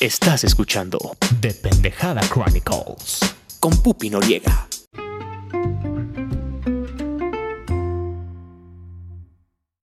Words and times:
Estás 0.00 0.44
escuchando 0.44 0.96
The 1.40 1.54
Pendejada 1.54 2.20
Chronicles 2.20 3.18
con 3.58 3.72
Pupi 3.82 4.10
Noriega. 4.10 4.68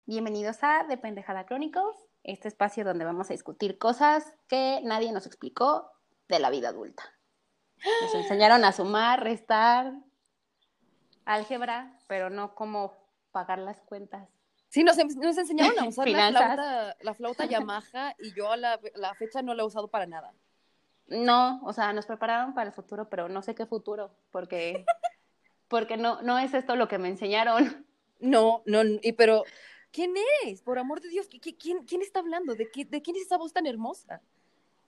Bienvenidos 0.06 0.58
a 0.62 0.86
The 0.86 0.98
Pendejada 0.98 1.46
Chronicles, 1.46 1.96
este 2.22 2.46
espacio 2.46 2.84
donde 2.84 3.04
vamos 3.04 3.28
a 3.28 3.32
discutir 3.32 3.76
cosas 3.76 4.32
que 4.46 4.80
nadie 4.84 5.10
nos 5.10 5.26
explicó 5.26 5.90
de 6.28 6.38
la 6.38 6.50
vida 6.50 6.68
adulta. 6.68 7.02
Nos 8.02 8.14
enseñaron 8.14 8.64
a 8.64 8.70
sumar, 8.70 9.24
restar, 9.24 9.94
álgebra, 11.24 11.98
pero 12.06 12.30
no 12.30 12.54
cómo 12.54 12.94
pagar 13.32 13.58
las 13.58 13.80
cuentas. 13.80 14.33
Sí, 14.74 14.82
nos, 14.82 14.96
nos 14.96 15.38
enseñaron 15.38 15.78
a 15.78 15.84
usar 15.88 16.08
la 16.08 16.32
flauta, 16.32 16.96
la 17.00 17.14
flauta, 17.14 17.44
Yamaha 17.44 18.16
y 18.18 18.34
yo 18.34 18.50
a 18.50 18.56
la, 18.56 18.80
la, 18.96 19.14
fecha 19.14 19.40
no 19.40 19.54
la 19.54 19.62
he 19.62 19.66
usado 19.66 19.86
para 19.86 20.04
nada. 20.04 20.34
No, 21.06 21.60
o 21.62 21.72
sea, 21.72 21.92
nos 21.92 22.06
prepararon 22.06 22.54
para 22.54 22.70
el 22.70 22.72
futuro, 22.72 23.08
pero 23.08 23.28
no 23.28 23.40
sé 23.40 23.54
qué 23.54 23.66
futuro, 23.66 24.10
porque, 24.32 24.84
porque 25.68 25.96
no, 25.96 26.22
no 26.22 26.40
es 26.40 26.54
esto 26.54 26.74
lo 26.74 26.88
que 26.88 26.98
me 26.98 27.06
enseñaron. 27.06 27.86
No, 28.18 28.62
no, 28.66 28.80
y 29.00 29.12
pero, 29.12 29.44
¿quién 29.92 30.12
es? 30.44 30.60
Por 30.62 30.80
amor 30.80 31.00
de 31.00 31.08
Dios, 31.08 31.28
¿quién, 31.28 31.84
quién 31.84 32.02
está 32.02 32.18
hablando? 32.18 32.56
¿De, 32.56 32.68
qué, 32.68 32.84
¿De 32.84 33.00
quién 33.00 33.14
es 33.14 33.22
esa 33.22 33.36
voz 33.36 33.52
tan 33.52 33.66
hermosa? 33.66 34.22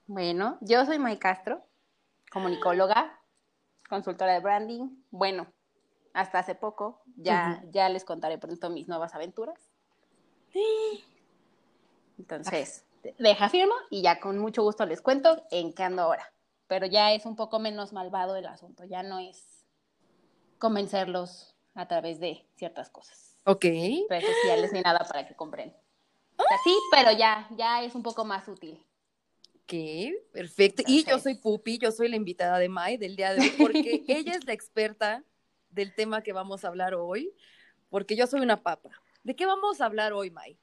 Bueno, 0.09 0.59
yo 0.63 0.85
soy 0.85 0.99
May 0.99 1.19
Castro, 1.19 1.65
comunicóloga, 2.33 3.21
consultora 3.89 4.33
de 4.33 4.41
branding. 4.41 4.89
Bueno, 5.13 5.47
hasta 6.13 6.41
hace 6.41 6.57
poco, 6.57 7.03
ya, 7.15 7.63
ya 7.71 7.89
les 7.89 8.05
contaré 8.05 8.39
pronto 8.39 8.69
mis 8.71 8.89
nuevas 8.89 9.15
aventuras. 9.15 9.76
Entonces, 12.19 12.85
deja 13.19 13.49
firmo 13.49 13.75
y 13.91 14.03
ya 14.03 14.21
con 14.21 14.39
mucho 14.39 14.63
gusto 14.63 14.87
les 14.87 15.01
cuento 15.01 15.45
en 15.51 15.73
qué 15.73 15.83
ando 15.83 16.03
ahora. 16.03 16.33
Pero 16.67 16.87
ya 16.87 17.13
es 17.13 17.27
un 17.27 17.37
poco 17.37 17.59
menos 17.59 17.93
malvado 17.93 18.37
el 18.37 18.47
asunto, 18.47 18.85
ya 18.85 19.03
no 19.03 19.19
es 19.21 19.65
convencerlos 20.59 21.55
a 21.75 21.87
través 21.87 22.19
de 22.19 22.45
ciertas 22.57 22.91
cosas. 22.91 23.38
Ok. 23.45 23.65
Redes 24.09 24.27
sociales 24.35 24.73
ni 24.73 24.80
nada 24.80 25.07
para 25.07 25.27
que 25.27 25.35
compren. 25.35 25.75
sí, 26.65 26.77
pero 26.91 27.13
ya, 27.13 27.49
ya 27.57 27.85
es 27.85 27.95
un 27.95 28.03
poco 28.03 28.25
más 28.25 28.49
útil. 28.49 28.85
Ok, 29.63 29.75
perfecto. 30.33 30.83
Y 30.87 31.05
yo 31.05 31.19
soy 31.19 31.35
Pupi, 31.35 31.79
yo 31.79 31.91
soy 31.91 32.09
la 32.09 32.16
invitada 32.16 32.59
de 32.59 32.69
Mai 32.69 32.97
del 32.97 33.16
día 33.16 33.35
de 33.35 33.41
hoy, 33.41 33.53
porque 33.59 34.05
ella 34.09 34.35
es 34.35 34.45
la 34.47 34.53
experta 34.53 35.25
del 35.71 35.95
tema 35.95 36.23
que 36.23 36.33
vamos 36.33 36.65
a 36.65 36.69
hablar 36.69 36.95
hoy, 36.95 37.33
porque 37.91 38.16
yo 38.16 38.27
soy 38.27 38.41
una 38.41 38.63
papa. 38.63 38.91
¿De 39.27 39.35
qué 39.35 39.45
vamos 39.45 39.80
a 39.80 39.87
hablar 39.87 40.13
hoy, 40.13 40.30
Mai? 40.30 40.57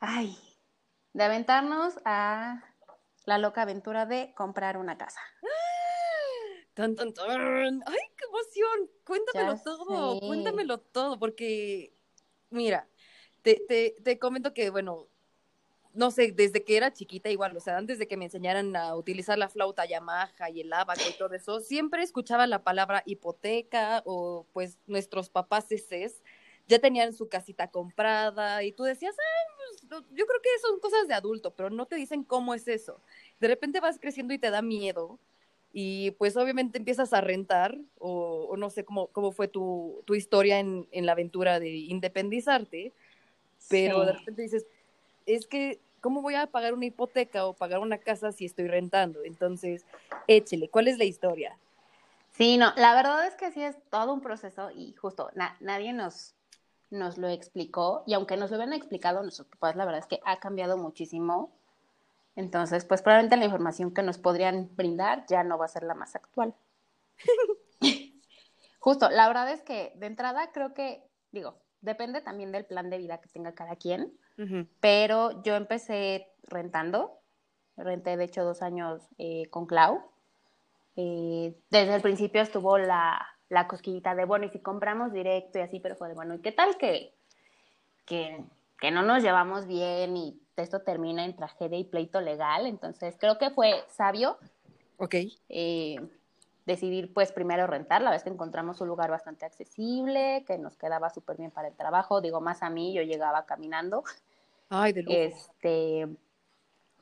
Ay, 0.00 0.36
de 1.12 1.22
aventarnos 1.22 1.94
a 2.04 2.60
la 3.24 3.38
loca 3.38 3.62
aventura 3.62 4.04
de 4.04 4.34
comprar 4.34 4.76
una 4.76 4.98
casa. 4.98 5.20
¡Tan, 6.74 6.96
tan, 6.96 7.14
tan! 7.14 7.84
¡Ay, 7.86 7.98
qué 8.16 8.24
emoción! 8.24 8.90
Cuéntamelo 9.06 9.60
todo, 9.62 10.18
cuéntamelo 10.26 10.80
todo, 10.80 11.20
porque, 11.20 11.94
mira, 12.50 12.88
te, 13.42 13.62
te, 13.68 13.94
te 14.02 14.18
comento 14.18 14.52
que, 14.52 14.70
bueno, 14.70 15.06
no 15.94 16.10
sé, 16.10 16.32
desde 16.32 16.64
que 16.64 16.76
era 16.76 16.92
chiquita 16.92 17.30
igual, 17.30 17.56
o 17.56 17.60
sea, 17.60 17.76
antes 17.76 18.00
de 18.00 18.08
que 18.08 18.16
me 18.16 18.24
enseñaran 18.24 18.74
a 18.74 18.96
utilizar 18.96 19.38
la 19.38 19.48
flauta 19.48 19.84
Yamaha 19.84 20.50
y 20.50 20.62
el 20.62 20.72
abaco 20.72 21.02
y 21.08 21.16
todo 21.16 21.32
eso, 21.34 21.60
siempre 21.60 22.02
escuchaba 22.02 22.48
la 22.48 22.64
palabra 22.64 23.04
hipoteca 23.06 24.02
o 24.04 24.46
pues 24.52 24.78
nuestros 24.86 25.30
papás 25.30 25.70
eses 25.70 26.22
ya 26.68 26.78
tenían 26.78 27.12
su 27.12 27.28
casita 27.28 27.70
comprada 27.70 28.62
y 28.62 28.72
tú 28.72 28.84
decías, 28.84 29.14
ah, 29.18 29.52
pues, 29.88 30.04
yo 30.10 30.26
creo 30.26 30.40
que 30.42 30.58
son 30.60 30.80
cosas 30.80 31.08
de 31.08 31.14
adulto, 31.14 31.52
pero 31.52 31.70
no 31.70 31.86
te 31.86 31.96
dicen 31.96 32.24
cómo 32.24 32.54
es 32.54 32.68
eso. 32.68 33.00
De 33.40 33.48
repente 33.48 33.80
vas 33.80 33.98
creciendo 33.98 34.34
y 34.34 34.38
te 34.38 34.50
da 34.50 34.62
miedo 34.62 35.18
y 35.72 36.12
pues 36.12 36.36
obviamente 36.36 36.78
empiezas 36.78 37.12
a 37.12 37.20
rentar 37.20 37.78
o, 37.98 38.54
no 38.56 38.70
sé 38.70 38.84
cómo, 38.84 39.08
cómo 39.08 39.32
fue 39.32 39.48
tu, 39.48 40.02
tu 40.04 40.14
historia 40.14 40.58
en, 40.58 40.86
en, 40.92 41.06
la 41.06 41.12
aventura 41.12 41.60
de 41.60 41.70
independizarte, 41.70 42.92
pero 43.68 44.04
de 44.04 44.12
repente 44.12 44.42
dices, 44.42 44.66
es 45.24 45.46
que, 45.46 45.80
¿cómo 46.00 46.20
voy 46.20 46.34
a 46.34 46.46
pagar 46.46 46.74
una 46.74 46.86
hipoteca 46.86 47.46
o 47.46 47.54
pagar 47.54 47.78
una 47.78 47.98
casa 47.98 48.32
si 48.32 48.44
estoy 48.44 48.66
rentando? 48.66 49.24
Entonces, 49.24 49.86
échele, 50.26 50.68
¿cuál 50.68 50.88
es 50.88 50.98
la 50.98 51.04
historia? 51.04 51.56
Sí, 52.32 52.56
no, 52.56 52.72
la 52.76 52.94
verdad 52.94 53.26
es 53.26 53.34
que 53.34 53.50
sí 53.52 53.62
es 53.62 53.76
todo 53.90 54.12
un 54.12 54.20
proceso 54.20 54.70
y 54.70 54.94
justo 54.94 55.30
nadie 55.60 55.92
nos, 55.92 56.34
nos 56.92 57.18
lo 57.18 57.28
explicó 57.28 58.04
y 58.06 58.14
aunque 58.14 58.36
nos 58.36 58.50
lo 58.50 58.58
hubieran 58.58 58.74
explicado 58.74 59.22
nuestros 59.22 59.48
papás, 59.48 59.76
la 59.76 59.84
verdad 59.84 60.00
es 60.00 60.06
que 60.06 60.20
ha 60.24 60.38
cambiado 60.38 60.76
muchísimo. 60.76 61.50
Entonces, 62.36 62.84
pues 62.84 63.02
probablemente 63.02 63.36
la 63.36 63.46
información 63.46 63.92
que 63.92 64.02
nos 64.02 64.18
podrían 64.18 64.70
brindar 64.76 65.24
ya 65.26 65.42
no 65.42 65.58
va 65.58 65.64
a 65.64 65.68
ser 65.68 65.82
la 65.82 65.94
más 65.94 66.14
actual. 66.14 66.54
Justo, 68.78 69.10
la 69.10 69.26
verdad 69.26 69.50
es 69.50 69.62
que 69.62 69.92
de 69.96 70.06
entrada 70.06 70.52
creo 70.52 70.74
que, 70.74 71.02
digo, 71.30 71.56
depende 71.80 72.20
también 72.20 72.52
del 72.52 72.66
plan 72.66 72.90
de 72.90 72.98
vida 72.98 73.20
que 73.20 73.28
tenga 73.28 73.54
cada 73.54 73.76
quien, 73.76 74.12
pero 74.80 75.42
yo 75.42 75.54
empecé 75.54 76.28
rentando, 76.44 77.20
renté 77.76 78.16
de 78.16 78.24
hecho 78.24 78.44
dos 78.44 78.60
años 78.60 79.02
eh, 79.18 79.46
con 79.50 79.66
Clau. 79.66 80.02
Eh, 80.96 81.54
desde 81.70 81.94
el 81.94 82.02
principio 82.02 82.42
estuvo 82.42 82.76
la, 82.76 83.31
la 83.52 83.68
cosquillita 83.68 84.14
de, 84.14 84.24
bueno, 84.24 84.46
y 84.46 84.48
si 84.48 84.60
compramos 84.60 85.12
directo 85.12 85.58
y 85.58 85.60
así, 85.62 85.78
pero 85.78 85.94
fue 85.94 86.08
de, 86.08 86.14
bueno, 86.14 86.32
¿y 86.34 86.38
qué 86.38 86.52
tal 86.52 86.78
que, 86.78 87.14
que, 88.06 88.42
que 88.80 88.90
no 88.90 89.02
nos 89.02 89.22
llevamos 89.22 89.66
bien 89.66 90.16
y 90.16 90.40
esto 90.56 90.80
termina 90.80 91.22
en 91.26 91.36
tragedia 91.36 91.78
y 91.78 91.84
pleito 91.84 92.22
legal? 92.22 92.64
Entonces, 92.64 93.14
creo 93.20 93.36
que 93.36 93.50
fue 93.50 93.84
sabio. 93.90 94.38
Ok. 94.96 95.16
Eh, 95.50 95.96
decidir 96.64 97.12
pues 97.12 97.30
primero 97.30 97.66
rentar, 97.66 98.00
la 98.00 98.10
vez 98.10 98.22
que 98.22 98.30
encontramos 98.30 98.80
un 98.80 98.88
lugar 98.88 99.10
bastante 99.10 99.44
accesible, 99.44 100.44
que 100.46 100.56
nos 100.56 100.78
quedaba 100.78 101.10
súper 101.10 101.36
bien 101.36 101.50
para 101.50 101.68
el 101.68 101.76
trabajo, 101.76 102.22
digo 102.22 102.40
más 102.40 102.62
a 102.62 102.70
mí, 102.70 102.94
yo 102.94 103.02
llegaba 103.02 103.44
caminando. 103.44 104.02
Ay, 104.70 104.94
de 104.94 105.02
lujo. 105.02 105.14
Este, 105.14 106.08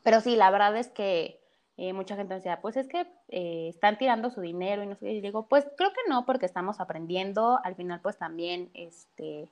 pero 0.03 0.21
sí, 0.21 0.35
la 0.35 0.51
verdad 0.51 0.77
es 0.77 0.89
que 0.89 1.40
eh, 1.83 1.95
mucha 1.95 2.15
gente 2.15 2.35
decía, 2.35 2.61
pues 2.61 2.77
es 2.77 2.87
que 2.89 3.07
eh, 3.29 3.69
están 3.71 3.97
tirando 3.97 4.29
su 4.29 4.43
dinero 4.43 4.83
y 4.83 4.87
no 4.87 4.97
sé, 4.97 5.13
y 5.13 5.23
digo, 5.23 5.47
pues 5.49 5.67
creo 5.79 5.89
que 5.95 6.11
no, 6.11 6.27
porque 6.27 6.45
estamos 6.45 6.79
aprendiendo, 6.79 7.59
al 7.65 7.75
final 7.75 8.01
pues 8.03 8.19
también 8.19 8.71
este, 8.75 9.49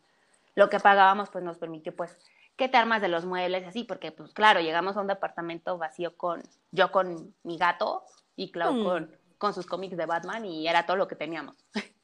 lo 0.54 0.68
que 0.68 0.78
pagábamos 0.78 1.30
pues 1.30 1.42
nos 1.42 1.56
permitió 1.56 1.96
pues 1.96 2.18
que 2.56 2.68
te 2.68 2.76
armas 2.76 3.00
de 3.00 3.08
los 3.08 3.24
muebles 3.24 3.66
así, 3.66 3.82
porque 3.82 4.12
pues 4.12 4.34
claro, 4.34 4.60
llegamos 4.60 4.94
a 4.98 5.00
un 5.00 5.06
departamento 5.06 5.78
vacío 5.78 6.18
con, 6.18 6.42
yo 6.70 6.92
con 6.92 7.34
mi 7.44 7.56
gato 7.56 8.04
y 8.36 8.50
Clau 8.50 8.74
mm. 8.74 8.84
con, 8.84 9.16
con 9.38 9.54
sus 9.54 9.64
cómics 9.64 9.96
de 9.96 10.04
Batman 10.04 10.44
y 10.44 10.68
era 10.68 10.84
todo 10.84 10.98
lo 10.98 11.08
que 11.08 11.16
teníamos. 11.16 11.56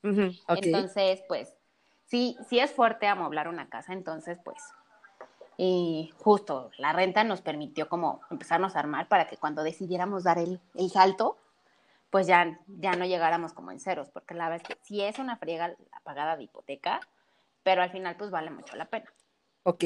Entonces, 0.03 1.23
pues, 1.29 1.55
sí, 2.06 2.39
sí 2.49 2.61
es 2.61 2.73
fuerte 2.73 3.09
amoblar 3.09 3.47
una 3.47 3.69
casa, 3.69 3.93
entonces 3.93 4.39
pues 4.43 4.56
y 5.57 6.13
justo 6.19 6.71
la 6.79 6.93
renta 6.93 7.25
nos 7.25 7.41
permitió 7.41 7.89
como 7.89 8.21
empezarnos 8.31 8.77
a 8.77 8.81
armar 8.81 9.09
para 9.09 9.27
que 9.27 9.37
cuando 9.37 9.63
decidiéramos 9.63 10.25
dar 10.25 10.39
el, 10.39 10.61
el 10.75 10.91
salto, 10.91 11.37
pues 12.11 12.27
ya, 12.27 12.61
ya 12.67 12.93
no 12.93 13.05
llegáramos 13.05 13.53
como 13.53 13.71
en 13.71 13.81
ceros, 13.81 14.09
porque 14.11 14.35
la 14.35 14.49
verdad 14.49 14.67
es 14.69 14.77
que 14.77 14.85
sí 14.85 15.03
es 15.03 15.19
una 15.19 15.37
friega 15.37 15.69
la 15.69 16.01
pagada 16.03 16.37
de 16.37 16.45
hipoteca, 16.45 17.01
pero 17.63 17.83
al 17.83 17.91
final 17.91 18.17
pues 18.17 18.31
vale 18.31 18.51
mucho 18.51 18.77
la 18.77 18.85
pena. 18.85 19.13
Ok. 19.65 19.85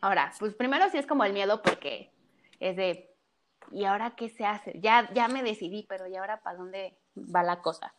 Ahora, 0.00 0.32
pues 0.38 0.54
primero 0.54 0.88
sí 0.90 0.98
es 0.98 1.06
como 1.06 1.24
el 1.24 1.32
miedo 1.32 1.62
porque 1.62 2.10
es 2.60 2.76
de, 2.76 3.14
¿y 3.70 3.84
ahora 3.84 4.14
qué 4.16 4.28
se 4.28 4.44
hace? 4.44 4.78
Ya, 4.80 5.12
ya 5.12 5.28
me 5.28 5.42
decidí, 5.42 5.84
pero 5.88 6.06
¿y 6.06 6.16
ahora 6.16 6.40
para 6.40 6.56
dónde 6.56 6.96
va 7.14 7.42
la 7.42 7.60
cosa? 7.60 7.94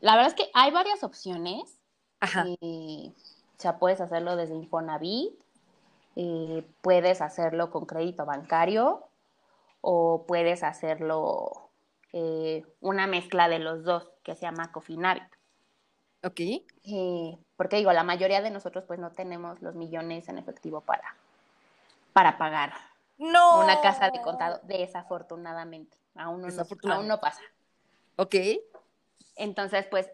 La 0.00 0.16
verdad 0.16 0.28
es 0.28 0.34
que 0.34 0.50
hay 0.54 0.70
varias 0.70 1.02
opciones. 1.02 1.78
Ajá. 2.20 2.46
O 3.58 3.60
sea, 3.60 3.78
puedes 3.78 4.00
hacerlo 4.00 4.36
desde 4.36 4.54
Infonavit, 4.54 5.32
eh, 6.16 6.66
puedes 6.82 7.20
hacerlo 7.20 7.70
con 7.70 7.86
crédito 7.86 8.26
bancario 8.26 9.06
o 9.80 10.24
puedes 10.26 10.62
hacerlo 10.62 11.70
eh, 12.12 12.64
una 12.80 13.06
mezcla 13.06 13.48
de 13.48 13.58
los 13.58 13.84
dos 13.84 14.10
que 14.22 14.34
se 14.34 14.42
llama 14.42 14.72
Cofinavit. 14.72 15.24
Ok. 16.22 16.40
Eh, 16.40 17.38
porque 17.56 17.76
digo, 17.76 17.92
la 17.92 18.02
mayoría 18.02 18.42
de 18.42 18.50
nosotros 18.50 18.84
pues 18.86 18.98
no 18.98 19.12
tenemos 19.12 19.62
los 19.62 19.74
millones 19.74 20.28
en 20.28 20.38
efectivo 20.38 20.80
para, 20.82 21.14
para 22.12 22.36
pagar 22.36 22.72
no. 23.18 23.60
una 23.60 23.80
casa 23.80 24.10
de 24.10 24.20
contado, 24.20 24.60
desafortunadamente. 24.64 25.96
Aún 26.14 26.42
no, 26.42 26.48
aún 26.92 27.08
no 27.08 27.20
pasa. 27.20 27.40
Ok. 28.16 28.34
Entonces, 29.36 29.86
pues 29.86 30.10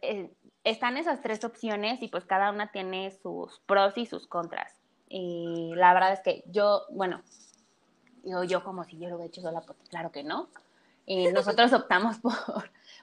están 0.64 0.96
esas 0.96 1.20
tres 1.20 1.44
opciones 1.44 2.02
y 2.02 2.08
pues 2.08 2.24
cada 2.24 2.50
una 2.50 2.70
tiene 2.70 3.10
sus 3.22 3.60
pros 3.66 3.96
y 3.96 4.06
sus 4.06 4.26
contras. 4.26 4.72
Y 5.08 5.72
la 5.74 5.92
verdad 5.92 6.12
es 6.12 6.20
que 6.20 6.42
yo, 6.46 6.82
bueno, 6.90 7.22
digo 8.22 8.44
yo 8.44 8.64
como 8.64 8.84
si 8.84 8.98
yo 8.98 9.08
lo 9.08 9.16
hubiera 9.16 9.28
hecho 9.28 9.42
sola, 9.42 9.60
porque 9.60 9.84
claro 9.88 10.10
que 10.12 10.22
no. 10.22 10.48
Y 11.04 11.28
nosotros 11.28 11.72
optamos 11.72 12.18
por, 12.18 12.34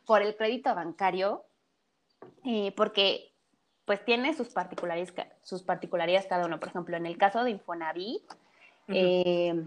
por 0.05 0.21
el 0.21 0.35
crédito 0.35 0.73
bancario 0.73 1.43
y 2.43 2.71
porque 2.71 3.31
pues 3.85 4.03
tiene 4.05 4.35
sus 4.35 4.49
particularidades, 4.49 5.13
sus 5.41 5.63
particularidades 5.63 6.27
cada 6.27 6.45
uno. 6.45 6.59
Por 6.59 6.69
ejemplo, 6.69 6.95
en 6.95 7.05
el 7.05 7.17
caso 7.17 7.43
de 7.43 7.51
Infonavit, 7.51 8.21
eh, 8.87 9.65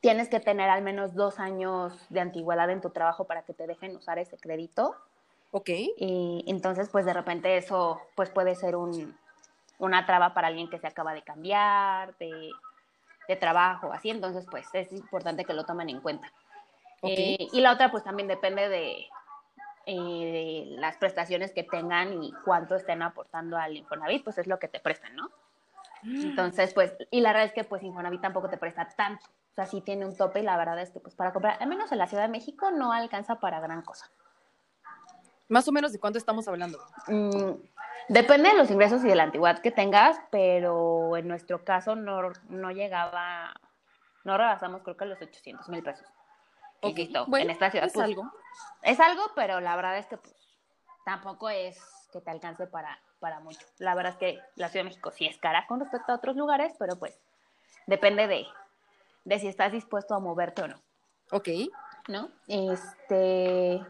tienes 0.00 0.28
que 0.28 0.40
tener 0.40 0.68
al 0.70 0.82
menos 0.82 1.14
dos 1.14 1.38
años 1.38 1.94
de 2.08 2.20
antigüedad 2.20 2.70
en 2.70 2.80
tu 2.80 2.90
trabajo 2.90 3.26
para 3.26 3.42
que 3.42 3.54
te 3.54 3.66
dejen 3.66 3.96
usar 3.96 4.18
ese 4.18 4.36
crédito. 4.38 4.96
Ok. 5.52 5.68
Y 5.68 6.44
entonces, 6.48 6.88
pues 6.90 7.04
de 7.04 7.12
repente 7.12 7.56
eso 7.56 8.00
pues 8.16 8.30
puede 8.30 8.54
ser 8.54 8.74
un, 8.74 9.16
una 9.78 10.06
traba 10.06 10.34
para 10.34 10.48
alguien 10.48 10.68
que 10.68 10.78
se 10.78 10.86
acaba 10.86 11.14
de 11.14 11.22
cambiar, 11.22 12.16
de, 12.16 12.50
de 13.28 13.36
trabajo, 13.36 13.92
así. 13.92 14.10
Entonces, 14.10 14.46
pues 14.50 14.66
es 14.72 14.92
importante 14.92 15.44
que 15.44 15.54
lo 15.54 15.64
tomen 15.64 15.90
en 15.90 16.00
cuenta. 16.00 16.32
Okay. 17.00 17.34
Eh, 17.34 17.48
y 17.52 17.60
la 17.60 17.72
otra, 17.72 17.90
pues 17.90 18.02
también 18.02 18.28
depende 18.28 18.68
de, 18.68 19.06
eh, 19.86 20.74
de, 20.74 20.76
las 20.78 20.96
que 21.52 21.64
tengan 21.64 22.22
y 22.22 22.32
cuánto 22.44 22.76
estén 22.76 23.02
aportando 23.02 23.58
al 23.58 23.76
Infonavit, 23.76 24.24
pues 24.24 24.38
es 24.38 24.46
lo 24.46 24.58
que 24.58 24.68
te 24.68 24.80
prestan, 24.80 25.16
¿no? 25.16 25.30
Mm. 26.02 26.30
Entonces, 26.30 26.72
pues, 26.72 26.94
y 27.10 27.20
la 27.20 27.30
verdad 27.30 27.46
es 27.46 27.52
que 27.52 27.64
pues 27.64 27.82
Infonavit 27.82 28.20
tampoco 28.20 28.48
te 28.48 28.56
presta 28.56 28.88
tanto. 28.96 29.26
O 29.26 29.54
sea, 29.54 29.66
sí 29.66 29.82
tiene 29.82 30.06
un 30.06 30.16
tope 30.16 30.40
y 30.40 30.44
la 30.44 30.56
verdad 30.56 30.80
es 30.80 30.90
que 30.90 31.00
pues 31.00 31.14
para 31.14 31.32
comprar, 31.32 31.60
al 31.60 31.68
menos 31.68 31.92
en 31.92 31.98
la 31.98 32.06
Ciudad 32.06 32.22
de 32.22 32.30
México, 32.30 32.70
no 32.70 32.92
alcanza 32.92 33.40
para 33.40 33.60
gran 33.60 33.82
cosa. 33.82 34.10
Más 35.52 35.68
o 35.68 35.72
menos 35.72 35.92
de 35.92 36.00
cuánto 36.00 36.18
estamos 36.18 36.48
hablando. 36.48 36.78
Mm, 37.08 37.56
depende 38.08 38.48
de 38.48 38.56
los 38.56 38.70
ingresos 38.70 39.04
y 39.04 39.08
de 39.08 39.14
la 39.14 39.24
antigüedad 39.24 39.58
que 39.58 39.70
tengas, 39.70 40.18
pero 40.30 41.14
en 41.14 41.28
nuestro 41.28 41.62
caso 41.62 41.94
no, 41.94 42.32
no 42.48 42.70
llegaba, 42.70 43.52
no 44.24 44.38
rebasamos 44.38 44.80
creo 44.82 44.96
que 44.96 45.04
los 45.04 45.20
800 45.20 45.68
mil 45.68 45.82
pesos. 45.82 46.06
Ok, 46.80 46.98
bueno, 47.26 47.44
en 47.44 47.50
esta 47.50 47.70
ciudad. 47.70 47.86
Es 47.86 47.92
pues, 47.92 48.06
algo. 48.06 48.32
Es 48.80 48.98
algo, 48.98 49.24
pero 49.36 49.60
la 49.60 49.76
verdad 49.76 49.98
es 49.98 50.06
que 50.06 50.16
pues, 50.16 50.34
tampoco 51.04 51.50
es 51.50 51.78
que 52.10 52.22
te 52.22 52.30
alcance 52.30 52.66
para, 52.66 52.98
para 53.20 53.40
mucho. 53.40 53.66
La 53.76 53.94
verdad 53.94 54.12
es 54.12 54.18
que 54.18 54.40
la 54.56 54.70
Ciudad 54.70 54.86
de 54.86 54.88
México 54.88 55.10
sí 55.10 55.26
es 55.26 55.36
cara 55.36 55.66
con 55.66 55.80
respecto 55.80 56.12
a 56.12 56.14
otros 56.16 56.34
lugares, 56.34 56.72
pero 56.78 56.98
pues 56.98 57.20
depende 57.86 58.26
de, 58.26 58.46
de 59.26 59.38
si 59.38 59.48
estás 59.48 59.70
dispuesto 59.70 60.14
a 60.14 60.18
moverte 60.18 60.62
o 60.62 60.68
no. 60.68 60.80
Ok. 61.30 61.48
¿No? 62.08 62.30
Este. 62.48 63.82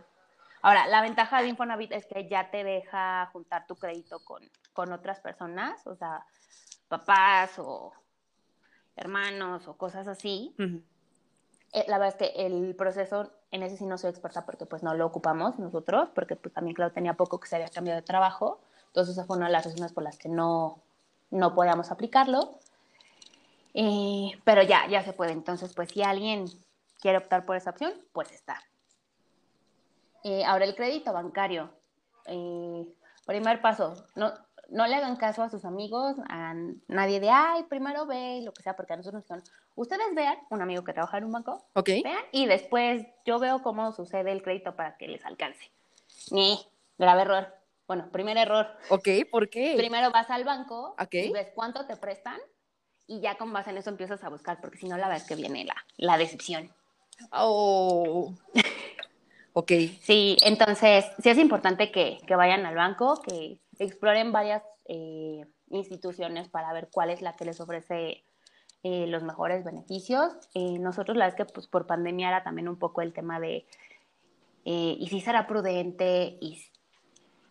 Ahora, 0.62 0.86
la 0.86 1.02
ventaja 1.02 1.42
de 1.42 1.48
Infonavit 1.48 1.92
es 1.92 2.06
que 2.06 2.28
ya 2.28 2.50
te 2.50 2.62
deja 2.62 3.26
juntar 3.32 3.66
tu 3.66 3.76
crédito 3.76 4.20
con, 4.24 4.42
con 4.72 4.92
otras 4.92 5.20
personas, 5.20 5.84
o 5.86 5.96
sea, 5.96 6.24
papás 6.88 7.58
o 7.58 7.92
hermanos 8.96 9.66
o 9.66 9.76
cosas 9.76 10.06
así. 10.06 10.54
Uh 10.58 10.62
-huh. 10.62 10.82
eh, 11.72 11.84
la 11.88 11.98
verdad 11.98 12.14
es 12.20 12.28
que 12.28 12.46
el 12.46 12.76
proceso, 12.76 13.32
en 13.50 13.62
ese 13.64 13.76
sí 13.76 13.86
no 13.86 13.98
soy 13.98 14.10
experta 14.10 14.46
porque 14.46 14.66
pues 14.66 14.82
no 14.82 14.94
lo 14.94 15.04
ocupamos 15.06 15.58
nosotros, 15.58 16.10
porque 16.14 16.36
pues 16.36 16.54
también 16.54 16.74
claro 16.74 16.92
tenía 16.92 17.14
poco 17.14 17.40
que 17.40 17.48
se 17.48 17.56
había 17.56 17.68
cambiado 17.68 18.00
de 18.00 18.06
trabajo, 18.06 18.60
entonces 18.86 19.16
esa 19.16 19.24
fue 19.26 19.36
una 19.36 19.46
de 19.46 19.52
las 19.52 19.64
razones 19.64 19.92
por 19.92 20.04
las 20.04 20.16
que 20.16 20.28
no, 20.28 20.80
no 21.30 21.54
podíamos 21.54 21.90
aplicarlo. 21.90 22.58
Eh, 23.74 24.38
pero 24.44 24.62
ya, 24.62 24.86
ya 24.86 25.02
se 25.02 25.14
puede. 25.14 25.32
Entonces, 25.32 25.72
pues 25.74 25.88
si 25.88 26.02
alguien 26.02 26.44
quiere 27.00 27.18
optar 27.18 27.46
por 27.46 27.56
esa 27.56 27.70
opción, 27.70 27.94
pues 28.12 28.30
está. 28.30 28.62
Eh, 30.24 30.44
ahora 30.44 30.64
el 30.64 30.74
crédito 30.74 31.12
bancario. 31.12 31.70
Eh, 32.26 32.86
primer 33.26 33.60
paso, 33.60 33.94
no, 34.14 34.32
no 34.68 34.86
le 34.86 34.94
hagan 34.94 35.16
caso 35.16 35.42
a 35.42 35.50
sus 35.50 35.64
amigos, 35.64 36.16
a 36.28 36.54
nadie 36.88 37.20
de, 37.20 37.30
ay, 37.30 37.64
primero 37.64 38.06
ve, 38.06 38.40
lo 38.42 38.52
que 38.52 38.62
sea, 38.62 38.74
porque 38.74 38.94
a 38.94 38.96
nosotros 38.96 39.22
nos 39.22 39.24
dijeron, 39.24 39.44
ustedes 39.74 40.14
vean, 40.14 40.38
un 40.50 40.62
amigo 40.62 40.82
que 40.82 40.92
trabaja 40.92 41.18
en 41.18 41.24
un 41.24 41.32
banco, 41.32 41.64
okay. 41.74 42.02
vean, 42.02 42.24
y 42.32 42.46
después 42.46 43.04
yo 43.24 43.38
veo 43.38 43.62
cómo 43.62 43.92
sucede 43.92 44.32
el 44.32 44.42
crédito 44.42 44.74
para 44.74 44.96
que 44.96 45.08
les 45.08 45.24
alcance. 45.24 45.70
Ni, 46.30 46.58
grave 46.98 47.22
error. 47.22 47.54
Bueno, 47.86 48.08
primer 48.10 48.38
error. 48.38 48.68
Ok, 48.88 49.08
¿por 49.30 49.50
qué? 49.50 49.74
Primero 49.76 50.10
vas 50.10 50.30
al 50.30 50.44
banco, 50.44 50.94
okay. 50.98 51.28
y 51.28 51.32
ves 51.32 51.48
cuánto 51.54 51.86
te 51.86 51.96
prestan, 51.96 52.38
y 53.06 53.20
ya 53.20 53.36
con 53.36 53.52
base 53.52 53.70
en 53.70 53.78
eso 53.78 53.90
empiezas 53.90 54.24
a 54.24 54.30
buscar, 54.30 54.60
porque 54.60 54.78
si 54.78 54.88
no, 54.88 54.96
la 54.96 55.08
verdad 55.08 55.22
es 55.22 55.28
que 55.28 55.36
viene 55.36 55.64
la, 55.64 55.76
la 55.96 56.16
decepción. 56.16 56.72
Oh. 57.30 58.34
Ok. 59.52 59.72
Sí, 60.00 60.36
entonces, 60.42 61.04
sí 61.22 61.30
es 61.30 61.38
importante 61.38 61.90
que, 61.90 62.18
que 62.26 62.36
vayan 62.36 62.66
al 62.66 62.74
banco, 62.74 63.20
que 63.22 63.58
exploren 63.78 64.32
varias 64.32 64.62
eh, 64.86 65.44
instituciones 65.70 66.48
para 66.48 66.72
ver 66.72 66.88
cuál 66.92 67.10
es 67.10 67.22
la 67.22 67.34
que 67.34 67.44
les 67.44 67.60
ofrece 67.60 68.24
eh, 68.82 69.06
los 69.06 69.22
mejores 69.22 69.64
beneficios. 69.64 70.32
Eh, 70.54 70.78
nosotros, 70.78 71.16
la 71.16 71.28
es 71.28 71.34
que 71.34 71.44
pues, 71.44 71.66
por 71.66 71.86
pandemia 71.86 72.28
era 72.28 72.42
también 72.42 72.68
un 72.68 72.78
poco 72.78 73.02
el 73.02 73.12
tema 73.12 73.40
de, 73.40 73.66
eh, 74.64 74.96
¿y 74.98 75.08
si 75.08 75.20
será 75.20 75.46
prudente? 75.46 76.36
¿Y 76.40 76.62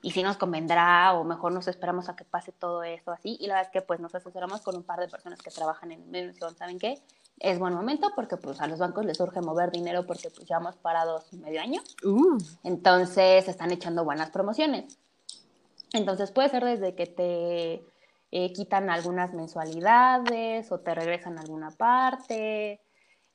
y 0.02 0.12
si 0.12 0.24
nos 0.24 0.38
convendrá 0.38 1.14
o 1.14 1.24
mejor 1.24 1.52
nos 1.52 1.68
esperamos 1.68 2.10
a 2.10 2.16
que 2.16 2.26
pase 2.26 2.52
todo 2.52 2.84
esto 2.84 3.12
así. 3.12 3.38
Y 3.40 3.48
la 3.48 3.56
verdad 3.56 3.70
es 3.70 3.72
que 3.72 3.86
pues 3.86 4.00
nos 4.00 4.14
asesoramos 4.16 4.62
con 4.62 4.76
un 4.76 4.84
par 4.84 5.00
de 5.00 5.08
personas 5.08 5.42
que 5.42 5.52
trabajan 5.52 5.92
en 5.92 6.10
medio 6.10 6.34
¿saben 6.58 6.80
qué? 6.80 6.98
Es 7.40 7.58
buen 7.58 7.74
momento 7.74 8.12
porque 8.16 8.38
pues 8.38 8.62
a 8.62 8.68
los 8.68 8.80
bancos 8.80 9.06
les 9.06 9.18
surge 9.18 9.42
mover 9.42 9.72
dinero 9.72 10.06
porque 10.06 10.30
pues 10.30 10.48
llevamos 10.48 10.76
parados 10.78 11.32
medio 11.34 11.62
año. 11.62 11.82
Uh. 12.04 12.38
Entonces 12.64 13.48
están 13.48 13.72
echando 13.72 14.04
buenas 14.04 14.30
promociones. 14.30 14.98
Entonces 15.94 16.32
puede 16.32 16.50
ser 16.50 16.64
desde 16.64 16.96
que 16.96 17.08
te 17.08 17.84
eh, 18.32 18.54
quitan 18.54 18.90
algunas 18.90 19.34
mensualidades 19.34 20.72
o 20.72 20.80
te 20.80 20.94
regresan 20.94 21.38
a 21.38 21.42
alguna 21.42 21.72
parte. 21.72 22.80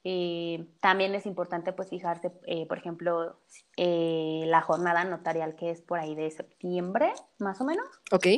Eh, 0.08 0.64
también 0.80 1.16
es 1.16 1.26
importante 1.26 1.72
pues 1.72 1.88
fijarse, 1.88 2.30
eh, 2.46 2.64
por 2.68 2.78
ejemplo, 2.78 3.40
eh, 3.76 4.44
la 4.46 4.60
jornada 4.60 5.02
notarial 5.02 5.56
que 5.56 5.70
es 5.70 5.80
por 5.80 5.98
ahí 5.98 6.14
de 6.14 6.30
septiembre, 6.30 7.12
más 7.38 7.60
o 7.60 7.64
menos. 7.64 7.84
Ok. 8.12 8.28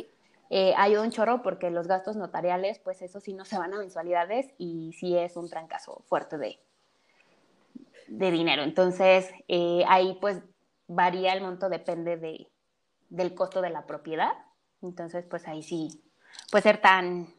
Eh, 0.49 0.73
ayuda 0.77 1.03
un 1.03 1.11
chorro 1.11 1.43
porque 1.43 1.69
los 1.69 1.87
gastos 1.87 2.15
notariales, 2.15 2.79
pues 2.79 3.01
eso 3.01 3.19
sí 3.19 3.33
no 3.33 3.45
se 3.45 3.57
van 3.57 3.73
a 3.73 3.77
mensualidades 3.77 4.47
y 4.57 4.93
sí 4.93 5.15
es 5.15 5.37
un 5.37 5.49
trancazo 5.49 6.03
fuerte 6.07 6.37
de, 6.37 6.59
de 8.07 8.31
dinero. 8.31 8.63
Entonces, 8.63 9.29
eh, 9.47 9.83
ahí 9.87 10.17
pues 10.19 10.41
varía 10.87 11.33
el 11.33 11.41
monto, 11.41 11.69
depende 11.69 12.17
de, 12.17 12.51
del 13.09 13.35
costo 13.35 13.61
de 13.61 13.69
la 13.69 13.85
propiedad. 13.85 14.33
Entonces, 14.81 15.25
pues 15.29 15.47
ahí 15.47 15.61
sí 15.61 16.03
puede 16.51 16.63
ser 16.63 16.81
tan, 16.81 17.33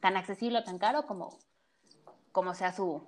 tan 0.00 0.16
accesible 0.16 0.58
o 0.58 0.64
tan 0.64 0.78
caro 0.78 1.06
como, 1.06 1.38
como 2.32 2.54
sea 2.54 2.72
su, 2.72 3.02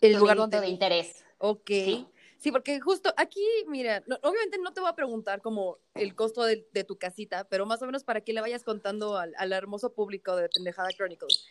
el 0.00 0.14
lugar 0.14 0.36
donde 0.36 0.60
de 0.60 0.68
interés. 0.68 1.24
Ok. 1.38 1.66
¿Sí? 1.66 2.08
Sí, 2.40 2.50
porque 2.50 2.80
justo 2.80 3.12
aquí, 3.16 3.44
mira, 3.68 4.02
no, 4.06 4.16
obviamente 4.22 4.58
no 4.58 4.72
te 4.72 4.80
voy 4.80 4.90
a 4.90 4.94
preguntar 4.94 5.40
como 5.40 5.78
el 5.94 6.14
costo 6.14 6.42
de, 6.42 6.66
de, 6.72 6.84
tu 6.84 6.98
casita, 6.98 7.44
pero 7.44 7.66
más 7.66 7.82
o 7.82 7.86
menos 7.86 8.02
para 8.02 8.22
que 8.22 8.32
le 8.32 8.40
vayas 8.40 8.64
contando 8.64 9.16
al, 9.16 9.34
al, 9.36 9.52
hermoso 9.52 9.94
público 9.94 10.34
de 10.34 10.48
Pendejada 10.48 10.88
Chronicles. 10.90 11.46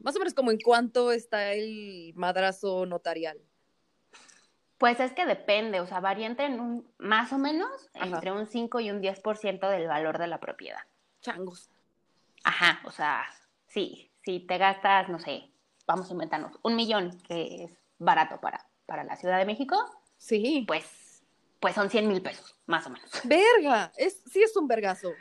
Más 0.00 0.16
o 0.16 0.18
menos 0.18 0.34
como 0.34 0.50
en 0.50 0.58
cuánto 0.58 1.12
está 1.12 1.52
el 1.52 2.12
madrazo 2.14 2.84
notarial. 2.84 3.40
Pues 4.76 5.00
es 5.00 5.12
que 5.12 5.24
depende, 5.24 5.80
o 5.80 5.86
sea, 5.86 6.00
varía 6.00 6.26
entre 6.26 6.46
un, 6.48 6.92
más 6.98 7.32
o 7.32 7.38
menos 7.38 7.88
Ajá. 7.94 8.06
entre 8.06 8.32
un 8.32 8.46
5 8.46 8.80
y 8.80 8.90
un 8.90 9.00
10% 9.00 9.70
del 9.70 9.86
valor 9.86 10.18
de 10.18 10.26
la 10.26 10.40
propiedad. 10.40 10.82
Changos. 11.20 11.70
Ajá, 12.42 12.82
o 12.84 12.90
sea, 12.90 13.24
sí, 13.66 14.10
si 14.22 14.40
te 14.40 14.58
gastas, 14.58 15.08
no 15.08 15.20
sé, 15.20 15.50
vamos 15.86 16.10
a 16.10 16.12
inventarnos, 16.12 16.58
un 16.62 16.76
millón, 16.76 17.18
que 17.22 17.64
es 17.64 17.78
barato 17.98 18.40
para, 18.40 18.66
para 18.84 19.04
la 19.04 19.16
Ciudad 19.16 19.38
de 19.38 19.46
México, 19.46 19.76
sí. 20.24 20.64
pues, 20.66 21.22
pues 21.60 21.74
son 21.74 21.90
100 21.90 22.08
mil 22.08 22.22
pesos, 22.22 22.56
más 22.66 22.86
o 22.86 22.90
menos. 22.90 23.10
¡Verga! 23.24 23.92
Es, 23.96 24.22
sí 24.30 24.42
es 24.42 24.56
un 24.56 24.66
vergazo. 24.66 25.12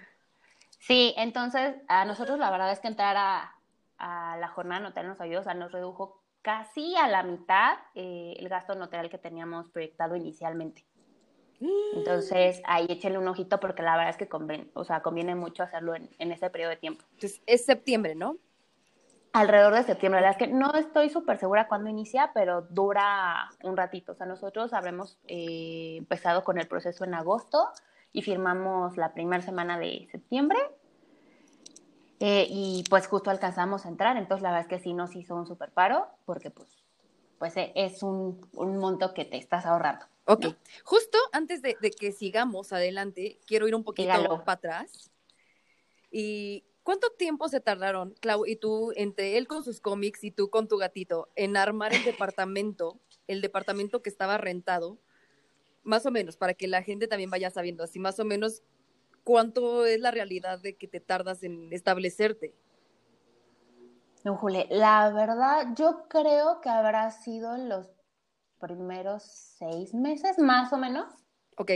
Sí, 0.79 1.13
entonces 1.17 1.75
a 1.87 2.05
nosotros 2.05 2.39
la 2.39 2.51
verdad 2.51 2.71
es 2.71 2.79
que 2.79 2.87
entrar 2.87 3.15
a, 3.17 3.55
a 3.97 4.37
la 4.37 4.47
jornada 4.49 4.81
notarial 4.81 5.11
nos 5.11 5.21
ayudó, 5.21 5.41
o 5.41 5.43
sea, 5.43 5.53
nos 5.53 5.71
redujo 5.71 6.21
casi 6.41 6.95
a 6.97 7.07
la 7.07 7.23
mitad 7.23 7.77
eh, 7.95 8.35
el 8.37 8.49
gasto 8.49 8.75
notarial 8.75 9.09
que 9.09 9.17
teníamos 9.17 9.69
proyectado 9.69 10.15
inicialmente. 10.15 10.85
Entonces, 11.95 12.61
ahí 12.65 12.85
échenle 12.89 13.17
un 13.17 13.27
ojito 13.29 13.61
porque 13.61 13.83
la 13.83 13.95
verdad 13.95 14.09
es 14.09 14.17
que 14.17 14.27
conviene, 14.27 14.69
o 14.73 14.83
sea, 14.83 15.01
conviene 15.01 15.33
mucho 15.33 15.63
hacerlo 15.63 15.95
en, 15.95 16.09
en 16.19 16.33
ese 16.33 16.49
periodo 16.49 16.71
de 16.71 16.75
tiempo. 16.75 17.05
Entonces, 17.13 17.41
es 17.45 17.63
septiembre, 17.63 18.15
¿no? 18.15 18.37
Alrededor 19.33 19.73
de 19.73 19.83
septiembre. 19.83 20.21
La 20.21 20.27
verdad 20.27 20.41
es 20.41 20.47
que 20.47 20.53
no 20.53 20.73
estoy 20.75 21.09
súper 21.09 21.39
segura 21.39 21.67
cuándo 21.67 21.89
inicia, 21.89 22.31
pero 22.33 22.61
dura 22.61 23.49
un 23.63 23.75
ratito. 23.75 24.13
O 24.13 24.15
sea, 24.15 24.27
nosotros 24.27 24.73
habremos 24.73 25.17
eh, 25.27 25.95
empezado 25.97 26.43
con 26.43 26.59
el 26.59 26.67
proceso 26.67 27.03
en 27.03 27.15
agosto 27.15 27.67
y 28.13 28.21
firmamos 28.21 28.95
la 28.95 29.13
primera 29.13 29.41
semana 29.43 29.79
de 29.79 30.07
septiembre. 30.11 30.59
Eh, 32.19 32.45
y 32.47 32.83
pues 32.89 33.07
justo 33.07 33.31
alcanzamos 33.31 33.85
a 33.85 33.89
entrar, 33.89 34.15
entonces 34.15 34.43
la 34.43 34.51
verdad 34.51 34.61
es 34.61 34.67
que 34.69 34.81
sí 34.81 34.93
nos 34.93 35.13
hizo 35.13 35.35
un 35.35 35.45
súper 35.45 35.71
paro, 35.71 36.07
porque 36.23 36.51
pues, 36.51 36.69
pues 37.37 37.53
es 37.57 38.01
un, 38.01 38.47
un, 38.53 38.77
monto 38.77 39.13
que 39.13 39.25
te 39.25 39.35
estás 39.35 39.65
ahorrando. 39.65 40.05
Ok, 40.25 40.45
¿no? 40.45 40.55
justo 40.85 41.17
antes 41.33 41.61
de, 41.61 41.75
de, 41.81 41.91
que 41.91 42.13
sigamos 42.13 42.71
adelante, 42.71 43.41
quiero 43.45 43.67
ir 43.67 43.75
un 43.75 43.83
poquito 43.83 44.07
para 44.45 44.53
atrás. 44.53 45.11
Y 46.11 46.63
¿Cuánto 46.83 47.09
tiempo 47.11 47.47
se 47.47 47.61
tardaron, 47.61 48.13
Clau, 48.19 48.45
y 48.45 48.57
tú, 48.57 48.91
entre 48.95 49.37
él 49.37 49.47
con 49.47 49.63
sus 49.63 49.79
cómics 49.79 50.23
y 50.23 50.31
tú 50.31 50.49
con 50.49 50.67
tu 50.67 50.77
gatito, 50.77 51.29
en 51.35 51.55
armar 51.55 51.93
el 51.93 52.03
departamento, 52.03 52.99
el 53.27 53.41
departamento 53.41 54.01
que 54.01 54.09
estaba 54.09 54.37
rentado? 54.37 54.99
Más 55.83 56.05
o 56.05 56.11
menos, 56.11 56.35
para 56.35 56.53
que 56.53 56.67
la 56.67 56.83
gente 56.83 57.07
también 57.07 57.29
vaya 57.29 57.49
sabiendo, 57.49 57.85
así 57.85 57.99
más 57.99 58.19
o 58.19 58.25
menos, 58.25 58.63
¿cuánto 59.23 59.85
es 59.85 59.99
la 60.01 60.11
realidad 60.11 60.59
de 60.59 60.75
que 60.75 60.89
te 60.89 60.99
tardas 60.99 61.43
en 61.43 61.71
establecerte? 61.71 62.53
No, 64.25 64.35
Jule, 64.37 64.67
la 64.69 65.09
verdad, 65.11 65.73
yo 65.77 66.05
creo 66.09 66.59
que 66.61 66.69
habrá 66.69 67.11
sido 67.11 67.55
en 67.55 67.69
los 67.69 67.91
primeros 68.59 69.23
seis 69.23 69.93
meses, 69.93 70.37
más 70.37 70.71
o 70.73 70.77
menos. 70.77 71.13
Ok. 71.57 71.71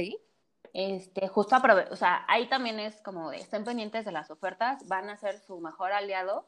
Este, 0.80 1.28
justo 1.28 1.56
aprove 1.56 1.88
o 1.90 1.96
sea, 1.96 2.24
ahí 2.28 2.48
también 2.50 2.80
es 2.80 3.02
como 3.02 3.32
estén 3.32 3.64
pendientes 3.64 4.06
de 4.06 4.12
las 4.12 4.30
ofertas, 4.30 4.88
van 4.88 5.10
a 5.10 5.18
ser 5.18 5.40
su 5.40 5.60
mejor 5.60 5.92
aliado 5.92 6.48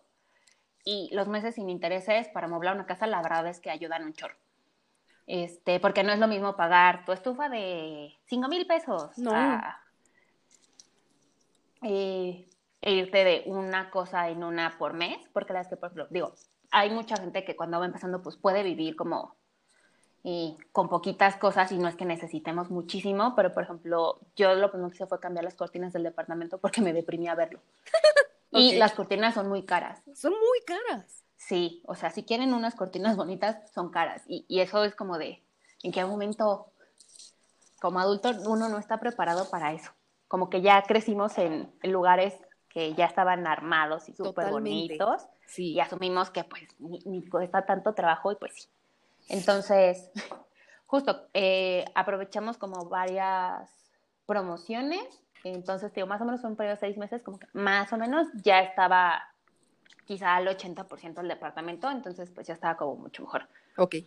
y 0.85 1.09
los 1.13 1.27
meses 1.27 1.55
sin 1.55 1.67
intereses 1.67 2.27
para 2.27 2.47
moblar 2.47 2.75
una 2.75 2.85
casa, 2.85 3.07
la 3.07 3.23
verdad 3.23 3.47
es 3.47 3.59
que 3.59 3.71
ayudan 3.71 4.03
un 4.03 4.13
chorro. 4.13 4.35
Este, 5.25 5.79
porque 5.79 6.03
no 6.03 6.11
es 6.11 6.19
lo 6.19 6.27
mismo 6.27 6.55
pagar 6.55 7.05
tu 7.05 7.11
estufa 7.11 7.49
de 7.49 8.13
cinco 8.27 8.49
mil 8.49 8.67
pesos 8.67 9.17
no. 9.17 9.31
eh, 11.81 12.47
irte 12.81 13.23
de 13.23 13.43
una 13.47 13.89
cosa 13.89 14.29
en 14.29 14.43
una 14.43 14.77
por 14.77 14.93
mes, 14.93 15.27
porque 15.33 15.53
la 15.53 15.61
es 15.61 15.69
que, 15.69 15.75
por 15.75 15.87
ejemplo, 15.87 16.05
digo, 16.11 16.35
hay 16.69 16.91
mucha 16.91 17.17
gente 17.17 17.43
que 17.43 17.55
cuando 17.55 17.79
va 17.79 17.87
empezando, 17.87 18.21
pues 18.21 18.37
puede 18.37 18.61
vivir 18.61 18.95
como 18.95 19.38
y 20.23 20.57
con 20.71 20.89
poquitas 20.89 21.37
cosas 21.37 21.71
y 21.71 21.77
no 21.77 21.87
es 21.87 21.95
que 21.95 22.05
necesitemos 22.05 22.69
muchísimo, 22.69 23.33
pero 23.35 23.53
por 23.53 23.63
ejemplo, 23.63 24.19
yo 24.35 24.53
lo 24.55 24.69
primero 24.69 24.89
que 24.89 24.95
hice 24.95 25.07
fue 25.07 25.19
cambiar 25.19 25.45
las 25.45 25.55
cortinas 25.55 25.93
del 25.93 26.03
departamento 26.03 26.57
porque 26.57 26.81
me 26.81 26.93
deprimía 26.93 27.35
verlo. 27.35 27.59
Y 28.51 28.77
las 28.77 28.93
cortinas 28.93 29.35
son 29.35 29.47
muy 29.47 29.61
caras. 29.61 30.01
Son 30.15 30.31
muy 30.31 30.61
caras. 30.65 31.23
Sí, 31.35 31.83
o 31.85 31.93
sea, 31.93 32.09
si 32.09 32.23
quieren 32.23 32.55
unas 32.55 32.73
cortinas 32.73 33.15
bonitas, 33.15 33.71
son 33.71 33.91
caras. 33.91 34.23
Y, 34.27 34.43
y 34.47 34.61
eso 34.61 34.83
es 34.83 34.95
como 34.95 35.19
de, 35.19 35.43
¿en 35.83 35.91
qué 35.91 36.03
momento 36.03 36.71
como 37.79 37.99
adulto 37.99 38.31
uno 38.47 38.67
no 38.67 38.79
está 38.79 38.99
preparado 38.99 39.47
para 39.51 39.73
eso? 39.73 39.91
Como 40.27 40.49
que 40.49 40.61
ya 40.61 40.81
crecimos 40.81 41.37
en, 41.37 41.71
en 41.83 41.91
lugares 41.91 42.33
que 42.69 42.95
ya 42.95 43.05
estaban 43.05 43.45
armados 43.45 44.09
y 44.09 44.15
súper 44.15 44.49
bonitos. 44.49 45.27
Sí. 45.45 45.73
Y 45.73 45.79
asumimos 45.79 46.31
que 46.31 46.43
pues 46.43 46.63
ni, 46.79 46.97
ni 47.05 47.23
cuesta 47.29 47.67
tanto 47.67 47.93
trabajo 47.93 48.31
y 48.31 48.35
pues 48.35 48.53
sí 48.55 48.69
entonces, 49.29 50.11
justo, 50.85 51.27
eh, 51.33 51.85
aprovechamos 51.95 52.57
como 52.57 52.89
varias 52.89 53.69
promociones. 54.25 55.07
Entonces, 55.43 55.93
digo, 55.93 56.07
más 56.07 56.19
o 56.19 56.25
menos 56.25 56.43
un 56.43 56.55
periodo 56.55 56.75
de 56.75 56.79
seis 56.81 56.97
meses, 56.97 57.23
como 57.23 57.39
que 57.39 57.47
más 57.53 57.93
o 57.93 57.97
menos 57.97 58.27
ya 58.43 58.59
estaba 58.59 59.23
quizá 60.05 60.35
al 60.35 60.47
80% 60.47 61.13
del 61.13 61.27
departamento, 61.27 61.89
entonces 61.89 62.31
pues 62.31 62.47
ya 62.47 62.55
estaba 62.55 62.75
como 62.75 62.95
mucho 62.95 63.21
mejor. 63.21 63.47
Ok. 63.77 63.97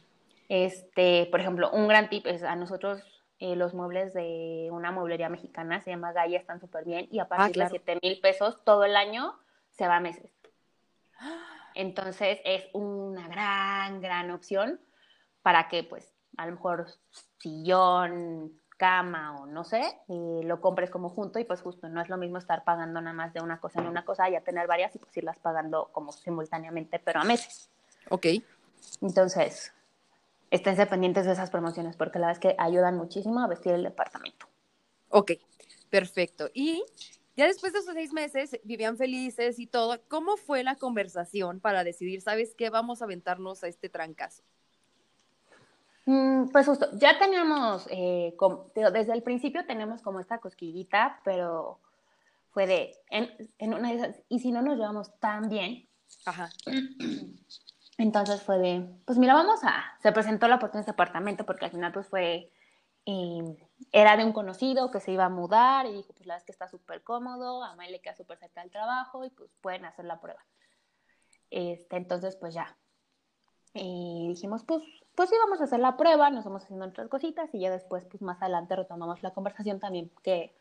Este, 0.48 1.28
por 1.30 1.40
ejemplo, 1.40 1.70
un 1.70 1.86
gran 1.86 2.08
tip 2.08 2.26
es 2.26 2.42
a 2.42 2.56
nosotros 2.56 3.00
eh, 3.38 3.54
los 3.54 3.72
muebles 3.72 4.12
de 4.12 4.68
una 4.72 4.90
mueblería 4.90 5.28
mexicana, 5.28 5.80
se 5.80 5.90
llama 5.90 6.12
Gaia, 6.12 6.38
están 6.38 6.60
súper 6.60 6.84
bien 6.84 7.08
y 7.10 7.20
a 7.20 7.28
partir 7.28 7.62
ah, 7.62 7.68
claro. 7.68 7.72
de 7.72 7.78
7 7.84 8.00
mil 8.02 8.20
pesos 8.20 8.58
todo 8.64 8.84
el 8.84 8.96
año 8.96 9.38
se 9.70 9.86
va 9.86 9.96
a 9.96 10.00
meses. 10.00 10.30
Entonces 11.74 12.40
es 12.44 12.68
una 12.72 13.28
gran, 13.28 14.00
gran 14.00 14.30
opción 14.32 14.80
para 15.42 15.68
que 15.68 15.84
pues 15.84 16.12
a 16.36 16.46
lo 16.46 16.52
mejor 16.52 16.86
sillón, 17.38 18.60
cama 18.82 19.36
o 19.36 19.46
no 19.46 19.62
sé, 19.62 19.80
y 20.08 20.42
lo 20.44 20.60
compres 20.60 20.90
como 20.90 21.08
junto 21.08 21.38
y 21.38 21.44
pues 21.44 21.60
justo 21.60 21.88
no 21.88 22.00
es 22.00 22.08
lo 22.08 22.16
mismo 22.16 22.38
estar 22.38 22.64
pagando 22.64 23.00
nada 23.00 23.14
más 23.14 23.32
de 23.32 23.40
una 23.40 23.60
cosa 23.60 23.80
en 23.80 23.86
una 23.86 24.04
cosa, 24.04 24.28
ya 24.28 24.40
tener 24.40 24.66
varias 24.66 24.94
y 24.96 24.98
pues 24.98 25.16
irlas 25.16 25.38
pagando 25.38 25.90
como 25.92 26.10
simultáneamente, 26.10 26.98
pero 26.98 27.20
a 27.20 27.24
meses. 27.24 27.70
Ok. 28.10 28.26
Entonces, 29.00 29.72
esténse 30.50 30.86
pendientes 30.86 31.26
de 31.26 31.32
esas 31.32 31.50
promociones 31.50 31.96
porque 31.96 32.18
la 32.18 32.26
verdad 32.26 32.42
es 32.42 32.54
que 32.54 32.60
ayudan 32.60 32.96
muchísimo 32.96 33.40
a 33.40 33.46
vestir 33.46 33.72
el 33.72 33.84
departamento. 33.84 34.46
Ok, 35.10 35.32
perfecto. 35.88 36.50
Y 36.52 36.84
ya 37.36 37.46
después 37.46 37.72
de 37.72 37.78
esos 37.78 37.94
seis 37.94 38.12
meses, 38.12 38.58
vivían 38.64 38.96
felices 38.96 39.60
y 39.60 39.66
todo. 39.66 40.00
¿Cómo 40.08 40.36
fue 40.36 40.64
la 40.64 40.74
conversación 40.74 41.60
para 41.60 41.84
decidir, 41.84 42.20
sabes 42.20 42.54
qué, 42.56 42.68
vamos 42.68 43.00
a 43.00 43.04
aventarnos 43.04 43.62
a 43.62 43.68
este 43.68 43.88
trancazo? 43.88 44.42
Mm, 46.04 46.48
pues 46.48 46.66
justo, 46.66 46.88
ya 46.94 47.18
teníamos, 47.18 47.86
eh, 47.90 48.34
como, 48.36 48.70
desde 48.74 49.12
el 49.12 49.22
principio 49.22 49.64
tenemos 49.66 50.02
como 50.02 50.18
esta 50.18 50.38
cosquillita, 50.38 51.20
pero 51.24 51.80
fue 52.50 52.66
de, 52.66 52.96
en, 53.08 53.30
en, 53.58 53.74
una 53.74 53.90
de 53.90 53.96
esas, 53.96 54.22
y 54.28 54.40
si 54.40 54.50
no 54.50 54.62
nos 54.62 54.76
llevamos 54.76 55.18
tan 55.20 55.48
bien, 55.48 55.88
Ajá. 56.26 56.50
entonces 57.98 58.42
fue 58.42 58.58
de, 58.58 58.88
pues 59.04 59.18
mira, 59.18 59.34
vamos 59.34 59.60
a, 59.64 59.96
se 60.02 60.12
presentó 60.12 60.48
la 60.48 60.56
oportunidad 60.56 60.86
de 60.86 60.90
este 60.90 61.02
apartamento 61.02 61.46
porque 61.46 61.66
al 61.66 61.70
final 61.70 61.92
pues 61.92 62.08
fue, 62.08 62.50
eh, 63.06 63.68
era 63.92 64.16
de 64.16 64.24
un 64.24 64.32
conocido 64.32 64.90
que 64.90 65.00
se 65.00 65.12
iba 65.12 65.26
a 65.26 65.28
mudar 65.28 65.86
y 65.86 65.92
dijo, 65.92 66.12
pues 66.12 66.26
la 66.26 66.34
verdad 66.34 66.42
es 66.42 66.46
que 66.46 66.52
está 66.52 66.68
súper 66.68 67.02
cómodo, 67.02 67.62
a 67.62 67.76
May 67.76 67.90
le 67.90 68.00
queda 68.00 68.14
súper 68.16 68.38
cerca 68.38 68.60
del 68.60 68.70
trabajo 68.70 69.24
y 69.24 69.30
pues 69.30 69.50
pueden 69.60 69.84
hacer 69.84 70.04
la 70.04 70.20
prueba. 70.20 70.44
Este, 71.50 71.96
entonces 71.96 72.36
pues 72.36 72.54
ya, 72.54 72.76
y 73.74 74.28
dijimos, 74.28 74.64
pues 74.64 74.82
pues 75.14 75.28
sí, 75.28 75.36
vamos 75.42 75.60
a 75.60 75.64
hacer 75.64 75.80
la 75.80 75.96
prueba, 75.96 76.30
nos 76.30 76.44
vamos 76.44 76.64
haciendo 76.64 76.86
otras 76.86 77.08
cositas 77.08 77.54
y 77.54 77.60
ya 77.60 77.70
después, 77.70 78.04
pues 78.04 78.22
más 78.22 78.40
adelante 78.40 78.76
retomamos 78.76 79.22
la 79.22 79.32
conversación 79.32 79.78
también 79.78 80.10
que, 80.22 80.54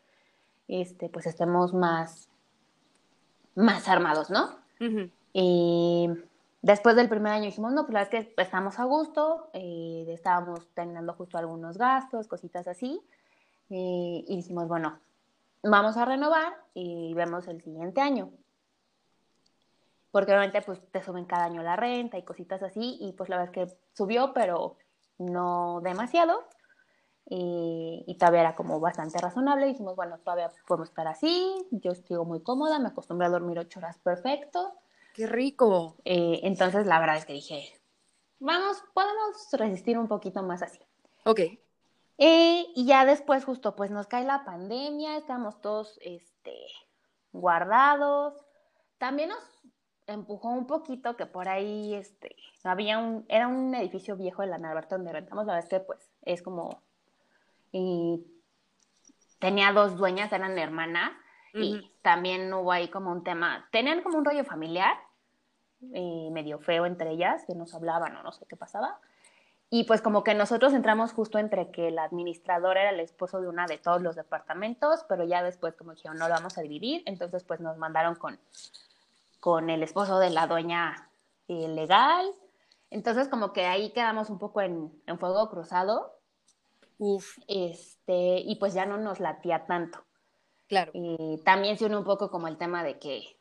este, 0.68 1.08
pues 1.08 1.26
estemos 1.26 1.72
más, 1.72 2.28
más 3.54 3.88
armados, 3.88 4.30
¿no? 4.30 4.60
Y 5.32 6.08
después 6.60 6.96
del 6.96 7.08
primer 7.08 7.32
año 7.32 7.44
dijimos, 7.44 7.72
no, 7.72 7.82
pues 7.82 7.94
la 7.94 8.00
verdad 8.00 8.14
es 8.14 8.26
que 8.26 8.42
estamos 8.42 8.78
a 8.80 8.84
gusto, 8.84 9.48
eh, 9.52 10.04
estábamos 10.08 10.68
terminando 10.74 11.14
justo 11.14 11.38
algunos 11.38 11.78
gastos, 11.78 12.26
cositas 12.26 12.66
así, 12.66 13.00
eh, 13.70 14.24
y 14.26 14.36
dijimos, 14.36 14.66
bueno, 14.68 14.98
vamos 15.62 15.96
a 15.96 16.04
renovar 16.04 16.52
y 16.74 17.14
vemos 17.14 17.46
el 17.46 17.62
siguiente 17.62 18.00
año 18.00 18.32
porque 20.12 20.30
obviamente 20.30 20.62
pues 20.62 20.80
te 20.92 21.02
suben 21.02 21.24
cada 21.24 21.46
año 21.46 21.62
la 21.62 21.74
renta 21.74 22.18
y 22.18 22.22
cositas 22.22 22.62
así, 22.62 22.98
y 23.00 23.12
pues 23.14 23.28
la 23.28 23.38
verdad 23.38 23.52
es 23.56 23.70
que 23.70 23.76
subió, 23.94 24.32
pero 24.32 24.76
no 25.18 25.80
demasiado, 25.82 26.44
y, 27.24 28.04
y, 28.06 28.18
todavía 28.18 28.40
era 28.40 28.54
como 28.54 28.78
bastante 28.78 29.18
razonable, 29.18 29.66
dijimos, 29.66 29.96
bueno, 29.96 30.18
todavía 30.18 30.50
podemos 30.66 30.88
estar 30.88 31.08
así, 31.08 31.66
yo 31.70 31.92
estoy 31.92 32.24
muy 32.24 32.42
cómoda, 32.42 32.78
me 32.78 32.88
acostumbré 32.88 33.26
a 33.26 33.30
dormir 33.30 33.58
ocho 33.58 33.78
horas 33.80 33.98
perfecto. 33.98 34.74
¡Qué 35.14 35.26
rico! 35.26 35.96
Eh, 36.04 36.40
entonces 36.42 36.86
la 36.86 36.98
verdad 36.98 37.16
es 37.16 37.26
que 37.26 37.34
dije, 37.34 37.80
vamos, 38.38 38.82
podemos 38.94 39.48
resistir 39.52 39.98
un 39.98 40.08
poquito 40.08 40.42
más 40.42 40.62
así. 40.62 40.80
Ok. 41.24 41.40
Eh, 42.18 42.66
y 42.74 42.86
ya 42.86 43.04
después 43.04 43.44
justo 43.44 43.74
pues 43.74 43.90
nos 43.90 44.06
cae 44.06 44.24
la 44.24 44.44
pandemia, 44.44 45.16
estamos 45.16 45.60
todos 45.60 45.98
este, 46.02 46.56
guardados. 47.32 48.34
También 48.98 49.30
nos 49.30 49.61
empujó 50.06 50.48
un 50.48 50.66
poquito 50.66 51.16
que 51.16 51.26
por 51.26 51.48
ahí 51.48 51.94
este 51.94 52.36
había 52.64 52.98
un 52.98 53.24
era 53.28 53.48
un 53.48 53.74
edificio 53.74 54.16
viejo 54.16 54.42
de 54.42 54.48
la 54.48 54.58
Narvarte 54.58 54.96
donde 54.96 55.12
rentamos 55.12 55.46
la 55.46 55.56
vez 55.56 55.68
que 55.68 55.80
pues 55.80 56.10
es 56.22 56.42
como 56.42 56.82
y 57.70 58.24
tenía 59.38 59.72
dos 59.72 59.96
dueñas 59.96 60.32
eran 60.32 60.58
hermanas 60.58 61.12
y 61.54 61.90
también 62.00 62.52
hubo 62.54 62.72
ahí 62.72 62.88
como 62.88 63.12
un 63.12 63.24
tema 63.24 63.68
tenían 63.72 64.02
como 64.02 64.16
un 64.16 64.24
rollo 64.24 64.44
familiar 64.44 64.96
eh, 65.92 66.28
medio 66.32 66.58
feo 66.58 66.86
entre 66.86 67.10
ellas 67.10 67.44
que 67.46 67.54
nos 67.54 67.74
hablaban 67.74 68.16
o 68.16 68.22
no 68.22 68.32
sé 68.32 68.46
qué 68.46 68.56
pasaba 68.56 68.98
y 69.68 69.84
pues 69.84 70.00
como 70.00 70.22
que 70.24 70.34
nosotros 70.34 70.72
entramos 70.72 71.12
justo 71.12 71.38
entre 71.38 71.70
que 71.70 71.88
el 71.88 71.98
administrador 71.98 72.76
era 72.76 72.90
el 72.90 73.00
esposo 73.00 73.40
de 73.40 73.48
una 73.48 73.66
de 73.66 73.78
todos 73.78 74.00
los 74.00 74.16
departamentos 74.16 75.04
pero 75.08 75.24
ya 75.24 75.42
después 75.42 75.74
como 75.74 75.92
dijeron 75.92 76.18
no 76.18 76.28
lo 76.28 76.34
vamos 76.34 76.56
a 76.56 76.62
dividir 76.62 77.02
entonces 77.04 77.44
pues 77.44 77.60
nos 77.60 77.76
mandaron 77.76 78.14
con 78.14 78.38
con 79.42 79.70
el 79.70 79.82
esposo 79.82 80.20
de 80.20 80.30
la 80.30 80.46
dueña 80.46 81.10
eh, 81.48 81.66
legal. 81.66 82.32
Entonces, 82.90 83.26
como 83.26 83.52
que 83.52 83.66
ahí 83.66 83.92
quedamos 83.92 84.30
un 84.30 84.38
poco 84.38 84.60
en, 84.60 84.92
en 85.04 85.18
fuego 85.18 85.50
cruzado. 85.50 86.16
Uf. 86.98 87.38
Este, 87.48 88.38
y 88.38 88.54
pues 88.60 88.72
ya 88.72 88.86
no 88.86 88.98
nos 88.98 89.18
latía 89.18 89.66
tanto. 89.66 89.98
Claro. 90.68 90.92
Y 90.94 91.42
también 91.44 91.76
se 91.76 91.86
une 91.86 91.96
un 91.96 92.04
poco 92.04 92.30
como 92.30 92.46
el 92.46 92.56
tema 92.56 92.84
de 92.84 93.00
que 93.00 93.36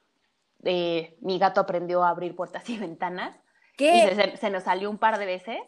eh, 0.63 1.19
mi 1.21 1.37
gato 1.37 1.61
aprendió 1.61 2.03
a 2.03 2.09
abrir 2.09 2.35
puertas 2.35 2.67
y 2.67 2.79
ventanas. 2.79 3.39
¿Qué? 3.77 4.11
Y 4.11 4.15
se, 4.15 4.37
se, 4.37 4.49
nos 4.49 4.63
salió 4.63 4.89
un 4.89 4.97
par 4.97 5.19
de 5.19 5.27
veces. 5.27 5.59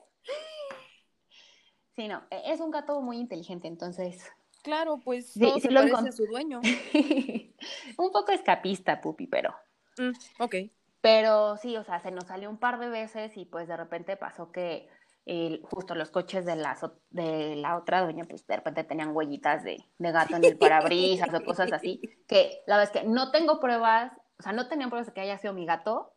Sí, 1.95 2.07
no, 2.07 2.23
e, 2.31 2.41
es 2.51 2.59
un 2.59 2.71
gato 2.71 2.99
muy 3.01 3.17
inteligente, 3.19 3.67
entonces. 3.67 4.31
Claro, 4.63 4.99
pues 5.05 5.33
sí, 5.33 5.53
sí 5.61 5.69
lo 5.69 5.81
parece 5.81 6.09
a 6.09 6.11
su 6.11 6.25
dueño. 6.25 6.59
un 7.99 8.11
poco 8.11 8.31
escapista, 8.31 8.99
Pupi, 8.99 9.27
pero 9.27 9.53
Mm, 9.97 10.11
ok. 10.39 10.55
Pero 11.01 11.57
sí, 11.57 11.75
o 11.75 11.83
sea, 11.83 11.99
se 11.99 12.11
nos 12.11 12.25
salió 12.27 12.49
un 12.49 12.57
par 12.57 12.79
de 12.79 12.89
veces 12.89 13.35
y 13.35 13.45
pues 13.45 13.67
de 13.67 13.75
repente 13.75 14.15
pasó 14.15 14.51
que 14.51 14.87
el, 15.25 15.61
justo 15.63 15.95
los 15.95 16.11
coches 16.11 16.45
de 16.45 16.55
la, 16.55 16.77
de 17.09 17.55
la 17.55 17.77
otra 17.77 18.01
dueña, 18.01 18.25
pues 18.25 18.45
de 18.47 18.55
repente 18.55 18.83
tenían 18.83 19.15
huellitas 19.15 19.63
de, 19.63 19.83
de 19.97 20.11
gato 20.11 20.35
en 20.35 20.43
el 20.43 20.57
parabrisas 20.57 21.33
o 21.33 21.43
cosas 21.43 21.71
así, 21.71 22.01
que 22.27 22.61
la 22.67 22.77
verdad 22.77 22.95
es 22.95 23.01
que 23.01 23.07
no 23.07 23.31
tengo 23.31 23.59
pruebas, 23.59 24.11
o 24.39 24.43
sea, 24.43 24.51
no 24.51 24.67
tenían 24.67 24.89
pruebas 24.89 25.07
de 25.07 25.13
que 25.13 25.21
haya 25.21 25.37
sido 25.37 25.53
mi 25.53 25.65
gato, 25.65 26.13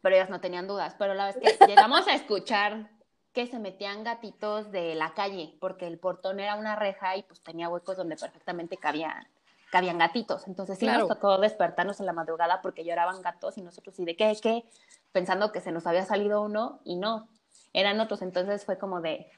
pero 0.00 0.14
ellas 0.14 0.30
no 0.30 0.40
tenían 0.40 0.66
dudas, 0.66 0.94
pero 0.98 1.14
la 1.14 1.26
verdad 1.26 1.42
es 1.44 1.58
que 1.58 1.66
llegamos 1.66 2.06
a 2.06 2.14
escuchar 2.14 2.90
que 3.32 3.46
se 3.46 3.58
metían 3.58 4.04
gatitos 4.04 4.70
de 4.70 4.94
la 4.94 5.14
calle, 5.14 5.56
porque 5.60 5.86
el 5.86 5.98
portón 5.98 6.40
era 6.40 6.56
una 6.56 6.76
reja 6.76 7.16
y 7.16 7.22
pues 7.24 7.42
tenía 7.42 7.68
huecos 7.68 7.96
donde 7.96 8.16
perfectamente 8.16 8.76
cabían 8.76 9.28
que 9.70 9.78
habían 9.78 9.98
gatitos. 9.98 10.46
Entonces 10.46 10.78
sí 10.78 10.86
nos 10.86 11.08
tocó 11.08 11.38
despertarnos 11.38 12.00
en 12.00 12.06
la 12.06 12.12
madrugada 12.12 12.60
porque 12.62 12.84
lloraban 12.84 13.22
gatos 13.22 13.58
y 13.58 13.62
nosotros 13.62 13.96
sí 13.96 14.04
de 14.04 14.16
qué, 14.16 14.36
qué, 14.42 14.64
pensando 15.12 15.52
que 15.52 15.60
se 15.60 15.72
nos 15.72 15.86
había 15.86 16.04
salido 16.04 16.42
uno 16.42 16.80
y 16.84 16.96
no, 16.96 17.28
eran 17.72 18.00
otros. 18.00 18.22
Entonces 18.22 18.64
fue 18.64 18.78
como 18.78 19.00
de, 19.00 19.30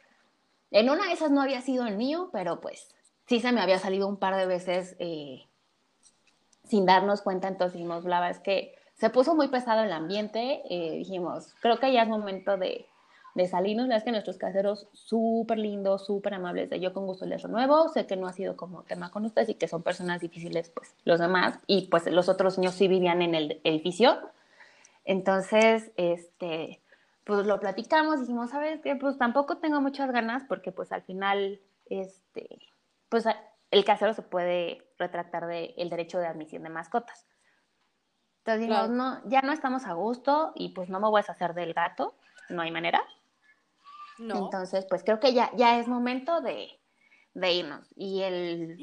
en 0.70 0.90
una 0.90 1.06
de 1.06 1.12
esas 1.12 1.30
no 1.30 1.42
había 1.42 1.60
sido 1.62 1.86
el 1.86 1.96
mío, 1.96 2.30
pero 2.32 2.60
pues 2.60 2.94
sí 3.26 3.40
se 3.40 3.52
me 3.52 3.60
había 3.60 3.78
salido 3.78 4.06
un 4.06 4.18
par 4.18 4.36
de 4.36 4.46
veces 4.46 4.96
eh, 4.98 5.46
sin 6.64 6.86
darnos 6.86 7.22
cuenta. 7.22 7.48
Entonces 7.48 7.74
dijimos, 7.74 8.04
la 8.04 8.20
verdad 8.20 8.36
es 8.36 8.42
que 8.42 8.74
se 8.94 9.10
puso 9.10 9.34
muy 9.34 9.48
pesado 9.48 9.82
el 9.82 9.92
ambiente. 9.92 10.62
Eh, 10.68 10.98
dijimos, 10.98 11.54
creo 11.60 11.78
que 11.78 11.92
ya 11.92 12.02
es 12.02 12.08
momento 12.08 12.56
de 12.56 12.86
de 13.34 13.46
salirnos. 13.46 13.88
La 13.88 13.96
es 13.96 14.04
que 14.04 14.10
nuestros 14.10 14.38
caseros 14.38 14.88
súper 14.92 15.58
lindos, 15.58 16.06
súper 16.06 16.34
amables, 16.34 16.70
de 16.70 16.80
yo 16.80 16.92
con 16.92 17.06
gusto 17.06 17.26
les 17.26 17.42
renuevo. 17.42 17.88
Sé 17.88 18.06
que 18.06 18.16
no 18.16 18.26
ha 18.26 18.32
sido 18.32 18.56
como 18.56 18.82
tema 18.82 19.10
con 19.10 19.24
ustedes 19.24 19.48
y 19.48 19.54
que 19.54 19.68
son 19.68 19.82
personas 19.82 20.20
difíciles, 20.20 20.70
pues 20.70 20.94
los 21.04 21.20
demás. 21.20 21.58
Y 21.66 21.88
pues 21.88 22.06
los 22.06 22.28
otros 22.28 22.58
niños 22.58 22.74
sí 22.74 22.88
vivían 22.88 23.22
en 23.22 23.34
el 23.34 23.60
edificio. 23.64 24.18
Entonces, 25.04 25.90
este, 25.96 26.80
pues 27.24 27.46
lo 27.46 27.60
platicamos, 27.60 28.20
dijimos, 28.20 28.50
¿sabes 28.50 28.80
qué? 28.80 28.96
Pues 28.96 29.18
tampoco 29.18 29.58
tengo 29.58 29.80
muchas 29.80 30.10
ganas 30.12 30.44
porque 30.48 30.72
pues 30.72 30.92
al 30.92 31.02
final, 31.02 31.60
este, 31.86 32.48
pues 33.08 33.24
el 33.70 33.84
casero 33.84 34.14
se 34.14 34.22
puede 34.22 34.82
retractar 34.98 35.46
del 35.46 35.74
el 35.76 35.90
derecho 35.90 36.18
de 36.18 36.26
admisión 36.26 36.62
de 36.62 36.70
mascotas. 36.70 37.26
Entonces 38.38 38.68
dijimos, 38.68 38.90
no, 38.90 39.20
ya 39.28 39.42
no 39.42 39.52
estamos 39.52 39.84
a 39.84 39.92
gusto 39.92 40.52
y 40.54 40.70
pues 40.70 40.88
no 40.88 40.98
me 40.98 41.08
voy 41.08 41.18
a 41.18 41.22
deshacer 41.22 41.54
del 41.54 41.74
gato, 41.74 42.14
no 42.48 42.62
hay 42.62 42.70
manera. 42.70 43.02
Entonces, 44.20 44.86
pues 44.88 45.02
creo 45.02 45.18
que 45.18 45.32
ya, 45.32 45.50
ya 45.56 45.78
es 45.78 45.88
momento 45.88 46.40
de, 46.40 46.68
irnos. 47.34 47.86
Y 47.96 48.20
el, 48.22 48.78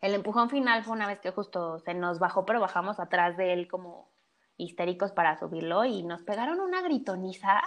el 0.00 0.14
empujón 0.14 0.50
final 0.50 0.82
fue 0.84 0.94
una 0.94 1.06
vez 1.06 1.20
que 1.20 1.30
justo 1.30 1.78
se 1.78 1.94
nos 1.94 2.18
bajó, 2.18 2.44
pero 2.44 2.60
bajamos 2.60 2.98
atrás 2.98 3.36
de 3.36 3.52
él 3.52 3.68
como 3.68 4.08
histéricos 4.56 5.12
para 5.12 5.38
subirlo 5.38 5.84
y 5.84 6.02
nos 6.02 6.22
pegaron 6.22 6.60
una 6.60 6.82
gritoniza. 6.82 7.60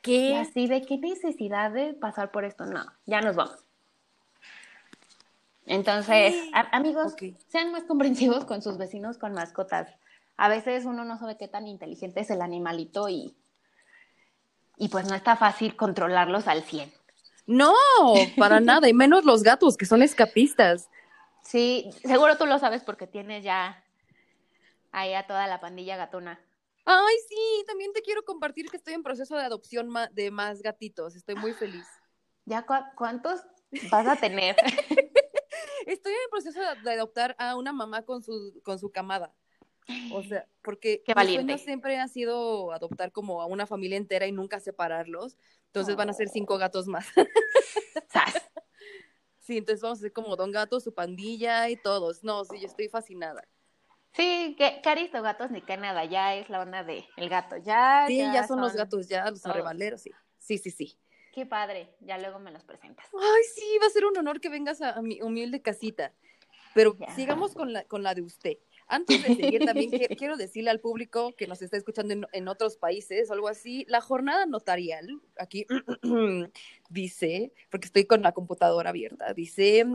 ¿Qué? 0.00 0.30
Y 0.30 0.34
así 0.34 0.66
de 0.66 0.82
qué 0.82 0.98
necesidad 0.98 1.70
de 1.70 1.94
pasar 1.94 2.30
por 2.30 2.44
esto. 2.44 2.64
No, 2.66 2.84
ya 3.06 3.20
nos 3.20 3.36
vamos. 3.36 3.64
Entonces, 5.66 6.34
amigos, 6.72 7.14
sean 7.48 7.70
más 7.70 7.84
comprensivos 7.84 8.44
con 8.44 8.62
sus 8.62 8.78
vecinos 8.78 9.18
con 9.18 9.32
mascotas. 9.32 9.88
A 10.36 10.48
veces 10.48 10.84
uno 10.86 11.04
no 11.04 11.18
sabe 11.18 11.36
qué 11.36 11.46
tan 11.46 11.68
inteligente 11.68 12.20
es 12.20 12.30
el 12.30 12.42
animalito 12.42 13.08
y 13.08 13.36
y 14.82 14.88
pues 14.88 15.06
no 15.08 15.14
está 15.14 15.36
fácil 15.36 15.76
controlarlos 15.76 16.48
al 16.48 16.64
100. 16.64 16.92
No, 17.46 17.72
para 18.36 18.58
nada, 18.60 18.88
y 18.88 18.92
menos 18.92 19.24
los 19.24 19.44
gatos, 19.44 19.76
que 19.76 19.86
son 19.86 20.02
escapistas. 20.02 20.90
Sí, 21.44 21.88
seguro 22.02 22.36
tú 22.36 22.46
lo 22.46 22.58
sabes 22.58 22.82
porque 22.82 23.06
tienes 23.06 23.44
ya 23.44 23.84
ahí 24.90 25.14
a 25.14 25.24
toda 25.28 25.46
la 25.46 25.60
pandilla 25.60 25.96
gatona. 25.96 26.40
Ay, 26.84 27.14
sí, 27.28 27.64
también 27.68 27.92
te 27.92 28.02
quiero 28.02 28.24
compartir 28.24 28.68
que 28.70 28.76
estoy 28.76 28.94
en 28.94 29.04
proceso 29.04 29.36
de 29.36 29.44
adopción 29.44 29.88
de 30.10 30.32
más 30.32 30.62
gatitos, 30.62 31.14
estoy 31.14 31.36
muy 31.36 31.52
feliz. 31.52 31.86
¿Ya 32.44 32.66
cuántos 32.96 33.40
vas 33.88 34.06
a 34.08 34.16
tener? 34.16 34.56
estoy 35.86 36.12
en 36.12 36.30
proceso 36.32 36.60
de 36.82 36.92
adoptar 36.92 37.36
a 37.38 37.54
una 37.54 37.72
mamá 37.72 38.02
con 38.02 38.24
su, 38.24 38.60
con 38.64 38.80
su 38.80 38.90
camada. 38.90 39.32
O 40.12 40.22
sea, 40.22 40.46
porque 40.62 41.02
Qué 41.04 41.14
mi 41.14 41.34
sueño 41.34 41.58
siempre 41.58 41.98
ha 41.98 42.08
sido 42.08 42.72
adoptar 42.72 43.12
como 43.12 43.42
a 43.42 43.46
una 43.46 43.66
familia 43.66 43.96
entera 43.96 44.26
y 44.26 44.32
nunca 44.32 44.60
separarlos. 44.60 45.36
Entonces 45.66 45.96
van 45.96 46.10
a 46.10 46.12
ser 46.12 46.28
cinco 46.28 46.58
gatos 46.58 46.86
más. 46.86 47.06
sí, 49.38 49.58
entonces 49.58 49.82
vamos 49.82 49.98
a 49.98 50.02
ser 50.02 50.12
como 50.12 50.36
Don 50.36 50.52
Gato, 50.52 50.80
su 50.80 50.94
pandilla 50.94 51.68
y 51.68 51.76
todos. 51.76 52.22
No, 52.22 52.44
sí, 52.44 52.60
yo 52.60 52.66
estoy 52.66 52.88
fascinada. 52.88 53.42
Sí, 54.12 54.54
que 54.58 54.80
caristo 54.82 55.22
gatos 55.22 55.50
ni 55.50 55.62
que 55.62 55.76
nada, 55.78 56.04
ya 56.04 56.34
es 56.34 56.50
la 56.50 56.60
onda 56.60 56.84
de 56.84 57.06
el 57.16 57.30
gato, 57.30 57.56
ya. 57.56 58.04
Sí, 58.06 58.18
ya, 58.18 58.46
son, 58.46 58.60
los 58.60 58.74
gatos, 58.74 59.08
ya 59.08 59.30
los 59.30 59.44
arrebaleros, 59.46 60.02
sí. 60.02 60.10
Sí, 60.38 60.58
sí, 60.58 60.70
sí. 60.70 60.98
Qué 61.32 61.46
padre, 61.46 61.96
ya 62.00 62.18
luego 62.18 62.38
me 62.38 62.50
los 62.50 62.62
presentas. 62.64 63.06
Ay, 63.14 63.42
sí, 63.54 63.78
va 63.80 63.86
a 63.86 63.90
ser 63.90 64.04
un 64.04 64.16
honor 64.18 64.38
que 64.38 64.50
vengas 64.50 64.82
a, 64.82 65.00
mi 65.00 65.22
humilde 65.22 65.62
casita. 65.62 66.12
Pero 66.74 66.96
sigamos 67.14 67.54
con 67.54 67.72
la, 67.72 67.84
con 67.84 68.02
la 68.02 68.14
de 68.14 68.22
usted. 68.22 68.58
Antes 68.92 69.22
de 69.22 69.36
seguir, 69.36 69.64
también 69.64 69.90
quiero 70.18 70.36
decirle 70.36 70.68
al 70.68 70.78
público 70.78 71.34
que 71.34 71.46
nos 71.46 71.62
está 71.62 71.78
escuchando 71.78 72.28
en, 72.30 72.48
otros 72.48 72.76
países 72.76 73.30
o 73.30 73.32
algo 73.32 73.48
así, 73.48 73.86
la 73.88 74.02
jornada 74.02 74.44
notarial, 74.44 75.18
aquí 75.38 75.64
dice, 76.90 77.54
porque 77.70 77.86
estoy 77.86 78.04
con 78.04 78.20
la 78.20 78.32
computadora 78.32 78.90
abierta, 78.90 79.32
dice, 79.32 79.86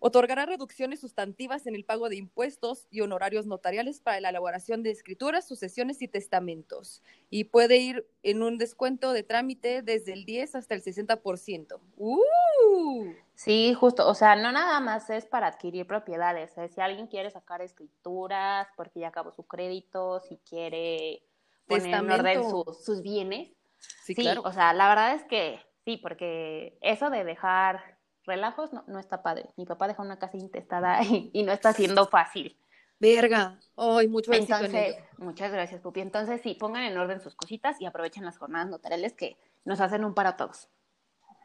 otorgará 0.00 0.44
reducciones 0.44 0.98
sustantivas 0.98 1.68
en 1.68 1.76
el 1.76 1.84
pago 1.84 2.08
de 2.08 2.16
impuestos 2.16 2.88
y 2.90 3.02
honorarios 3.02 3.46
notariales 3.46 4.00
para 4.00 4.20
la 4.20 4.30
elaboración 4.30 4.82
de 4.82 4.90
escrituras, 4.90 5.46
sucesiones 5.46 6.02
y 6.02 6.08
testamentos. 6.08 7.00
Y 7.30 7.44
puede 7.44 7.76
ir 7.76 8.08
en 8.24 8.42
un 8.42 8.58
descuento 8.58 9.12
de 9.12 9.22
trámite 9.22 9.82
desde 9.82 10.14
el 10.14 10.24
10 10.24 10.56
hasta 10.56 10.74
el 10.74 10.82
60%. 10.82 11.78
¡Uh! 11.96 13.12
Sí, 13.34 13.74
justo, 13.74 14.06
o 14.06 14.14
sea, 14.14 14.36
no 14.36 14.52
nada 14.52 14.78
más 14.80 15.10
es 15.10 15.26
para 15.26 15.48
adquirir 15.48 15.86
propiedades, 15.86 16.56
¿eh? 16.58 16.68
si 16.68 16.80
alguien 16.80 17.06
quiere 17.06 17.30
sacar 17.30 17.60
escrituras 17.62 18.68
porque 18.76 19.00
ya 19.00 19.08
acabó 19.08 19.32
su 19.32 19.46
crédito, 19.46 20.20
si 20.20 20.36
quiere 20.48 21.22
poner 21.66 21.94
en 21.94 22.10
orden 22.10 22.42
sus 22.44 23.02
bienes. 23.02 23.50
Sí, 24.04 24.14
claro. 24.14 24.42
o 24.44 24.52
sea, 24.52 24.72
la 24.74 24.88
verdad 24.88 25.14
es 25.14 25.24
que 25.24 25.60
sí, 25.84 25.96
porque 25.96 26.78
eso 26.82 27.10
de 27.10 27.24
dejar 27.24 27.98
relajos 28.24 28.70
no, 28.72 28.98
está 28.98 29.22
padre. 29.22 29.48
Mi 29.56 29.66
papá 29.66 29.88
dejó 29.88 30.02
una 30.02 30.18
casa 30.18 30.36
intestada 30.36 31.02
y, 31.02 31.42
no 31.42 31.52
está 31.52 31.72
siendo 31.72 32.06
fácil. 32.06 32.56
Verga, 33.00 33.58
ay, 33.76 34.06
mucho 34.06 34.32
Entonces, 34.32 34.96
muchas 35.18 35.50
gracias, 35.50 35.80
Pupi. 35.80 36.00
Entonces, 36.00 36.40
sí, 36.40 36.54
pongan 36.54 36.84
en 36.84 36.96
orden 36.96 37.20
sus 37.20 37.34
cositas 37.34 37.80
y 37.80 37.86
aprovechen 37.86 38.24
las 38.24 38.38
jornadas 38.38 38.68
notariales 38.68 39.14
que 39.14 39.36
nos 39.64 39.80
hacen 39.80 40.04
un 40.04 40.14
para 40.14 40.36
todos. 40.36 40.68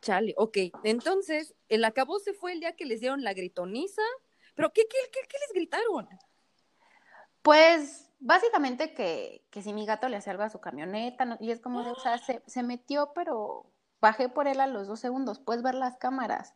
Chale, 0.01 0.33
ok. 0.37 0.57
Entonces, 0.83 1.55
el 1.69 1.83
acabó 1.85 2.19
se 2.19 2.33
fue 2.33 2.53
el 2.53 2.59
día 2.59 2.75
que 2.75 2.85
les 2.85 2.99
dieron 2.99 3.23
la 3.23 3.33
gritoniza. 3.33 4.01
¿Pero 4.55 4.71
qué, 4.73 4.83
qué, 4.89 4.97
qué, 5.11 5.37
les 5.39 5.53
gritaron? 5.53 6.07
Pues, 7.41 8.11
básicamente 8.19 8.93
que, 8.93 9.45
que, 9.51 9.61
si 9.61 9.71
mi 9.71 9.85
gato 9.85 10.09
le 10.09 10.17
hacía 10.17 10.31
algo 10.31 10.43
a 10.43 10.49
su 10.49 10.59
camioneta, 10.59 11.37
y 11.39 11.51
es 11.51 11.61
como 11.61 11.83
de, 11.83 11.91
o 11.91 11.99
sea, 11.99 12.17
se, 12.17 12.41
se, 12.47 12.63
metió, 12.63 13.11
pero 13.13 13.71
bajé 14.01 14.29
por 14.29 14.47
él 14.47 14.59
a 14.59 14.67
los 14.67 14.87
dos 14.87 14.99
segundos, 14.99 15.39
puedes 15.39 15.61
ver 15.61 15.75
las 15.75 15.97
cámaras. 15.97 16.55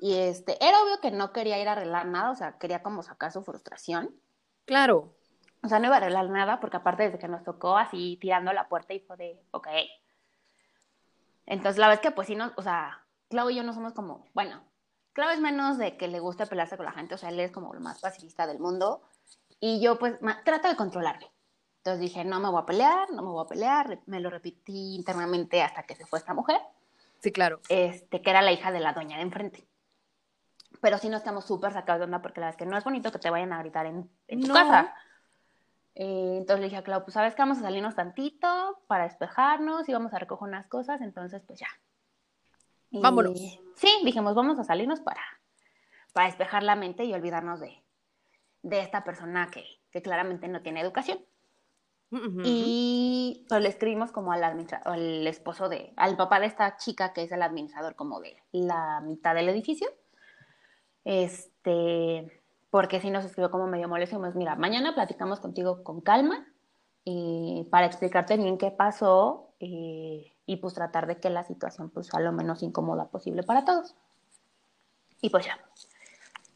Y 0.00 0.16
este, 0.16 0.56
era 0.64 0.82
obvio 0.82 1.00
que 1.00 1.10
no 1.10 1.32
quería 1.32 1.60
ir 1.60 1.68
a 1.68 1.72
arreglar 1.72 2.06
nada, 2.06 2.30
o 2.30 2.34
sea, 2.34 2.58
quería 2.58 2.82
como 2.82 3.02
sacar 3.02 3.30
su 3.32 3.42
frustración. 3.42 4.14
Claro. 4.64 5.14
O 5.62 5.68
sea, 5.68 5.78
no 5.78 5.86
iba 5.86 5.96
a 5.96 5.98
arreglar 5.98 6.30
nada, 6.30 6.58
porque 6.58 6.78
aparte 6.78 7.04
desde 7.04 7.18
que 7.18 7.28
nos 7.28 7.44
tocó 7.44 7.76
así 7.76 8.18
tirando 8.20 8.52
la 8.52 8.68
puerta 8.68 8.94
y 8.94 9.00
fue 9.00 9.16
de, 9.18 9.40
ok, 9.50 9.68
entonces, 11.46 11.78
la 11.78 11.88
verdad 11.88 12.02
es 12.04 12.08
que, 12.08 12.14
pues 12.14 12.26
sí, 12.28 12.36
no, 12.36 12.52
o 12.56 12.62
sea, 12.62 13.04
Clau 13.28 13.50
y 13.50 13.56
yo 13.56 13.62
no 13.62 13.72
somos 13.72 13.92
como, 13.92 14.26
bueno, 14.34 14.62
Clau 15.12 15.30
es 15.30 15.40
menos 15.40 15.78
de 15.78 15.96
que 15.96 16.08
le 16.08 16.20
guste 16.20 16.46
pelearse 16.46 16.76
con 16.76 16.86
la 16.86 16.92
gente, 16.92 17.14
o 17.14 17.18
sea, 17.18 17.30
él 17.30 17.40
es 17.40 17.50
como 17.50 17.74
el 17.74 17.80
más 17.80 18.00
pacifista 18.00 18.46
del 18.46 18.58
mundo. 18.58 19.02
Y 19.58 19.80
yo, 19.80 19.98
pues, 19.98 20.18
trato 20.44 20.68
de 20.68 20.76
controlarme. 20.76 21.30
Entonces 21.80 22.00
dije, 22.00 22.24
no 22.24 22.40
me 22.40 22.50
voy 22.50 22.62
a 22.62 22.66
pelear, 22.66 23.10
no 23.10 23.22
me 23.22 23.30
voy 23.30 23.44
a 23.44 23.48
pelear. 23.48 24.00
Me 24.06 24.20
lo 24.20 24.28
repetí 24.28 24.94
internamente 24.94 25.62
hasta 25.62 25.82
que 25.84 25.94
se 25.94 26.06
fue 26.06 26.18
esta 26.18 26.34
mujer. 26.34 26.60
Sí, 27.20 27.32
claro. 27.32 27.60
Este, 27.68 28.20
que 28.20 28.30
era 28.30 28.42
la 28.42 28.52
hija 28.52 28.70
de 28.70 28.80
la 28.80 28.92
doña 28.92 29.16
de 29.16 29.22
enfrente. 29.22 29.66
Pero 30.80 30.98
sí 30.98 31.08
nos 31.08 31.20
estamos 31.20 31.46
súper 31.46 31.72
sacados 31.72 32.00
de 32.00 32.04
onda 32.04 32.22
porque 32.22 32.40
la 32.40 32.46
verdad 32.46 32.60
es 32.60 32.64
que 32.64 32.70
no 32.70 32.76
es 32.76 32.84
bonito 32.84 33.10
que 33.10 33.18
te 33.18 33.30
vayan 33.30 33.52
a 33.52 33.58
gritar 33.60 33.86
en, 33.86 34.10
en 34.28 34.40
tu 34.42 34.52
casa. 34.52 34.94
Eh, 36.02 36.38
entonces 36.38 36.60
le 36.60 36.64
dije 36.68 36.78
a 36.78 36.82
Clau, 36.82 37.02
pues 37.02 37.12
sabes 37.12 37.34
que 37.34 37.42
vamos 37.42 37.58
a 37.58 37.60
salirnos 37.60 37.94
tantito 37.94 38.80
para 38.86 39.04
despejarnos 39.04 39.86
y 39.86 39.92
vamos 39.92 40.14
a 40.14 40.18
recoger 40.18 40.48
unas 40.48 40.66
cosas, 40.66 41.02
entonces 41.02 41.42
pues 41.46 41.60
ya. 41.60 41.68
Vámonos. 42.90 43.38
Sí, 43.76 43.90
dijimos, 44.02 44.34
vamos 44.34 44.58
a 44.58 44.64
salirnos 44.64 45.00
para, 45.00 45.20
para 46.14 46.28
despejar 46.28 46.62
la 46.62 46.74
mente 46.74 47.04
y 47.04 47.12
olvidarnos 47.12 47.60
de, 47.60 47.84
de 48.62 48.80
esta 48.80 49.04
persona 49.04 49.50
que, 49.52 49.62
que 49.90 50.00
claramente 50.00 50.48
no 50.48 50.62
tiene 50.62 50.80
educación. 50.80 51.18
Y 52.44 53.44
pues 53.48 53.60
le 53.60 53.68
escribimos 53.68 54.10
como 54.10 54.32
al, 54.32 54.42
al 54.42 55.26
esposo 55.26 55.68
de, 55.68 55.92
al 55.96 56.16
papá 56.16 56.40
de 56.40 56.46
esta 56.46 56.76
chica 56.78 57.12
que 57.12 57.24
es 57.24 57.30
el 57.30 57.42
administrador 57.42 57.94
como 57.94 58.20
de 58.20 58.36
la 58.52 59.00
mitad 59.02 59.34
del 59.34 59.50
edificio. 59.50 59.86
Este, 61.04 62.39
porque 62.70 63.00
sí 63.00 63.10
nos 63.10 63.24
escribió 63.24 63.50
como 63.50 63.66
medio 63.66 63.88
molesto 63.88 64.16
y 64.16 64.38
mira, 64.38 64.54
mañana 64.54 64.94
platicamos 64.94 65.40
contigo 65.40 65.82
con 65.82 66.00
calma 66.00 66.46
y 67.04 67.66
para 67.70 67.86
explicarte 67.86 68.36
bien 68.36 68.58
qué 68.58 68.70
pasó 68.70 69.54
y, 69.58 70.32
pues 70.60 70.74
tratar 70.74 71.06
de 71.06 71.20
que 71.20 71.30
la 71.30 71.44
situación 71.44 71.90
pues 71.90 72.08
sea 72.08 72.20
lo 72.20 72.32
menos 72.32 72.62
incómoda 72.62 73.08
posible 73.08 73.42
para 73.42 73.64
todos. 73.64 73.94
Y 75.20 75.30
pues 75.30 75.46
ya, 75.46 75.58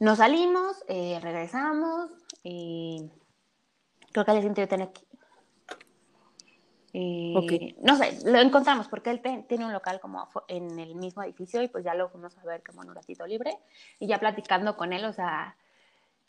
nos 0.00 0.18
salimos, 0.18 0.84
eh, 0.88 1.18
regresamos 1.22 2.10
y 2.42 3.10
creo 4.12 4.24
que 4.24 4.30
al 4.30 4.54
día 4.54 4.66
tener 4.66 4.88
aquí. 4.88 5.06
Y, 6.92 7.76
No 7.82 7.96
sé, 7.96 8.18
lo 8.24 8.38
encontramos 8.38 8.86
porque 8.88 9.10
él 9.10 9.20
tiene 9.48 9.66
un 9.66 9.72
local 9.72 10.00
como 10.00 10.28
en 10.46 10.78
el 10.78 10.94
mismo 10.94 11.24
edificio 11.24 11.60
y 11.60 11.68
pues 11.68 11.84
ya 11.84 11.94
lo 11.94 12.08
fuimos 12.08 12.38
a 12.38 12.44
ver 12.44 12.62
como 12.62 12.82
en 12.82 12.90
un 12.90 12.94
ratito 12.94 13.26
libre 13.26 13.58
y 13.98 14.06
ya 14.06 14.18
platicando 14.18 14.76
con 14.76 14.92
él, 14.92 15.04
o 15.04 15.12
sea, 15.12 15.56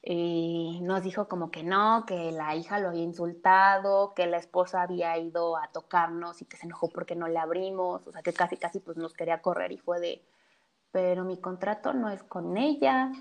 y 0.07 0.81
nos 0.83 1.01
dijo 1.01 1.27
como 1.27 1.49
que 1.49 1.63
no, 1.63 2.05
que 2.05 2.31
la 2.31 2.55
hija 2.55 2.77
lo 2.77 2.89
había 2.89 3.01
insultado, 3.01 4.13
que 4.13 4.27
la 4.27 4.37
esposa 4.37 4.83
había 4.83 5.17
ido 5.17 5.57
a 5.57 5.69
tocarnos 5.69 6.43
y 6.43 6.45
que 6.45 6.57
se 6.57 6.67
enojó 6.67 6.89
porque 6.89 7.15
no 7.15 7.27
le 7.27 7.39
abrimos, 7.39 8.05
o 8.05 8.11
sea 8.11 8.21
que 8.21 8.31
casi 8.31 8.55
casi 8.55 8.79
pues 8.79 8.97
nos 8.97 9.15
quería 9.15 9.41
correr 9.41 9.71
y 9.71 9.79
fue 9.79 9.99
de, 9.99 10.21
pero 10.91 11.23
mi 11.25 11.37
contrato 11.41 11.91
no 11.93 12.11
es 12.11 12.21
con 12.21 12.55
ella. 12.55 13.11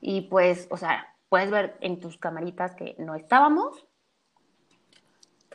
Y 0.00 0.20
pues, 0.30 0.68
o 0.70 0.76
sea, 0.76 1.12
puedes 1.28 1.50
ver 1.50 1.76
en 1.80 1.98
tus 1.98 2.16
camaritas 2.16 2.76
que 2.76 2.94
no 2.98 3.16
estábamos. 3.16 3.84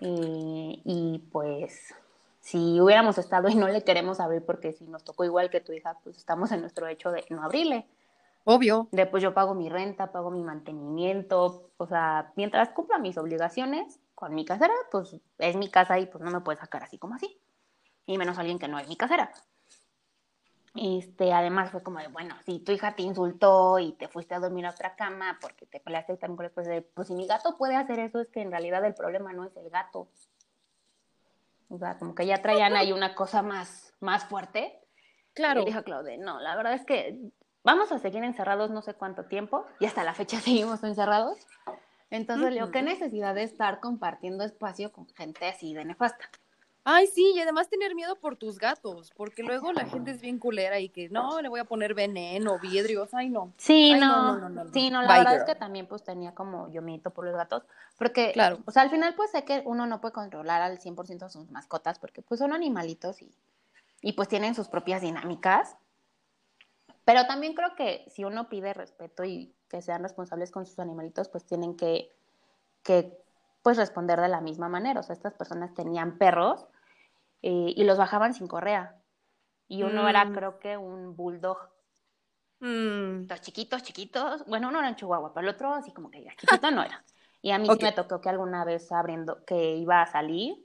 Y, 0.01 0.81
y 0.83 1.19
pues 1.31 1.95
si 2.41 2.81
hubiéramos 2.81 3.17
estado 3.17 3.47
y 3.47 3.55
no 3.55 3.69
le 3.69 3.85
queremos 3.85 4.19
abrir 4.19 4.43
porque 4.45 4.73
si 4.73 4.83
nos 4.83 5.05
tocó 5.05 5.23
igual 5.23 5.49
que 5.49 5.61
tu 5.61 5.71
hija, 5.71 5.97
pues 6.03 6.17
estamos 6.17 6.51
en 6.51 6.59
nuestro 6.59 6.87
hecho 6.87 7.09
de 7.09 7.25
no 7.29 7.41
abrirle. 7.41 7.87
Obvio. 8.45 8.89
Después 8.91 9.23
yo 9.23 9.33
pago 9.33 9.55
mi 9.55 9.69
renta, 9.69 10.11
pago 10.11 10.29
mi 10.29 10.43
mantenimiento, 10.43 11.71
o 11.77 11.87
sea, 11.87 12.33
mientras 12.35 12.69
cumpla 12.69 12.97
mis 12.97 13.17
obligaciones 13.17 13.99
con 14.15 14.35
mi 14.35 14.45
casera, 14.45 14.73
pues 14.91 15.15
es 15.37 15.55
mi 15.55 15.69
casa 15.69 15.99
y 15.99 16.07
pues 16.07 16.23
no 16.23 16.31
me 16.31 16.41
puede 16.41 16.59
sacar 16.59 16.83
así 16.83 16.97
como 16.97 17.15
así. 17.15 17.39
Y 18.05 18.17
menos 18.17 18.37
alguien 18.37 18.59
que 18.59 18.67
no 18.67 18.79
es 18.79 18.87
mi 18.87 18.97
casera. 18.97 19.31
Este, 20.75 21.31
además 21.31 21.71
fue 21.71 21.83
como 21.83 21.99
de, 21.99 22.07
bueno, 22.07 22.35
si 22.45 22.59
tu 22.59 22.71
hija 22.71 22.95
te 22.95 23.03
insultó 23.03 23.77
y 23.79 23.93
te 23.93 24.07
fuiste 24.07 24.33
a 24.33 24.39
dormir 24.39 24.65
a 24.65 24.71
otra 24.71 24.95
cama 24.95 25.37
porque 25.39 25.67
te 25.67 25.79
peleaste 25.79 26.17
también 26.17 26.47
después 26.47 26.67
de, 26.67 26.81
pues 26.81 27.07
si 27.07 27.13
mi 27.13 27.27
gato 27.27 27.57
puede 27.57 27.75
hacer 27.75 27.99
eso, 27.99 28.19
es 28.19 28.29
que 28.29 28.41
en 28.41 28.51
realidad 28.51 28.83
el 28.83 28.95
problema 28.95 29.31
no 29.33 29.45
es 29.45 29.55
el 29.55 29.69
gato. 29.69 30.09
O 31.69 31.77
sea, 31.77 31.97
como 31.97 32.13
que 32.13 32.25
ya 32.25 32.41
traían 32.41 32.75
ahí 32.75 32.91
una 32.91 33.15
cosa 33.15 33.41
más, 33.41 33.93
más 33.99 34.25
fuerte. 34.25 34.79
Claro. 35.33 35.61
Y 35.61 35.65
dijo 35.65 35.83
Claude, 35.83 36.17
no, 36.17 36.39
la 36.39 36.55
verdad 36.55 36.73
es 36.73 36.85
que 36.85 37.19
vamos 37.63 37.91
a 37.91 37.99
seguir 37.99 38.23
encerrados 38.23 38.71
no 38.71 38.81
sé 38.81 38.93
cuánto 38.93 39.25
tiempo 39.25 39.65
y 39.79 39.85
hasta 39.85 40.03
la 40.03 40.13
fecha 40.13 40.39
seguimos 40.41 40.83
encerrados. 40.83 41.37
Entonces, 42.09 42.49
le 42.49 42.59
digo, 42.59 42.69
¿qué 42.69 42.83
necesidad 42.83 43.33
de 43.33 43.41
estar 43.41 43.79
compartiendo 43.79 44.43
espacio 44.43 44.91
con 44.91 45.07
gente 45.15 45.47
así 45.47 45.73
de 45.73 45.83
nefasta? 45.83 46.29
Ay, 46.85 47.07
sí, 47.07 47.31
y 47.33 47.39
además 47.39 47.69
tener 47.69 47.95
miedo 47.95 48.17
por 48.19 48.35
tus 48.35 48.59
gatos, 48.59 49.11
porque 49.15 49.41
luego 49.41 49.71
la 49.71 49.85
gente 49.85 50.11
es 50.11 50.21
bien 50.21 50.37
culera 50.37 50.79
y 50.79 50.89
que 50.89 51.07
no, 51.07 51.41
le 51.41 51.47
voy 51.47 51.61
a 51.61 51.63
poner 51.63 51.93
veneno, 51.93 52.59
vidrios, 52.59 53.13
ay 53.13 53.29
no. 53.29 53.53
Sí, 53.57 53.93
no, 53.95 54.37
no, 54.37 54.49
no, 54.49 54.67
sí, 54.73 54.89
no, 54.89 55.01
la 55.01 55.17
verdad 55.17 55.37
es 55.37 55.43
que 55.45 55.55
también 55.55 55.87
pues 55.87 56.03
tenía 56.03 56.35
como 56.35 56.69
yo 56.71 56.81
miedo 56.81 57.09
por 57.11 57.25
los 57.25 57.35
gatos, 57.35 57.63
porque, 57.97 58.33
claro. 58.33 58.59
o 58.65 58.71
sea, 58.71 58.81
al 58.81 58.89
final 58.89 59.15
pues 59.15 59.31
sé 59.31 59.45
que 59.45 59.63
uno 59.65 59.87
no 59.87 60.01
puede 60.01 60.13
controlar 60.13 60.61
al 60.61 60.77
100% 60.77 61.29
sus 61.29 61.49
mascotas, 61.51 61.99
porque 61.99 62.21
pues 62.21 62.39
son 62.39 62.51
animalitos 62.51 63.21
y, 63.21 63.33
y 64.01 64.11
pues 64.11 64.27
tienen 64.27 64.53
sus 64.53 64.67
propias 64.67 65.01
dinámicas, 65.01 65.77
pero 67.05 67.25
también 67.25 67.53
creo 67.53 67.75
que 67.75 68.05
si 68.07 68.23
uno 68.23 68.49
pide 68.49 68.73
respeto 68.73 69.23
y 69.23 69.53
que 69.67 69.81
sean 69.81 70.03
responsables 70.03 70.51
con 70.51 70.65
sus 70.65 70.79
animalitos, 70.79 71.29
pues 71.29 71.45
tienen 71.45 71.75
que, 71.75 72.09
que 72.83 73.17
pues 73.61 73.77
responder 73.77 74.19
de 74.19 74.29
la 74.29 74.41
misma 74.41 74.69
manera. 74.69 74.99
O 74.99 75.03
sea, 75.03 75.13
estas 75.13 75.33
personas 75.33 75.73
tenían 75.73 76.17
perros 76.17 76.67
eh, 77.41 77.73
y 77.75 77.83
los 77.83 77.97
bajaban 77.97 78.33
sin 78.33 78.47
correa. 78.47 78.95
Y 79.67 79.83
uno 79.83 80.07
era, 80.07 80.25
mm. 80.25 80.33
creo 80.33 80.59
que, 80.59 80.77
un 80.77 81.15
bulldog. 81.15 81.57
Mm. 82.59 83.27
Los 83.27 83.41
chiquitos, 83.41 83.83
chiquitos. 83.83 84.45
Bueno, 84.45 84.69
uno 84.69 84.79
era 84.79 84.89
en 84.89 84.95
Chihuahua, 84.95 85.33
pero 85.33 85.47
el 85.47 85.53
otro 85.53 85.73
así 85.73 85.91
como 85.91 86.09
que 86.09 86.23
ya 86.23 86.31
chiquito 86.35 86.71
no 86.71 86.83
era. 86.83 87.03
Y 87.41 87.51
a 87.51 87.57
mí 87.57 87.67
sí 87.67 87.83
me 87.83 87.91
tocó 87.91 88.21
que 88.21 88.29
alguna 88.29 88.63
vez 88.63 88.89
abriendo, 88.91 89.43
que 89.43 89.75
iba 89.75 90.01
a 90.01 90.05
salir, 90.05 90.55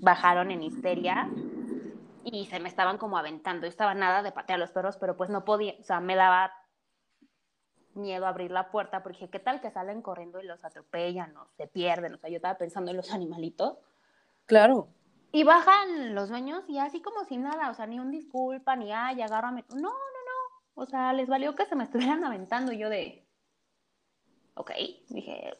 bajaron 0.00 0.50
en 0.50 0.62
histeria 0.62 1.28
y 2.24 2.46
se 2.46 2.60
me 2.60 2.68
estaban 2.68 2.98
como 2.98 3.18
aventando. 3.18 3.66
Yo 3.66 3.70
estaba 3.70 3.94
nada 3.94 4.22
de 4.22 4.32
patear 4.32 4.56
a 4.56 4.60
los 4.60 4.70
perros, 4.70 4.96
pero 4.96 5.16
pues 5.16 5.30
no 5.30 5.44
podía, 5.44 5.74
o 5.80 5.84
sea, 5.84 6.00
me 6.00 6.16
daba 6.16 6.52
miedo 7.94 8.26
abrir 8.26 8.50
la 8.50 8.70
puerta 8.70 9.02
porque 9.02 9.18
dije, 9.18 9.30
¿qué 9.30 9.38
tal 9.38 9.60
que 9.60 9.70
salen 9.70 10.02
corriendo 10.02 10.40
y 10.40 10.46
los 10.46 10.64
atropellan 10.64 11.36
o 11.36 11.46
se 11.56 11.66
pierden? 11.66 12.14
O 12.14 12.18
sea, 12.18 12.30
yo 12.30 12.36
estaba 12.36 12.58
pensando 12.58 12.90
en 12.90 12.96
los 12.96 13.12
animalitos. 13.12 13.78
Claro. 14.46 14.88
Y 15.32 15.44
bajan 15.44 16.14
los 16.14 16.28
dueños 16.28 16.64
y 16.68 16.78
así 16.78 17.00
como 17.00 17.24
sin 17.24 17.42
nada, 17.42 17.70
o 17.70 17.74
sea, 17.74 17.86
ni 17.86 17.98
un 17.98 18.10
disculpa, 18.10 18.76
ni 18.76 18.92
ay, 18.92 19.22
agárrame. 19.22 19.64
No, 19.70 19.80
no, 19.80 19.88
no. 19.88 20.72
O 20.74 20.86
sea, 20.86 21.12
les 21.12 21.28
valió 21.28 21.54
que 21.54 21.66
se 21.66 21.76
me 21.76 21.84
estuvieran 21.84 22.24
aventando 22.24 22.72
y 22.72 22.78
yo 22.78 22.88
de. 22.90 23.26
Ok, 24.54 24.70
dije, 25.08 25.56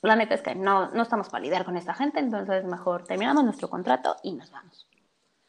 la 0.00 0.16
neta 0.16 0.34
es 0.34 0.42
que 0.42 0.54
no, 0.54 0.90
no 0.90 1.02
estamos 1.02 1.28
para 1.28 1.42
lidiar 1.42 1.64
con 1.66 1.76
esta 1.76 1.92
gente, 1.92 2.18
entonces 2.20 2.64
mejor 2.64 3.04
terminamos 3.04 3.44
nuestro 3.44 3.68
contrato 3.68 4.16
y 4.22 4.32
nos 4.32 4.50
vamos. 4.50 4.88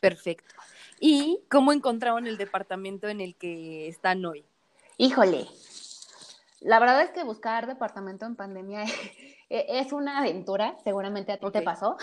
Perfecto. 0.09 0.55
¿Y 0.99 1.41
cómo 1.49 1.73
encontraron 1.73 2.27
el 2.27 2.37
departamento 2.37 3.07
en 3.07 3.21
el 3.21 3.35
que 3.35 3.87
están 3.87 4.23
hoy? 4.25 4.45
Híjole, 4.97 5.47
la 6.61 6.79
verdad 6.79 7.01
es 7.01 7.11
que 7.11 7.23
buscar 7.23 7.67
departamento 7.67 8.25
en 8.25 8.35
pandemia 8.35 8.83
es 9.49 9.91
una 9.93 10.19
aventura, 10.19 10.77
seguramente 10.83 11.31
a 11.31 11.37
ti 11.37 11.45
te 11.51 11.61
pasó. 11.61 11.97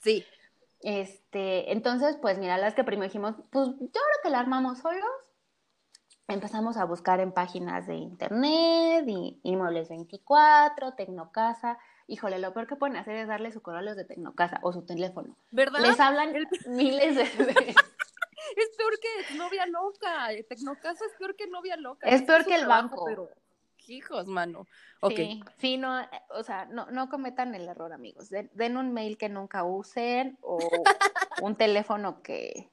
Sí. 0.00 0.24
Este, 0.80 1.72
entonces, 1.72 2.16
pues 2.20 2.38
mira, 2.38 2.58
las 2.58 2.74
que 2.74 2.84
primero 2.84 3.08
dijimos, 3.08 3.36
pues 3.50 3.68
yo 3.68 3.74
creo 3.76 4.20
que 4.22 4.30
la 4.30 4.40
armamos 4.40 4.78
solos. 4.78 5.10
Empezamos 6.28 6.76
a 6.76 6.84
buscar 6.84 7.20
en 7.20 7.32
páginas 7.32 7.86
de 7.86 7.94
internet, 7.94 9.04
y 9.06 9.40
Inmuebles 9.42 9.88
24, 9.88 10.94
Tecnocasa. 10.94 11.78
Híjole, 12.06 12.38
lo 12.38 12.52
peor 12.52 12.66
que 12.66 12.76
pueden 12.76 12.96
hacer 12.96 13.16
es 13.16 13.28
darle 13.28 13.50
su 13.50 13.62
correo 13.62 13.80
a 13.80 13.82
los 13.82 13.96
de 13.96 14.04
Tecnocasa 14.04 14.60
o 14.62 14.72
su 14.72 14.82
teléfono. 14.82 15.36
¿Verdad? 15.50 15.80
Les 15.80 15.98
hablan 15.98 16.34
miles 16.66 17.16
de 17.16 17.22
veces. 17.44 17.76
es 18.56 18.76
peor 18.76 18.98
que 19.00 19.36
novia 19.36 19.66
loca. 19.66 20.28
Tecnocasa 20.48 21.04
es 21.06 21.12
peor 21.18 21.34
que 21.34 21.46
novia 21.46 21.76
loca. 21.76 22.08
Es 22.08 22.22
peor 22.22 22.44
que 22.44 22.56
el 22.56 22.66
banco. 22.66 23.04
Pero 23.06 23.30
hijos, 23.88 24.26
mano. 24.26 24.66
Okay. 25.00 25.42
Sí, 25.58 25.76
no, 25.76 26.00
o 26.30 26.42
sea, 26.42 26.66
no, 26.66 26.90
no 26.90 27.08
cometan 27.08 27.54
el 27.54 27.68
error, 27.68 27.92
amigos. 27.92 28.30
Den, 28.30 28.76
un 28.76 28.92
mail 28.92 29.18
que 29.18 29.28
nunca 29.28 29.64
usen 29.64 30.38
o 30.40 30.58
un 31.42 31.56
teléfono 31.56 32.22
que... 32.22 32.70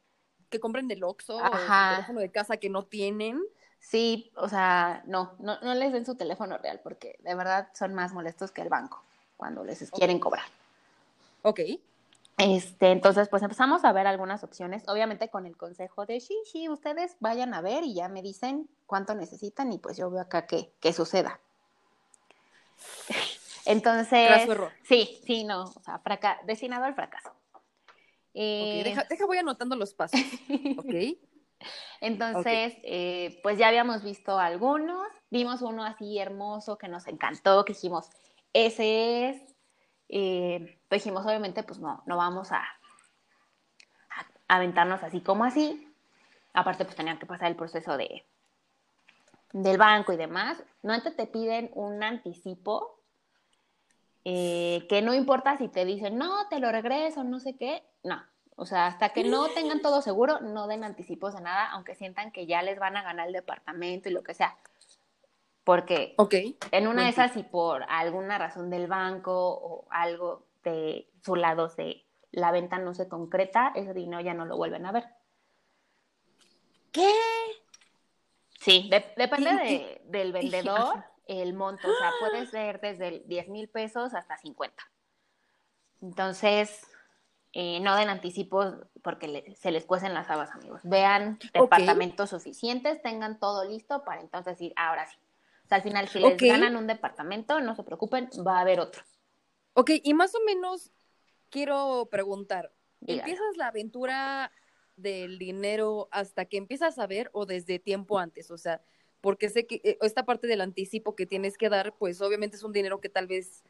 Que 0.50 0.60
compren 0.60 0.90
del 0.90 1.04
Oxxo 1.06 1.38
o 1.38 1.40
un 1.40 1.94
teléfono 1.96 2.20
de 2.20 2.30
casa 2.30 2.58
que 2.58 2.70
no 2.70 2.84
tienen. 2.84 3.42
Sí, 3.80 4.34
o 4.36 4.50
sea, 4.50 5.02
no, 5.08 5.36
no, 5.40 5.60
no 5.62 5.74
les 5.74 5.94
den 5.94 6.06
su 6.06 6.16
teléfono 6.16 6.58
real 6.58 6.82
porque 6.84 7.16
de 7.20 7.36
verdad 7.36 7.70
son 7.74 7.94
más 7.94 8.12
molestos 8.12 8.52
que 8.52 8.62
el 8.62 8.68
banco 8.68 9.02
cuando 9.42 9.64
les 9.64 9.90
quieren 9.90 10.20
cobrar. 10.20 10.46
Ok. 11.42 11.62
Este, 12.38 12.92
entonces, 12.92 13.28
pues 13.28 13.42
empezamos 13.42 13.84
a 13.84 13.92
ver 13.92 14.06
algunas 14.06 14.44
opciones, 14.44 14.84
obviamente 14.88 15.30
con 15.30 15.48
el 15.48 15.58
consejo 15.58 16.06
de 16.06 16.20
sí, 16.20 16.38
sí, 16.46 16.70
ustedes 16.70 17.18
vayan 17.20 17.56
a 17.56 17.62
ver 17.62 17.84
y 17.84 17.96
ya 17.96 18.08
me 18.08 18.22
dicen 18.22 18.70
cuánto 18.86 19.16
necesitan 19.16 19.74
y 19.74 19.80
pues 19.80 19.98
yo 19.98 20.12
veo 20.12 20.22
acá 20.22 20.46
que, 20.46 20.94
suceda. 20.94 21.40
Entonces, 23.66 24.48
sí, 24.84 25.20
sí, 25.26 25.44
no, 25.44 25.64
o 25.64 25.82
sea, 25.82 26.00
destinado 26.46 26.86
al 26.86 26.94
fracaso. 26.94 27.32
Eh, 28.36 28.82
deja, 28.84 29.06
deja, 29.10 29.26
voy 29.26 29.40
anotando 29.40 29.76
los 29.76 29.96
pasos. 29.96 30.22
ok. 30.78 31.18
Entonces, 32.00 32.76
eh, 32.84 33.40
pues 33.42 33.58
ya 33.58 33.70
habíamos 33.70 34.04
visto 34.04 34.38
algunos, 34.38 35.08
vimos 35.32 35.64
uno 35.64 35.84
así 35.84 36.20
hermoso 36.20 36.78
que 36.78 36.88
nos 36.88 37.08
encantó, 37.08 37.66
que 37.66 37.74
dijimos, 37.74 38.08
ese 38.54 39.30
es, 39.30 39.56
eh, 40.10 40.80
dijimos, 40.90 41.26
obviamente, 41.26 41.64
pues 41.64 41.80
no, 41.80 42.04
no 42.06 42.18
vamos 42.18 42.52
a, 42.52 42.60
a, 42.60 44.26
aventarnos 44.48 45.04
así 45.04 45.22
como 45.22 45.46
así. 45.46 45.88
Aparte, 46.54 46.86
pues 46.86 46.96
tenían 46.96 47.20
que 47.20 47.26
pasar 47.26 47.50
el 47.50 47.56
proceso 47.56 47.98
de 47.98 48.26
del 49.54 49.78
banco 49.78 50.14
y 50.14 50.18
demás. 50.18 50.64
No 50.82 50.94
antes 50.94 51.16
te 51.16 51.28
piden 51.28 51.70
un 51.74 52.04
anticipo, 52.04 53.00
eh, 54.24 54.86
que 54.88 55.02
no 55.02 55.14
importa 55.14 55.58
si 55.58 55.68
te 55.68 55.86
dicen, 55.86 56.18
no, 56.18 56.48
te 56.48 56.60
lo 56.60 56.72
regreso, 56.72 57.24
no 57.24 57.40
sé 57.40 57.56
qué, 57.56 57.84
no. 58.04 58.24
O 58.56 58.66
sea, 58.66 58.88
hasta 58.88 59.10
que 59.10 59.24
no 59.24 59.48
tengan 59.50 59.82
todo 59.82 60.02
seguro, 60.02 60.40
no 60.42 60.68
den 60.68 60.84
anticipos 60.84 61.34
de 61.34 61.42
nada, 61.42 61.72
aunque 61.72 61.96
sientan 61.96 62.32
que 62.32 62.46
ya 62.46 62.62
les 62.62 62.78
van 62.78 62.96
a 62.96 63.02
ganar 63.02 63.28
el 63.28 63.34
departamento 63.34 64.10
y 64.10 64.12
lo 64.12 64.24
que 64.24 64.36
sea. 64.36 64.56
Porque 65.64 66.16
en 66.72 66.88
una 66.88 67.04
de 67.04 67.10
esas, 67.10 67.34
si 67.34 67.44
por 67.44 67.84
alguna 67.88 68.38
razón 68.38 68.70
del 68.70 68.88
banco 68.88 69.32
o 69.34 69.88
algo 69.92 70.48
de 70.64 71.10
su 71.24 71.36
lado 71.36 71.70
se, 71.70 72.06
la 72.32 72.52
venta 72.52 72.80
no 72.80 72.94
se 72.94 73.08
concreta, 73.08 73.72
ese 73.76 73.94
dinero 73.94 74.22
ya 74.22 74.34
no 74.34 74.46
lo 74.46 74.58
vuelven 74.58 74.86
a 74.86 74.92
ver. 74.92 75.06
¿Qué? 76.92 77.12
Sí, 78.60 78.90
depende 79.16 80.02
del 80.06 80.34
vendedor 80.34 81.04
el 81.28 81.54
monto, 81.54 81.88
o 81.88 81.98
sea, 81.98 82.12
puede 82.20 82.46
ser 82.48 82.82
desde 82.82 83.24
10 83.26 83.50
mil 83.50 83.70
pesos 83.70 84.14
hasta 84.14 84.38
50. 84.38 84.84
Entonces, 86.02 86.86
eh, 87.54 87.80
no 87.80 87.96
den 87.96 88.10
anticipos 88.10 88.76
porque 89.02 89.56
se 89.58 89.72
les 89.72 89.86
cuecen 89.86 90.14
las 90.14 90.30
habas, 90.30 90.52
amigos. 90.52 90.82
Vean 90.84 91.40
departamentos 91.54 92.32
suficientes, 92.32 93.02
tengan 93.02 93.40
todo 93.40 93.64
listo 93.64 94.04
para 94.04 94.22
entonces 94.22 94.54
decir, 94.58 94.74
ahora 94.76 95.08
sí 95.08 95.18
al 95.76 95.82
final, 95.82 96.08
si 96.08 96.20
les 96.20 96.38
ganan 96.38 96.76
un 96.76 96.88
departamento, 96.88 97.60
no 97.62 97.76
se 97.76 97.84
preocupen, 97.84 98.30
va 98.46 98.58
a 98.58 98.62
haber 98.62 98.80
otro. 98.80 99.04
Ok, 99.74 99.92
y 100.04 100.14
más 100.14 100.36
o 100.36 100.40
menos 100.46 100.92
quiero 101.50 102.08
preguntar, 102.12 102.74
¿empiezas 103.08 103.56
la 103.56 103.68
aventura 103.68 104.52
del 104.98 105.40
dinero 105.40 106.10
hasta 106.12 106.46
que 106.46 106.58
empiezas 106.58 107.00
a 107.00 107.08
ver 107.08 107.30
o 107.34 107.46
desde 107.46 107.80
tiempo 107.80 108.20
antes? 108.20 108.52
O 108.52 108.58
sea, 108.58 108.82
porque 109.22 109.50
sé 109.50 109.66
que 109.66 109.82
eh, 109.84 109.98
esta 110.02 110.26
parte 110.26 110.48
del 110.48 110.62
anticipo 110.62 111.16
que 111.16 111.26
tienes 111.26 111.58
que 111.58 111.70
dar, 111.70 111.94
pues 111.94 112.22
obviamente 112.22 112.58
es 112.58 112.64
un 112.64 112.74
dinero 112.74 113.00
que 113.00 113.10
tal 113.10 113.28
vez 113.28 113.64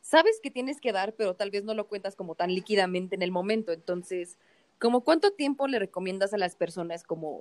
sabes 0.00 0.40
que 0.42 0.50
tienes 0.50 0.80
que 0.80 0.92
dar, 0.92 1.14
pero 1.14 1.34
tal 1.34 1.50
vez 1.50 1.64
no 1.64 1.74
lo 1.74 1.86
cuentas 1.86 2.16
como 2.16 2.34
tan 2.34 2.52
líquidamente 2.52 3.14
en 3.14 3.22
el 3.22 3.30
momento. 3.30 3.72
Entonces, 3.72 4.38
¿como 4.80 5.02
cuánto 5.02 5.32
tiempo 5.32 5.68
le 5.68 5.78
recomiendas 5.78 6.34
a 6.34 6.38
las 6.38 6.56
personas 6.56 7.04
como 7.04 7.40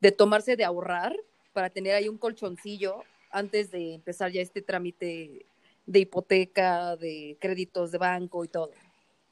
de 0.00 0.12
tomarse 0.12 0.56
de 0.56 0.64
ahorrar 0.64 1.16
para 1.52 1.70
tener 1.70 1.94
ahí 1.94 2.08
un 2.08 2.18
colchoncillo 2.18 3.02
antes 3.30 3.70
de 3.70 3.94
empezar 3.94 4.30
ya 4.30 4.40
este 4.40 4.62
trámite 4.62 5.46
de 5.86 5.98
hipoteca, 6.00 6.96
de 6.96 7.36
créditos 7.40 7.92
de 7.92 7.98
banco 7.98 8.44
y 8.44 8.48
todo? 8.48 8.70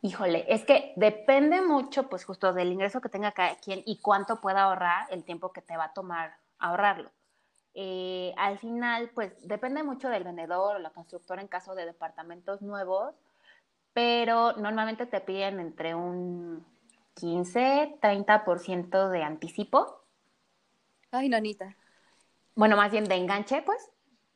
Híjole, 0.02 0.44
es 0.48 0.64
que 0.64 0.92
depende 0.96 1.62
mucho, 1.62 2.09
pues 2.09 2.24
justo 2.24 2.52
del 2.52 2.70
ingreso 2.70 3.00
que 3.00 3.09
tenga 3.09 3.33
cada 3.33 3.57
quien 3.57 3.83
y 3.87 3.98
cuánto 4.00 4.40
pueda 4.40 4.64
ahorrar, 4.64 5.07
el 5.11 5.24
tiempo 5.24 5.52
que 5.52 5.62
te 5.62 5.76
va 5.76 5.85
a 5.85 5.92
tomar 5.94 6.37
ahorrarlo. 6.59 7.11
Eh, 7.74 8.33
al 8.37 8.59
final, 8.59 9.11
pues 9.14 9.33
depende 9.42 9.83
mucho 9.83 10.09
del 10.09 10.22
vendedor 10.22 10.76
o 10.76 10.78
la 10.78 10.90
constructora 10.90 11.40
en 11.40 11.48
caso 11.48 11.74
de 11.74 11.87
departamentos 11.87 12.62
nuevos, 12.62 13.14
pero 13.92 14.52
normalmente 14.52 15.07
te 15.07 15.20
piden 15.20 15.59
entre 15.59 15.94
un 15.94 16.64
15, 17.14 17.96
30% 18.00 19.09
de 19.09 19.22
anticipo. 19.22 20.04
Ay, 21.11 21.28
nanita. 21.28 21.76
Bueno, 22.55 22.77
más 22.77 22.93
bien 22.93 23.05
de 23.05 23.17
enganche, 23.17 23.62
pues, 23.62 23.90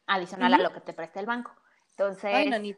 adicional 0.07 0.55
a 0.55 0.59
lo 0.59 0.73
que 0.73 0.81
te 0.81 0.93
presta 0.93 1.21
el 1.21 1.27
banco. 1.27 1.53
Entonces, 1.91 2.33
Ay, 2.33 2.77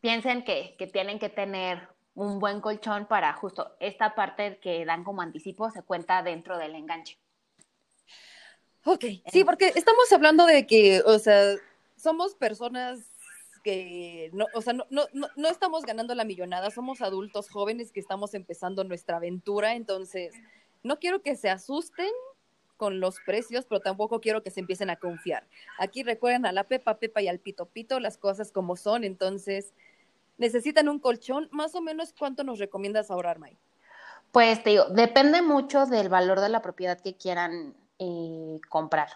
piensen 0.00 0.44
que, 0.44 0.76
que 0.78 0.86
tienen 0.86 1.18
que 1.18 1.28
tener 1.28 1.88
un 2.14 2.38
buen 2.38 2.60
colchón 2.60 3.06
para 3.06 3.32
justo 3.34 3.76
esta 3.78 4.14
parte 4.14 4.58
que 4.58 4.84
dan 4.84 5.04
como 5.04 5.20
anticipo 5.22 5.70
se 5.70 5.82
cuenta 5.82 6.22
dentro 6.22 6.58
del 6.58 6.74
enganche. 6.74 7.18
Ok, 8.84 9.04
sí, 9.32 9.44
porque 9.44 9.72
estamos 9.74 10.10
hablando 10.12 10.46
de 10.46 10.66
que, 10.66 11.02
o 11.04 11.18
sea, 11.18 11.56
somos 11.96 12.34
personas 12.34 13.00
que, 13.64 14.30
no, 14.32 14.46
o 14.54 14.62
sea, 14.62 14.72
no, 14.72 14.86
no, 14.90 15.06
no 15.12 15.48
estamos 15.48 15.82
ganando 15.82 16.14
la 16.14 16.24
millonada, 16.24 16.70
somos 16.70 17.02
adultos 17.02 17.50
jóvenes 17.50 17.90
que 17.90 17.98
estamos 17.98 18.32
empezando 18.34 18.84
nuestra 18.84 19.16
aventura, 19.16 19.74
entonces 19.74 20.32
no 20.84 21.00
quiero 21.00 21.20
que 21.20 21.34
se 21.34 21.50
asusten 21.50 22.10
con 22.76 23.00
los 23.00 23.20
precios, 23.20 23.66
pero 23.66 23.80
tampoco 23.80 24.20
quiero 24.20 24.42
que 24.42 24.50
se 24.50 24.60
empiecen 24.60 24.90
a 24.90 24.96
confiar. 24.96 25.46
Aquí 25.78 26.02
recuerden 26.02 26.46
a 26.46 26.52
la 26.52 26.64
Pepa 26.64 26.98
Pepa 26.98 27.22
y 27.22 27.28
al 27.28 27.38
Pito 27.38 27.66
Pito 27.66 28.00
las 28.00 28.18
cosas 28.18 28.52
como 28.52 28.76
son, 28.76 29.04
entonces 29.04 29.72
necesitan 30.38 30.88
un 30.88 30.98
colchón, 30.98 31.48
más 31.50 31.74
o 31.74 31.80
menos 31.80 32.14
cuánto 32.18 32.44
nos 32.44 32.58
recomiendas 32.58 33.10
ahorrar, 33.10 33.38
May. 33.38 33.56
Pues 34.32 34.62
te 34.62 34.70
digo, 34.70 34.84
depende 34.90 35.40
mucho 35.40 35.86
del 35.86 36.08
valor 36.08 36.40
de 36.40 36.48
la 36.48 36.60
propiedad 36.60 37.00
que 37.00 37.14
quieran 37.14 37.74
eh, 37.98 38.60
comprar. 38.68 39.08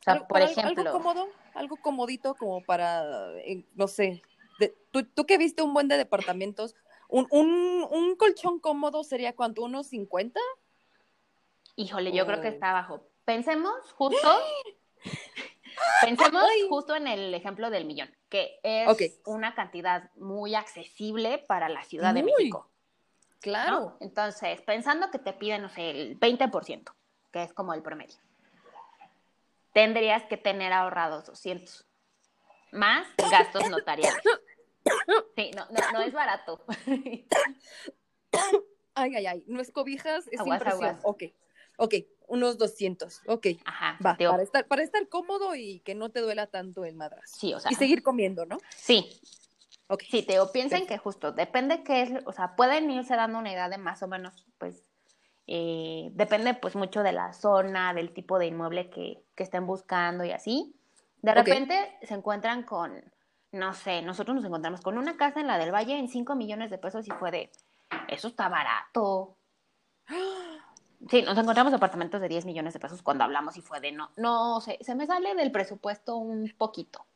O 0.00 0.02
sea, 0.02 0.26
por 0.26 0.40
ejemplo. 0.40 0.82
Algo 0.82 0.92
cómodo, 0.92 1.28
algo 1.54 1.76
comodito 1.76 2.34
como 2.34 2.62
para, 2.62 3.32
eh, 3.38 3.64
no 3.74 3.86
sé, 3.86 4.22
¿tú, 4.90 5.04
tú 5.04 5.26
que 5.26 5.38
viste 5.38 5.62
un 5.62 5.74
buen 5.74 5.88
de 5.88 5.96
departamentos, 5.96 6.74
un, 7.08 7.26
un, 7.30 7.86
un 7.90 8.16
colchón 8.16 8.58
cómodo 8.58 9.04
sería 9.04 9.34
cuánto, 9.34 9.62
unos 9.62 9.88
50? 9.88 10.40
Híjole, 11.76 12.12
yo 12.12 12.26
creo 12.26 12.40
que 12.40 12.48
está 12.48 12.70
abajo. 12.70 13.06
Pensemos 13.24 13.92
justo, 13.92 14.28
pensemos 16.00 16.44
justo 16.68 16.96
en 16.96 17.06
el 17.06 17.34
ejemplo 17.34 17.70
del 17.70 17.84
millón, 17.84 18.10
que 18.30 18.58
es 18.62 19.20
una 19.26 19.54
cantidad 19.54 20.10
muy 20.16 20.54
accesible 20.54 21.44
para 21.46 21.68
la 21.68 21.84
Ciudad 21.84 22.14
de 22.14 22.22
México. 22.22 22.70
Claro. 23.40 23.96
Entonces, 24.00 24.60
pensando 24.62 25.10
que 25.10 25.18
te 25.18 25.32
piden, 25.32 25.62
no 25.62 25.68
sé, 25.68 25.90
el 25.90 26.18
20%, 26.18 26.92
que 27.30 27.42
es 27.42 27.52
como 27.52 27.74
el 27.74 27.82
promedio, 27.82 28.16
tendrías 29.72 30.24
que 30.24 30.38
tener 30.38 30.72
ahorrados 30.72 31.26
200, 31.26 31.86
más 32.72 33.06
gastos 33.30 33.68
notariales. 33.68 34.22
Sí, 35.36 35.50
no, 35.54 35.66
no, 35.70 35.92
no 35.92 36.00
es 36.00 36.12
barato. 36.12 36.64
Ay, 38.94 39.14
ay, 39.14 39.26
ay, 39.26 39.44
no 39.46 39.60
es 39.60 39.70
cobijas, 39.70 40.26
es 40.28 40.40
aguas, 40.40 40.62
impresión. 40.62 40.98
Ok, 41.02 41.24
ok, 41.76 41.94
unos 42.28 42.58
200, 42.58 43.22
ok. 43.26 43.46
Ajá. 43.64 43.98
Va, 44.04 44.16
para, 44.16 44.42
estar, 44.42 44.66
para 44.66 44.82
estar 44.82 45.08
cómodo 45.08 45.54
y 45.54 45.80
que 45.80 45.94
no 45.94 46.10
te 46.10 46.20
duela 46.20 46.46
tanto 46.46 46.84
el 46.84 46.94
madrazo. 46.94 47.36
Sí, 47.38 47.54
o 47.54 47.60
sea. 47.60 47.70
Y 47.70 47.74
seguir 47.74 48.02
comiendo, 48.02 48.46
¿no? 48.46 48.58
Sí. 48.76 49.20
Ok. 49.88 50.02
Sí, 50.10 50.22
Teo, 50.22 50.50
piensen 50.50 50.86
que 50.86 50.98
justo, 50.98 51.32
depende 51.32 51.84
qué 51.84 52.02
es, 52.02 52.10
o 52.24 52.32
sea, 52.32 52.56
pueden 52.56 52.90
irse 52.90 53.14
dando 53.14 53.38
una 53.38 53.52
idea 53.52 53.68
de 53.68 53.78
más 53.78 54.02
o 54.02 54.08
menos, 54.08 54.44
pues, 54.58 54.84
eh, 55.46 56.10
depende 56.14 56.54
pues 56.54 56.74
mucho 56.74 57.04
de 57.04 57.12
la 57.12 57.32
zona, 57.32 57.94
del 57.94 58.12
tipo 58.12 58.38
de 58.38 58.46
inmueble 58.46 58.90
que, 58.90 59.22
que 59.36 59.44
estén 59.44 59.66
buscando 59.66 60.24
y 60.24 60.32
así. 60.32 60.74
De 61.22 61.34
repente 61.34 61.96
se 62.02 62.14
encuentran 62.14 62.64
con, 62.64 63.04
no 63.52 63.72
sé, 63.74 64.02
nosotros 64.02 64.34
nos 64.34 64.44
encontramos 64.44 64.80
con 64.80 64.98
una 64.98 65.16
casa 65.16 65.40
en 65.40 65.46
la 65.46 65.58
del 65.58 65.72
Valle 65.72 65.98
en 65.98 66.08
5 66.08 66.34
millones 66.34 66.70
de 66.70 66.78
pesos 66.78 67.06
y 67.06 67.10
fue 67.10 67.30
de, 67.30 67.50
eso 68.08 68.28
está 68.28 68.48
barato. 68.48 69.36
Sí, 71.10 71.22
nos 71.22 71.38
encontramos 71.38 71.72
apartamentos 71.72 72.20
de 72.20 72.28
10 72.28 72.44
millones 72.46 72.74
de 72.74 72.80
pesos 72.80 73.02
cuando 73.02 73.24
hablamos 73.24 73.56
y 73.56 73.62
fue 73.62 73.80
de, 73.80 73.92
no, 73.92 74.10
no 74.16 74.60
sé, 74.60 74.78
se 74.80 74.94
me 74.94 75.06
sale 75.06 75.34
del 75.34 75.52
presupuesto 75.52 76.16
un 76.16 76.52
poquito. 76.56 77.06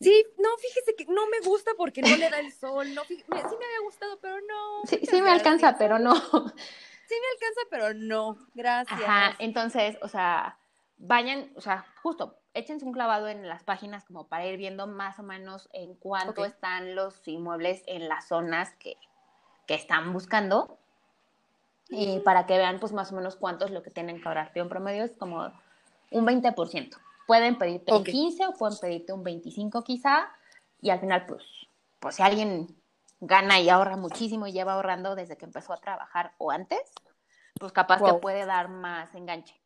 Sí, 0.00 0.26
no, 0.38 0.48
fíjese 0.58 0.94
que 0.94 1.06
no 1.06 1.26
me 1.28 1.40
gusta 1.40 1.72
porque 1.76 2.02
no 2.02 2.16
le 2.16 2.28
da 2.28 2.38
el 2.38 2.52
sol, 2.52 2.94
no, 2.94 3.02
sí 3.04 3.24
me 3.28 3.38
había 3.38 3.80
gustado, 3.82 4.18
pero 4.20 4.36
no. 4.36 4.82
Sí, 4.84 5.00
sí 5.02 5.22
me 5.22 5.30
alcanza, 5.30 5.76
pero 5.78 5.98
no. 5.98 6.14
Sí 6.14 7.14
me 7.20 7.28
alcanza, 7.34 7.60
pero 7.70 7.94
no, 7.94 8.36
gracias. 8.54 9.00
Ajá, 9.00 9.36
entonces, 9.38 9.96
o 10.02 10.08
sea, 10.08 10.58
vayan, 10.98 11.52
o 11.54 11.60
sea, 11.60 11.86
justo, 12.02 12.36
échense 12.52 12.84
un 12.84 12.92
clavado 12.92 13.28
en 13.28 13.46
las 13.46 13.62
páginas 13.62 14.04
como 14.04 14.26
para 14.26 14.46
ir 14.46 14.56
viendo 14.56 14.88
más 14.88 15.18
o 15.20 15.22
menos 15.22 15.68
en 15.72 15.94
cuánto 15.94 16.44
están 16.44 16.96
los 16.96 17.26
inmuebles 17.28 17.84
en 17.86 18.08
las 18.08 18.26
zonas 18.26 18.74
que, 18.74 18.96
que 19.68 19.74
están 19.74 20.12
buscando 20.12 20.80
y 21.88 22.20
para 22.20 22.46
que 22.46 22.56
vean 22.56 22.78
pues 22.80 22.92
más 22.92 23.12
o 23.12 23.16
menos 23.16 23.36
cuánto 23.36 23.64
es 23.64 23.70
lo 23.70 23.82
que 23.82 23.90
tienen 23.90 24.20
que 24.20 24.28
ahorrar. 24.28 24.52
Un 24.56 24.68
promedio 24.68 25.04
es 25.04 25.16
como 25.16 25.52
un 26.10 26.26
20%. 26.26 26.96
Pueden 27.26 27.58
pedirte 27.58 27.92
un 27.92 28.04
15 28.04 28.46
o 28.46 28.52
pueden 28.52 28.78
pedirte 28.78 29.12
un 29.12 29.22
25 29.22 29.82
quizá 29.82 30.28
y 30.80 30.90
al 30.90 31.00
final 31.00 31.26
pues, 31.26 31.42
pues 31.98 32.16
si 32.16 32.22
alguien 32.22 32.76
gana 33.20 33.60
y 33.60 33.68
ahorra 33.68 33.96
muchísimo 33.96 34.46
y 34.46 34.52
lleva 34.52 34.74
ahorrando 34.74 35.14
desde 35.14 35.36
que 35.36 35.44
empezó 35.44 35.72
a 35.72 35.78
trabajar 35.78 36.34
o 36.38 36.50
antes, 36.50 36.80
pues 37.58 37.72
capaz 37.72 38.02
que 38.02 38.14
puede 38.14 38.44
dar 38.46 38.68
más 38.68 39.14
enganche. 39.14 39.60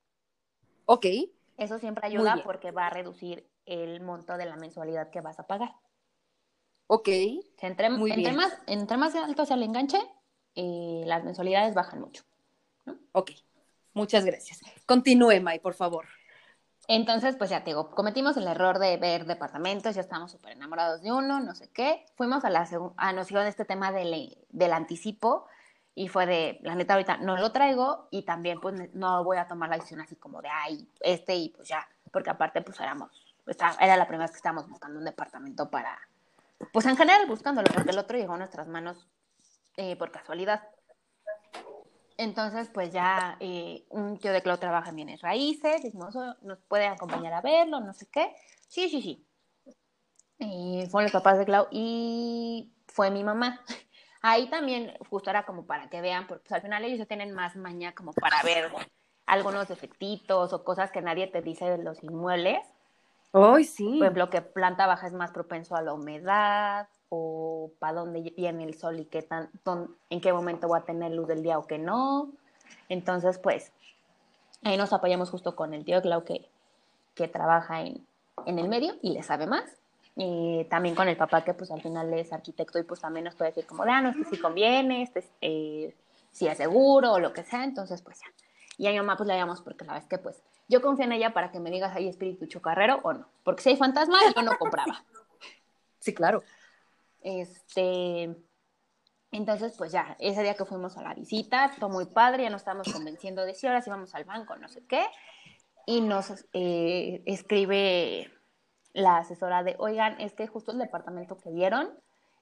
Ok. 0.86 1.06
Eso 1.56 1.78
siempre 1.78 2.06
ayuda 2.06 2.40
porque 2.44 2.70
va 2.70 2.86
a 2.86 2.90
reducir 2.90 3.48
el 3.66 4.00
monto 4.00 4.36
de 4.36 4.46
la 4.46 4.56
mensualidad 4.56 5.10
que 5.10 5.20
vas 5.20 5.38
a 5.38 5.46
pagar. 5.46 5.74
Ok. 6.86 7.08
Entre, 7.58 7.90
Muy 7.90 8.10
entre 8.10 8.32
Más, 8.32 8.58
entre 8.66 8.96
más 8.96 9.14
alto 9.14 9.44
sea 9.44 9.56
el 9.56 9.62
enganche, 9.62 10.00
eh, 10.54 11.02
las 11.06 11.24
mensualidades 11.24 11.74
bajan 11.74 12.00
mucho. 12.00 12.24
Ok. 13.12 13.32
Muchas 13.92 14.24
gracias. 14.24 14.60
Continúe, 14.86 15.40
May, 15.40 15.58
por 15.58 15.74
favor. 15.74 16.06
Entonces, 16.88 17.36
pues 17.36 17.50
ya 17.50 17.62
te 17.62 17.70
digo, 17.70 17.90
cometimos 17.90 18.36
el 18.36 18.48
error 18.48 18.78
de 18.78 18.96
ver 18.96 19.24
departamentos, 19.24 19.94
ya 19.94 20.00
estamos 20.00 20.32
súper 20.32 20.52
enamorados 20.52 21.02
de 21.02 21.12
uno, 21.12 21.38
no 21.40 21.54
sé 21.54 21.68
qué. 21.68 22.04
Fuimos 22.16 22.44
a 22.44 22.50
la 22.50 22.68
a 22.96 23.12
nos 23.12 23.28
de 23.28 23.48
este 23.48 23.64
tema 23.64 23.92
del, 23.92 24.36
del 24.48 24.72
anticipo 24.72 25.46
y 25.94 26.08
fue 26.08 26.26
de, 26.26 26.58
la 26.62 26.74
neta, 26.74 26.94
ahorita 26.94 27.18
no 27.18 27.36
lo 27.36 27.52
traigo 27.52 28.08
y 28.10 28.22
también 28.22 28.60
pues 28.60 28.74
no 28.94 29.22
voy 29.22 29.36
a 29.36 29.46
tomar 29.46 29.68
la 29.68 29.76
decisión 29.76 30.00
así 30.00 30.16
como 30.16 30.40
de, 30.40 30.48
ay, 30.48 30.88
este 31.00 31.36
y 31.36 31.50
pues 31.50 31.68
ya, 31.68 31.86
porque 32.10 32.30
aparte 32.30 32.62
pues 32.62 32.78
éramos, 32.80 33.10
era 33.80 33.96
la 33.96 34.06
primera 34.06 34.24
vez 34.24 34.30
que 34.30 34.38
estábamos 34.38 34.68
buscando 34.68 34.98
un 34.98 35.04
departamento 35.04 35.70
para, 35.70 35.98
pues 36.72 36.86
en 36.86 36.96
general 36.96 37.26
buscándolo, 37.26 37.68
porque 37.72 37.90
el 37.90 37.98
otro 37.98 38.16
llegó 38.16 38.34
a 38.34 38.38
nuestras 38.38 38.66
manos 38.66 39.06
eh, 39.80 39.96
por 39.96 40.10
casualidad. 40.10 40.62
Entonces, 42.18 42.68
pues 42.68 42.92
ya 42.92 43.38
eh, 43.40 43.86
un 43.88 44.18
tío 44.18 44.30
de 44.30 44.42
Clau 44.42 44.58
trabaja 44.58 44.90
en 44.90 44.96
bienes 44.96 45.22
raíces, 45.22 45.82
dijimos, 45.82 46.14
oh, 46.16 46.36
nos 46.42 46.58
puede 46.68 46.86
acompañar 46.86 47.32
a 47.32 47.40
verlo, 47.40 47.80
no 47.80 47.94
sé 47.94 48.06
qué. 48.12 48.36
Sí, 48.68 48.90
sí, 48.90 49.00
sí. 49.00 49.26
Y 50.38 50.86
fueron 50.90 51.04
los 51.04 51.12
papás 51.12 51.38
de 51.38 51.46
Clau 51.46 51.66
y 51.70 52.74
fue 52.88 53.10
mi 53.10 53.24
mamá. 53.24 53.64
Ahí 54.20 54.50
también 54.50 54.92
justo 55.08 55.30
era 55.30 55.46
como 55.46 55.64
para 55.64 55.88
que 55.88 56.02
vean, 56.02 56.26
porque 56.26 56.42
pues, 56.42 56.52
al 56.52 56.60
final 56.60 56.84
ellos 56.84 56.98
ya 56.98 57.06
tienen 57.06 57.32
más 57.32 57.56
maña 57.56 57.94
como 57.94 58.12
para 58.12 58.42
ver 58.42 58.70
algunos 59.24 59.66
defectitos 59.68 60.52
o 60.52 60.62
cosas 60.62 60.90
que 60.90 61.00
nadie 61.00 61.26
te 61.26 61.40
dice 61.40 61.64
de 61.70 61.82
los 61.82 62.04
inmuebles. 62.04 62.60
Ay, 63.32 63.64
sí. 63.64 63.96
Por 63.96 64.02
ejemplo, 64.02 64.28
que 64.28 64.42
planta 64.42 64.86
baja 64.86 65.06
es 65.06 65.14
más 65.14 65.30
propenso 65.30 65.74
a 65.74 65.80
la 65.80 65.94
humedad, 65.94 66.86
o 67.10 67.72
para 67.78 68.00
dónde 68.00 68.32
viene 68.36 68.64
el 68.64 68.74
sol 68.74 68.98
y 69.00 69.04
qué 69.04 69.20
tan, 69.20 69.50
en 70.08 70.20
qué 70.20 70.32
momento 70.32 70.68
va 70.68 70.78
a 70.78 70.84
tener 70.84 71.12
luz 71.12 71.28
del 71.28 71.42
día 71.42 71.58
o 71.58 71.66
que 71.66 71.78
no. 71.78 72.30
Entonces, 72.88 73.38
pues, 73.38 73.72
ahí 74.62 74.76
nos 74.76 74.92
apoyamos 74.92 75.28
justo 75.28 75.54
con 75.54 75.74
el 75.74 75.84
tío 75.84 76.00
Clau 76.00 76.24
que, 76.24 76.48
que 77.14 77.28
trabaja 77.28 77.82
en, 77.82 78.06
en 78.46 78.58
el 78.58 78.68
medio 78.68 78.94
y 79.02 79.10
le 79.12 79.22
sabe 79.22 79.46
más. 79.46 79.64
Y 80.16 80.64
también 80.70 80.94
con 80.94 81.08
el 81.08 81.16
papá 81.16 81.44
que 81.44 81.54
pues 81.54 81.70
al 81.70 81.82
final 81.82 82.12
es 82.14 82.32
arquitecto 82.32 82.78
y 82.78 82.82
pues 82.82 83.00
también 83.00 83.24
nos 83.24 83.34
puede 83.34 83.50
decir 83.50 83.66
como, 83.66 83.84
ah, 83.84 84.00
no, 84.00 84.10
es 84.10 84.16
que 84.16 84.24
sí 84.24 84.38
conviene, 84.38 85.02
este, 85.02 85.24
eh, 85.40 85.94
es 86.38 86.56
seguro 86.58 87.12
o 87.12 87.18
lo 87.18 87.32
que 87.32 87.42
sea, 87.42 87.64
entonces 87.64 88.02
pues 88.02 88.20
ya. 88.20 88.26
Y 88.76 88.86
a 88.86 88.90
mi 88.90 88.98
mamá 88.98 89.16
pues 89.16 89.26
le 89.28 89.34
llamamos 89.34 89.62
porque 89.62 89.84
la 89.84 89.94
vez 89.94 90.06
que 90.06 90.18
pues 90.18 90.42
yo 90.68 90.80
confío 90.82 91.04
en 91.04 91.12
ella 91.12 91.32
para 91.32 91.50
que 91.50 91.60
me 91.60 91.70
digas, 91.70 91.94
¿hay 91.94 92.08
espíritu 92.08 92.46
chocarrero 92.46 93.00
o 93.02 93.12
no? 93.12 93.26
Porque 93.44 93.62
si 93.62 93.70
hay 93.70 93.76
fantasma, 93.76 94.18
yo 94.34 94.42
no 94.42 94.56
compraba. 94.58 95.04
Sí, 96.02 96.14
claro. 96.14 96.42
Este, 97.22 98.34
entonces, 99.32 99.74
pues 99.76 99.92
ya, 99.92 100.16
ese 100.18 100.42
día 100.42 100.54
que 100.54 100.64
fuimos 100.64 100.96
a 100.96 101.02
la 101.02 101.14
visita, 101.14 101.72
todo 101.78 101.90
muy 101.90 102.06
padre, 102.06 102.44
ya 102.44 102.50
nos 102.50 102.62
estábamos 102.62 102.92
convenciendo 102.92 103.44
de 103.44 103.54
si 103.54 103.66
ahora 103.66 103.82
sí 103.82 103.90
vamos 103.90 104.14
al 104.14 104.24
banco, 104.24 104.56
no 104.56 104.68
sé 104.68 104.84
qué, 104.86 105.06
y 105.86 106.00
nos 106.00 106.46
eh, 106.52 107.22
escribe 107.26 108.32
la 108.92 109.18
asesora 109.18 109.62
de, 109.62 109.76
oigan, 109.78 110.20
es 110.20 110.34
que 110.34 110.48
justo 110.48 110.72
el 110.72 110.78
departamento 110.78 111.36
que 111.36 111.50
vieron 111.50 111.90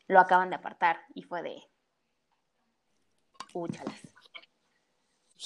lo 0.06 0.20
acaban 0.20 0.48
de 0.48 0.56
apartar, 0.56 1.00
y 1.14 1.22
fue 1.22 1.42
de, 1.42 1.62
úchalas. 3.52 4.00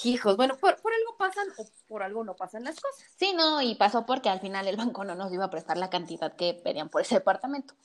Hijos, 0.05 0.37
bueno, 0.37 0.57
por, 0.57 0.81
por, 0.81 0.91
algo 0.91 1.17
pasan 1.17 1.47
o 1.57 1.65
por 1.87 2.01
algo 2.01 2.23
no 2.23 2.35
pasan 2.35 2.63
las 2.63 2.79
cosas. 2.79 3.05
Sí, 3.15 3.33
no, 3.35 3.61
y 3.61 3.75
pasó 3.75 4.05
porque 4.05 4.29
al 4.29 4.39
final 4.39 4.67
el 4.67 4.75
banco 4.75 5.03
no 5.03 5.13
nos 5.13 5.31
iba 5.31 5.45
a 5.45 5.49
prestar 5.51 5.77
la 5.77 5.89
cantidad 5.89 6.35
que 6.35 6.55
pedían 6.55 6.89
por 6.89 7.01
ese 7.01 7.15
departamento. 7.15 7.75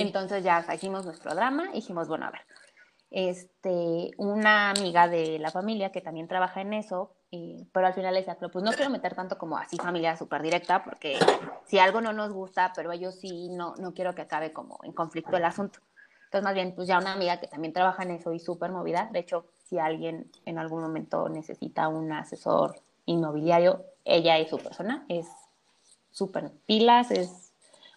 Entonces 0.00 0.42
ya 0.42 0.64
hicimos 0.74 1.04
nuestro 1.04 1.34
drama 1.34 1.68
y 1.70 1.76
dijimos, 1.76 2.08
bueno, 2.08 2.26
a 2.26 2.30
ver, 2.30 2.40
este, 3.10 4.10
una 4.18 4.70
amiga 4.70 5.08
de 5.08 5.38
la 5.38 5.50
familia 5.50 5.90
que 5.92 6.00
también 6.00 6.28
trabaja 6.28 6.60
en 6.60 6.72
eso, 6.72 7.12
pero 7.72 7.86
al 7.86 7.94
final 7.94 8.14
le 8.14 8.20
decía, 8.20 8.36
pues 8.38 8.64
no 8.64 8.72
quiero 8.72 8.90
meter 8.90 9.14
tanto 9.14 9.38
como 9.38 9.56
así 9.56 9.76
familia 9.76 10.16
súper 10.16 10.42
directa, 10.42 10.82
porque 10.84 11.18
si 11.64 11.78
algo 11.78 12.00
no 12.00 12.12
nos 12.12 12.32
gusta, 12.32 12.72
pero 12.74 12.92
ellos 12.92 13.14
sí, 13.14 13.48
no, 13.50 13.74
no 13.76 13.94
quiero 13.94 14.14
que 14.14 14.22
acabe 14.22 14.52
como 14.52 14.78
en 14.82 14.92
conflicto 14.92 15.36
el 15.36 15.44
asunto. 15.44 15.80
Entonces, 16.24 16.44
más 16.44 16.54
bien, 16.54 16.74
pues 16.74 16.86
ya 16.86 16.98
una 16.98 17.12
amiga 17.12 17.40
que 17.40 17.48
también 17.48 17.72
trabaja 17.72 18.04
en 18.04 18.12
eso 18.12 18.32
y 18.32 18.38
súper 18.38 18.70
movida. 18.70 19.08
De 19.12 19.18
hecho, 19.18 19.46
si 19.68 19.78
alguien 19.78 20.30
en 20.44 20.58
algún 20.58 20.80
momento 20.80 21.28
necesita 21.28 21.88
un 21.88 22.12
asesor 22.12 22.80
inmobiliario, 23.06 23.84
ella 24.04 24.38
es 24.38 24.50
su 24.50 24.58
persona, 24.58 25.04
es 25.08 25.26
súper 26.10 26.52
pilas, 26.66 27.10
es 27.10 27.49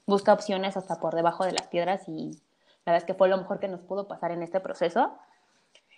busca 0.05 0.33
opciones 0.33 0.77
hasta 0.77 0.99
por 0.99 1.15
debajo 1.15 1.45
de 1.45 1.53
las 1.53 1.67
piedras 1.67 2.07
y 2.07 2.31
la 2.85 2.91
verdad 2.91 3.03
es 3.03 3.05
que 3.05 3.13
fue 3.13 3.29
lo 3.29 3.37
mejor 3.37 3.59
que 3.59 3.67
nos 3.67 3.81
pudo 3.81 4.07
pasar 4.07 4.31
en 4.31 4.43
este 4.43 4.59
proceso. 4.59 5.17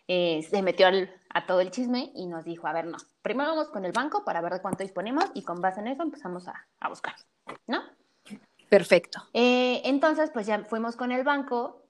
Eh, 0.07 0.45
se 0.47 0.61
metió 0.61 0.87
a 1.29 1.45
todo 1.47 1.61
el 1.61 1.71
chisme 1.71 2.11
y 2.13 2.27
nos 2.27 2.45
dijo, 2.45 2.67
a 2.67 2.73
ver, 2.73 2.85
no, 2.85 2.97
primero 3.23 3.49
vamos 3.49 3.69
con 3.69 3.85
el 3.85 3.91
banco 3.91 4.23
para 4.23 4.39
ver 4.41 4.53
de 4.53 4.61
cuánto 4.61 4.83
disponemos 4.83 5.25
y 5.33 5.43
con 5.43 5.61
base 5.61 5.79
en 5.79 5.87
eso 5.87 6.03
empezamos 6.03 6.47
a, 6.47 6.67
buscar, 6.87 7.15
¿no? 7.65 7.81
Perfecto. 8.69 9.23
Eh, 9.33 9.81
entonces, 9.85 10.29
pues 10.31 10.45
ya 10.45 10.63
fuimos 10.63 10.95
con 10.95 11.11
el 11.11 11.23
banco. 11.23 11.81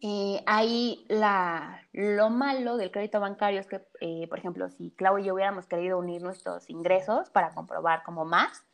Eh, 0.00 0.42
ahí 0.46 1.04
la, 1.08 1.82
lo 1.92 2.30
malo 2.30 2.78
del 2.78 2.90
crédito 2.90 3.20
bancario 3.20 3.60
es 3.60 3.66
que, 3.66 3.80
por 4.28 4.38
ejemplo, 4.38 4.70
si 4.70 4.92
Clau 4.92 5.18
y 5.18 5.24
yo 5.24 5.34
hubiéramos 5.34 5.66
querido 5.66 5.98
unir 5.98 6.22
nuestros 6.22 6.70
ingresos 6.70 7.28
para 7.28 7.50
comprobar 7.50 8.04
como 8.04 8.24
más, 8.24 8.64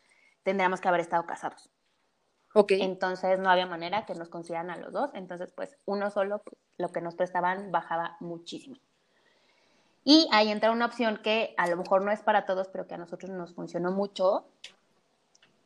tendríamos 0.45 0.81
que 0.81 0.89
haber 0.89 1.01
estado 1.01 1.27
casados. 1.27 1.74
Entonces 2.69 3.39
no 3.39 3.51
había 3.51 3.67
manera 3.67 4.07
que 4.07 4.15
nos 4.15 4.29
consideraran 4.29 4.71
a 4.71 4.77
los 4.77 4.93
dos. 4.93 5.11
Entonces, 5.15 5.53
pues 5.53 5.77
uno 5.85 6.11
solo, 6.11 6.41
pues, 6.45 6.57
lo 6.79 6.91
que 6.91 7.01
nos 7.01 7.15
prestaban 7.15 7.73
bajaba 7.73 8.17
muchísimo. 8.21 8.77
Y 10.05 10.29
ahí 10.33 10.51
entra 10.51 10.71
una 10.71 10.87
opción 10.87 11.21
que 11.23 11.55
a 11.57 11.67
lo 11.67 11.77
mejor 11.77 12.03
no 12.03 12.13
es 12.13 12.21
para 12.23 12.47
todos, 12.47 12.69
pero 12.69 12.87
que 12.87 12.95
a 12.95 12.99
nosotros 12.99 13.31
nos 13.31 13.55
funcionó 13.55 13.91
mucho. 13.91 14.47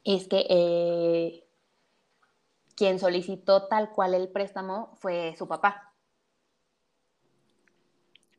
Es 0.05 0.29
que 0.29 0.46
eh, 0.48 1.44
quien 2.74 2.98
solicitó 2.98 3.66
tal 3.66 3.90
cual 3.90 4.14
el 4.14 4.29
préstamo 4.29 4.94
fue 4.96 5.35
su 5.37 5.48
papá. 5.48 5.92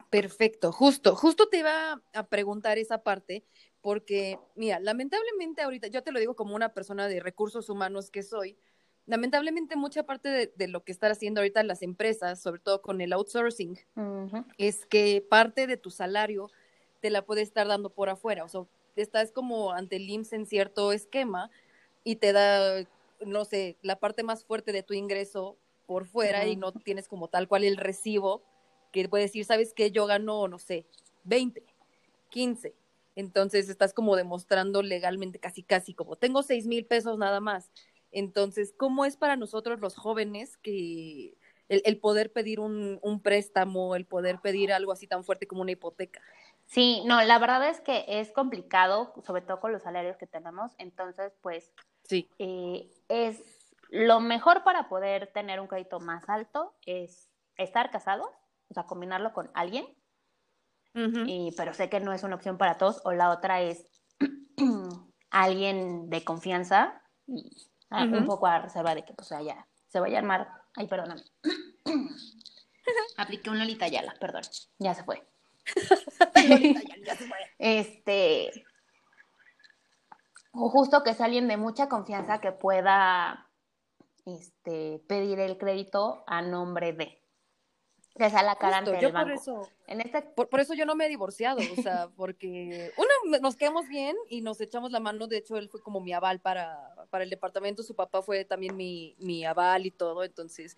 Perfecto, 0.09 0.71
justo, 0.71 1.15
justo 1.15 1.49
te 1.49 1.59
iba 1.59 2.01
a 2.13 2.23
preguntar 2.23 2.79
esa 2.79 3.03
parte, 3.03 3.45
porque, 3.81 4.39
mira, 4.55 4.79
lamentablemente 4.79 5.61
ahorita, 5.61 5.87
yo 5.87 6.03
te 6.03 6.11
lo 6.11 6.19
digo 6.19 6.35
como 6.35 6.55
una 6.55 6.73
persona 6.73 7.07
de 7.07 7.19
recursos 7.19 7.69
humanos 7.69 8.11
que 8.11 8.23
soy, 8.23 8.57
lamentablemente 9.05 9.75
mucha 9.75 10.03
parte 10.03 10.51
de, 10.55 10.67
lo 10.67 10.83
que 10.83 10.91
están 10.91 11.11
haciendo 11.11 11.41
ahorita 11.41 11.63
las 11.63 11.81
empresas, 11.81 12.41
sobre 12.41 12.61
todo 12.61 12.81
con 12.81 13.01
el 13.01 13.13
outsourcing, 13.13 13.79
es 14.57 14.85
que 14.85 15.25
parte 15.27 15.65
de 15.65 15.77
tu 15.77 15.89
salario 15.89 16.49
te 16.99 17.09
la 17.09 17.25
puede 17.25 17.41
estar 17.41 17.67
dando 17.67 17.89
por 17.89 18.09
afuera, 18.09 18.43
o 18.43 18.49
sea, 18.49 18.65
estás 18.95 19.31
como 19.31 19.71
ante 19.71 19.95
el 19.95 20.09
IMSS 20.09 20.33
en 20.33 20.45
cierto 20.45 20.91
esquema 20.91 21.49
y 22.03 22.17
te 22.17 22.33
da, 22.33 22.85
no 23.25 23.45
sé, 23.45 23.77
la 23.81 23.97
parte 23.97 24.23
más 24.23 24.43
fuerte 24.43 24.71
de 24.73 24.83
tu 24.83 24.93
ingreso 24.93 25.57
por 25.85 26.05
fuera 26.05 26.45
y 26.45 26.55
no 26.55 26.71
tienes 26.71 27.07
como 27.07 27.29
tal 27.29 27.47
cual 27.47 27.63
el 27.63 27.77
recibo 27.77 28.43
que 28.91 29.07
puede 29.07 29.23
decir, 29.23 29.45
¿sabes 29.45 29.73
qué? 29.73 29.91
Yo 29.91 30.05
gano, 30.05 30.47
no 30.47 30.59
sé, 30.59 30.85
20, 31.23 31.63
15, 32.29 32.75
entonces 33.19 33.67
estás 33.67 33.93
como 33.93 34.15
demostrando 34.15 34.81
legalmente 34.81 35.39
casi, 35.39 35.61
casi 35.61 35.93
como 35.93 36.15
tengo 36.15 36.41
seis 36.41 36.65
mil 36.65 36.85
pesos 36.85 37.17
nada 37.17 37.41
más. 37.41 37.69
Entonces, 38.11 38.73
¿cómo 38.75 39.05
es 39.05 39.17
para 39.17 39.35
nosotros 39.35 39.81
los 39.81 39.95
jóvenes 39.95 40.57
que 40.57 41.37
el, 41.67 41.99
poder 41.99 42.31
pedir 42.31 42.59
un, 42.59 42.97
un, 43.03 43.21
préstamo, 43.21 43.95
el 43.95 44.05
poder 44.05 44.39
pedir 44.39 44.73
algo 44.73 44.91
así 44.91 45.05
tan 45.05 45.23
fuerte 45.23 45.47
como 45.47 45.61
una 45.61 45.71
hipoteca? 45.71 46.21
Sí, 46.65 47.03
no, 47.05 47.21
la 47.21 47.37
verdad 47.37 47.67
es 47.69 47.81
que 47.81 48.05
es 48.07 48.31
complicado, 48.31 49.13
sobre 49.25 49.41
todo 49.41 49.59
con 49.59 49.73
los 49.73 49.83
salarios 49.83 50.17
que 50.17 50.25
tenemos. 50.25 50.71
Entonces, 50.77 51.33
pues, 51.41 51.71
sí. 52.03 52.29
Eh, 52.39 52.89
es 53.09 53.41
lo 53.89 54.21
mejor 54.21 54.63
para 54.63 54.87
poder 54.87 55.27
tener 55.27 55.59
un 55.59 55.67
crédito 55.67 55.99
más 55.99 56.27
alto 56.29 56.73
es 56.85 57.29
estar 57.57 57.91
casado, 57.91 58.31
o 58.69 58.73
sea, 58.73 58.83
combinarlo 58.83 59.33
con 59.33 59.51
alguien 59.53 59.85
y, 60.93 61.53
pero 61.55 61.73
sé 61.73 61.89
que 61.89 61.99
no 61.99 62.13
es 62.13 62.23
una 62.23 62.35
opción 62.35 62.57
para 62.57 62.77
todos. 62.77 63.01
O 63.05 63.11
la 63.11 63.29
otra 63.29 63.61
es 63.61 63.85
alguien 65.29 66.09
de 66.09 66.23
confianza 66.23 67.01
y 67.27 67.69
ah, 67.89 68.03
un 68.03 68.25
poco 68.25 68.47
a 68.47 68.59
reserva 68.59 68.95
de 68.95 69.05
que 69.05 69.13
pues 69.13 69.29
ya 69.29 69.67
se 69.87 69.99
vaya 69.99 70.17
a 70.17 70.19
armar. 70.19 70.47
Ay, 70.75 70.87
perdóname. 70.87 71.23
Apliqué 73.17 73.49
un 73.49 73.59
Lolita 73.59 73.87
Yala, 73.87 74.15
perdón. 74.19 74.43
Ya 74.79 74.93
se 74.93 75.03
fue. 75.03 75.23
ya 77.05 77.15
se 77.15 77.27
fue. 77.27 77.37
Este. 77.57 78.65
O 80.51 80.69
justo 80.69 81.03
que 81.03 81.11
es 81.11 81.21
alguien 81.21 81.47
de 81.47 81.57
mucha 81.57 81.87
confianza 81.87 82.41
que 82.41 82.51
pueda 82.51 83.47
este, 84.25 85.03
pedir 85.07 85.39
el 85.39 85.57
crédito 85.57 86.23
a 86.27 86.41
nombre 86.41 86.93
de 86.93 87.18
cara 88.27 88.77
ante 88.77 88.97
el 88.97 89.11
banco. 89.11 89.27
Por 89.27 89.31
eso, 89.31 89.69
en 89.87 90.01
este... 90.01 90.21
por, 90.21 90.59
eso 90.59 90.73
yo 90.73 90.85
no 90.85 90.95
me 90.95 91.05
he 91.05 91.09
divorciado, 91.09 91.59
o 91.59 91.81
sea, 91.81 92.09
porque 92.15 92.91
una, 92.97 93.39
nos 93.39 93.55
quedamos 93.55 93.87
bien 93.87 94.15
y 94.29 94.41
nos 94.41 94.59
echamos 94.61 94.91
la 94.91 94.99
mano, 94.99 95.27
de 95.27 95.37
hecho 95.37 95.57
él 95.57 95.69
fue 95.69 95.81
como 95.81 96.01
mi 96.01 96.13
aval 96.13 96.39
para, 96.39 96.93
para 97.09 97.23
el 97.23 97.29
departamento, 97.29 97.83
su 97.83 97.95
papá 97.95 98.21
fue 98.21 98.45
también 98.45 98.75
mi, 98.75 99.15
mi 99.19 99.45
aval 99.45 99.85
y 99.85 99.91
todo, 99.91 100.23
entonces 100.23 100.77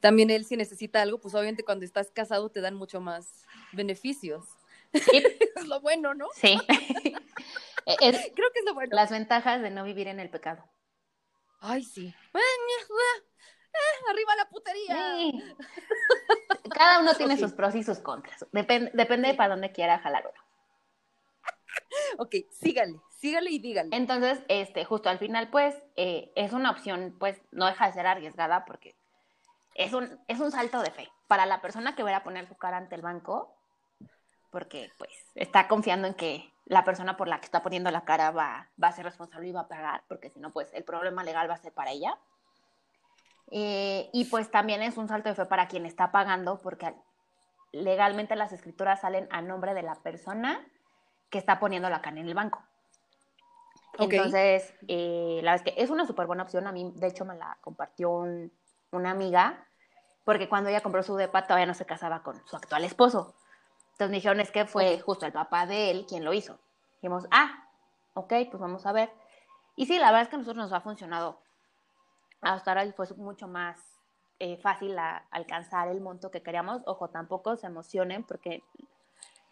también 0.00 0.30
él 0.30 0.44
si 0.44 0.56
necesita 0.56 1.00
algo, 1.00 1.18
pues 1.18 1.34
obviamente 1.34 1.64
cuando 1.64 1.84
estás 1.84 2.10
casado 2.10 2.48
te 2.50 2.60
dan 2.60 2.74
mucho 2.74 3.00
más 3.00 3.46
beneficios. 3.72 4.44
es 4.92 5.66
lo 5.66 5.80
bueno, 5.80 6.12
¿no? 6.12 6.26
Sí. 6.34 6.58
Creo 7.86 8.50
que 8.52 8.58
es 8.58 8.64
lo 8.64 8.74
bueno. 8.74 8.94
Las 8.94 9.10
ventajas 9.10 9.62
de 9.62 9.70
no 9.70 9.84
vivir 9.84 10.08
en 10.08 10.20
el 10.20 10.28
pecado. 10.28 10.64
Ay, 11.60 11.84
sí. 11.84 12.12
Eh, 13.72 14.04
arriba 14.10 14.36
la 14.36 14.48
putería. 14.48 15.56
Cada 16.74 17.00
uno 17.00 17.14
tiene 17.14 17.36
sus 17.38 17.52
pros 17.52 17.74
y 17.74 17.82
sus 17.82 17.98
contras. 18.00 18.46
depende 18.52 19.34
para 19.34 19.54
dónde 19.54 19.72
quiera 19.72 19.98
jalar 19.98 20.30
uno. 20.30 20.42
Ok, 22.18 22.34
sígale, 22.50 23.00
sígale 23.18 23.50
y 23.50 23.58
dígale. 23.58 23.88
Entonces, 23.92 24.42
este, 24.48 24.84
justo 24.84 25.08
al 25.08 25.18
final, 25.18 25.50
pues, 25.50 25.74
eh, 25.96 26.32
es 26.34 26.52
una 26.52 26.70
opción, 26.70 27.16
pues, 27.18 27.40
no 27.50 27.66
deja 27.66 27.86
de 27.86 27.92
ser 27.92 28.06
arriesgada 28.06 28.64
porque 28.64 28.94
es 29.74 29.92
un, 29.92 30.20
es 30.28 30.40
un 30.40 30.50
salto 30.50 30.80
de 30.82 30.90
fe. 30.90 31.08
Para 31.28 31.46
la 31.46 31.60
persona 31.60 31.94
que 31.94 32.02
va 32.02 32.14
a 32.14 32.22
poner 32.24 32.46
su 32.46 32.56
cara 32.56 32.76
ante 32.76 32.94
el 32.94 33.02
banco, 33.02 33.54
porque, 34.50 34.90
pues, 34.98 35.10
está 35.34 35.66
confiando 35.68 36.06
en 36.08 36.14
que 36.14 36.52
la 36.66 36.84
persona 36.84 37.16
por 37.16 37.28
la 37.28 37.38
que 37.40 37.46
está 37.46 37.62
poniendo 37.62 37.90
la 37.90 38.04
cara 38.04 38.30
va, 38.30 38.68
va 38.82 38.88
a 38.88 38.92
ser 38.92 39.04
responsable 39.04 39.48
y 39.48 39.52
va 39.52 39.62
a 39.62 39.68
pagar, 39.68 40.04
porque 40.08 40.30
si 40.30 40.40
no, 40.40 40.52
pues, 40.52 40.68
el 40.74 40.84
problema 40.84 41.24
legal 41.24 41.48
va 41.48 41.54
a 41.54 41.58
ser 41.58 41.72
para 41.72 41.90
ella. 41.90 42.18
Eh, 43.50 44.08
y 44.12 44.26
pues 44.26 44.50
también 44.50 44.82
es 44.82 44.96
un 44.96 45.08
salto 45.08 45.28
de 45.28 45.34
fe 45.34 45.46
para 45.46 45.68
quien 45.68 45.84
está 45.86 46.10
pagando, 46.12 46.58
porque 46.58 46.94
legalmente 47.72 48.36
las 48.36 48.52
escrituras 48.52 49.00
salen 49.00 49.28
a 49.30 49.42
nombre 49.42 49.74
de 49.74 49.82
la 49.82 49.94
persona 49.96 50.64
que 51.30 51.38
está 51.38 51.58
poniendo 51.58 51.88
la 51.90 52.02
cana 52.02 52.20
en 52.20 52.28
el 52.28 52.34
banco. 52.34 52.62
Entonces, 53.98 54.74
eh, 54.88 55.40
la 55.42 55.52
verdad 55.52 55.66
es 55.66 55.74
que 55.74 55.82
es 55.82 55.90
una 55.90 56.06
súper 56.06 56.26
buena 56.26 56.44
opción. 56.44 56.66
A 56.66 56.72
mí, 56.72 56.92
de 56.96 57.06
hecho, 57.06 57.24
me 57.24 57.36
la 57.36 57.58
compartió 57.60 58.24
una 58.90 59.10
amiga, 59.10 59.66
porque 60.24 60.48
cuando 60.48 60.70
ella 60.70 60.80
compró 60.80 61.02
su 61.02 61.16
depa 61.16 61.42
todavía 61.42 61.66
no 61.66 61.74
se 61.74 61.84
casaba 61.84 62.22
con 62.22 62.46
su 62.46 62.56
actual 62.56 62.84
esposo. 62.84 63.34
Entonces 63.92 64.10
me 64.10 64.16
dijeron, 64.16 64.40
es 64.40 64.50
que 64.50 64.64
fue 64.64 64.98
justo 65.00 65.26
el 65.26 65.32
papá 65.32 65.66
de 65.66 65.90
él 65.90 66.06
quien 66.08 66.24
lo 66.24 66.32
hizo. 66.32 66.58
Dijimos, 66.96 67.26
ah, 67.30 67.68
ok, 68.14 68.32
pues 68.50 68.60
vamos 68.60 68.86
a 68.86 68.92
ver. 68.92 69.12
Y 69.76 69.86
sí, 69.86 69.98
la 69.98 70.06
verdad 70.06 70.22
es 70.22 70.28
que 70.28 70.36
a 70.36 70.38
nosotros 70.38 70.64
nos 70.64 70.72
ha 70.72 70.80
funcionado 70.80 71.41
hasta 72.42 72.72
ahora 72.72 72.92
fue 72.92 73.06
mucho 73.16 73.48
más 73.48 73.78
eh, 74.40 74.56
fácil 74.56 74.96
alcanzar 75.30 75.88
el 75.88 76.00
monto 76.00 76.30
que 76.30 76.42
queríamos. 76.42 76.82
Ojo, 76.86 77.08
tampoco 77.08 77.56
se 77.56 77.68
emocionen 77.68 78.24
porque 78.24 78.62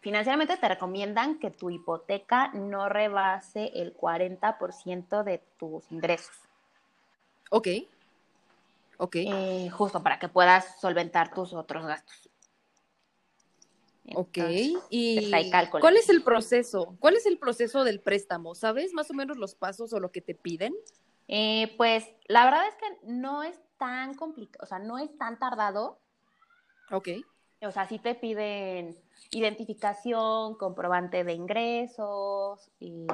financieramente 0.01 0.57
te 0.57 0.67
recomiendan 0.67 1.39
que 1.39 1.49
tu 1.49 1.69
hipoteca 1.69 2.49
no 2.49 2.89
rebase 2.89 3.71
el 3.75 3.95
40% 3.95 5.23
de 5.23 5.41
tus 5.57 5.89
ingresos. 5.91 6.35
Ok. 7.49 7.67
Ok. 8.97 9.15
Eh, 9.15 9.69
justo 9.71 10.03
para 10.03 10.19
que 10.19 10.27
puedas 10.27 10.79
solventar 10.79 11.33
tus 11.33 11.53
otros 11.53 11.85
gastos. 11.85 12.29
ok. 14.13 14.37
¿Y 14.89 15.31
cuál 15.79 15.95
es 15.95 16.09
el 16.09 16.21
proceso? 16.21 16.97
¿Cuál 16.99 17.15
es 17.15 17.25
el 17.25 17.37
proceso 17.37 17.85
del 17.85 18.01
préstamo? 18.01 18.55
¿Sabes 18.55 18.93
más 18.93 19.09
o 19.09 19.13
menos 19.13 19.37
los 19.37 19.55
pasos 19.55 19.93
o 19.93 19.99
lo 20.01 20.11
que 20.11 20.21
te 20.21 20.35
piden? 20.35 20.75
Eh, 21.33 21.73
pues 21.77 22.05
la 22.27 22.43
verdad 22.43 22.67
es 22.67 22.75
que 22.75 23.07
no 23.07 23.41
es 23.41 23.57
tan 23.77 24.15
complicado, 24.15 24.63
o 24.63 24.67
sea, 24.67 24.79
no 24.79 24.99
es 24.99 25.17
tan 25.17 25.39
tardado. 25.39 25.97
Ok. 26.91 27.07
O 27.61 27.71
sea, 27.71 27.87
sí 27.87 27.99
te 27.99 28.15
piden 28.15 28.99
identificación, 29.31 30.55
comprobante 30.55 31.23
de 31.23 31.33
ingresos, 31.33 32.69
y 32.79 33.07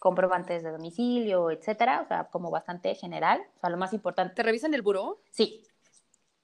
comprobantes 0.00 0.64
de 0.64 0.72
domicilio, 0.72 1.52
etcétera, 1.52 2.00
o 2.00 2.08
sea, 2.08 2.24
como 2.24 2.50
bastante 2.50 2.92
general, 2.96 3.40
o 3.56 3.60
sea, 3.60 3.70
lo 3.70 3.76
más 3.76 3.92
importante. 3.92 4.34
¿Te 4.34 4.42
revisan 4.42 4.74
el 4.74 4.82
buró? 4.82 5.22
Sí. 5.30 5.64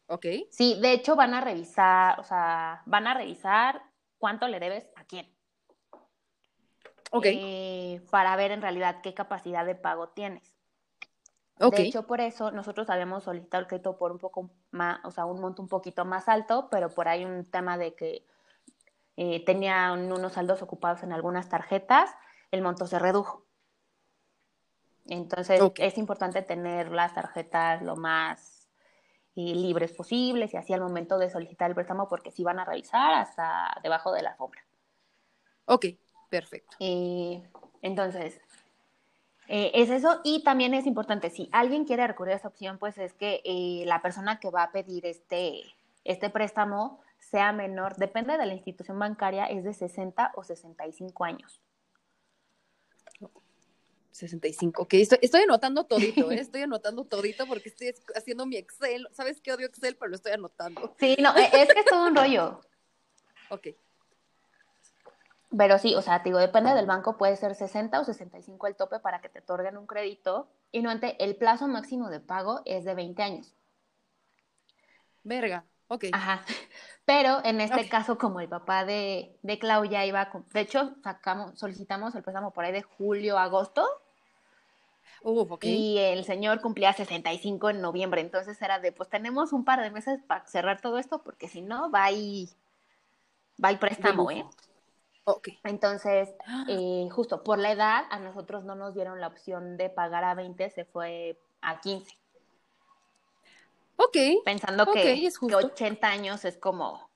Ok. 0.06 0.26
Sí, 0.50 0.78
de 0.80 0.92
hecho 0.92 1.16
van 1.16 1.34
a 1.34 1.40
revisar, 1.40 2.20
o 2.20 2.24
sea, 2.24 2.82
van 2.86 3.08
a 3.08 3.14
revisar 3.14 3.82
cuánto 4.18 4.46
le 4.46 4.60
debes 4.60 4.88
a 4.94 5.04
quién. 5.04 5.28
Ok. 7.10 7.26
Eh, 7.26 8.00
para 8.12 8.36
ver 8.36 8.52
en 8.52 8.62
realidad 8.62 9.00
qué 9.02 9.12
capacidad 9.12 9.66
de 9.66 9.74
pago 9.74 10.10
tienes. 10.10 10.59
De 11.68 11.82
hecho, 11.82 12.06
por 12.06 12.22
eso 12.22 12.50
nosotros 12.52 12.88
habíamos 12.88 13.24
solicitado 13.24 13.60
el 13.60 13.66
crédito 13.66 13.98
por 13.98 14.12
un 14.12 14.18
poco 14.18 14.50
más, 14.70 14.98
o 15.04 15.10
sea, 15.10 15.26
un 15.26 15.40
monto 15.40 15.60
un 15.60 15.68
poquito 15.68 16.06
más 16.06 16.26
alto, 16.26 16.68
pero 16.70 16.88
por 16.88 17.06
ahí 17.06 17.26
un 17.26 17.44
tema 17.44 17.76
de 17.76 17.94
que 17.94 18.24
eh, 19.16 19.44
tenían 19.44 20.10
unos 20.10 20.32
saldos 20.32 20.62
ocupados 20.62 21.02
en 21.02 21.12
algunas 21.12 21.50
tarjetas, 21.50 22.10
el 22.50 22.62
monto 22.62 22.86
se 22.86 22.98
redujo. 22.98 23.44
Entonces, 25.04 25.60
es 25.76 25.98
importante 25.98 26.40
tener 26.40 26.92
las 26.92 27.14
tarjetas 27.14 27.82
lo 27.82 27.96
más 27.96 28.70
eh, 29.36 29.54
libres 29.54 29.92
posibles 29.92 30.54
y 30.54 30.56
así 30.56 30.72
al 30.72 30.80
momento 30.80 31.18
de 31.18 31.28
solicitar 31.28 31.68
el 31.68 31.74
préstamo, 31.74 32.08
porque 32.08 32.30
si 32.30 32.42
van 32.42 32.58
a 32.58 32.64
revisar 32.64 33.14
hasta 33.14 33.78
debajo 33.82 34.12
de 34.12 34.22
la 34.22 34.34
sombra. 34.36 34.64
Ok, 35.66 35.86
perfecto. 36.30 36.76
Eh, 36.80 37.42
entonces, 37.82 38.40
eh, 39.52 39.72
es 39.74 39.90
eso 39.90 40.20
y 40.22 40.44
también 40.44 40.74
es 40.74 40.86
importante, 40.86 41.28
si 41.28 41.48
alguien 41.50 41.84
quiere 41.84 42.06
recurrir 42.06 42.34
a 42.34 42.36
esa 42.36 42.46
opción, 42.46 42.78
pues 42.78 42.96
es 42.98 43.14
que 43.14 43.42
eh, 43.44 43.82
la 43.84 44.00
persona 44.00 44.38
que 44.38 44.48
va 44.48 44.62
a 44.62 44.70
pedir 44.70 45.04
este, 45.06 45.62
este 46.04 46.30
préstamo 46.30 47.00
sea 47.18 47.50
menor, 47.50 47.96
depende 47.96 48.38
de 48.38 48.46
la 48.46 48.54
institución 48.54 48.96
bancaria, 49.00 49.46
es 49.46 49.64
de 49.64 49.74
60 49.74 50.30
o 50.36 50.44
65 50.44 51.24
años. 51.24 51.60
65, 54.12 54.82
ok, 54.82 54.94
estoy, 54.94 55.18
estoy 55.20 55.42
anotando 55.42 55.82
todito, 55.82 56.30
¿eh? 56.30 56.36
estoy 56.38 56.62
anotando 56.62 57.04
todito 57.04 57.44
porque 57.48 57.70
estoy 57.70 57.92
haciendo 58.14 58.46
mi 58.46 58.56
Excel, 58.56 59.08
¿sabes 59.10 59.40
qué 59.40 59.52
odio 59.52 59.66
Excel? 59.66 59.96
Pero 59.96 60.10
lo 60.10 60.14
estoy 60.14 60.30
anotando. 60.30 60.94
Sí, 61.00 61.16
no, 61.18 61.36
e, 61.36 61.42
es 61.42 61.74
que 61.74 61.80
es 61.80 61.86
todo 61.86 62.06
un 62.06 62.14
rollo. 62.14 62.60
Ok. 63.48 63.66
Pero 65.56 65.78
sí, 65.78 65.94
o 65.96 66.02
sea, 66.02 66.22
te 66.22 66.28
digo, 66.28 66.38
depende 66.38 66.74
del 66.74 66.86
banco, 66.86 67.16
puede 67.16 67.36
ser 67.36 67.54
60 67.54 68.00
o 68.00 68.04
65 68.04 68.66
el 68.68 68.76
tope 68.76 69.00
para 69.00 69.20
que 69.20 69.28
te 69.28 69.40
otorguen 69.40 69.76
un 69.76 69.86
crédito. 69.86 70.48
Y 70.70 70.82
no, 70.82 70.92
el 70.92 71.36
plazo 71.36 71.66
máximo 71.66 72.08
de 72.08 72.20
pago 72.20 72.62
es 72.64 72.84
de 72.84 72.94
20 72.94 73.22
años. 73.22 73.54
Verga, 75.24 75.64
ok. 75.88 76.06
Ajá. 76.12 76.44
Pero 77.04 77.44
en 77.44 77.60
este 77.60 77.88
caso, 77.88 78.16
como 78.16 78.40
el 78.40 78.48
papá 78.48 78.84
de, 78.84 79.36
de 79.42 79.58
Clau 79.58 79.84
ya 79.84 80.04
iba, 80.04 80.30
de 80.52 80.60
hecho, 80.60 80.94
sacamos, 81.02 81.58
solicitamos 81.58 82.14
el 82.14 82.22
préstamo 82.22 82.52
por 82.52 82.64
ahí 82.64 82.72
de 82.72 82.82
julio, 82.82 83.36
agosto. 83.36 83.84
Uh, 85.22 85.52
okay. 85.52 85.74
Y 85.74 85.98
el 85.98 86.24
señor 86.24 86.60
cumplía 86.60 86.92
65 86.92 87.70
en 87.70 87.80
noviembre, 87.80 88.20
entonces 88.20 88.62
era 88.62 88.78
de, 88.78 88.92
pues 88.92 89.08
tenemos 89.08 89.52
un 89.52 89.64
par 89.64 89.80
de 89.80 89.90
meses 89.90 90.20
para 90.26 90.46
cerrar 90.46 90.80
todo 90.80 90.98
esto, 90.98 91.22
porque 91.22 91.48
si 91.48 91.62
no, 91.62 91.90
va 91.90 92.12
y, 92.12 92.48
va 93.62 93.72
y 93.72 93.76
préstamo, 93.76 94.30
¿eh? 94.30 94.46
Entonces, 95.64 96.28
eh, 96.68 97.08
justo 97.10 97.42
por 97.42 97.58
la 97.58 97.72
edad, 97.72 98.04
a 98.10 98.18
nosotros 98.18 98.64
no 98.64 98.74
nos 98.74 98.94
dieron 98.94 99.20
la 99.20 99.28
opción 99.28 99.76
de 99.76 99.90
pagar 99.90 100.24
a 100.24 100.34
20, 100.34 100.70
se 100.70 100.84
fue 100.84 101.38
a 101.60 101.80
15. 101.80 102.16
Ok. 103.96 104.16
Pensando 104.44 104.90
que, 104.92 105.26
es 105.26 105.38
80 105.42 106.08
años 106.08 106.44
es 106.44 106.56
como, 106.56 107.10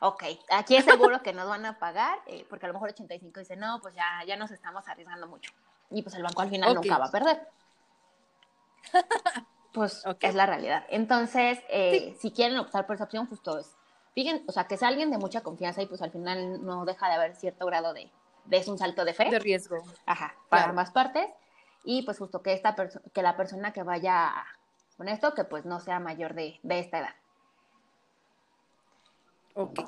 ok, 0.00 0.24
aquí 0.50 0.76
es 0.76 0.84
seguro 0.84 1.22
que 1.22 1.32
nos 1.32 1.48
van 1.48 1.64
a 1.66 1.78
pagar, 1.78 2.18
eh, 2.26 2.44
porque 2.48 2.66
a 2.66 2.68
lo 2.68 2.74
mejor 2.74 2.90
85 2.90 3.40
dice, 3.40 3.56
no, 3.56 3.80
pues 3.80 3.94
ya, 3.94 4.24
ya 4.26 4.36
nos 4.36 4.50
estamos 4.50 4.86
arriesgando 4.88 5.28
mucho. 5.28 5.52
Y 5.90 6.02
pues 6.02 6.16
el 6.16 6.24
banco 6.24 6.42
al 6.42 6.50
final 6.50 6.74
nunca 6.74 6.98
va 6.98 7.06
a 7.06 7.10
perder. 7.10 7.48
Pues 9.72 10.02
es 10.20 10.34
la 10.34 10.46
realidad. 10.46 10.86
Entonces, 10.88 11.58
eh, 11.68 12.16
si 12.18 12.30
quieren 12.30 12.56
optar 12.56 12.86
por 12.86 12.94
esa 12.94 13.04
opción, 13.04 13.26
justo 13.26 13.58
es 13.58 13.75
fíjense, 14.16 14.44
o 14.48 14.52
sea, 14.52 14.66
que 14.66 14.78
sea 14.78 14.88
alguien 14.88 15.10
de 15.10 15.18
mucha 15.18 15.42
confianza 15.42 15.82
y 15.82 15.86
pues 15.86 16.00
al 16.00 16.10
final 16.10 16.64
no 16.64 16.86
deja 16.86 17.06
de 17.08 17.14
haber 17.14 17.36
cierto 17.36 17.66
grado 17.66 17.92
de, 17.92 18.10
de 18.46 18.56
es 18.56 18.66
un 18.66 18.78
salto 18.78 19.04
de 19.04 19.12
fe. 19.12 19.30
De 19.30 19.38
riesgo. 19.38 19.76
Ajá, 20.06 20.34
para 20.48 20.70
ambas 20.70 20.90
partes. 20.90 21.28
Y 21.84 22.02
pues 22.02 22.18
justo 22.18 22.42
que 22.42 22.54
esta 22.54 22.74
que 23.12 23.22
la 23.22 23.36
persona 23.36 23.74
que 23.74 23.82
vaya 23.82 24.32
con 24.96 25.08
esto, 25.08 25.34
que 25.34 25.44
pues 25.44 25.66
no 25.66 25.80
sea 25.80 26.00
mayor 26.00 26.34
de, 26.34 26.58
de 26.62 26.78
esta 26.78 27.00
edad. 27.00 27.14
Ok, 29.54 29.80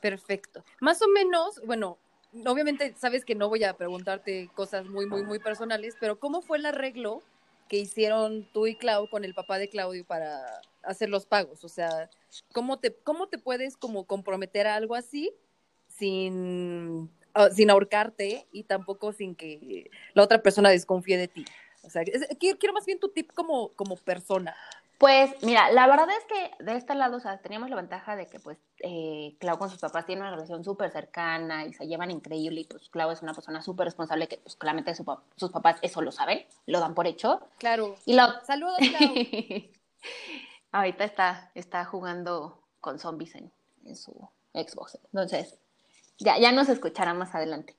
perfecto. 0.00 0.64
Más 0.80 1.02
o 1.02 1.08
menos, 1.08 1.60
bueno, 1.66 1.98
obviamente 2.46 2.94
sabes 2.96 3.24
que 3.24 3.34
no 3.34 3.48
voy 3.48 3.64
a 3.64 3.76
preguntarte 3.76 4.48
cosas 4.54 4.86
muy, 4.86 5.06
muy, 5.06 5.24
muy 5.24 5.40
personales, 5.40 5.96
pero 5.98 6.20
¿cómo 6.20 6.42
fue 6.42 6.58
el 6.58 6.66
arreglo 6.66 7.22
que 7.68 7.78
hicieron 7.78 8.48
tú 8.52 8.68
y 8.68 8.76
Clau 8.76 9.08
con 9.10 9.24
el 9.24 9.34
papá 9.34 9.58
de 9.58 9.68
Claudio 9.68 10.04
para 10.04 10.62
hacer 10.86 11.08
los 11.08 11.26
pagos? 11.26 11.64
O 11.64 11.68
sea, 11.68 12.10
¿cómo 12.52 12.78
te, 12.78 12.94
cómo 12.94 13.28
te 13.28 13.38
puedes 13.38 13.76
como 13.76 14.04
comprometer 14.04 14.66
a 14.66 14.76
algo 14.76 14.94
así 14.94 15.32
sin, 15.88 17.10
ah, 17.34 17.50
sin 17.50 17.70
ahorcarte 17.70 18.46
y 18.52 18.64
tampoco 18.64 19.12
sin 19.12 19.34
que 19.34 19.90
la 20.14 20.22
otra 20.22 20.42
persona 20.42 20.70
desconfíe 20.70 21.16
de 21.16 21.28
ti? 21.28 21.44
O 21.82 21.90
sea, 21.90 22.02
quiero, 22.38 22.72
más 22.72 22.86
bien 22.86 22.98
tu 22.98 23.08
tip 23.10 23.32
como, 23.32 23.72
como 23.74 23.96
persona. 23.96 24.56
Pues 24.98 25.30
mira, 25.42 25.70
la 25.72 25.86
verdad 25.86 26.06
es 26.10 26.24
que 26.24 26.64
de 26.64 26.76
este 26.76 26.94
lado, 26.94 27.16
o 27.16 27.20
sea, 27.20 27.38
teníamos 27.38 27.68
la 27.68 27.76
ventaja 27.76 28.16
de 28.16 28.26
que 28.26 28.38
pues 28.38 28.58
eh, 28.78 29.36
Clau 29.40 29.58
con 29.58 29.68
sus 29.68 29.80
papás 29.80 30.06
tiene 30.06 30.22
una 30.22 30.30
relación 30.30 30.64
súper 30.64 30.90
cercana 30.92 31.66
y 31.66 31.72
se 31.72 31.86
llevan 31.86 32.10
increíble 32.10 32.60
y 32.60 32.64
pues 32.64 32.88
Clau 32.90 33.10
es 33.10 33.20
una 33.20 33.34
persona 33.34 33.60
súper 33.60 33.86
responsable 33.86 34.28
que 34.28 34.38
pues 34.38 34.56
claramente 34.56 34.94
sus 34.94 35.50
papás 35.50 35.76
eso 35.82 36.00
lo 36.00 36.12
saben, 36.12 36.46
lo 36.66 36.80
dan 36.80 36.94
por 36.94 37.06
hecho. 37.06 37.40
Claro. 37.58 37.96
Y 38.06 38.14
lo... 38.14 38.40
Saludos, 38.44 38.78
Clau. 38.78 39.14
Ahorita 40.74 41.04
está, 41.04 41.52
está 41.54 41.84
jugando 41.84 42.60
con 42.80 42.98
zombies 42.98 43.36
en, 43.36 43.52
en 43.84 43.94
su 43.94 44.10
Xbox. 44.52 44.98
Entonces, 45.04 45.60
ya, 46.18 46.36
ya 46.40 46.50
nos 46.50 46.68
escuchará 46.68 47.14
más 47.14 47.32
adelante. 47.32 47.76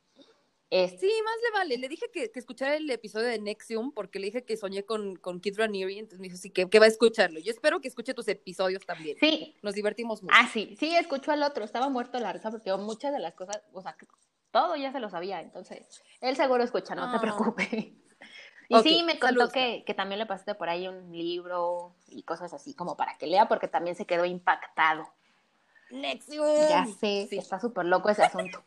Sí, 0.71 1.11
más 1.23 1.35
le 1.43 1.51
vale. 1.53 1.77
Le 1.77 1.89
dije 1.89 2.09
que, 2.13 2.31
que, 2.31 2.39
escuchara 2.39 2.77
el 2.77 2.89
episodio 2.89 3.27
de 3.27 3.39
Nexium 3.39 3.91
porque 3.91 4.17
le 4.17 4.27
dije 4.27 4.45
que 4.45 4.55
soñé 4.55 4.85
con, 4.85 5.17
con 5.17 5.41
Kid 5.41 5.57
Ranieri, 5.57 5.99
entonces 5.99 6.21
me 6.21 6.27
dijo, 6.27 6.37
sí, 6.37 6.51
que, 6.51 6.79
va 6.79 6.85
a 6.85 6.87
escucharlo. 6.87 7.41
Yo 7.41 7.51
espero 7.51 7.81
que 7.81 7.89
escuche 7.89 8.13
tus 8.13 8.29
episodios 8.29 8.85
también. 8.85 9.17
Sí. 9.19 9.57
Nos 9.61 9.73
divertimos 9.73 10.23
mucho. 10.23 10.33
Ah, 10.37 10.49
sí, 10.51 10.77
sí, 10.79 10.95
escuchó 10.95 11.33
al 11.33 11.43
otro. 11.43 11.65
Estaba 11.65 11.89
muerto 11.89 12.17
la 12.21 12.31
risa 12.31 12.49
porque 12.49 12.73
muchas 12.77 13.11
de 13.11 13.19
las 13.19 13.33
cosas, 13.33 13.61
o 13.73 13.81
sea, 13.81 13.97
todo 14.51 14.77
ya 14.77 14.93
se 14.93 15.01
lo 15.01 15.09
sabía, 15.09 15.41
entonces 15.41 15.85
él 16.21 16.37
seguro 16.37 16.63
escucha, 16.63 16.95
no 16.95 17.11
te 17.11 17.17
ah. 17.17 17.21
preocupes. 17.21 18.04
Y 18.69 18.79
sí, 18.79 19.03
me 19.03 19.19
contó 19.19 19.49
que, 19.49 19.83
que, 19.85 19.93
también 19.93 20.19
le 20.19 20.25
pasaste 20.25 20.55
por 20.55 20.69
ahí 20.69 20.87
un 20.87 21.11
libro 21.11 21.93
y 22.09 22.23
cosas 22.23 22.53
así 22.53 22.73
como 22.73 22.97
para 22.97 23.17
que 23.17 23.27
lea 23.27 23.47
porque 23.47 23.67
también 23.67 23.95
se 23.95 24.05
quedó 24.05 24.25
impactado. 24.25 25.07
Nexium. 25.91 26.67
Ya 26.69 26.85
sé, 26.85 27.27
está 27.31 27.59
súper 27.59 27.85
loco 27.85 28.09
ese 28.09 28.23
asunto. 28.23 28.63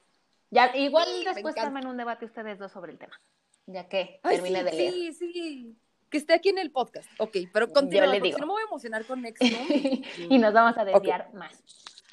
Ya, 0.51 0.75
igual 0.77 1.09
después 1.25 1.55
tomen 1.55 1.87
un 1.87 1.97
debate 1.97 2.25
ustedes 2.25 2.59
dos 2.59 2.73
sobre 2.73 2.93
el 2.93 2.99
tema, 2.99 3.21
ya 3.67 3.89
que 3.89 4.21
termine 4.23 4.65
de 4.65 4.73
leer. 4.73 4.93
Sí, 4.93 5.13
sí, 5.13 5.77
que 6.11 6.19
esté 6.19 6.33
aquí 6.33 6.49
en 6.49 6.59
el 6.59 6.71
podcast. 6.71 7.09
Ok, 7.19 7.37
pero 7.53 7.71
continúa, 7.71 8.07
no 8.07 8.13
me 8.13 8.47
voy 8.47 8.63
a 8.63 8.67
emocionar 8.67 9.05
con 9.05 9.21
Nexium. 9.23 10.03
y 10.31 10.39
nos 10.39 10.55
vamos 10.55 10.79
a 10.79 10.85
desviar 10.85 11.33
más. 11.35 11.63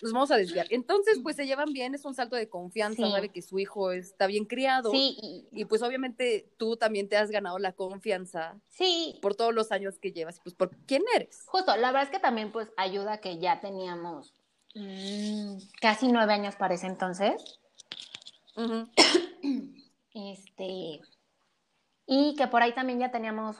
Nos 0.05 0.13
vamos 0.13 0.29
a 0.29 0.37
desviar. 0.37 0.67
Entonces, 0.69 1.19
pues 1.23 1.35
se 1.35 1.47
llevan 1.47 1.73
bien, 1.73 1.95
es 1.95 2.05
un 2.05 2.13
salto 2.13 2.35
de 2.35 2.47
confianza, 2.47 3.09
sabe 3.09 3.29
que 3.29 3.41
su 3.41 3.57
hijo 3.57 3.91
está 3.91 4.27
bien 4.27 4.45
criado. 4.45 4.91
Sí. 4.91 5.47
Y, 5.51 5.65
pues 5.65 5.81
obviamente 5.81 6.47
tú 6.57 6.77
también 6.77 7.09
te 7.09 7.17
has 7.17 7.31
ganado 7.31 7.57
la 7.57 7.73
confianza. 7.73 8.55
Sí. 8.69 9.17
Por 9.19 9.33
todos 9.33 9.51
los 9.51 9.71
años 9.71 9.97
que 9.97 10.11
llevas, 10.11 10.39
pues 10.41 10.53
por 10.53 10.69
quién 10.85 11.01
eres. 11.15 11.41
Justo, 11.47 11.75
la 11.75 11.87
verdad 11.87 12.03
es 12.03 12.09
que 12.09 12.19
también 12.19 12.51
pues 12.51 12.69
ayuda 12.77 13.17
que 13.17 13.39
ya 13.39 13.61
teníamos 13.61 14.35
mm, 14.75 15.57
casi 15.81 16.11
nueve 16.11 16.33
años 16.33 16.55
para 16.55 16.75
ese 16.75 16.85
entonces. 16.85 17.59
Este, 20.17 21.01
y 22.05 22.35
que 22.37 22.47
por 22.47 22.63
ahí 22.63 22.73
también 22.73 22.99
ya 22.99 23.11
teníamos, 23.11 23.57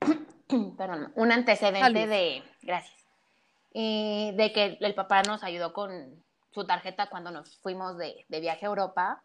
perdón, 0.76 1.10
un 1.16 1.32
antecedente 1.32 2.06
de, 2.06 2.42
gracias, 2.60 3.05
eh, 3.78 4.32
de 4.34 4.52
que 4.54 4.78
el 4.80 4.94
papá 4.94 5.20
nos 5.24 5.44
ayudó 5.44 5.74
con 5.74 6.24
su 6.50 6.66
tarjeta 6.66 7.10
cuando 7.10 7.30
nos 7.30 7.58
fuimos 7.58 7.98
de, 7.98 8.24
de, 8.26 8.40
viaje 8.40 8.64
a 8.64 8.70
Europa, 8.70 9.22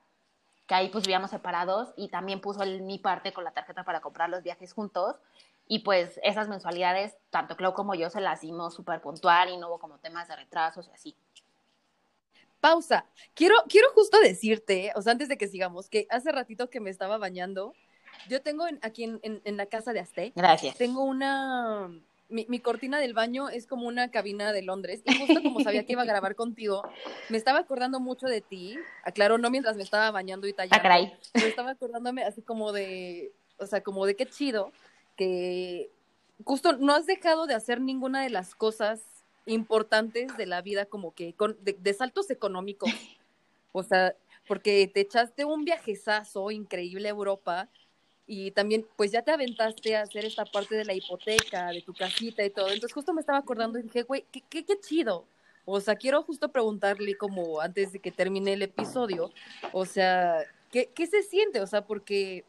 que 0.67 0.75
ahí 0.75 0.89
pues 0.89 1.05
vivíamos 1.05 1.31
separados 1.31 1.93
y 1.95 2.09
también 2.09 2.41
puso 2.41 2.61
el, 2.61 2.81
mi 2.81 2.99
parte 2.99 3.31
con 3.31 3.45
la 3.45 3.53
tarjeta 3.53 3.85
para 3.85 4.01
comprar 4.01 4.29
los 4.29 4.43
viajes 4.43 4.73
juntos. 4.73 5.15
Y 5.69 5.79
pues 5.79 6.19
esas 6.21 6.49
mensualidades, 6.49 7.15
tanto 7.29 7.55
Clau 7.55 7.73
como 7.73 7.95
yo 7.95 8.09
se 8.09 8.19
las 8.19 8.41
dimos 8.41 8.75
súper 8.75 8.99
puntual 8.99 9.47
y 9.51 9.55
no 9.55 9.69
hubo 9.69 9.79
como 9.79 9.99
temas 9.99 10.27
de 10.27 10.35
retrasos 10.35 10.89
y 10.89 10.91
así. 10.91 11.15
Pausa. 12.59 13.05
Quiero, 13.33 13.55
quiero 13.69 13.87
justo 13.93 14.19
decirte, 14.19 14.91
o 14.97 15.01
sea, 15.01 15.13
antes 15.13 15.29
de 15.29 15.37
que 15.37 15.47
sigamos, 15.47 15.87
que 15.87 16.07
hace 16.09 16.29
ratito 16.29 16.69
que 16.69 16.81
me 16.81 16.89
estaba 16.89 17.17
bañando, 17.17 17.73
yo 18.27 18.41
tengo 18.41 18.65
aquí 18.81 19.05
en, 19.05 19.21
en, 19.23 19.55
la 19.55 19.67
casa 19.67 19.93
de 19.93 20.01
Azte. 20.01 20.33
Gracias. 20.35 20.75
Tengo 20.75 21.05
una. 21.05 21.89
Mi, 22.32 22.45
mi, 22.47 22.59
cortina 22.59 22.99
del 22.99 23.13
baño 23.13 23.49
es 23.49 23.67
como 23.67 23.88
una 23.88 24.09
cabina 24.09 24.53
de 24.53 24.61
Londres. 24.61 25.01
Y 25.05 25.13
justo 25.19 25.43
como 25.43 25.59
sabía 25.61 25.86
que 25.86 25.93
iba 25.93 26.01
a 26.01 26.05
grabar 26.05 26.36
contigo, 26.36 26.84
me 27.29 27.38
estaba 27.38 27.59
acordando 27.59 27.99
mucho 27.99 28.27
de 28.27 28.41
ti. 28.41 28.77
Aclaro, 29.03 29.38
no 29.38 29.49
mientras 29.49 29.75
me 29.75 29.84
estaba 29.84 30.09
bañando 30.11 30.47
y 30.47 30.53
tallando. 30.53 30.89
Ah, 30.89 31.11
me 31.36 31.47
estaba 31.47 31.71
acordándome 31.71 32.23
así 32.23 32.41
como 32.41 32.71
de. 32.71 33.32
O 33.57 33.67
sea, 33.67 33.82
como 33.84 34.05
de 34.05 34.15
qué 34.15 34.25
chido 34.25 34.71
que 35.15 35.91
justo 36.43 36.73
no 36.77 36.93
has 36.93 37.05
dejado 37.05 37.45
de 37.45 37.53
hacer 37.53 37.79
ninguna 37.82 38.23
de 38.23 38.29
las 38.29 38.55
cosas 38.55 39.01
importantes 39.45 40.36
de 40.38 40.45
la 40.45 40.61
vida, 40.61 40.86
como 40.86 41.13
que 41.13 41.34
con, 41.34 41.57
de, 41.63 41.73
de 41.73 41.93
saltos 41.93 42.29
económicos. 42.29 42.89
O 43.73 43.84
sea, 43.84 44.15
porque 44.47 44.89
te 44.93 45.01
echaste 45.01 45.45
un 45.45 45.63
viajezazo 45.63 46.51
increíble 46.51 47.07
a 47.07 47.11
Europa 47.11 47.69
y 48.28 48.51
también 48.51 48.86
pues 48.95 49.11
ya 49.11 49.22
te 49.22 49.32
aventaste 49.32 49.95
a 49.95 50.03
hacer 50.03 50.26
esta 50.26 50.45
parte 50.45 50.76
de 50.76 50.86
la 50.86 50.93
hipoteca, 50.93 51.67
de 51.67 51.82
tu 51.82 51.93
casita 51.93 52.43
y 52.43 52.49
todo. 52.49 52.67
Entonces 52.67 52.93
justo 52.93 53.13
me 53.13 53.22
estaba 53.22 53.39
acordando 53.39 53.80
y 53.80 53.84
dije, 53.84 54.03
güey, 54.03 54.26
qué, 54.32 54.41
qué, 54.49 54.65
qué 54.65 54.80
chido. 54.80 55.26
O 55.65 55.80
sea, 55.80 55.95
quiero 55.95 56.24
justo 56.24 56.51
preguntarle 56.51 57.15
como 57.17 57.61
antes 57.61 57.91
de 57.91 57.99
que 57.99 58.11
termine 58.11 58.53
el 58.53 58.63
episodio, 58.63 59.32
o 59.74 59.86
sea, 59.86 60.43
¿qué, 60.72 60.89
qué 60.93 61.07
se 61.07 61.22
siente? 61.24 61.61
O 61.61 61.67
sea, 61.67 61.86
porque 61.86 62.45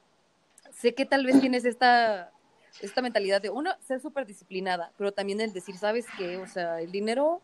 sé 0.72 0.94
que 0.94 1.04
tal 1.04 1.26
vez 1.26 1.40
tienes 1.40 1.64
esta, 1.64 2.32
esta 2.80 3.02
mentalidad 3.02 3.42
de, 3.42 3.50
uno, 3.50 3.72
ser 3.80 4.00
súper 4.00 4.26
disciplinada, 4.26 4.92
pero 4.96 5.12
también 5.12 5.40
el 5.40 5.52
decir, 5.52 5.76
¿sabes 5.76 6.06
qué? 6.16 6.38
O 6.38 6.46
sea, 6.46 6.80
el 6.80 6.90
dinero 6.90 7.42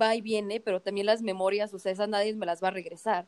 va 0.00 0.14
y 0.14 0.20
viene, 0.20 0.60
pero 0.60 0.80
también 0.80 1.06
las 1.06 1.22
memorias, 1.22 1.72
o 1.74 1.78
sea, 1.78 1.92
esas 1.92 2.08
nadie 2.08 2.34
me 2.34 2.46
las 2.46 2.62
va 2.62 2.68
a 2.68 2.72
regresar. 2.72 3.26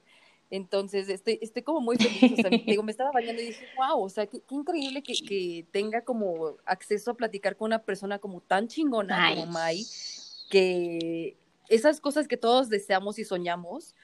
Entonces, 0.50 1.08
estoy, 1.08 1.38
estoy 1.42 1.62
como 1.62 1.80
muy 1.80 1.96
feliz. 1.96 2.38
O 2.38 2.42
sea, 2.42 2.50
digo, 2.50 2.82
me 2.82 2.92
estaba 2.92 3.10
bañando 3.12 3.42
y 3.42 3.46
dije, 3.46 3.66
wow, 3.76 4.02
o 4.02 4.08
sea, 4.08 4.26
qué, 4.26 4.40
increíble 4.50 5.02
que, 5.02 5.14
que, 5.14 5.66
tenga 5.72 6.02
como 6.02 6.56
acceso 6.64 7.10
a 7.10 7.14
platicar 7.14 7.56
con 7.56 7.66
una 7.66 7.82
persona 7.82 8.18
como 8.18 8.40
tan 8.40 8.68
chingona 8.68 9.34
como 9.34 9.46
Mai, 9.46 9.84
que 10.50 11.36
esas 11.68 12.00
cosas 12.00 12.28
que 12.28 12.36
todos 12.36 12.68
deseamos 12.68 13.18
y 13.18 13.24
soñamos, 13.24 13.94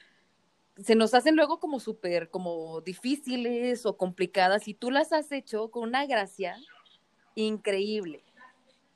se 0.77 0.95
nos 0.95 1.13
hacen 1.13 1.35
luego 1.35 1.59
como 1.59 1.79
súper, 1.79 2.29
como 2.29 2.81
difíciles 2.81 3.85
o 3.85 3.95
complicadas 3.95 4.67
y 4.67 4.73
tú 4.73 4.91
las 4.91 5.13
has 5.13 5.31
hecho 5.31 5.69
con 5.69 5.83
una 5.83 6.05
gracia 6.05 6.57
increíble 7.35 8.23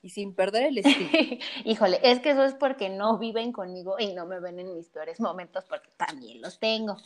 y 0.02 0.10
sin 0.10 0.34
perder 0.34 0.64
el 0.64 0.80
estilo. 0.80 1.10
Híjole, 1.66 2.00
es 2.04 2.20
que 2.20 2.32
eso 2.32 2.44
es 2.44 2.56
porque 2.56 2.90
no 2.90 3.18
viven 3.18 3.52
conmigo 3.52 3.96
y 4.00 4.14
no 4.14 4.26
me 4.26 4.40
ven 4.40 4.60
en 4.60 4.74
mis 4.74 4.90
peores 4.90 5.20
momentos 5.20 5.66
porque 5.66 5.90
también 5.98 6.42
los 6.42 6.60
tengo. 6.60 6.98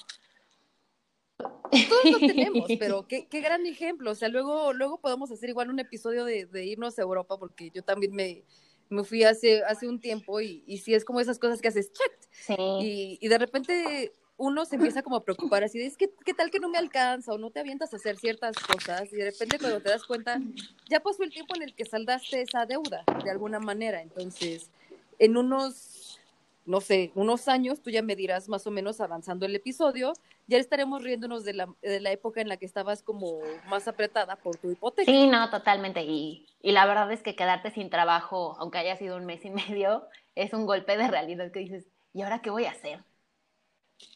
Todos 1.41 2.11
lo 2.11 2.19
tenemos, 2.19 2.69
pero 2.79 3.07
qué, 3.07 3.27
qué, 3.27 3.41
gran 3.41 3.65
ejemplo. 3.65 4.11
O 4.11 4.15
sea, 4.15 4.29
luego, 4.29 4.73
luego 4.73 4.99
podemos 4.99 5.31
hacer 5.31 5.49
igual 5.49 5.69
un 5.69 5.79
episodio 5.79 6.25
de, 6.25 6.45
de 6.45 6.65
irnos 6.65 6.97
a 6.97 7.01
Europa, 7.01 7.37
porque 7.37 7.71
yo 7.71 7.83
también 7.83 8.13
me, 8.13 8.43
me 8.89 9.03
fui 9.03 9.23
hace, 9.23 9.63
hace 9.63 9.87
un 9.87 9.99
tiempo 9.99 10.41
y, 10.41 10.63
y 10.67 10.79
sí 10.79 10.93
es 10.93 11.05
como 11.05 11.19
esas 11.19 11.39
cosas 11.39 11.61
que 11.61 11.69
haces, 11.69 11.91
check. 11.91 12.29
Sí. 12.31 12.55
Y, 12.81 13.19
y 13.21 13.27
de 13.27 13.37
repente 13.37 14.13
uno 14.41 14.65
se 14.65 14.75
empieza 14.75 15.03
como 15.03 15.17
a 15.17 15.23
preocupar 15.23 15.63
así 15.63 15.77
de, 15.77 15.85
es 15.85 15.95
que, 15.95 16.09
¿qué 16.25 16.33
tal 16.33 16.49
que 16.49 16.59
no 16.59 16.67
me 16.67 16.79
alcanza 16.79 17.31
o 17.31 17.37
no 17.37 17.51
te 17.51 17.59
avientas 17.59 17.93
a 17.93 17.97
hacer 17.97 18.17
ciertas 18.17 18.55
cosas? 18.57 19.13
Y 19.13 19.15
de 19.15 19.29
repente 19.29 19.59
cuando 19.59 19.81
te 19.81 19.89
das 19.89 20.03
cuenta, 20.03 20.41
ya 20.89 20.99
pasó 20.99 21.21
el 21.21 21.29
tiempo 21.29 21.55
en 21.55 21.61
el 21.61 21.75
que 21.75 21.85
saldaste 21.85 22.41
esa 22.41 22.65
deuda 22.65 23.03
de 23.23 23.29
alguna 23.29 23.59
manera. 23.59 24.01
Entonces, 24.01 24.71
en 25.19 25.37
unos 25.37 26.19
no 26.71 26.79
sé, 26.79 27.11
unos 27.15 27.49
años, 27.49 27.81
tú 27.81 27.89
ya 27.89 28.01
me 28.01 28.15
dirás 28.15 28.47
más 28.47 28.65
o 28.65 28.71
menos 28.71 29.01
avanzando 29.01 29.45
el 29.45 29.53
episodio, 29.53 30.13
ya 30.47 30.57
estaremos 30.57 31.03
riéndonos 31.03 31.43
de 31.43 31.53
la, 31.53 31.67
de 31.81 31.99
la 31.99 32.11
época 32.11 32.39
en 32.39 32.47
la 32.47 32.55
que 32.55 32.65
estabas 32.65 33.03
como 33.03 33.39
más 33.67 33.89
apretada 33.89 34.37
por 34.37 34.55
tu 34.55 34.71
hipoteca. 34.71 35.11
Sí, 35.11 35.27
no, 35.27 35.49
totalmente. 35.49 36.01
Y, 36.03 36.47
y 36.61 36.71
la 36.71 36.85
verdad 36.85 37.11
es 37.11 37.21
que 37.21 37.35
quedarte 37.35 37.71
sin 37.71 37.89
trabajo, 37.89 38.55
aunque 38.57 38.77
haya 38.77 38.95
sido 38.95 39.17
un 39.17 39.25
mes 39.25 39.43
y 39.43 39.49
medio, 39.49 40.07
es 40.35 40.53
un 40.53 40.65
golpe 40.65 40.95
de 40.95 41.09
realidad 41.09 41.51
que 41.51 41.59
dices, 41.59 41.85
¿y 42.13 42.21
ahora 42.21 42.41
qué 42.41 42.49
voy 42.49 42.63
a 42.63 42.71
hacer? 42.71 43.03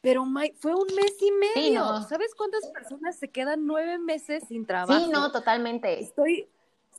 Pero 0.01 0.25
Mike, 0.25 0.55
fue 0.57 0.73
un 0.73 0.87
mes 0.95 1.15
y 1.21 1.31
medio. 1.31 2.01
¿Sabes 2.07 2.33
cuántas 2.35 2.65
personas 2.69 3.19
se 3.19 3.29
quedan 3.29 3.67
nueve 3.67 3.99
meses 3.99 4.43
sin 4.47 4.65
trabajo? 4.65 5.05
Sí, 5.05 5.11
no, 5.11 5.31
totalmente. 5.31 5.99
Estoy, 5.99 6.47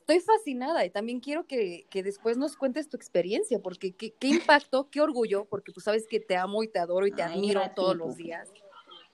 estoy 0.07 0.21
fascinada 0.21 0.85
y 0.85 0.89
también 0.89 1.19
quiero 1.19 1.45
que, 1.45 1.85
que, 1.89 2.01
después 2.01 2.37
nos 2.37 2.55
cuentes 2.55 2.87
tu 2.87 2.95
experiencia, 2.95 3.59
porque 3.59 3.93
qué, 3.93 4.13
qué, 4.13 4.27
impacto, 4.27 4.89
qué 4.89 5.01
orgullo, 5.01 5.43
porque 5.45 5.73
tú 5.73 5.81
sabes 5.81 6.07
que 6.07 6.21
te 6.21 6.37
amo 6.37 6.63
y 6.63 6.69
te 6.69 6.79
adoro 6.79 7.05
y 7.07 7.11
te 7.11 7.23
Ay, 7.23 7.33
admiro 7.33 7.61
todos 7.75 7.97
los 7.97 8.15
días. 8.15 8.49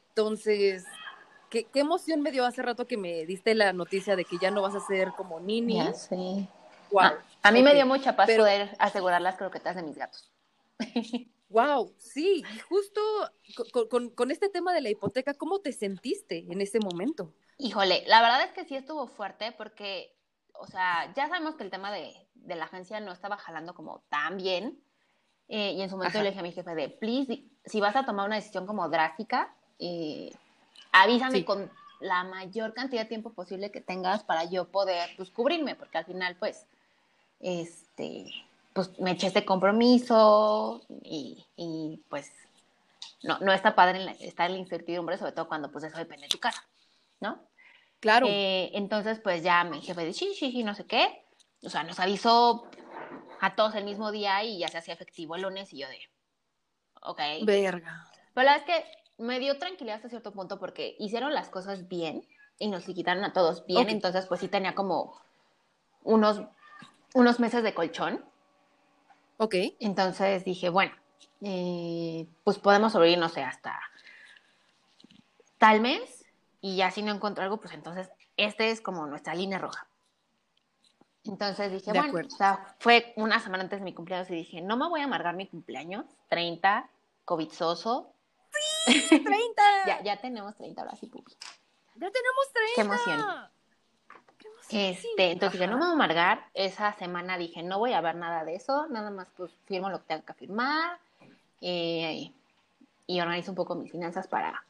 Entonces, 0.10 0.86
¿qué, 1.50 1.64
¿qué, 1.64 1.80
emoción 1.80 2.22
me 2.22 2.32
dio 2.32 2.46
hace 2.46 2.62
rato 2.62 2.86
que 2.86 2.98
me 2.98 3.26
diste 3.26 3.56
la 3.56 3.74
noticia 3.74 4.16
de 4.16 4.24
que 4.24 4.38
ya 4.40 4.52
no 4.52 4.62
vas 4.62 4.76
a 4.76 4.82
ser 4.82 5.14
como 5.18 5.40
Nini. 5.40 5.78
Ya 5.78 5.94
sé. 5.94 6.48
Wow. 6.92 7.02
A, 7.02 7.24
a 7.42 7.52
mí 7.52 7.62
okay. 7.62 7.64
me 7.64 7.74
dio 7.74 7.88
mucha 7.88 8.16
paz 8.16 8.28
Pero, 8.28 8.44
poder 8.44 8.76
asegurar 8.78 9.20
las 9.20 9.36
croquetas 9.36 9.76
de 9.76 9.84
mis 9.84 9.98
gatos. 9.98 10.32
Wow, 11.50 11.94
sí, 12.00 12.44
y 12.52 12.60
justo 12.62 13.00
con, 13.72 13.88
con, 13.88 14.10
con, 14.10 14.32
este 14.32 14.50
tema 14.50 14.74
de 14.74 14.82
la 14.82 14.90
hipoteca, 14.90 15.36
¿cómo 15.36 15.60
te 15.60 15.72
sentiste 15.72 16.48
en 16.50 16.62
ese 16.62 16.80
momento? 16.80 17.32
Híjole, 17.60 18.04
la 18.08 18.22
verdad 18.22 18.46
es 18.46 18.54
que 18.54 18.66
sí 18.66 18.76
estuvo 18.76 19.06
fuerte 19.06 19.52
porque 19.52 20.16
o 20.54 20.68
sea, 20.68 21.12
ya 21.16 21.28
sabemos 21.28 21.56
que 21.56 21.64
el 21.64 21.70
tema 21.70 21.92
de, 21.92 22.14
de 22.36 22.56
la 22.56 22.66
agencia 22.66 23.00
no 23.00 23.12
estaba 23.12 23.38
jalando 23.38 23.74
como 23.74 24.04
tan 24.10 24.38
bien. 24.38 24.80
Eh, 25.50 25.74
y 25.74 25.82
en 25.82 25.90
su 25.90 25.98
momento 25.98 26.18
Ajá. 26.18 26.24
le 26.24 26.30
dije 26.30 26.40
a 26.40 26.44
mi 26.44 26.52
jefe 26.52 26.74
de, 26.74 26.90
please, 26.90 27.44
si 27.66 27.82
vas 27.82 27.96
a 27.96 28.06
tomar 28.06 28.26
una 28.26 28.38
decisión 28.38 28.66
como 28.66 28.88
drástica, 28.90 29.54
eh, 29.80 30.32
avísame 30.92 31.40
sí. 31.40 31.44
con 31.44 31.70
la 32.00 32.24
mayor 32.24 32.74
cantidad 32.74 33.04
de 33.04 33.10
tiempo 33.10 33.34
posible 33.34 33.72
que 33.72 33.82
tengas 33.82 34.24
para 34.24 34.46
yo 34.46 34.70
poder, 34.70 35.10
pues, 35.18 35.32
cubrirme, 35.32 35.76
porque 35.76 35.98
al 35.98 36.06
final, 36.06 36.36
pues, 36.38 36.66
este, 37.40 38.26
pues, 38.74 38.98
me 39.00 39.12
eché 39.12 39.28
este 39.28 39.46
compromiso 39.46 40.82
y, 41.04 41.46
y 41.56 42.02
pues, 42.10 42.32
no, 43.22 43.40
no 43.40 43.54
está 43.54 43.76
padre 43.76 44.00
en 44.00 44.06
la, 44.06 44.12
estar 44.14 44.48
en 44.48 44.54
la 44.54 44.60
incertidumbre, 44.60 45.18
sobre 45.18 45.32
todo 45.34 45.48
cuando, 45.48 45.72
pues, 45.72 45.84
eso 45.86 45.98
depende 45.98 46.24
de 46.24 46.30
tu 46.30 46.40
casa, 46.40 46.66
¿no? 47.20 47.40
Claro. 48.04 48.28
Eh, 48.30 48.70
entonces, 48.74 49.22
pues 49.22 49.44
ya 49.44 49.64
mi 49.64 49.80
jefe 49.80 50.04
dice, 50.04 50.20
sí, 50.20 50.34
sí, 50.36 50.52
sí, 50.52 50.62
no 50.62 50.76
sé 50.76 50.86
qué. 50.86 51.24
O 51.64 51.70
sea, 51.70 51.86
nos 51.86 52.02
avisó 52.02 52.70
a 53.40 53.56
todos 53.56 53.76
el 53.76 53.86
mismo 53.86 54.12
día 54.12 54.44
y 54.44 54.60
ya 54.60 54.68
se 54.68 54.78
hacía 54.78 54.94
efectivo 54.94 55.38
el 55.38 55.44
lunes 55.44 55.72
y 55.72 55.78
yo 55.78 55.88
de, 55.88 56.00
ok. 57.02 57.22
Verga. 57.46 58.06
Pero 58.34 58.46
la 58.46 58.58
verdad 58.58 58.58
es 58.58 58.84
que 58.84 59.24
me 59.24 59.40
dio 59.40 59.58
tranquilidad 59.58 59.96
hasta 59.96 60.10
cierto 60.10 60.34
punto 60.34 60.60
porque 60.60 60.98
hicieron 61.00 61.34
las 61.34 61.48
cosas 61.48 61.88
bien 61.88 62.28
y 62.60 62.68
nos 62.68 62.84
quitaron 62.84 63.24
a 63.24 63.32
todos 63.32 63.66
bien. 63.66 63.84
Okay. 63.84 63.94
Entonces, 63.94 64.26
pues 64.26 64.42
sí 64.42 64.50
tenía 64.50 64.76
como 64.76 65.18
unos, 66.04 66.42
unos 67.14 67.40
meses 67.40 67.64
de 67.64 67.74
colchón. 67.74 68.26
Ok. 69.38 69.56
Entonces 69.80 70.44
dije, 70.44 70.68
bueno, 70.68 70.94
eh, 71.40 72.28
pues 72.44 72.60
podemos 72.60 72.92
sobrevivir, 72.92 73.20
no 73.20 73.30
sé, 73.30 73.44
hasta 73.44 73.80
tal 75.58 75.80
mes 75.80 76.23
y 76.64 76.78
ya 76.78 76.92
si 76.92 77.02
no 77.02 77.12
encuentro 77.12 77.44
algo, 77.44 77.58
pues 77.58 77.74
entonces 77.74 78.10
este 78.38 78.72
es 78.72 78.80
como 78.80 79.06
nuestra 79.06 79.36
línea 79.36 79.60
roja. 79.60 79.86
Entonces 81.26 81.74
dije, 81.74 81.92
de 81.92 82.00
bueno, 82.00 82.08
acuerdo. 82.08 82.34
o 82.34 82.38
sea, 82.38 82.76
fue 82.80 83.12
una 83.18 83.42
semana 83.42 83.64
antes 83.64 83.80
de 83.80 83.84
mi 83.84 83.94
cumpleaños 83.94 84.30
y 84.30 84.36
dije, 84.36 84.62
no 84.62 84.78
me 84.78 84.88
voy 84.88 85.02
a 85.02 85.04
amargar 85.04 85.36
mi 85.36 85.46
cumpleaños, 85.46 86.06
30, 86.30 86.90
covidzoso. 87.26 88.14
¡Sí! 88.86 89.10
30. 89.10 89.26
ya, 89.88 90.04
ya 90.04 90.22
tenemos 90.22 90.56
30 90.56 90.82
ahora 90.82 90.96
sí, 90.96 91.08
pupi. 91.08 91.34
Ya 91.96 92.10
tenemos 92.10 92.54
30. 92.54 92.74
Qué 92.76 92.82
emoción. 92.82 93.50
Qué 94.38 94.48
emoción. 94.48 94.82
Este, 94.82 95.32
entonces 95.32 95.60
dije, 95.60 95.70
no 95.70 95.78
me 95.78 95.84
voy 95.84 95.92
a 95.92 95.96
amargar. 95.96 96.46
Esa 96.54 96.94
semana 96.94 97.38
dije, 97.38 97.62
no 97.62 97.78
voy 97.78 97.92
a 97.92 98.00
ver 98.00 98.16
nada 98.16 98.46
de 98.46 98.56
eso, 98.56 98.88
nada 98.88 99.12
más 99.12 99.28
pues 99.36 99.52
firmo 99.66 99.90
lo 99.90 100.00
que 100.00 100.06
tengo 100.06 100.24
que 100.24 100.34
firmar 100.34 100.98
eh, 101.60 102.32
y 103.06 103.20
organizo 103.20 103.52
un 103.52 103.56
poco 103.56 103.76
mis 103.76 103.92
finanzas 103.92 104.30
para 104.30 104.64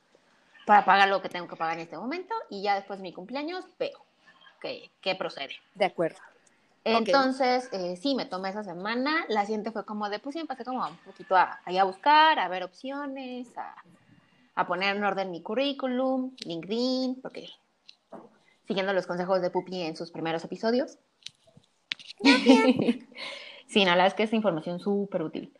para 0.65 0.85
pagar 0.85 1.09
lo 1.09 1.21
que 1.21 1.29
tengo 1.29 1.47
que 1.47 1.55
pagar 1.55 1.75
en 1.75 1.81
este 1.81 1.97
momento 1.97 2.33
y 2.49 2.61
ya 2.61 2.75
después 2.75 2.99
de 2.99 3.03
mi 3.03 3.13
cumpleaños 3.13 3.65
veo 3.77 3.99
qué, 4.61 4.89
qué 5.01 5.15
procede. 5.15 5.55
De 5.75 5.85
acuerdo. 5.85 6.19
Entonces, 6.85 7.67
okay. 7.67 7.93
eh, 7.93 7.95
sí, 7.95 8.13
me 8.15 8.25
tomé 8.25 8.49
esa 8.49 8.63
semana. 8.63 9.25
La 9.29 9.45
siguiente 9.45 9.71
fue 9.71 9.85
como 9.85 10.09
de, 10.09 10.19
pues 10.19 10.33
sí, 10.33 10.39
empecé 10.39 10.65
como 10.65 10.85
un 10.85 10.97
poquito 10.97 11.35
a, 11.35 11.61
a, 11.65 11.81
a 11.81 11.83
buscar, 11.85 12.39
a 12.39 12.47
ver 12.49 12.63
opciones, 12.63 13.47
a, 13.57 13.75
a, 14.55 14.67
poner 14.67 14.95
en 14.95 15.03
orden 15.03 15.31
mi 15.31 15.41
currículum, 15.41 16.35
LinkedIn, 16.45 17.21
porque 17.21 17.49
siguiendo 18.67 18.93
los 18.93 19.07
consejos 19.07 19.41
de 19.41 19.49
Pupi 19.49 19.81
en 19.81 19.95
sus 19.95 20.11
primeros 20.11 20.43
episodios. 20.43 20.97
sí, 22.23 23.85
no, 23.85 23.91
la 23.91 23.95
verdad 23.95 24.07
es 24.07 24.13
que 24.13 24.23
es 24.23 24.33
información 24.33 24.79
súper 24.79 25.23
útil. 25.23 25.53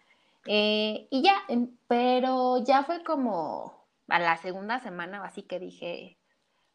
Eh, 0.45 1.07
y 1.09 1.21
ya, 1.21 1.35
em, 1.47 1.69
pero 1.87 2.57
ya 2.65 2.83
fue 2.83 3.01
como 3.03 3.82
a 4.13 4.19
la 4.19 4.37
segunda 4.37 4.79
semana 4.79 5.23
así 5.25 5.41
que 5.41 5.57
dije, 5.57 6.19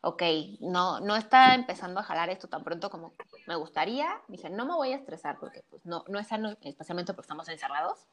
ok, 0.00 0.22
no, 0.58 0.98
no 0.98 1.14
está 1.14 1.54
empezando 1.54 2.00
a 2.00 2.02
jalar 2.02 2.30
esto 2.30 2.48
tan 2.48 2.64
pronto 2.64 2.90
como 2.90 3.14
me 3.46 3.54
gustaría. 3.54 4.08
Dije, 4.26 4.50
no 4.50 4.66
me 4.66 4.74
voy 4.74 4.92
a 4.92 4.96
estresar 4.96 5.38
porque 5.38 5.62
pues 5.70 5.86
no, 5.86 6.02
no 6.08 6.18
es 6.18 6.26
sano, 6.26 6.56
especialmente 6.60 7.14
porque 7.14 7.26
estamos 7.26 7.48
encerrados. 7.48 8.08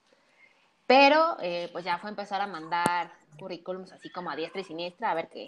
Pero 0.86 1.38
eh, 1.42 1.70
pues 1.72 1.84
ya 1.84 1.98
fue 1.98 2.12
empezar 2.12 2.40
a 2.40 2.46
mandar 2.46 3.12
currículums 3.40 3.92
así 3.94 4.12
como 4.12 4.30
a 4.30 4.36
diestra 4.36 4.62
y 4.62 4.64
siniestra 4.64 5.10
a 5.10 5.16
ver 5.16 5.30
qué, 5.30 5.48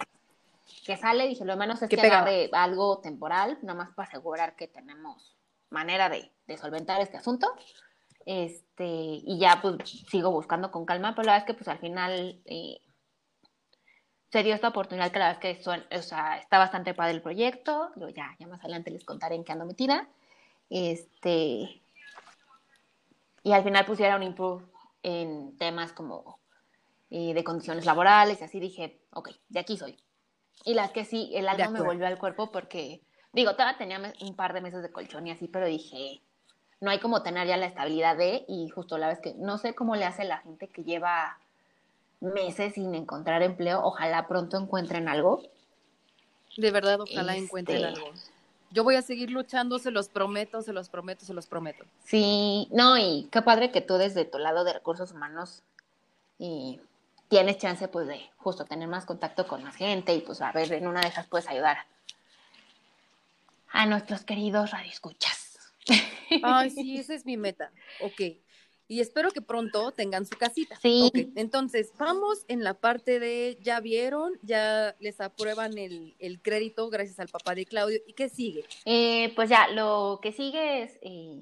qué 0.84 0.98
sale. 0.98 1.28
Dije, 1.28 1.46
lo 1.46 1.56
menos 1.56 1.80
es 1.80 1.88
que 1.88 2.02
agarre 2.02 2.50
algo 2.54 2.98
temporal, 2.98 3.60
nada 3.62 3.78
más 3.78 3.94
para 3.94 4.10
asegurar 4.10 4.56
que 4.56 4.68
tenemos 4.68 5.38
manera 5.70 6.10
de, 6.10 6.32
de, 6.48 6.58
solventar 6.58 7.00
este 7.00 7.18
asunto. 7.18 7.48
Este, 8.26 8.88
y 8.88 9.38
ya 9.38 9.60
pues 9.62 9.76
sigo 10.10 10.32
buscando 10.32 10.72
con 10.72 10.84
calma, 10.84 11.14
pero 11.14 11.28
la 11.28 11.34
verdad 11.34 11.48
es 11.48 11.54
que 11.54 11.58
pues 11.58 11.68
al 11.68 11.78
final 11.78 12.42
eh, 12.46 12.82
se 14.30 14.44
dio 14.44 14.54
esta 14.54 14.70
oportunidad 14.70 15.12
que 15.12 15.20
la 15.20 15.28
verdad 15.34 15.46
es 15.46 15.58
que 15.60 15.70
o 15.70 16.02
sea, 16.02 16.38
está 16.38 16.58
bastante 16.58 16.94
padre 16.94 17.14
el 17.14 17.22
proyecto. 17.22 17.92
Yo 17.96 18.10
ya, 18.10 18.36
ya 18.40 18.48
más 18.48 18.60
adelante 18.60 18.92
les 18.92 19.06
contaré 19.06 19.36
en 19.36 19.44
qué 19.44 19.54
ando 19.54 19.66
metida. 19.66 20.08
Este, 20.70 21.82
y 23.44 23.52
al 23.54 23.64
final 23.64 23.86
pusiera 23.86 24.18
un 24.18 24.24
improve 24.24 24.66
en 25.04 25.58
temas 25.58 25.94
como 25.94 26.40
eh, 27.10 27.34
de 27.34 27.44
condiciones 27.44 27.86
laborales 27.86 28.42
y 28.42 28.44
así 28.44 28.60
dije, 28.60 29.00
ok, 29.14 29.30
de 29.48 29.60
aquí 29.60 29.78
soy. 29.78 29.98
Y 30.66 30.74
las 30.74 30.92
que 30.92 31.06
sí, 31.06 31.32
el 31.34 31.48
alma 31.48 31.70
me 31.70 31.82
volvió 31.82 32.08
al 32.08 32.18
cuerpo 32.18 32.52
porque, 32.52 33.02
digo, 33.32 33.54
todavía 33.54 33.78
tenía 33.78 34.14
un 34.22 34.36
par 34.36 34.54
de 34.54 34.60
meses 34.60 34.82
de 34.82 34.92
colchón 34.92 35.28
y 35.28 35.32
así, 35.32 35.48
pero 35.48 35.68
dije, 35.68 36.22
no 36.82 36.92
hay 36.92 37.00
como 37.00 37.24
tener 37.24 37.48
ya 37.48 37.56
la 37.56 37.68
estabilidad 37.68 38.18
de, 38.18 38.44
y 38.50 38.68
justo 38.70 38.98
la 38.98 39.08
vez 39.08 39.20
que 39.20 39.34
no 39.36 39.58
sé 39.58 39.74
cómo 39.74 39.96
le 39.96 40.04
hace 40.04 40.26
la 40.26 40.40
gente 40.40 40.68
que 40.68 40.84
lleva 40.84 41.38
meses 42.20 42.74
sin 42.74 42.96
encontrar 42.96 43.44
empleo, 43.44 43.82
ojalá 43.84 44.28
pronto 44.28 44.58
encuentren 44.58 45.08
algo. 45.08 45.44
De 46.56 46.72
verdad, 46.72 47.02
ojalá 47.02 47.36
encuentren 47.36 47.86
este, 47.86 47.88
algo. 47.88 48.12
Yo 48.72 48.84
voy 48.84 48.96
a 48.96 49.02
seguir 49.02 49.32
luchando, 49.32 49.80
se 49.80 49.92
los 49.92 50.10
prometo, 50.10 50.62
se 50.62 50.74
los 50.74 50.90
prometo, 50.90 51.26
se 51.26 51.34
los 51.34 51.48
prometo. 51.48 51.86
Sí, 52.04 52.68
no, 52.72 52.98
y 52.98 53.28
qué 53.32 53.42
padre 53.42 53.72
que 53.72 53.82
tú 53.82 53.96
desde 53.96 54.26
tu 54.26 54.40
lado 54.40 54.64
de 54.64 54.74
recursos 54.74 55.12
humanos 55.12 55.64
y 56.40 56.80
tienes 57.30 57.58
chance 57.58 57.88
pues 57.88 58.08
de 58.08 58.20
justo 58.38 58.66
tener 58.66 58.88
más 58.88 59.06
contacto 59.06 59.48
con 59.48 59.64
la 59.64 59.72
gente 59.72 60.14
y 60.14 60.22
pues 60.22 60.42
a 60.42 60.52
ver, 60.52 60.72
en 60.74 60.88
una 60.88 61.02
de 61.02 61.08
esas 61.08 61.28
puedes 61.28 61.48
ayudar 61.48 61.78
a 63.70 63.86
nuestros 63.86 64.24
queridos 64.24 64.72
radioescuchas. 64.72 65.60
Ay, 66.44 66.70
sí, 66.72 66.98
esa 66.98 67.14
es 67.14 67.26
mi 67.26 67.38
meta. 67.38 67.72
Ok 68.02 68.22
y 68.88 69.02
espero 69.02 69.32
que 69.32 69.42
pronto 69.42 69.92
tengan 69.92 70.26
su 70.26 70.38
casita. 70.38 70.78
Sí. 70.82 71.12
entonces, 71.36 71.92
vamos 71.98 72.46
en 72.48 72.64
la 72.64 72.76
parte 72.76 73.20
de, 73.20 73.58
ya 73.62 73.80
vieron, 73.80 74.34
ya 74.42 74.96
les 75.00 75.20
aprueban 75.20 75.78
el, 75.78 76.16
crédito 76.42 76.90
gracias 76.90 77.20
al 77.20 77.28
papá 77.28 77.56
de 77.56 77.66
Claudio. 77.66 78.00
¿Y 78.08 78.14
qué 78.14 78.30
sigue? 78.30 78.66
Eh, 78.86 79.34
pues 79.36 79.50
ya, 79.50 79.68
lo 79.70 80.20
que 80.22 80.32
sigue 80.32 80.84
es, 80.84 80.98
eh, 81.02 81.42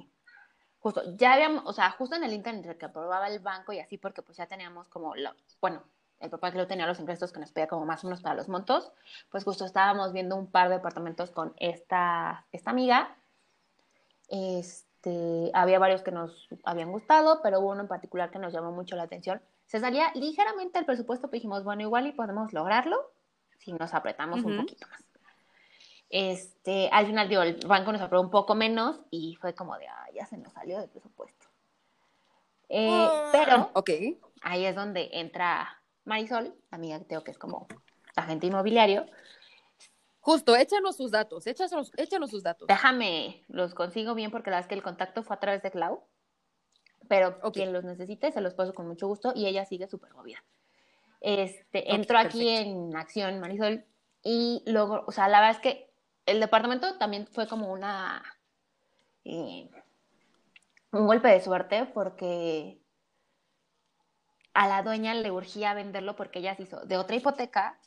justo, 0.79 1.03
ya 1.15 1.33
habíamos, 1.33 1.63
o 1.65 1.73
sea, 1.73 1.91
justo 1.91 2.15
en 2.15 2.23
el 2.23 2.33
internet 2.33 2.77
que 2.77 2.85
aprobaba 2.85 3.27
el 3.27 3.39
banco 3.39 3.73
y 3.73 3.79
así, 3.79 3.97
porque 3.97 4.21
pues 4.21 4.37
ya 4.37 4.47
teníamos 4.47 4.89
como, 4.89 5.15
lo, 5.15 5.31
bueno, 5.61 5.83
el 6.19 6.29
papá 6.29 6.51
que 6.51 6.57
lo 6.57 6.67
tenía 6.67 6.87
los 6.87 6.99
ingresos 6.99 7.31
que 7.31 7.39
nos 7.39 7.51
pedía 7.51 7.67
como 7.67 7.85
más 7.85 8.03
o 8.03 8.07
menos 8.07 8.21
para 8.21 8.35
los 8.35 8.47
montos, 8.47 8.91
pues 9.29 9.43
justo 9.43 9.65
estábamos 9.65 10.13
viendo 10.13 10.35
un 10.35 10.49
par 10.49 10.69
de 10.69 10.75
departamentos 10.75 11.29
con 11.29 11.53
esta, 11.57 12.45
esta 12.51 12.71
amiga. 12.71 13.15
Este, 14.29 14.94
este, 15.05 15.51
había 15.53 15.79
varios 15.79 16.01
que 16.01 16.11
nos 16.11 16.47
habían 16.63 16.91
gustado, 16.91 17.41
pero 17.43 17.59
hubo 17.59 17.71
uno 17.71 17.81
en 17.81 17.87
particular 17.87 18.31
que 18.31 18.39
nos 18.39 18.53
llamó 18.53 18.71
mucho 18.71 18.95
la 18.95 19.03
atención. 19.03 19.41
Se 19.67 19.79
salía 19.79 20.11
ligeramente 20.15 20.79
el 20.79 20.85
presupuesto, 20.85 21.27
pero 21.27 21.37
dijimos, 21.37 21.63
bueno, 21.63 21.83
igual 21.83 22.07
y 22.07 22.11
podemos 22.11 22.53
lograrlo 22.53 23.11
si 23.59 23.71
nos 23.73 23.93
apretamos 23.93 24.43
un 24.43 24.57
poquito 24.57 24.87
más. 24.87 25.03
Este, 26.09 26.89
al 26.91 27.07
final, 27.07 27.29
digo, 27.29 27.41
el 27.41 27.59
banco 27.67 27.91
nos 27.91 28.01
aprobó 28.01 28.23
un 28.23 28.31
poco 28.31 28.55
menos 28.55 28.99
y 29.11 29.35
fue 29.35 29.53
como 29.53 29.77
de, 29.77 29.87
ah, 29.87 30.07
ya 30.13 30.25
se 30.25 30.37
nos 30.37 30.53
salió 30.53 30.79
del 30.79 30.89
presupuesto. 30.89 31.47
Eh, 32.69 32.89
ah, 32.89 33.29
pero 33.31 33.69
okay. 33.73 34.19
ahí 34.41 34.65
es 34.65 34.75
donde 34.75 35.09
entra 35.13 35.81
Marisol, 36.05 36.53
amiga 36.71 36.99
que 36.99 37.05
tengo 37.05 37.23
que 37.23 37.31
es 37.31 37.37
como 37.37 37.67
agente 38.15 38.47
inmobiliario, 38.47 39.05
Justo, 40.25 40.55
échanos 40.55 40.97
sus 40.97 41.11
datos, 41.11 41.45
échanos, 41.45 41.91
échanos 41.97 42.31
sus 42.31 42.41
datos. 42.41 42.67
Déjame, 42.67 43.45
los 43.47 43.75
consigo 43.75 44.15
bien 44.15 44.31
porque 44.31 44.49
la 44.49 44.55
verdad 44.55 44.65
es 44.65 44.69
que 44.69 44.73
el 44.73 44.81
contacto 44.81 45.21
fue 45.21 45.35
a 45.35 45.39
través 45.39 45.61
de 45.61 45.69
Clau, 45.69 46.03
pero 47.07 47.39
quien 47.53 47.71
los 47.71 47.83
necesite 47.83 48.31
se 48.31 48.41
los 48.41 48.55
paso 48.55 48.73
con 48.73 48.87
mucho 48.87 49.05
gusto 49.05 49.33
y 49.35 49.45
ella 49.45 49.65
sigue 49.65 49.87
súper 49.87 50.15
movida. 50.15 50.43
Este, 51.21 51.93
entró 51.93 52.17
aquí 52.17 52.49
en 52.49 52.95
acción 52.95 53.39
Marisol 53.39 53.85
y 54.23 54.63
luego, 54.65 55.03
o 55.05 55.11
sea, 55.11 55.27
la 55.27 55.41
verdad 55.41 55.57
es 55.57 55.61
que 55.61 55.93
el 56.25 56.39
departamento 56.39 56.97
también 56.97 57.27
fue 57.27 57.47
como 57.47 57.71
una, 57.71 58.23
eh, 59.25 59.69
un 60.91 61.05
golpe 61.05 61.27
de 61.27 61.39
suerte 61.39 61.85
porque 61.85 62.81
a 64.55 64.67
la 64.67 64.81
dueña 64.81 65.13
le 65.13 65.29
urgía 65.29 65.75
venderlo 65.75 66.15
porque 66.15 66.39
ella 66.39 66.55
se 66.55 66.63
hizo 66.63 66.83
de 66.83 66.97
otra 66.97 67.15
hipoteca 67.15 67.79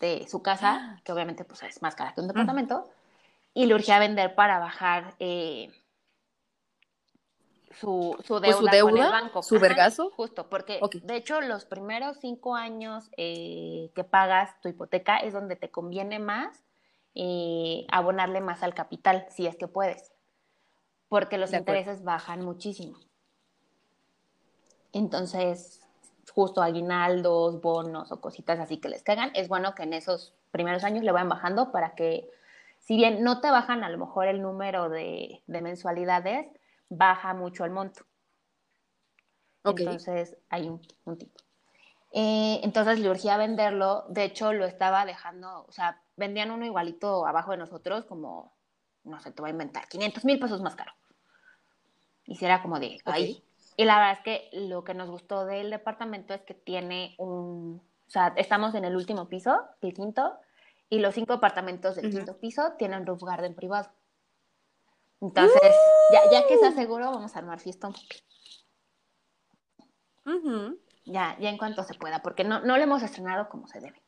de 0.00 0.26
su 0.28 0.42
casa, 0.42 1.00
que 1.04 1.12
obviamente 1.12 1.44
pues, 1.44 1.62
es 1.62 1.82
más 1.82 1.94
cara 1.94 2.12
que 2.14 2.20
un 2.20 2.28
departamento, 2.28 2.88
y 3.54 3.66
le 3.66 3.74
urgía 3.74 3.98
vender 3.98 4.34
para 4.34 4.58
bajar 4.58 5.14
eh, 5.18 5.70
su, 7.80 8.16
su, 8.24 8.40
pues, 8.40 8.58
deuda 8.58 8.80
con 8.80 8.98
el 8.98 9.10
banco. 9.10 9.42
¿Su 9.42 9.58
vergazo? 9.58 10.10
Justo, 10.10 10.48
porque 10.48 10.80
de 11.02 11.16
hecho 11.16 11.40
los 11.40 11.64
primeros 11.64 12.18
cinco 12.20 12.54
años 12.54 13.10
eh, 13.16 13.90
que 13.94 14.04
pagas 14.04 14.60
tu 14.60 14.68
hipoteca 14.68 15.16
es 15.18 15.32
donde 15.32 15.56
te 15.56 15.70
conviene 15.70 16.18
más 16.18 16.64
eh, 17.14 17.86
abonarle 17.90 18.42
más 18.42 18.62
al 18.62 18.74
capital, 18.74 19.26
si 19.30 19.46
es 19.46 19.56
que 19.56 19.68
puedes, 19.68 20.12
porque 21.08 21.38
los 21.38 21.52
intereses 21.54 22.04
bajan 22.04 22.44
muchísimo. 22.44 22.98
Entonces, 24.92 25.85
justo 26.36 26.60
aguinaldos, 26.60 27.62
bonos 27.62 28.12
o 28.12 28.20
cositas 28.20 28.60
así 28.60 28.76
que 28.76 28.90
les 28.90 29.02
caigan, 29.02 29.30
es 29.34 29.48
bueno 29.48 29.74
que 29.74 29.84
en 29.84 29.94
esos 29.94 30.34
primeros 30.50 30.84
años 30.84 31.02
le 31.02 31.10
vayan 31.10 31.30
bajando 31.30 31.72
para 31.72 31.94
que, 31.94 32.28
si 32.78 32.94
bien 32.94 33.24
no 33.24 33.40
te 33.40 33.50
bajan 33.50 33.82
a 33.82 33.88
lo 33.88 33.96
mejor 33.96 34.26
el 34.26 34.42
número 34.42 34.90
de, 34.90 35.42
mensualidades, 35.46 36.46
baja 36.90 37.32
mucho 37.32 37.64
el 37.64 37.70
monto. 37.70 38.04
Entonces 39.64 40.36
hay 40.50 40.68
un, 40.68 40.82
un 41.06 41.16
tipo. 41.16 41.40
Eh, 42.12 42.60
entonces 42.62 43.00
le 43.00 43.08
urgía 43.08 43.38
venderlo, 43.38 44.04
de 44.10 44.24
hecho 44.24 44.52
lo 44.52 44.66
estaba 44.66 45.06
dejando, 45.06 45.64
o 45.66 45.72
sea, 45.72 46.02
vendían 46.16 46.50
uno 46.50 46.66
igualito 46.66 47.26
abajo 47.26 47.52
de 47.52 47.56
nosotros 47.56 48.04
como, 48.04 48.52
no 49.04 49.18
sé, 49.20 49.32
te 49.32 49.40
voy 49.40 49.48
a 49.48 49.52
inventar, 49.52 49.88
500 49.88 50.26
mil 50.26 50.38
pesos 50.38 50.60
más 50.60 50.76
caro. 50.76 50.92
Y 52.26 52.36
si 52.36 52.44
era 52.44 52.60
como 52.60 52.78
de, 52.78 52.98
ahí, 53.06 53.42
y 53.76 53.84
la 53.84 53.98
verdad 53.98 54.12
es 54.12 54.20
que 54.20 54.50
lo 54.52 54.84
que 54.84 54.94
nos 54.94 55.10
gustó 55.10 55.44
del 55.44 55.70
departamento 55.70 56.32
es 56.32 56.42
que 56.42 56.54
tiene 56.54 57.14
un, 57.18 57.82
o 58.06 58.10
sea, 58.10 58.32
estamos 58.36 58.74
en 58.74 58.84
el 58.84 58.96
último 58.96 59.28
piso, 59.28 59.60
el 59.82 59.92
quinto, 59.92 60.38
y 60.88 61.00
los 61.00 61.14
cinco 61.14 61.34
apartamentos 61.34 61.96
del 61.96 62.10
quinto 62.10 62.38
piso 62.38 62.72
tienen 62.78 63.04
roof 63.04 63.22
garden 63.22 63.54
privado. 63.54 63.90
Entonces, 65.20 65.72
ya, 66.12 66.30
ya, 66.30 66.46
que 66.46 66.54
está 66.54 66.72
seguro, 66.72 67.10
vamos 67.10 67.34
a 67.34 67.38
armar 67.38 67.58
fiesta 67.58 67.90
Ya, 71.04 71.36
ya 71.38 71.50
en 71.50 71.58
cuanto 71.58 71.82
se 71.82 71.94
pueda, 71.94 72.22
porque 72.22 72.44
no, 72.44 72.60
no 72.60 72.76
lo 72.76 72.82
hemos 72.82 73.02
estrenado 73.02 73.48
como 73.48 73.66
se 73.66 73.80
debe. 73.80 74.02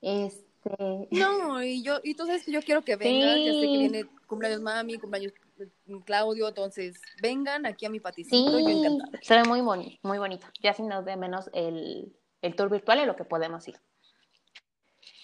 Este... 0.00 1.08
No, 1.10 1.62
y 1.62 1.82
yo, 1.82 2.00
y 2.02 2.14
tú 2.14 2.26
sabes 2.26 2.44
que 2.44 2.52
yo 2.52 2.62
quiero 2.62 2.82
que 2.82 2.96
venga, 2.96 3.36
ya 3.36 3.52
sé 3.52 3.60
que 3.60 3.78
viene 3.78 4.04
cumpleaños 4.26 4.60
mami, 4.60 4.98
cumpleaños 4.98 5.32
Claudio, 6.04 6.48
entonces 6.48 7.00
vengan 7.20 7.66
aquí 7.66 7.86
a 7.86 7.90
mi 7.90 8.00
paticito. 8.00 8.50
Se 9.22 9.36
ve 9.36 9.44
muy, 9.44 9.60
bonito, 9.60 9.98
muy 10.02 10.18
bonito, 10.18 10.46
ya 10.62 10.72
si 10.72 10.82
nos 10.82 11.04
ve 11.04 11.16
menos 11.16 11.50
el, 11.52 12.16
el 12.40 12.56
tour 12.56 12.70
virtual 12.70 13.00
y 13.00 13.06
lo 13.06 13.16
que 13.16 13.24
podemos 13.24 13.66
ir. 13.68 13.80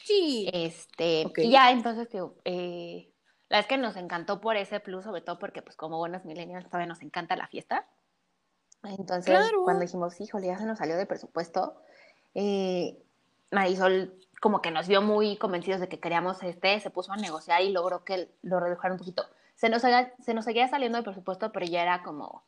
Sí. 0.04 0.48
Este, 0.52 1.26
y 1.36 1.50
ya 1.50 1.70
entonces, 1.70 2.08
eh, 2.44 3.12
la 3.48 3.58
verdad 3.58 3.60
es 3.60 3.66
que 3.66 3.76
nos 3.76 3.96
encantó 3.96 4.40
por 4.40 4.56
ese 4.56 4.80
plus, 4.80 5.04
sobre 5.04 5.20
todo 5.20 5.38
porque 5.38 5.62
pues 5.62 5.76
como 5.76 5.98
buenos 5.98 6.24
millennials 6.24 6.66
todavía 6.66 6.86
nos 6.86 7.02
encanta 7.02 7.36
la 7.36 7.46
fiesta. 7.46 7.86
Entonces, 8.84 9.38
cuando 9.64 9.82
dijimos, 9.82 10.20
híjole, 10.20 10.46
ya 10.46 10.58
se 10.58 10.64
nos 10.64 10.78
salió 10.78 10.96
de 10.96 11.04
presupuesto, 11.04 11.82
eh, 12.34 12.96
Marisol 13.50 14.14
como 14.40 14.62
que 14.62 14.70
nos 14.70 14.86
vio 14.86 15.02
muy 15.02 15.36
convencidos 15.36 15.80
de 15.80 15.88
que 15.88 15.98
queríamos 15.98 16.42
este, 16.42 16.78
se 16.80 16.90
puso 16.90 17.12
a 17.12 17.16
negociar 17.16 17.62
y 17.62 17.70
logró 17.70 18.04
que 18.04 18.30
lo 18.42 18.60
redujeran 18.60 18.92
un 18.92 18.98
poquito 18.98 19.24
se 19.58 19.68
nos, 19.68 19.82
se 19.82 20.34
nos 20.34 20.44
seguía 20.44 20.68
saliendo 20.68 20.98
el 20.98 21.04
presupuesto, 21.04 21.50
pero 21.50 21.66
ya 21.66 21.82
era 21.82 22.04
como 22.04 22.44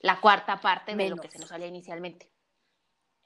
la 0.00 0.22
cuarta 0.22 0.58
parte 0.58 0.96
de 0.96 1.10
lo 1.10 1.16
que 1.16 1.30
se 1.30 1.38
nos 1.38 1.50
salía 1.50 1.66
inicialmente. 1.66 2.32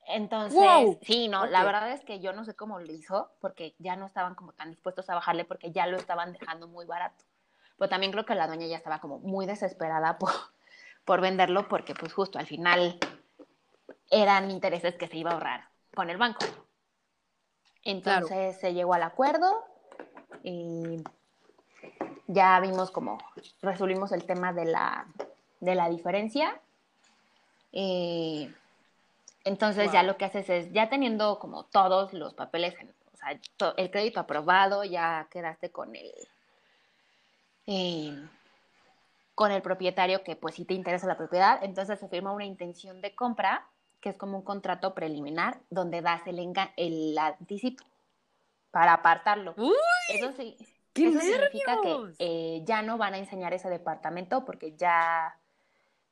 Entonces, 0.08 0.98
sí, 1.02 1.28
no, 1.28 1.46
la 1.46 1.62
verdad 1.62 1.92
es 1.92 2.04
que 2.04 2.18
yo 2.18 2.32
no 2.32 2.44
sé 2.44 2.56
cómo 2.56 2.80
lo 2.80 2.92
hizo, 2.92 3.30
porque 3.40 3.76
ya 3.78 3.94
no 3.94 4.06
estaban 4.06 4.34
como 4.34 4.52
tan 4.52 4.70
dispuestos 4.70 5.08
a 5.08 5.14
bajarle, 5.14 5.44
porque 5.44 5.70
ya 5.70 5.86
lo 5.86 5.96
estaban 5.96 6.32
dejando 6.32 6.66
muy 6.66 6.86
barato. 6.86 7.24
Pero 7.78 7.88
también 7.88 8.10
creo 8.10 8.26
que 8.26 8.34
la 8.34 8.48
dueña 8.48 8.66
ya 8.66 8.78
estaba 8.78 8.98
como 8.98 9.20
muy 9.20 9.46
desesperada 9.46 10.18
por, 10.18 10.32
por 11.04 11.20
venderlo 11.20 11.68
porque 11.68 11.94
pues 11.94 12.12
justo 12.12 12.40
al 12.40 12.46
final 12.46 12.98
eran 14.10 14.50
intereses 14.50 14.96
que 14.96 15.06
se 15.06 15.18
iba 15.18 15.30
a 15.30 15.34
ahorrar 15.34 15.68
con 15.94 16.10
el 16.10 16.16
banco. 16.16 16.44
Entonces 17.84 18.58
se 18.58 18.74
llegó 18.74 18.94
al 18.94 19.04
acuerdo 19.04 19.64
y 20.42 21.04
ya 22.26 22.58
vimos 22.60 22.90
cómo 22.90 23.18
resolvimos 23.62 24.12
el 24.12 24.24
tema 24.24 24.52
de 24.52 24.64
la, 24.64 25.06
de 25.60 25.74
la 25.74 25.88
diferencia. 25.88 26.60
Eh, 27.72 28.52
entonces 29.44 29.92
ya 29.92 30.02
lo 30.02 30.16
que 30.16 30.24
haces 30.24 30.48
es, 30.48 30.72
ya 30.72 30.88
teniendo 30.88 31.38
como 31.38 31.64
todos 31.64 32.14
los 32.14 32.34
papeles, 32.34 32.74
o 33.12 33.16
sea, 33.16 33.38
el 33.76 33.90
crédito 33.90 34.20
aprobado, 34.20 34.84
ya 34.84 35.28
quedaste 35.30 35.70
con 35.70 35.94
el, 35.94 36.12
eh, 37.66 38.26
con 39.34 39.50
el 39.50 39.60
propietario 39.60 40.22
que 40.22 40.36
pues 40.36 40.54
sí 40.54 40.64
te 40.64 40.74
interesa 40.74 41.06
la 41.06 41.18
propiedad, 41.18 41.62
entonces 41.62 41.98
se 41.98 42.08
firma 42.08 42.32
una 42.32 42.46
intención 42.46 43.02
de 43.02 43.14
compra, 43.14 43.66
que 44.00 44.10
es 44.10 44.16
como 44.16 44.38
un 44.38 44.44
contrato 44.44 44.94
preliminar, 44.94 45.58
donde 45.68 46.00
das 46.00 46.26
el, 46.26 46.38
el 46.76 47.18
anticipo 47.18 47.84
para 48.70 48.94
apartarlo. 48.94 49.54
eso 50.08 50.32
sí, 50.32 50.56
eso 50.95 51.20
significa 51.20 51.76
que 51.82 52.14
eh, 52.18 52.62
ya 52.64 52.82
no 52.82 52.99
van 52.99 53.14
a 53.14 53.18
enseñar 53.18 53.53
ese 53.53 53.68
departamento 53.68 54.45
porque 54.45 54.76
ya, 54.76 55.38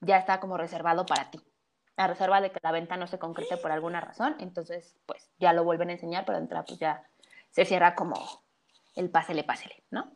ya 0.00 0.18
está 0.18 0.40
como 0.40 0.56
reservado 0.56 1.06
para 1.06 1.30
ti. 1.30 1.40
A 1.96 2.06
reserva 2.06 2.40
de 2.40 2.50
que 2.50 2.60
la 2.62 2.72
venta 2.72 2.96
no 2.96 3.06
se 3.06 3.18
concrete 3.18 3.58
por 3.58 3.70
alguna 3.70 4.00
razón, 4.00 4.34
entonces 4.40 4.96
pues 5.06 5.30
ya 5.38 5.52
lo 5.52 5.62
vuelven 5.62 5.90
a 5.90 5.92
enseñar, 5.92 6.24
pero 6.24 6.38
entrar 6.38 6.64
pues 6.64 6.78
ya 6.78 7.06
se 7.50 7.64
cierra 7.64 7.94
como 7.94 8.16
el 8.94 9.10
pásele, 9.10 9.44
pásele, 9.44 9.84
¿no? 9.90 10.10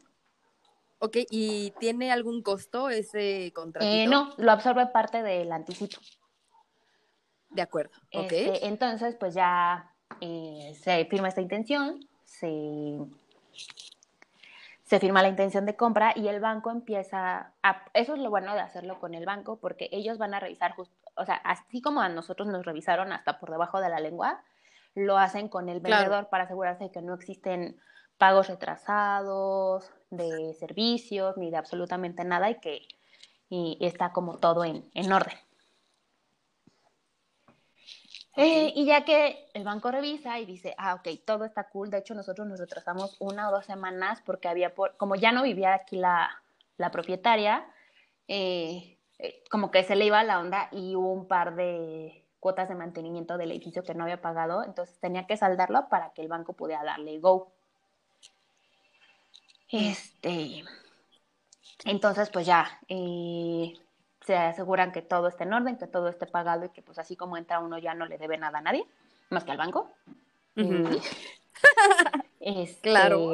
Ok, 0.98 1.18
¿y 1.30 1.72
tiene 1.78 2.10
algún 2.10 2.42
costo 2.42 2.88
ese 2.88 3.52
contrato? 3.54 3.86
Eh, 3.86 4.06
no, 4.06 4.32
lo 4.38 4.50
absorbe 4.50 4.86
parte 4.86 5.22
del 5.22 5.52
anticipo. 5.52 5.98
De 7.50 7.62
acuerdo, 7.62 7.92
ok. 8.12 8.32
Este, 8.32 8.66
entonces, 8.66 9.14
pues 9.14 9.34
ya 9.34 9.94
eh, 10.20 10.74
se 10.82 11.04
firma 11.06 11.28
esta 11.28 11.42
intención, 11.42 12.00
se, 12.24 12.98
se 14.86 15.00
firma 15.00 15.20
la 15.20 15.28
intención 15.28 15.66
de 15.66 15.74
compra 15.74 16.12
y 16.14 16.28
el 16.28 16.40
banco 16.40 16.70
empieza 16.70 17.52
a... 17.62 17.84
Eso 17.92 18.14
es 18.14 18.20
lo 18.20 18.30
bueno 18.30 18.54
de 18.54 18.60
hacerlo 18.60 19.00
con 19.00 19.14
el 19.14 19.26
banco, 19.26 19.58
porque 19.58 19.88
ellos 19.90 20.16
van 20.16 20.32
a 20.32 20.38
revisar, 20.38 20.76
justo, 20.76 20.94
o 21.16 21.24
sea, 21.24 21.34
así 21.36 21.82
como 21.82 22.00
a 22.00 22.08
nosotros 22.08 22.46
nos 22.46 22.64
revisaron 22.64 23.12
hasta 23.12 23.40
por 23.40 23.50
debajo 23.50 23.80
de 23.80 23.88
la 23.88 23.98
lengua, 23.98 24.40
lo 24.94 25.18
hacen 25.18 25.48
con 25.48 25.68
el 25.68 25.80
vendedor 25.80 26.28
para 26.28 26.44
asegurarse 26.44 26.84
de 26.84 26.90
que 26.92 27.02
no 27.02 27.14
existen 27.14 27.80
pagos 28.16 28.46
retrasados, 28.48 29.90
de 30.10 30.54
servicios, 30.54 31.36
ni 31.36 31.50
de 31.50 31.56
absolutamente 31.56 32.24
nada 32.24 32.48
y 32.48 32.60
que 32.60 32.86
y 33.48 33.78
está 33.80 34.12
como 34.12 34.38
todo 34.38 34.64
en, 34.64 34.88
en 34.94 35.12
orden. 35.12 35.36
Eh, 38.38 38.72
y 38.74 38.84
ya 38.84 39.06
que 39.06 39.48
el 39.54 39.64
banco 39.64 39.90
revisa 39.90 40.38
y 40.38 40.44
dice, 40.44 40.74
ah, 40.76 40.94
ok, 40.94 41.08
todo 41.24 41.46
está 41.46 41.70
cool, 41.70 41.88
de 41.90 41.98
hecho 41.98 42.14
nosotros 42.14 42.46
nos 42.46 42.60
retrasamos 42.60 43.16
una 43.18 43.48
o 43.48 43.52
dos 43.52 43.64
semanas 43.64 44.22
porque 44.26 44.46
había, 44.46 44.74
por, 44.74 44.94
como 44.98 45.14
ya 45.14 45.32
no 45.32 45.42
vivía 45.42 45.72
aquí 45.72 45.96
la, 45.96 46.42
la 46.76 46.90
propietaria, 46.90 47.66
eh, 48.28 48.98
eh, 49.18 49.42
como 49.50 49.70
que 49.70 49.84
se 49.84 49.96
le 49.96 50.04
iba 50.04 50.22
la 50.22 50.40
onda 50.40 50.68
y 50.70 50.94
hubo 50.96 51.12
un 51.12 51.26
par 51.26 51.56
de 51.56 52.26
cuotas 52.38 52.68
de 52.68 52.74
mantenimiento 52.74 53.38
del 53.38 53.52
edificio 53.52 53.82
que 53.82 53.94
no 53.94 54.04
había 54.04 54.20
pagado, 54.20 54.62
entonces 54.64 54.98
tenía 55.00 55.26
que 55.26 55.38
saldarlo 55.38 55.88
para 55.88 56.10
que 56.10 56.20
el 56.20 56.28
banco 56.28 56.52
pudiera 56.52 56.84
darle 56.84 57.18
go. 57.18 57.50
Este, 59.70 60.62
entonces, 61.86 62.28
pues 62.28 62.44
ya 62.44 62.80
se 64.26 64.36
aseguran 64.36 64.90
que 64.90 65.02
todo 65.02 65.28
esté 65.28 65.44
en 65.44 65.52
orden, 65.52 65.78
que 65.78 65.86
todo 65.86 66.08
esté 66.08 66.26
pagado 66.26 66.64
y 66.64 66.70
que 66.70 66.82
pues 66.82 66.98
así 66.98 67.14
como 67.16 67.36
entra 67.36 67.60
uno 67.60 67.78
ya 67.78 67.94
no 67.94 68.06
le 68.06 68.18
debe 68.18 68.36
nada 68.36 68.58
a 68.58 68.62
nadie, 68.62 68.84
más 69.30 69.44
que 69.44 69.52
al 69.52 69.56
banco. 69.56 69.92
este, 72.40 72.90
claro. 72.90 73.32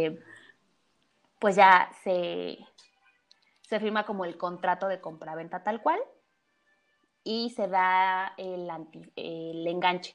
Pues 1.38 1.56
ya 1.56 1.90
se, 2.04 2.58
se 3.62 3.80
firma 3.80 4.04
como 4.04 4.26
el 4.26 4.36
contrato 4.36 4.86
de 4.86 5.00
compraventa 5.00 5.62
tal 5.62 5.80
cual 5.80 5.98
y 7.24 7.50
se 7.56 7.68
da 7.68 8.34
el, 8.36 8.68
el 9.16 9.66
enganche, 9.66 10.14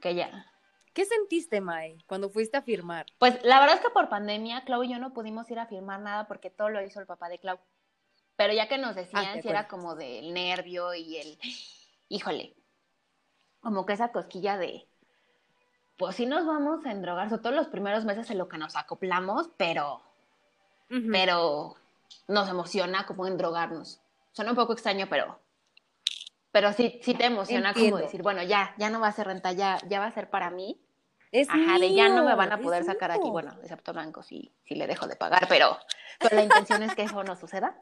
que 0.00 0.16
ya 0.16 0.46
¿Qué 0.92 1.04
sentiste, 1.04 1.60
Mae, 1.60 1.98
cuando 2.06 2.30
fuiste 2.30 2.56
a 2.56 2.62
firmar? 2.62 3.04
Pues 3.18 3.38
la 3.44 3.60
verdad 3.60 3.76
es 3.76 3.82
que 3.82 3.90
por 3.90 4.08
pandemia, 4.08 4.64
Clau 4.64 4.82
y 4.82 4.88
yo 4.88 4.98
no 4.98 5.12
pudimos 5.12 5.50
ir 5.50 5.58
a 5.58 5.66
firmar 5.66 6.00
nada 6.00 6.26
porque 6.26 6.48
todo 6.48 6.70
lo 6.70 6.82
hizo 6.82 7.00
el 7.00 7.06
papá 7.06 7.28
de 7.28 7.38
Clau. 7.38 7.58
Pero 8.36 8.52
ya 8.52 8.68
que 8.68 8.78
nos 8.78 8.94
decían 8.94 9.38
ah, 9.38 9.42
si 9.42 9.48
era 9.48 9.66
como 9.66 9.94
del 9.94 10.34
nervio 10.34 10.94
y 10.94 11.16
el, 11.16 11.38
híjole, 12.08 12.54
como 13.60 13.86
que 13.86 13.94
esa 13.94 14.12
cosquilla 14.12 14.58
de, 14.58 14.86
pues 15.96 16.16
sí 16.16 16.26
nos 16.26 16.46
vamos 16.46 16.84
a 16.84 16.92
endrogar, 16.92 17.30
sobre 17.30 17.42
todo 17.42 17.52
los 17.52 17.68
primeros 17.68 18.04
meses 18.04 18.30
en 18.30 18.38
lo 18.38 18.48
que 18.48 18.58
nos 18.58 18.76
acoplamos, 18.76 19.48
pero, 19.56 20.02
pero 21.10 21.76
nos 22.28 22.48
emociona 22.48 23.06
como 23.06 23.26
endrogarnos. 23.26 24.00
Suena 24.32 24.50
un 24.50 24.56
poco 24.56 24.74
extraño, 24.74 25.06
pero, 25.08 25.38
pero 26.52 26.72
sí, 26.74 27.00
sí 27.02 27.14
te 27.14 27.24
emociona 27.24 27.72
como 27.72 27.96
decir, 27.96 28.22
bueno, 28.22 28.42
ya, 28.42 28.74
ya 28.76 28.90
no 28.90 29.00
va 29.00 29.08
a 29.08 29.12
ser 29.12 29.28
renta, 29.28 29.52
ya, 29.52 29.78
ya 29.88 29.98
va 29.98 30.06
a 30.06 30.12
ser 30.12 30.28
para 30.28 30.50
mí. 30.50 30.78
Ajá, 31.48 31.78
de 31.78 31.92
ya 31.92 32.08
no 32.08 32.24
me 32.24 32.34
van 32.34 32.52
a 32.52 32.58
poder 32.58 32.84
sacar 32.84 33.10
aquí, 33.10 33.28
bueno, 33.28 33.54
excepto 33.62 33.92
banco 33.92 34.22
si, 34.22 34.52
si 34.64 34.74
le 34.74 34.86
dejo 34.86 35.06
de 35.06 35.16
pagar, 35.16 35.46
pero, 35.48 35.78
la 36.30 36.42
intención 36.42 36.82
es 36.82 36.94
que 36.94 37.02
eso 37.02 37.24
no 37.24 37.36
suceda. 37.36 37.76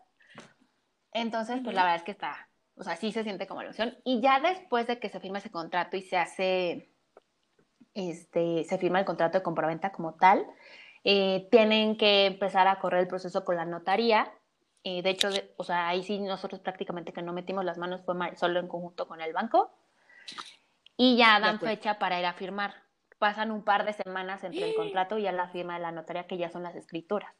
Entonces, 1.14 1.60
pues 1.64 1.74
la 1.74 1.82
verdad 1.82 1.96
es 1.96 2.02
que 2.02 2.10
está, 2.10 2.48
o 2.76 2.84
sea, 2.84 2.96
sí 2.96 3.12
se 3.12 3.22
siente 3.22 3.46
como 3.46 3.62
emoción. 3.62 3.96
Y 4.04 4.20
ya 4.20 4.40
después 4.40 4.86
de 4.86 4.98
que 4.98 5.08
se 5.08 5.20
firma 5.20 5.38
ese 5.38 5.50
contrato 5.50 5.96
y 5.96 6.02
se 6.02 6.18
hace, 6.18 6.92
este, 7.94 8.64
se 8.64 8.78
firma 8.78 8.98
el 8.98 9.06
contrato 9.06 9.38
de 9.38 9.42
compraventa 9.42 9.92
como 9.92 10.14
tal, 10.14 10.46
eh, 11.04 11.48
tienen 11.50 11.96
que 11.96 12.26
empezar 12.26 12.66
a 12.68 12.78
correr 12.80 13.00
el 13.00 13.08
proceso 13.08 13.44
con 13.44 13.56
la 13.56 13.64
notaría. 13.64 14.30
Eh, 14.82 15.02
de 15.02 15.10
hecho, 15.10 15.30
o 15.56 15.64
sea, 15.64 15.88
ahí 15.88 16.02
sí 16.02 16.18
nosotros 16.18 16.60
prácticamente 16.60 17.12
que 17.14 17.22
no 17.22 17.32
metimos 17.32 17.64
las 17.64 17.78
manos, 17.78 18.02
fue 18.04 18.14
solo 18.36 18.60
en 18.60 18.68
conjunto 18.68 19.08
con 19.08 19.22
el 19.22 19.32
banco. 19.32 19.72
Y 20.96 21.16
ya 21.16 21.40
dan 21.40 21.58
fecha 21.58 21.98
para 21.98 22.20
ir 22.20 22.26
a 22.26 22.34
firmar 22.34 22.84
pasan 23.24 23.50
un 23.50 23.64
par 23.64 23.86
de 23.86 23.94
semanas 23.94 24.44
entre 24.44 24.68
el 24.68 24.74
contrato 24.74 25.16
y 25.16 25.22
la 25.22 25.48
firma 25.48 25.74
de 25.74 25.80
la 25.80 25.92
notaría, 25.92 26.26
que 26.26 26.36
ya 26.36 26.50
son 26.50 26.62
las 26.62 26.76
escrituras. 26.76 27.34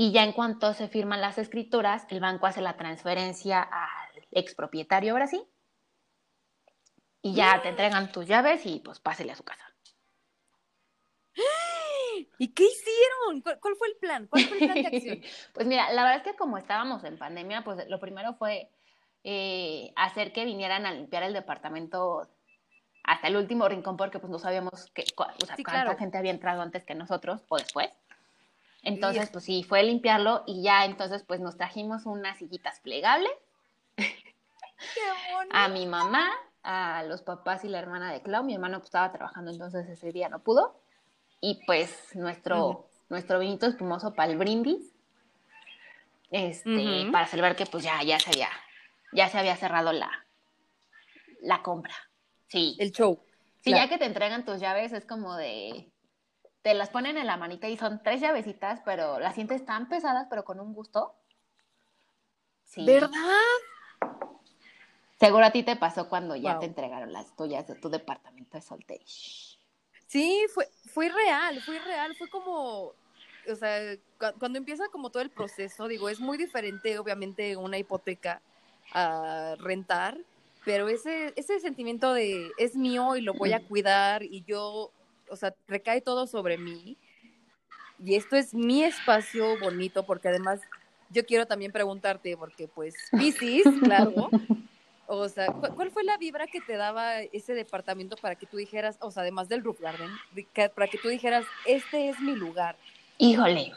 Y 0.00 0.12
ya 0.12 0.22
en 0.22 0.30
cuanto 0.30 0.74
se 0.74 0.86
firman 0.86 1.20
las 1.20 1.38
escrituras, 1.38 2.06
el 2.10 2.20
banco 2.20 2.46
hace 2.46 2.62
la 2.62 2.76
transferencia 2.76 3.60
al 3.60 4.28
expropietario, 4.30 5.10
ahora 5.10 5.26
sí. 5.26 5.44
Y 7.20 7.34
ya 7.34 7.60
te 7.62 7.70
entregan 7.70 8.12
tus 8.12 8.24
llaves 8.24 8.64
y 8.64 8.78
pues 8.78 9.00
pásele 9.00 9.32
a 9.32 9.34
su 9.34 9.42
casa. 9.42 9.74
¿Y 12.38 12.54
qué 12.54 12.62
hicieron? 12.62 13.42
¿Cuál, 13.60 13.74
fue 13.76 13.88
el 13.88 13.96
plan? 13.96 14.28
¿Cuál 14.28 14.44
fue 14.44 14.58
el 14.58 14.66
plan 14.66 14.82
de 14.82 14.86
acción? 14.86 15.20
pues 15.52 15.66
mira, 15.66 15.90
la 15.92 16.04
verdad 16.04 16.18
es 16.18 16.32
que 16.32 16.38
como 16.38 16.58
estábamos 16.58 17.02
en 17.02 17.18
pandemia, 17.18 17.64
pues 17.64 17.84
lo 17.88 17.98
primero 17.98 18.34
fue 18.34 18.70
eh, 19.24 19.92
hacer 19.96 20.32
que 20.32 20.44
vinieran 20.44 20.86
a 20.86 20.92
limpiar 20.92 21.24
el 21.24 21.32
departamento 21.32 22.30
hasta 23.02 23.26
el 23.26 23.36
último 23.36 23.68
rincón 23.68 23.96
porque 23.96 24.20
pues 24.20 24.30
no 24.30 24.38
sabíamos 24.38 24.92
que, 24.92 25.02
o 25.16 25.44
sea, 25.44 25.56
cuánta 25.64 25.96
gente 25.96 26.18
había 26.18 26.30
entrado 26.30 26.62
antes 26.62 26.84
que 26.84 26.94
nosotros 26.94 27.42
o 27.48 27.56
después. 27.56 27.90
Entonces, 28.82 29.30
pues 29.30 29.44
sí, 29.44 29.64
fue 29.64 29.82
limpiarlo 29.82 30.44
y 30.46 30.62
ya 30.62 30.84
entonces 30.84 31.24
pues 31.24 31.40
nos 31.40 31.56
trajimos 31.56 32.06
unas 32.06 32.38
sillitas 32.38 32.80
plegables. 32.80 33.32
a 35.52 35.68
mi 35.68 35.86
mamá, 35.86 36.30
a 36.62 37.02
los 37.04 37.22
papás 37.22 37.64
y 37.64 37.68
la 37.68 37.78
hermana 37.78 38.12
de 38.12 38.22
Clau. 38.22 38.44
Mi 38.44 38.54
hermano 38.54 38.78
pues, 38.78 38.88
estaba 38.88 39.12
trabajando, 39.12 39.50
entonces 39.50 39.88
ese 39.88 40.12
día 40.12 40.28
no 40.28 40.40
pudo. 40.40 40.80
Y 41.40 41.60
pues 41.66 42.14
nuestro, 42.14 42.88
nuestro 43.08 43.38
vinito 43.38 43.66
espumoso 43.66 44.14
para 44.14 44.32
el 44.32 44.38
brindis. 44.38 44.94
Este, 46.30 47.08
para 47.10 47.26
celebrar 47.26 47.56
que 47.56 47.64
pues 47.64 47.82
ya, 47.82 48.02
ya 48.02 48.20
se 48.20 48.30
había, 48.30 48.50
ya 49.12 49.28
se 49.28 49.38
había 49.38 49.56
cerrado 49.56 49.92
la, 49.92 50.10
la 51.40 51.62
compra. 51.62 51.94
Sí. 52.48 52.76
El 52.78 52.92
show. 52.92 53.18
Sí, 53.60 53.70
ya 53.70 53.88
que 53.88 53.98
te 53.98 54.04
entregan 54.04 54.44
tus 54.44 54.60
llaves 54.60 54.92
es 54.92 55.04
como 55.04 55.36
de... 55.36 55.90
Te 56.68 56.74
las 56.74 56.90
ponen 56.90 57.16
en 57.16 57.26
la 57.26 57.38
manita 57.38 57.66
y 57.66 57.78
son 57.78 58.02
tres 58.02 58.20
llavecitas, 58.20 58.82
pero 58.84 59.18
las 59.18 59.34
sientes 59.34 59.64
tan 59.64 59.88
pesadas, 59.88 60.26
pero 60.28 60.44
con 60.44 60.60
un 60.60 60.74
gusto. 60.74 61.14
Sí. 62.62 62.84
¿Verdad? 62.84 63.10
Seguro 65.18 65.46
a 65.46 65.50
ti 65.50 65.62
te 65.62 65.76
pasó 65.76 66.10
cuando 66.10 66.36
ya 66.36 66.58
te 66.58 66.66
entregaron 66.66 67.10
las 67.10 67.34
tuyas 67.36 67.66
de 67.66 67.74
tu 67.74 67.88
departamento 67.88 68.58
de 68.58 68.60
soltero. 68.60 69.02
Sí, 70.08 70.44
fue, 70.52 70.68
fue 70.92 71.08
real, 71.08 71.58
fue 71.62 71.78
real, 71.78 72.14
fue 72.16 72.28
como, 72.28 72.92
o 73.50 73.56
sea, 73.58 73.96
cuando 74.38 74.58
empieza 74.58 74.88
como 74.88 75.08
todo 75.08 75.22
el 75.22 75.30
proceso, 75.30 75.88
digo, 75.88 76.10
es 76.10 76.20
muy 76.20 76.36
diferente, 76.36 76.98
obviamente, 76.98 77.56
una 77.56 77.78
hipoteca 77.78 78.42
a 78.92 79.54
rentar, 79.58 80.18
pero 80.66 80.88
ese, 80.88 81.32
ese 81.34 81.60
sentimiento 81.60 82.12
de 82.12 82.52
es 82.58 82.76
mío 82.76 83.16
y 83.16 83.22
lo 83.22 83.32
voy 83.32 83.54
a 83.54 83.60
cuidar 83.66 84.22
y 84.22 84.44
yo, 84.44 84.92
o 85.30 85.36
sea, 85.36 85.54
recae 85.66 86.00
todo 86.00 86.26
sobre 86.26 86.58
mí. 86.58 86.98
Y 87.98 88.14
esto 88.14 88.36
es 88.36 88.54
mi 88.54 88.84
espacio 88.84 89.58
bonito 89.58 90.04
porque 90.04 90.28
además 90.28 90.60
yo 91.10 91.24
quiero 91.24 91.46
también 91.46 91.72
preguntarte, 91.72 92.36
porque 92.36 92.68
pues 92.68 92.94
Piscis, 93.18 93.64
claro, 93.82 94.30
o 95.06 95.28
sea, 95.28 95.46
¿cuál 95.46 95.90
fue 95.90 96.04
la 96.04 96.16
vibra 96.16 96.46
que 96.46 96.60
te 96.60 96.76
daba 96.76 97.20
ese 97.22 97.54
departamento 97.54 98.16
para 98.16 98.36
que 98.36 98.46
tú 98.46 98.56
dijeras, 98.56 98.98
o 99.00 99.10
sea, 99.10 99.22
además 99.22 99.48
del 99.48 99.64
roof 99.64 99.80
garden, 99.80 100.10
para 100.74 100.86
que 100.86 100.98
tú 100.98 101.08
dijeras, 101.08 101.44
este 101.64 102.08
es 102.08 102.20
mi 102.20 102.34
lugar? 102.34 102.76
Híjole, 103.16 103.72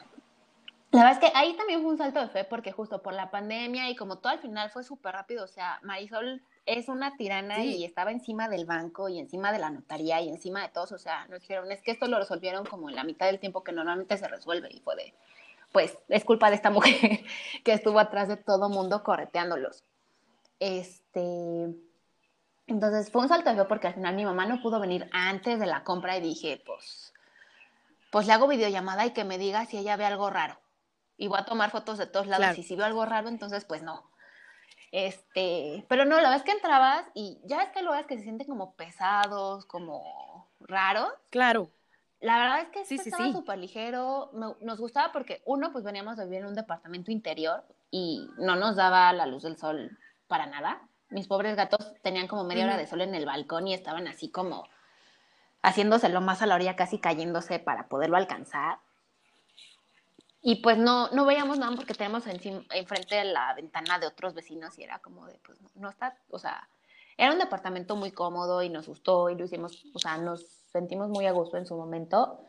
la 0.91 1.05
verdad 1.05 1.23
es 1.23 1.31
que 1.31 1.37
ahí 1.37 1.53
también 1.55 1.81
fue 1.81 1.91
un 1.91 1.97
salto 1.97 2.19
de 2.19 2.27
fe 2.27 2.43
porque 2.43 2.73
justo 2.73 3.01
por 3.01 3.13
la 3.13 3.31
pandemia 3.31 3.89
y 3.89 3.95
como 3.95 4.17
todo 4.17 4.33
al 4.33 4.39
final 4.39 4.69
fue 4.69 4.83
súper 4.83 5.13
rápido, 5.13 5.45
o 5.45 5.47
sea, 5.47 5.79
Marisol 5.83 6.43
es 6.77 6.87
una 6.87 7.15
tirana 7.17 7.63
y 7.63 7.83
estaba 7.83 8.11
encima 8.11 8.47
del 8.49 8.65
banco 8.65 9.09
y 9.09 9.19
encima 9.19 9.51
de 9.51 9.59
la 9.59 9.69
notaría 9.69 10.21
y 10.21 10.29
encima 10.29 10.61
de 10.61 10.69
todos, 10.69 10.91
o 10.91 10.97
sea, 10.97 11.27
nos 11.27 11.41
dijeron, 11.41 11.71
es 11.71 11.81
que 11.81 11.91
esto 11.91 12.07
lo 12.07 12.17
resolvieron 12.17 12.65
como 12.65 12.89
en 12.89 12.95
la 12.95 13.03
mitad 13.03 13.25
del 13.25 13.39
tiempo 13.39 13.63
que 13.63 13.71
normalmente 13.71 14.17
se 14.17 14.27
resuelve 14.27 14.69
y 14.71 14.79
fue 14.79 14.95
de, 14.95 15.13
pues 15.71 15.97
es 16.09 16.23
culpa 16.23 16.49
de 16.49 16.55
esta 16.55 16.69
mujer 16.69 17.21
que 17.63 17.73
estuvo 17.73 17.99
atrás 17.99 18.27
de 18.27 18.37
todo 18.37 18.69
mundo 18.69 19.03
correteándolos. 19.03 19.83
Este, 20.59 21.75
entonces 22.67 23.11
fue 23.11 23.21
un 23.21 23.29
salto 23.29 23.53
de 23.53 23.65
porque 23.65 23.87
al 23.87 23.95
final 23.95 24.15
mi 24.15 24.25
mamá 24.25 24.45
no 24.45 24.61
pudo 24.61 24.79
venir 24.79 25.09
antes 25.11 25.59
de 25.59 25.65
la 25.65 25.83
compra 25.83 26.17
y 26.17 26.21
dije, 26.21 26.61
pues, 26.65 27.13
pues 28.11 28.27
le 28.27 28.33
hago 28.33 28.47
videollamada 28.47 29.05
y 29.05 29.11
que 29.11 29.23
me 29.23 29.37
diga 29.37 29.65
si 29.65 29.77
ella 29.77 29.97
ve 29.97 30.05
algo 30.05 30.29
raro 30.29 30.59
y 31.17 31.27
voy 31.27 31.39
a 31.39 31.45
tomar 31.45 31.69
fotos 31.69 31.97
de 31.97 32.07
todos 32.07 32.27
lados 32.27 32.57
y 32.57 32.63
si 32.63 32.75
veo 32.75 32.85
algo 32.85 33.05
raro, 33.05 33.29
entonces 33.29 33.65
pues 33.65 33.83
no. 33.83 34.10
Este, 34.91 35.85
pero 35.87 36.03
no, 36.03 36.19
la 36.19 36.29
vez 36.29 36.43
que 36.43 36.51
entrabas 36.51 37.05
y 37.13 37.39
ya 37.45 37.57
ves 37.57 37.69
que 37.69 37.81
lugares 37.81 38.07
que 38.07 38.17
se 38.17 38.23
sienten 38.23 38.47
como 38.47 38.73
pesados, 38.73 39.65
como 39.65 40.49
raros. 40.59 41.13
Claro. 41.29 41.71
La 42.19 42.37
verdad 42.37 42.61
es 42.61 42.69
que 42.69 42.85
sí, 42.85 42.95
estaba 42.95 43.31
súper 43.31 43.57
ligero. 43.57 44.29
nos 44.33 44.79
gustaba 44.79 45.11
porque, 45.11 45.41
uno, 45.45 45.71
pues 45.71 45.83
veníamos 45.83 46.19
a 46.19 46.25
vivir 46.25 46.39
en 46.39 46.47
un 46.47 46.55
departamento 46.55 47.11
interior 47.11 47.63
y 47.89 48.27
no 48.37 48.55
nos 48.55 48.75
daba 48.75 49.11
la 49.13 49.25
luz 49.25 49.43
del 49.43 49.57
sol 49.57 49.97
para 50.27 50.45
nada. 50.45 50.81
Mis 51.09 51.27
pobres 51.27 51.55
gatos 51.55 51.93
tenían 52.03 52.27
como 52.27 52.43
media 52.43 52.65
hora 52.65 52.77
de 52.77 52.85
sol 52.85 53.01
en 53.01 53.15
el 53.15 53.25
balcón 53.25 53.67
y 53.67 53.73
estaban 53.73 54.07
así 54.07 54.29
como 54.29 54.65
haciéndose 55.63 56.09
lo 56.09 56.21
más 56.21 56.41
a 56.41 56.45
la 56.45 56.55
orilla, 56.55 56.75
casi 56.75 56.99
cayéndose 56.99 57.59
para 57.59 57.87
poderlo 57.87 58.17
alcanzar. 58.17 58.79
Y 60.41 60.55
pues 60.55 60.77
no, 60.77 61.09
no 61.09 61.25
veíamos 61.25 61.59
nada 61.59 61.75
porque 61.75 61.93
teníamos 61.93 62.25
enfrente 62.25 63.15
de 63.15 63.25
la 63.25 63.53
ventana 63.53 63.99
de 63.99 64.07
otros 64.07 64.33
vecinos 64.33 64.77
y 64.79 64.83
era 64.83 64.99
como 64.99 65.27
de, 65.27 65.39
pues 65.45 65.59
no, 65.75 65.89
está, 65.89 66.17
o 66.29 66.39
sea, 66.39 66.67
era 67.15 67.31
un 67.31 67.37
departamento 67.37 67.95
muy 67.95 68.11
cómodo 68.11 68.63
y 68.63 68.69
nos 68.69 68.87
gustó 68.87 69.29
y 69.29 69.35
lo 69.35 69.45
hicimos, 69.45 69.85
o 69.93 69.99
sea, 69.99 70.17
nos 70.17 70.43
sentimos 70.71 71.09
muy 71.09 71.27
a 71.27 71.31
gusto 71.31 71.57
en 71.57 71.67
su 71.67 71.75
momento, 71.75 72.43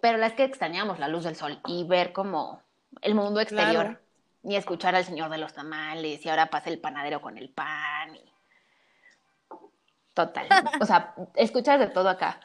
pero 0.00 0.18
la 0.18 0.26
es 0.26 0.34
que 0.34 0.44
extrañamos 0.44 1.00
la 1.00 1.08
luz 1.08 1.24
del 1.24 1.34
sol 1.34 1.60
y 1.66 1.84
ver 1.84 2.12
como 2.12 2.62
el 3.00 3.16
mundo 3.16 3.40
exterior 3.40 4.00
y 4.44 4.54
escuchar 4.54 4.94
al 4.94 5.04
señor 5.04 5.28
de 5.28 5.38
los 5.38 5.52
tamales 5.52 6.24
y 6.24 6.28
ahora 6.28 6.46
pasa 6.46 6.70
el 6.70 6.78
panadero 6.78 7.20
con 7.20 7.38
el 7.38 7.50
pan 7.50 8.14
y... 8.14 8.32
Total, 10.14 10.46
o 10.78 10.84
sea, 10.84 11.14
escuchas 11.36 11.80
de 11.80 11.86
todo 11.86 12.10
acá. 12.10 12.38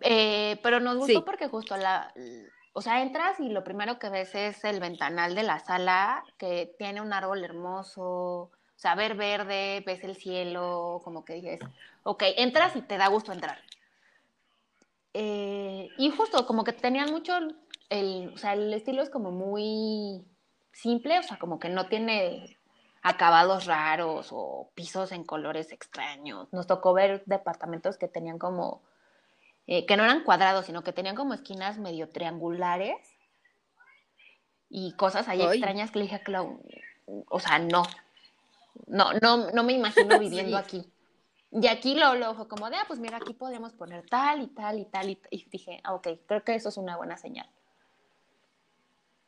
Eh, 0.00 0.58
pero 0.60 0.80
nos 0.80 0.96
gustó 0.96 1.24
porque 1.24 1.46
justo 1.46 1.76
la, 1.76 2.12
o 2.72 2.82
sea, 2.82 3.02
entras 3.02 3.40
y 3.40 3.48
lo 3.48 3.64
primero 3.64 3.98
que 3.98 4.10
ves 4.10 4.34
es 4.34 4.64
el 4.64 4.80
ventanal 4.80 5.34
de 5.34 5.42
la 5.42 5.58
sala 5.58 6.24
que 6.38 6.74
tiene 6.78 7.00
un 7.00 7.12
árbol 7.12 7.44
hermoso, 7.44 8.04
o 8.04 8.50
sea, 8.76 8.94
ver 8.94 9.14
verde, 9.14 9.82
ves 9.84 10.04
el 10.04 10.16
cielo, 10.16 11.00
como 11.04 11.24
que 11.24 11.34
dices, 11.34 11.60
ok, 12.02 12.22
entras 12.36 12.76
y 12.76 12.82
te 12.82 12.96
da 12.96 13.08
gusto 13.08 13.32
entrar. 13.32 13.58
Eh, 15.12 15.88
y 15.98 16.10
justo 16.10 16.46
como 16.46 16.64
que 16.64 16.72
tenían 16.72 17.10
mucho, 17.10 17.32
el, 17.88 18.32
o 18.32 18.38
sea, 18.38 18.52
el 18.52 18.72
estilo 18.72 19.02
es 19.02 19.10
como 19.10 19.32
muy 19.32 20.24
simple, 20.72 21.18
o 21.18 21.22
sea, 21.22 21.38
como 21.38 21.58
que 21.58 21.68
no 21.68 21.88
tiene 21.88 22.56
acabados 23.02 23.66
raros 23.66 24.28
o 24.30 24.70
pisos 24.74 25.12
en 25.12 25.24
colores 25.24 25.72
extraños. 25.72 26.52
Nos 26.52 26.66
tocó 26.66 26.92
ver 26.92 27.22
departamentos 27.26 27.98
que 27.98 28.08
tenían 28.08 28.38
como 28.38 28.82
eh, 29.70 29.86
que 29.86 29.96
no 29.96 30.02
eran 30.02 30.24
cuadrados, 30.24 30.66
sino 30.66 30.82
que 30.82 30.92
tenían 30.92 31.14
como 31.14 31.32
esquinas 31.32 31.78
medio 31.78 32.08
triangulares 32.08 32.96
y 34.68 34.94
cosas 34.94 35.28
ahí 35.28 35.40
extrañas 35.42 35.92
que 35.92 36.00
le 36.00 36.06
dije 36.06 36.16
a 36.16 36.42
o 37.28 37.38
sea, 37.38 37.60
no, 37.60 37.84
no, 38.88 39.12
no, 39.22 39.52
no 39.52 39.62
me 39.62 39.72
imagino 39.72 40.18
viviendo 40.18 40.58
aquí. 40.58 40.92
Y 41.52 41.68
aquí 41.68 41.94
lo, 41.94 42.16
lo 42.16 42.48
como 42.48 42.68
de, 42.68 42.78
ah, 42.78 42.84
pues 42.88 42.98
mira, 42.98 43.18
aquí 43.18 43.32
podríamos 43.32 43.72
poner 43.72 44.04
tal 44.08 44.42
y 44.42 44.48
tal 44.48 44.80
y 44.80 44.86
tal. 44.86 45.08
Y, 45.08 45.20
y 45.30 45.48
dije, 45.48 45.80
ah, 45.84 45.94
ok, 45.94 46.08
creo 46.26 46.42
que 46.42 46.56
eso 46.56 46.68
es 46.68 46.76
una 46.76 46.96
buena 46.96 47.16
señal. 47.16 47.48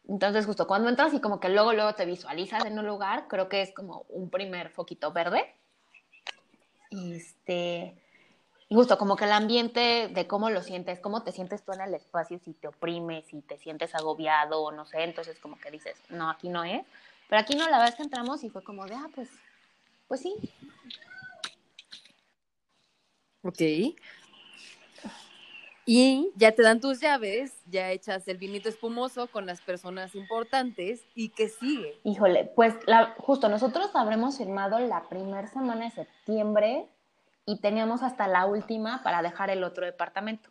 Entonces, 0.08 0.44
justo 0.44 0.66
cuando 0.66 0.88
entras 0.88 1.14
y 1.14 1.20
como 1.20 1.38
que 1.38 1.50
luego, 1.50 1.72
luego 1.72 1.94
te 1.94 2.04
visualizas 2.04 2.64
en 2.64 2.80
un 2.80 2.86
lugar, 2.88 3.28
creo 3.28 3.48
que 3.48 3.62
es 3.62 3.72
como 3.72 4.06
un 4.08 4.28
primer 4.28 4.70
foquito 4.70 5.12
verde. 5.12 5.54
Este, 6.90 8.01
y 8.72 8.74
justo 8.74 8.96
como 8.96 9.16
que 9.16 9.26
el 9.26 9.32
ambiente 9.32 10.08
de 10.08 10.26
cómo 10.26 10.48
lo 10.48 10.62
sientes, 10.62 10.98
cómo 10.98 11.22
te 11.22 11.30
sientes 11.30 11.62
tú 11.62 11.72
en 11.74 11.82
el 11.82 11.92
espacio, 11.92 12.38
si 12.38 12.54
te 12.54 12.68
oprimes, 12.68 13.26
si 13.26 13.42
te 13.42 13.58
sientes 13.58 13.94
agobiado 13.94 14.62
o 14.62 14.72
no 14.72 14.86
sé, 14.86 15.02
entonces 15.02 15.38
como 15.38 15.58
que 15.58 15.70
dices, 15.70 15.94
no, 16.08 16.30
aquí 16.30 16.48
no 16.48 16.64
es. 16.64 16.82
Pero 17.28 17.42
aquí 17.42 17.54
no, 17.54 17.68
la 17.68 17.76
verdad 17.76 17.88
es 17.90 17.96
que 17.96 18.02
entramos 18.02 18.42
y 18.44 18.48
fue 18.48 18.64
como 18.64 18.86
de, 18.86 18.94
ah, 18.94 19.10
pues, 19.14 19.28
pues 20.08 20.22
sí. 20.22 20.34
Ok. 23.42 23.60
Y 25.84 26.30
ya 26.36 26.52
te 26.52 26.62
dan 26.62 26.80
tus 26.80 26.98
llaves, 26.98 27.52
ya 27.66 27.90
echas 27.90 28.26
el 28.26 28.38
vinito 28.38 28.70
espumoso 28.70 29.26
con 29.26 29.44
las 29.44 29.60
personas 29.60 30.14
importantes 30.14 31.04
y 31.14 31.28
qué 31.28 31.50
sigue. 31.50 32.00
Híjole, 32.04 32.50
pues 32.56 32.74
la, 32.86 33.16
justo 33.18 33.50
nosotros 33.50 33.90
habremos 33.92 34.38
firmado 34.38 34.78
la 34.78 35.10
primera 35.10 35.46
semana 35.48 35.84
de 35.84 35.90
septiembre 35.90 36.88
y 37.44 37.60
teníamos 37.60 38.02
hasta 38.02 38.26
la 38.26 38.46
última 38.46 39.02
para 39.02 39.22
dejar 39.22 39.50
el 39.50 39.64
otro 39.64 39.84
departamento. 39.84 40.50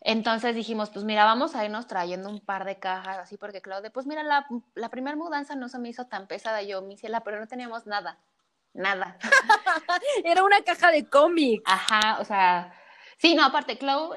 Entonces 0.00 0.54
dijimos, 0.54 0.88
pues 0.90 1.04
mira, 1.04 1.24
vamos 1.24 1.54
a 1.54 1.64
irnos 1.64 1.86
trayendo 1.86 2.30
un 2.30 2.40
par 2.40 2.64
de 2.64 2.78
cajas 2.78 3.18
así, 3.18 3.36
porque 3.36 3.60
Claudia, 3.60 3.90
pues 3.90 4.06
mira, 4.06 4.22
la, 4.22 4.46
la 4.74 4.88
primera 4.88 5.16
mudanza 5.16 5.54
no 5.54 5.68
se 5.68 5.78
me 5.78 5.90
hizo 5.90 6.06
tan 6.06 6.26
pesada 6.26 6.62
yo, 6.62 6.80
mi 6.80 6.96
ciela, 6.96 7.20
pero 7.20 7.38
no 7.38 7.46
teníamos 7.46 7.86
nada, 7.86 8.18
nada. 8.72 9.18
Era 10.24 10.42
una 10.42 10.62
caja 10.62 10.90
de 10.90 11.06
cómics. 11.06 11.62
Ajá, 11.66 12.18
o 12.18 12.24
sea, 12.24 12.72
Sí, 13.20 13.34
no, 13.34 13.44
aparte, 13.44 13.76
Clau, 13.76 14.14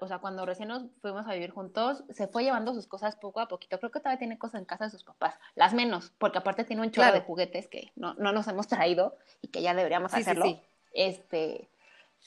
o 0.00 0.08
sea, 0.08 0.20
cuando 0.20 0.46
recién 0.46 0.68
nos 0.68 0.82
fuimos 1.02 1.26
a 1.26 1.34
vivir 1.34 1.50
juntos, 1.50 2.02
se 2.08 2.28
fue 2.28 2.44
llevando 2.44 2.72
sus 2.72 2.86
cosas 2.86 3.14
poco 3.14 3.40
a 3.40 3.48
poquito. 3.48 3.78
Creo 3.78 3.90
que 3.90 4.00
todavía 4.00 4.18
tiene 4.18 4.38
cosas 4.38 4.60
en 4.60 4.64
casa 4.64 4.84
de 4.84 4.90
sus 4.90 5.04
papás, 5.04 5.38
las 5.54 5.74
menos, 5.74 6.14
porque 6.16 6.38
aparte 6.38 6.64
tiene 6.64 6.80
un 6.80 6.90
chorro 6.90 7.12
de 7.12 7.20
juguetes 7.20 7.68
que 7.68 7.92
no, 7.94 8.14
no, 8.14 8.32
nos 8.32 8.48
hemos 8.48 8.66
traído 8.66 9.14
y 9.42 9.48
que 9.48 9.60
ya 9.60 9.74
deberíamos 9.74 10.14
hacerlo. 10.14 10.46
Sí, 10.46 10.62
Este, 10.94 11.68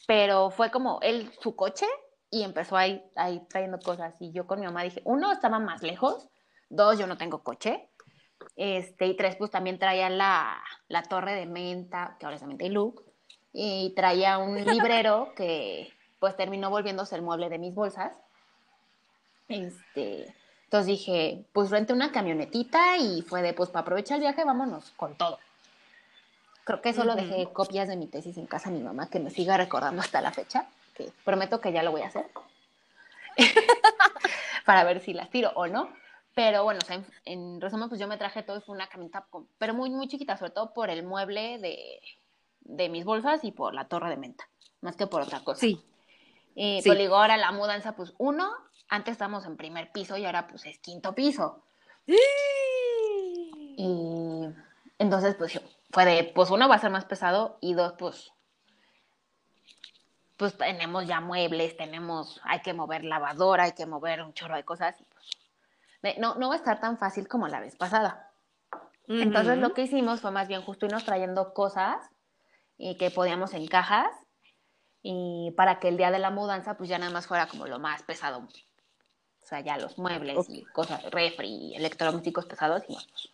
pero 0.05 0.51
fue 0.51 0.69
como 0.69 0.99
él, 1.01 1.31
su 1.41 1.55
coche, 1.55 1.87
y 2.29 2.43
empezó 2.43 2.77
ahí, 2.77 3.03
ahí 3.15 3.41
trayendo 3.49 3.79
cosas. 3.79 4.13
Y 4.19 4.31
yo 4.31 4.45
con 4.45 4.59
mi 4.59 4.67
mamá 4.67 4.83
dije, 4.83 5.01
uno, 5.05 5.31
estaba 5.31 5.57
más 5.57 5.81
lejos, 5.81 6.29
dos, 6.69 6.99
yo 6.99 7.07
no 7.07 7.17
tengo 7.17 7.41
coche, 7.41 7.89
este, 8.55 9.07
y 9.07 9.15
tres, 9.15 9.37
pues 9.37 9.49
también 9.49 9.79
traía 9.79 10.07
la, 10.11 10.61
la 10.87 11.01
torre 11.01 11.33
de 11.33 11.47
menta, 11.47 12.15
que 12.19 12.27
ahora 12.27 12.35
es 12.35 12.41
de 12.41 12.47
menta 12.47 12.65
y 12.65 12.69
look, 12.69 13.03
y 13.51 13.95
traía 13.95 14.37
un 14.37 14.63
librero 14.65 15.33
que 15.35 15.91
pues 16.21 16.37
terminó 16.37 16.69
volviéndose 16.69 17.15
el 17.15 17.23
mueble 17.23 17.49
de 17.49 17.57
mis 17.57 17.73
bolsas. 17.73 18.11
Este, 19.49 20.31
entonces 20.65 20.85
dije, 20.85 21.45
pues 21.51 21.71
rente 21.71 21.93
una 21.93 22.11
camionetita 22.11 22.97
y 22.97 23.23
fue 23.23 23.41
de, 23.41 23.53
pues 23.53 23.71
para 23.71 23.81
aprovechar 23.81 24.17
el 24.17 24.21
viaje, 24.21 24.45
vámonos 24.45 24.91
con 24.91 25.15
todo. 25.15 25.39
Creo 26.63 26.79
que 26.79 26.93
solo 26.93 27.15
dejé 27.15 27.51
copias 27.51 27.87
de 27.87 27.95
mi 27.95 28.05
tesis 28.05 28.37
en 28.37 28.45
casa 28.45 28.69
de 28.69 28.77
mi 28.77 28.83
mamá, 28.83 29.09
que 29.09 29.19
me 29.19 29.31
siga 29.31 29.57
recordando 29.57 29.99
hasta 29.99 30.21
la 30.21 30.31
fecha, 30.31 30.67
que 30.93 31.11
prometo 31.25 31.59
que 31.59 31.73
ya 31.73 31.81
lo 31.81 31.89
voy 31.89 32.01
a 32.01 32.07
hacer, 32.07 32.27
para 34.67 34.83
ver 34.83 34.99
si 34.99 35.13
las 35.13 35.31
tiro 35.31 35.51
o 35.55 35.65
no. 35.65 35.89
Pero 36.35 36.63
bueno, 36.63 36.81
en, 37.25 37.59
resumen, 37.59 37.89
pues 37.89 37.99
yo 37.99 38.07
me 38.07 38.17
traje 38.17 38.43
todo 38.43 38.59
y 38.59 38.61
fue 38.61 38.75
una 38.75 38.87
camioneta, 38.87 39.25
pero 39.57 39.73
muy, 39.73 39.89
muy 39.89 40.07
chiquita, 40.07 40.37
sobre 40.37 40.51
todo 40.51 40.71
por 40.71 40.91
el 40.91 41.01
mueble 41.01 41.57
de, 41.57 41.99
de 42.59 42.89
mis 42.89 43.05
bolsas 43.05 43.43
y 43.43 43.51
por 43.51 43.73
la 43.73 43.87
torre 43.87 44.11
de 44.11 44.17
menta, 44.17 44.47
más 44.81 44.95
que 44.95 45.07
por 45.07 45.23
otra 45.23 45.43
cosa. 45.43 45.59
Sí. 45.59 45.83
Y 46.55 46.81
pues 46.83 46.97
digo, 46.97 47.15
ahora 47.15 47.37
la 47.37 47.51
mudanza, 47.51 47.95
pues 47.95 48.13
uno, 48.17 48.51
antes 48.89 49.13
estábamos 49.13 49.45
en 49.45 49.57
primer 49.57 49.91
piso 49.91 50.17
y 50.17 50.25
ahora 50.25 50.47
pues 50.47 50.65
es 50.65 50.79
quinto 50.79 51.15
piso. 51.15 51.63
Y 53.77 54.47
entonces 54.99 55.35
pues 55.35 55.59
fue 55.91 56.05
de, 56.05 56.31
pues 56.35 56.49
uno 56.49 56.67
va 56.67 56.75
a 56.75 56.79
ser 56.79 56.91
más 56.91 57.05
pesado 57.05 57.57
y 57.61 57.73
dos, 57.73 57.93
pues 57.97 58.31
pues 60.41 60.57
tenemos 60.57 61.05
ya 61.05 61.21
muebles, 61.21 61.77
tenemos, 61.77 62.41
hay 62.43 62.61
que 62.61 62.73
mover 62.73 63.03
lavadora, 63.03 63.65
hay 63.65 63.73
que 63.73 63.85
mover 63.85 64.23
un 64.23 64.33
chorro 64.33 64.55
de 64.55 64.63
cosas 64.63 64.99
y 64.99 65.03
pues 65.03 66.17
no, 66.17 66.33
no 66.33 66.47
va 66.47 66.55
a 66.55 66.57
estar 66.57 66.79
tan 66.79 66.97
fácil 66.97 67.27
como 67.27 67.47
la 67.47 67.59
vez 67.59 67.75
pasada. 67.75 68.31
Entonces 69.07 69.59
lo 69.59 69.75
que 69.75 69.83
hicimos 69.83 70.19
fue 70.19 70.31
más 70.31 70.47
bien 70.47 70.63
justo 70.63 70.87
irnos 70.87 71.05
trayendo 71.05 71.53
cosas 71.53 72.09
y 72.75 72.97
que 72.97 73.11
podíamos 73.11 73.53
en 73.53 73.67
cajas 73.67 74.09
y 75.03 75.51
para 75.57 75.79
que 75.79 75.87
el 75.87 75.97
día 75.97 76.11
de 76.11 76.19
la 76.19 76.29
mudanza 76.29 76.77
pues 76.77 76.89
ya 76.89 76.99
nada 76.99 77.11
más 77.11 77.27
fuera 77.27 77.47
como 77.47 77.65
lo 77.65 77.79
más 77.79 78.03
pesado 78.03 78.39
O 78.39 79.45
sea, 79.45 79.59
ya 79.61 79.77
los 79.77 79.97
muebles 79.97 80.49
y 80.49 80.63
cosas, 80.65 81.03
refri, 81.11 81.75
electrodomésticos 81.75 82.45
pesados 82.45 82.83
y 82.87 82.93
pues, 82.93 83.29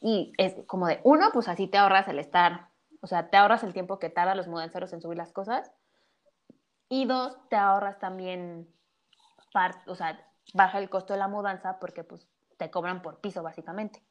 Y 0.00 0.32
es 0.36 0.54
como 0.66 0.86
de, 0.86 1.00
uno, 1.04 1.30
pues 1.32 1.48
así 1.48 1.66
te 1.66 1.78
ahorras 1.78 2.08
el 2.08 2.18
estar, 2.18 2.68
o 3.00 3.06
sea, 3.06 3.30
te 3.30 3.36
ahorras 3.36 3.62
el 3.64 3.72
tiempo 3.72 3.98
que 3.98 4.10
tarda 4.10 4.34
los 4.34 4.48
mudanceros 4.48 4.92
en 4.92 5.00
subir 5.00 5.16
las 5.16 5.32
cosas. 5.32 5.70
Y 6.88 7.06
dos, 7.06 7.36
te 7.48 7.56
ahorras 7.56 7.98
también, 7.98 8.68
o 9.86 9.94
sea, 9.94 10.26
baja 10.54 10.78
el 10.78 10.90
costo 10.90 11.12
de 11.12 11.18
la 11.18 11.28
mudanza 11.28 11.78
porque 11.78 12.04
pues 12.04 12.26
te 12.56 12.70
cobran 12.70 13.00
por 13.00 13.20
piso 13.20 13.42
básicamente. 13.42 14.02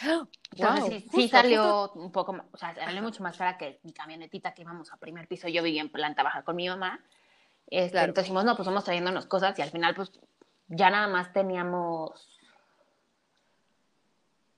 Entonces 0.52 1.04
sí, 1.12 1.28
salió 1.28 1.92
un 1.94 2.12
poco, 2.12 2.36
o 2.52 2.56
sea, 2.56 2.74
salió 2.74 3.02
mucho 3.02 3.22
más 3.22 3.36
cara 3.36 3.56
que 3.56 3.80
mi 3.82 3.92
camionetita 3.92 4.52
que 4.52 4.62
íbamos 4.62 4.92
a 4.92 4.96
primer 4.96 5.28
piso. 5.28 5.48
Yo 5.48 5.62
vivía 5.62 5.80
en 5.80 5.90
planta 5.90 6.22
baja 6.22 6.42
con 6.42 6.56
mi 6.56 6.68
mamá. 6.68 7.00
Este, 7.66 7.98
Entonces 7.98 8.24
dijimos, 8.24 8.44
no, 8.44 8.56
pues 8.56 8.66
vamos 8.66 8.84
trayéndonos 8.84 9.26
cosas 9.26 9.58
y 9.58 9.62
al 9.62 9.70
final 9.70 9.94
pues 9.94 10.10
ya 10.68 10.90
nada 10.90 11.08
más 11.08 11.32
teníamos, 11.32 12.28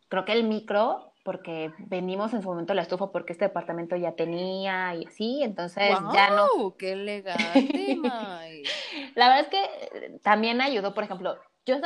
creo 0.09 0.25
que 0.25 0.33
el 0.33 0.45
micro, 0.45 1.13
porque 1.23 1.73
vendimos 1.79 2.33
en 2.35 2.43
su 2.43 2.49
momento 2.49 2.75
la 2.75 2.83
estufa 2.83 3.13
porque 3.13 3.33
este 3.33 3.47
departamento 3.47 3.97
ya 3.97 4.13
tenía 4.13 4.95
y 4.95 5.07
así, 5.07 5.43
entonces 5.43 5.95
ya 6.13 6.31
no. 6.31 6.77
¡Qué 6.79 6.93
elegante, 6.93 7.99
La 9.15 9.29
verdad 9.29 9.41
es 9.41 9.49
que 9.49 10.19
también 10.23 10.61
ayudó, 10.61 10.95
por 10.95 11.05
ejemplo, 11.05 11.39
yo 11.65 11.77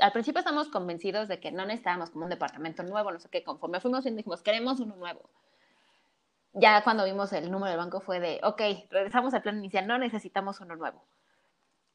al 0.00 0.12
principio 0.12 0.38
estamos 0.38 0.68
convencidos 0.68 1.28
de 1.28 1.40
que 1.40 1.52
no 1.52 1.66
necesitábamos 1.66 2.10
como 2.10 2.24
un 2.24 2.30
departamento 2.30 2.82
nuevo, 2.82 3.12
no 3.12 3.20
sé 3.20 3.28
qué, 3.28 3.44
conforme 3.44 3.80
fuimos 3.80 4.06
y 4.06 4.10
dijimos, 4.10 4.42
queremos 4.42 4.80
uno 4.80 4.96
nuevo. 4.96 5.20
Ya 6.52 6.82
cuando 6.82 7.04
vimos 7.04 7.32
el 7.32 7.50
número 7.50 7.70
del 7.70 7.78
banco 7.78 8.00
fue 8.00 8.18
de, 8.18 8.40
ok, 8.42 8.60
regresamos 8.90 9.34
al 9.34 9.42
plan 9.42 9.58
inicial, 9.58 9.86
no 9.86 9.98
necesitamos 9.98 10.60
uno 10.60 10.74
nuevo. 10.74 11.04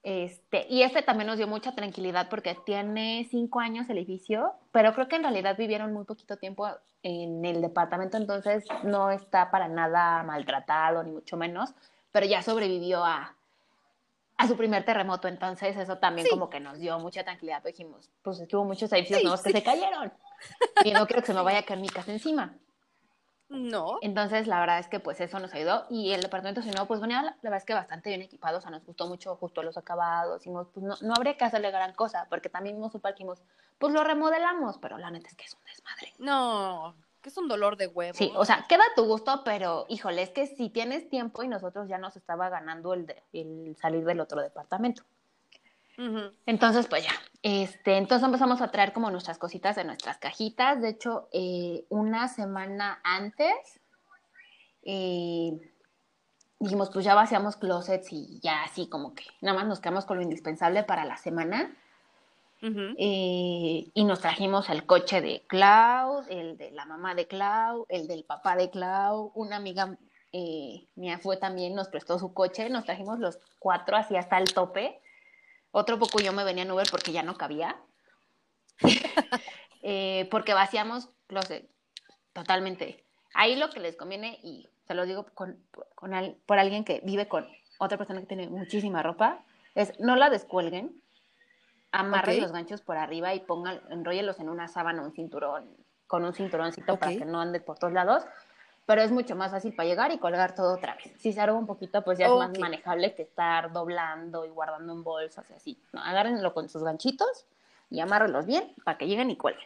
Este, 0.03 0.67
y 0.69 0.83
este 0.83 1.01
también 1.01 1.25
nos 1.25 1.37
dio 1.37 1.47
mucha 1.47 1.73
tranquilidad 1.73 2.29
porque 2.29 2.55
tiene 2.63 3.27
cinco 3.31 3.59
años 3.59 3.89
el 3.89 3.97
edificio, 3.97 4.53
pero 4.71 4.93
creo 4.93 5.07
que 5.07 5.15
en 5.15 5.23
realidad 5.23 5.57
vivieron 5.57 5.93
muy 5.93 6.05
poquito 6.05 6.37
tiempo 6.37 6.69
en 7.01 7.43
el 7.43 7.59
departamento, 7.59 8.17
entonces 8.17 8.65
no 8.83 9.09
está 9.09 9.49
para 9.49 9.67
nada 9.67 10.21
maltratado, 10.21 11.01
ni 11.01 11.11
mucho 11.11 11.37
menos, 11.37 11.73
pero 12.11 12.27
ya 12.27 12.43
sobrevivió 12.43 13.03
a, 13.03 13.35
a 14.37 14.47
su 14.47 14.57
primer 14.57 14.83
terremoto, 14.83 15.27
entonces 15.27 15.77
eso 15.77 15.97
también 15.97 16.27
como 16.29 16.49
que 16.49 16.59
nos 16.59 16.79
dio 16.79 16.99
mucha 16.99 17.23
tranquilidad, 17.23 17.61
pues 17.61 17.77
dijimos, 17.77 18.09
pues 18.21 18.39
es 18.39 18.47
que 18.47 18.55
hubo 18.55 18.65
muchos 18.65 18.91
edificios 18.91 19.23
nuevos 19.23 19.41
que 19.41 19.51
se 19.51 19.63
cayeron 19.63 20.11
y 20.83 20.91
no 20.91 21.07
quiero 21.07 21.21
que 21.21 21.27
se 21.27 21.33
me 21.33 21.41
vaya 21.41 21.59
a 21.59 21.63
caer 21.63 21.79
mi 21.79 21.89
casa 21.89 22.11
encima. 22.11 22.53
No. 23.47 23.99
Entonces, 24.01 24.47
la 24.47 24.59
verdad 24.59 24.79
es 24.79 24.87
que 24.87 24.99
pues 24.99 25.21
eso 25.21 25.39
nos 25.39 25.53
ayudó 25.53 25.85
y 25.89 26.11
el 26.11 26.21
departamento 26.21 26.61
si 26.61 26.71
no, 26.71 26.87
pues 26.87 26.99
venía 26.99 27.21
la, 27.21 27.37
verdad 27.43 27.57
es 27.57 27.65
que 27.65 27.73
bastante 27.73 28.09
bien 28.09 28.21
equipado, 28.21 28.57
o 28.57 28.61
sea, 28.61 28.71
nos 28.71 28.83
gustó 28.83 29.07
mucho 29.07 29.35
justo 29.35 29.61
los 29.61 29.77
acabados, 29.77 30.39
dijimos, 30.39 30.67
pues 30.73 30.83
no, 30.83 30.95
no 31.01 31.13
habría 31.15 31.37
que 31.37 31.45
hacerle 31.45 31.71
gran 31.71 31.93
cosa, 31.93 32.25
porque 32.29 32.49
también 32.49 32.75
vimos 32.75 32.95
un 32.95 33.01
pues 33.01 33.93
lo 33.93 34.03
remodelamos, 34.03 34.77
pero 34.79 34.97
la 34.97 35.11
neta 35.11 35.27
es 35.27 35.35
que 35.35 35.45
es 35.45 35.53
un 35.53 35.63
desmadre. 35.65 36.13
No, 36.17 36.95
que 37.25 37.29
es 37.29 37.37
un 37.39 37.47
dolor 37.47 37.75
de 37.75 37.87
huevo. 37.87 38.13
Sí, 38.15 38.31
o 38.35 38.45
sea, 38.45 38.67
queda 38.69 38.83
a 38.83 38.95
tu 38.95 39.03
gusto, 39.03 39.41
pero 39.43 39.87
híjole, 39.89 40.21
es 40.21 40.29
que 40.29 40.45
si 40.45 40.69
tienes 40.69 41.09
tiempo 41.09 41.41
y 41.41 41.47
nosotros 41.47 41.87
ya 41.89 41.97
nos 41.97 42.15
estaba 42.15 42.49
ganando 42.49 42.93
el, 42.93 43.07
de, 43.07 43.23
el 43.33 43.75
salir 43.81 44.05
del 44.05 44.19
otro 44.19 44.41
departamento. 44.41 45.01
Entonces, 46.45 46.85
pues 46.85 47.03
ya, 47.03 47.13
este, 47.41 47.97
entonces 47.97 48.23
empezamos 48.23 48.61
a 48.61 48.69
traer 48.69 48.93
como 48.93 49.09
nuestras 49.09 49.39
cositas 49.39 49.75
de 49.75 49.85
nuestras 49.85 50.19
cajitas. 50.19 50.79
De 50.79 50.89
hecho, 50.89 51.27
eh, 51.31 51.85
una 51.89 52.27
semana 52.27 52.99
antes 53.03 53.81
eh, 54.83 55.51
dijimos, 56.59 56.91
pues 56.91 57.05
ya 57.05 57.15
vaciamos 57.15 57.55
closets 57.55 58.13
y 58.13 58.39
ya 58.41 58.61
así 58.65 58.87
como 58.87 59.15
que 59.15 59.23
nada 59.41 59.57
más 59.57 59.67
nos 59.67 59.79
quedamos 59.79 60.05
con 60.05 60.17
lo 60.17 60.21
indispensable 60.21 60.83
para 60.83 61.05
la 61.05 61.17
semana. 61.17 61.75
Eh, 62.97 63.91
y 63.93 64.03
nos 64.05 64.21
trajimos 64.21 64.69
el 64.69 64.85
coche 64.85 65.21
de 65.21 65.45
Clau, 65.47 66.23
el 66.29 66.57
de 66.57 66.71
la 66.71 66.85
mamá 66.85 67.13
de 67.13 67.27
Clau, 67.27 67.85
el 67.89 68.07
del 68.07 68.23
papá 68.23 68.55
de 68.55 68.71
Clau, 68.71 69.31
una 69.35 69.57
amiga 69.57 69.97
eh, 70.31 70.87
mía 70.95 71.19
fue 71.19 71.37
también, 71.37 71.75
nos 71.75 71.89
prestó 71.89 72.17
su 72.17 72.33
coche, 72.33 72.69
nos 72.69 72.85
trajimos 72.85 73.19
los 73.19 73.39
cuatro 73.59 73.95
así 73.95 74.15
hasta 74.15 74.37
el 74.37 74.53
tope. 74.53 74.99
Otro 75.71 75.99
poco 75.99 76.19
yo 76.19 76.33
me 76.33 76.43
venía 76.43 76.63
en 76.63 76.71
Uber 76.71 76.87
porque 76.89 77.11
ya 77.11 77.23
no 77.23 77.37
cabía. 77.37 77.75
Eh, 79.87 80.27
porque 80.31 80.55
vaciamos 80.55 81.11
closet 81.27 81.69
totalmente. 82.33 83.05
Ahí 83.35 83.55
lo 83.55 83.69
que 83.69 83.79
les 83.79 83.95
conviene, 83.95 84.39
y 84.41 84.67
se 84.87 84.95
lo 84.95 85.05
digo 85.05 85.27
con, 85.35 85.63
por 86.47 86.57
alguien 86.57 86.83
que 86.83 87.01
vive 87.03 87.27
con 87.27 87.47
otra 87.77 87.95
persona 87.95 88.19
que 88.21 88.25
tiene 88.25 88.49
muchísima 88.49 89.03
ropa, 89.03 89.45
es 89.75 89.93
no 89.99 90.15
la 90.15 90.31
descuelguen, 90.31 91.03
amarren 91.95 92.41
los 92.41 92.51
ganchos 92.51 92.81
por 92.81 92.97
arriba 92.97 93.33
y 93.33 93.39
pongan, 93.39 93.81
enróllelos 93.89 94.39
en 94.39 94.49
una 94.49 94.67
sábana, 94.67 95.01
un 95.01 95.13
cinturón, 95.13 95.65
con 96.07 96.25
un 96.25 96.33
cinturoncito 96.33 96.97
para 96.97 97.13
que 97.13 97.25
no 97.25 97.39
ande 97.39 97.59
por 97.59 97.77
todos 97.77 97.93
lados. 97.93 98.23
Pero 98.85 99.01
es 99.01 99.11
mucho 99.11 99.35
más 99.35 99.51
fácil 99.51 99.73
para 99.73 99.89
llegar 99.89 100.11
y 100.11 100.19
colgar 100.19 100.53
todo 100.53 100.75
otra 100.75 100.95
vez. 100.95 101.11
Si 101.17 101.33
se 101.33 101.41
arruga 101.41 101.57
un 101.57 101.65
poquito, 101.65 102.03
pues 102.03 102.19
ya 102.19 102.27
es 102.27 102.33
más 102.33 102.59
manejable 102.59 103.15
que 103.15 103.23
estar 103.23 103.71
doblando 103.71 104.45
y 104.45 104.49
guardando 104.49 104.93
en 104.93 105.03
bolsas 105.03 105.49
y 105.49 105.53
así. 105.53 105.83
No, 105.91 106.03
agárrenlo 106.03 106.53
con 106.53 106.69
sus 106.69 106.83
ganchitos 106.83 107.47
y 107.89 107.99
amárrenlos 107.99 108.45
bien 108.45 108.75
para 108.83 108.97
que 108.99 109.07
lleguen 109.07 109.31
y 109.31 109.37
cuelguen. 109.37 109.65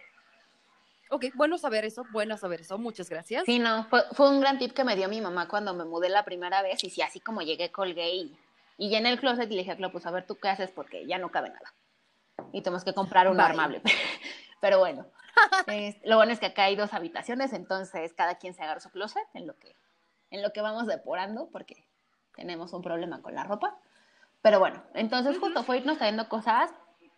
Ok, 1.11 1.25
bueno 1.33 1.57
saber 1.57 1.83
eso, 1.83 2.05
bueno 2.11 2.37
saber 2.37 2.61
eso, 2.61 2.77
muchas 2.77 3.09
gracias. 3.09 3.43
Sí, 3.45 3.59
no, 3.59 3.85
fue, 3.85 4.29
un 4.29 4.39
gran 4.39 4.57
tip 4.57 4.73
que 4.73 4.83
me 4.85 4.95
dio 4.95 5.09
mi 5.09 5.19
mamá 5.19 5.49
cuando 5.49 5.73
me 5.73 5.83
mudé 5.83 6.07
la 6.07 6.23
primera 6.23 6.61
vez 6.61 6.81
y 6.83 6.91
sí, 6.91 7.01
así 7.01 7.19
como 7.19 7.41
llegué, 7.41 7.71
colgué 7.71 8.13
y, 8.13 8.37
y 8.77 8.89
llené 8.89 9.09
el 9.09 9.19
closet 9.19 9.51
y 9.51 9.55
le 9.55 9.63
dije 9.63 9.71
a 9.71 9.91
pues 9.91 10.05
a 10.05 10.11
ver 10.11 10.27
tú 10.27 10.35
qué 10.35 10.49
haces 10.49 10.71
porque 10.71 11.07
ya 11.07 11.17
no 11.17 11.29
cabe 11.29 11.49
nada 11.49 11.73
y 12.51 12.61
tenemos 12.61 12.83
que 12.83 12.93
comprar 12.93 13.29
un 13.29 13.39
armable. 13.39 13.81
Pero 14.61 14.79
bueno, 14.79 15.05
lo 16.03 16.15
bueno 16.17 16.31
es 16.31 16.39
que 16.39 16.47
acá 16.47 16.63
hay 16.65 16.75
dos 16.75 16.93
habitaciones, 16.93 17.53
entonces 17.53 18.13
cada 18.13 18.35
quien 18.35 18.53
se 18.53 18.63
agarra 18.63 18.79
su 18.79 18.89
closet 18.89 19.27
en 19.33 19.47
lo 19.47 19.57
que, 19.57 19.75
en 20.31 20.41
lo 20.41 20.51
que 20.51 20.61
vamos 20.61 20.87
depurando, 20.87 21.49
porque 21.51 21.87
tenemos 22.35 22.73
un 22.73 22.81
problema 22.81 23.21
con 23.21 23.35
la 23.35 23.43
ropa. 23.43 23.77
Pero 24.41 24.59
bueno, 24.59 24.81
entonces 24.93 25.37
justo 25.37 25.63
fue 25.63 25.77
irnos 25.77 25.97
trayendo 25.97 26.29
cosas 26.29 26.71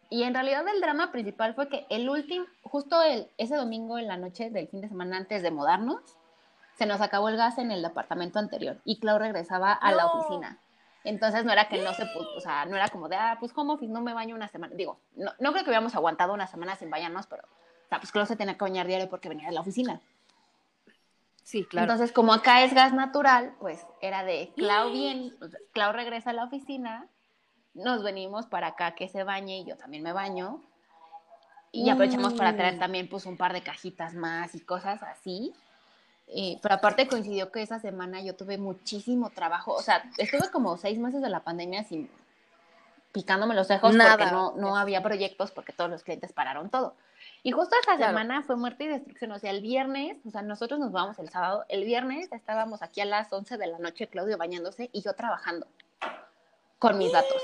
y 0.10 0.24
en 0.24 0.34
realidad 0.34 0.68
el 0.68 0.82
drama 0.82 1.12
principal 1.12 1.54
fue 1.54 1.70
que 1.70 1.86
el 1.90 2.10
último, 2.10 2.46
justo 2.64 3.02
el, 3.02 3.30
ese 3.38 3.56
domingo 3.56 3.98
en 3.98 4.08
la 4.08 4.18
noche 4.18 4.50
del 4.50 4.68
fin 4.68 4.82
de 4.82 4.90
semana 4.90 5.18
antes 5.18 5.44
de 5.44 5.52
mudarnos, 5.52 6.02
se 6.78 6.86
nos 6.86 7.00
acabó 7.02 7.30
el 7.30 7.38
gas 7.38 7.60
en 7.60 7.72
el 7.72 7.82
departamento 7.82 8.40
anterior 8.40 8.82
y 8.84 9.00
Clau 9.00 9.20
regresaba 9.20 9.72
a 9.72 9.92
la 9.92 10.08
oficina. 10.08 10.60
Entonces 11.04 11.46
no 11.46 11.52
era 11.52 11.68
que 11.68 11.82
no 11.82 11.94
se 11.94 12.04
o 12.04 12.40
sea, 12.40 12.66
no 12.66 12.76
era 12.76 12.88
como 12.90 13.10
de, 13.10 13.16
ah, 13.16 13.38
pues 13.40 13.52
home 13.56 13.74
office, 13.74 13.92
no 13.92 14.02
me 14.02 14.14
baño 14.14 14.36
una 14.36 14.48
semana. 14.48 14.76
Digo, 14.76 15.00
no, 15.16 15.32
no 15.40 15.52
creo 15.52 15.64
que 15.64 15.70
hubiéramos 15.70 15.96
aguantado 15.96 16.34
una 16.34 16.48
semana 16.48 16.76
sin 16.76 16.90
bañarnos, 16.90 17.28
pero, 17.28 17.44
o 17.44 17.90
sea, 17.90 18.00
pues 18.00 18.12
Clau 18.12 18.26
se 18.26 18.36
tenía 18.36 18.56
que 18.56 18.64
bañar 18.64 18.86
diario 18.86 19.10
porque 19.10 19.30
venía 19.30 19.48
de 19.48 19.54
la 19.54 19.62
oficina. 19.62 20.00
Sí, 21.44 21.66
claro. 21.66 21.92
Entonces, 21.92 22.14
como 22.14 22.34
acá 22.34 22.64
es 22.64 22.74
gas 22.74 22.94
natural, 22.94 23.56
pues 23.60 23.86
era 24.00 24.24
de 24.24 24.52
Clau 24.56 24.92
bien, 24.94 25.36
Clau 25.74 25.92
regresa 25.92 26.30
a 26.30 26.34
la 26.34 26.44
oficina, 26.44 27.08
nos 27.74 28.04
venimos 28.04 28.46
para 28.46 28.68
acá 28.68 28.96
que 28.96 29.08
se 29.08 29.24
bañe 29.24 29.60
y 29.60 29.66
yo 29.66 29.78
también 29.78 30.04
me 30.04 30.14
baño. 30.14 30.62
Y 31.74 31.90
aprovechamos 31.90 32.34
para 32.34 32.56
traer 32.56 32.76
mm. 32.76 32.80
también 32.80 33.10
pues 33.10 33.26
un 33.26 33.38
par 33.38 33.54
de 33.54 33.64
cajitas 33.64 34.14
más 34.14 34.54
y 34.56 34.60
cosas 34.60 35.02
así. 35.04 35.54
Eh, 36.34 36.58
pero 36.62 36.76
aparte 36.76 37.08
coincidió 37.08 37.52
que 37.52 37.62
esa 37.62 37.80
semana 37.80 38.22
yo 38.22 38.36
tuve 38.36 38.58
muchísimo 38.58 39.30
trabajo, 39.32 39.74
o 39.74 39.82
sea, 39.82 40.10
estuve 40.18 40.50
como 40.50 40.78
seis 40.78 40.98
meses 40.98 41.22
de 41.22 41.30
la 41.30 41.44
pandemia 41.44 41.84
sin 41.84 42.10
picándome 43.12 43.54
los 43.54 43.70
ojos 43.70 43.94
porque 43.94 44.32
no, 44.32 44.54
no 44.56 44.78
había 44.78 45.04
proyectos 45.04 45.52
porque 45.52 45.74
todos 45.74 45.90
los 45.90 46.04
clientes 46.04 46.32
pararon 46.32 46.70
todo. 46.70 46.96
Y 47.44 47.52
justo 47.52 47.76
esa 47.82 47.98
semana 47.98 48.44
fue 48.44 48.56
muerte 48.56 48.86
y 48.86 48.88
destrucción, 48.88 49.32
o 49.32 49.40
sea, 49.40 49.52
el 49.52 49.62
viernes, 49.62 50.18
o 50.26 50.30
sea, 50.30 50.42
nosotros 50.42 50.80
nos 50.80 50.92
vamos 50.92 51.20
el 51.20 51.30
sábado, 51.30 51.66
el 51.70 51.84
viernes 51.84 52.32
estábamos 52.32 52.82
aquí 52.82 53.02
a 53.02 53.06
las 53.06 53.34
11 53.34 53.58
de 53.58 53.68
la 53.68 53.80
noche, 53.80 54.08
Claudio 54.08 54.38
bañándose 54.38 54.90
y 54.94 55.02
yo 55.02 55.14
trabajando 55.14 55.68
con 56.80 56.98
mis 56.98 57.12
datos. 57.12 57.42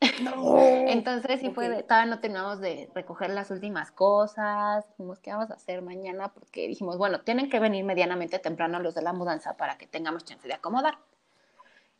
Entonces 0.00 1.40
sí 1.40 1.50
fue, 1.50 1.68
de, 1.68 1.82
todavía 1.82 2.10
no 2.14 2.20
terminamos 2.20 2.60
de 2.60 2.90
recoger 2.94 3.30
las 3.30 3.50
últimas 3.50 3.90
cosas, 3.90 4.86
dijimos, 4.90 5.18
¿qué 5.20 5.32
vamos 5.32 5.50
a 5.50 5.54
hacer 5.54 5.82
mañana? 5.82 6.32
Porque 6.32 6.68
dijimos, 6.68 6.98
bueno, 6.98 7.20
tienen 7.20 7.48
que 7.48 7.60
venir 7.60 7.84
medianamente 7.84 8.38
temprano 8.38 8.78
los 8.80 8.94
de 8.94 9.02
la 9.02 9.12
mudanza 9.12 9.56
para 9.56 9.78
que 9.78 9.86
tengamos 9.86 10.24
chance 10.24 10.46
de 10.46 10.54
acomodar. 10.54 10.98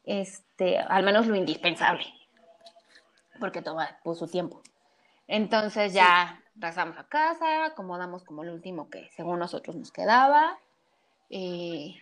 Este, 0.05 0.79
al 0.79 1.03
menos 1.03 1.27
lo 1.27 1.35
indispensable, 1.35 2.05
porque 3.41 3.63
toma 3.63 3.99
pues, 4.05 4.19
su 4.19 4.29
tiempo. 4.29 4.63
Entonces 5.27 5.93
ya 5.93 6.41
regresamos 6.55 6.99
a 6.99 7.09
casa, 7.09 7.67
acomodamos 7.67 8.23
como 8.23 8.45
el 8.45 8.51
último 8.51 8.89
que 8.89 9.09
según 9.11 9.39
nosotros 9.39 9.75
nos 9.75 9.91
quedaba. 9.91 10.59
Eh, 11.31 11.97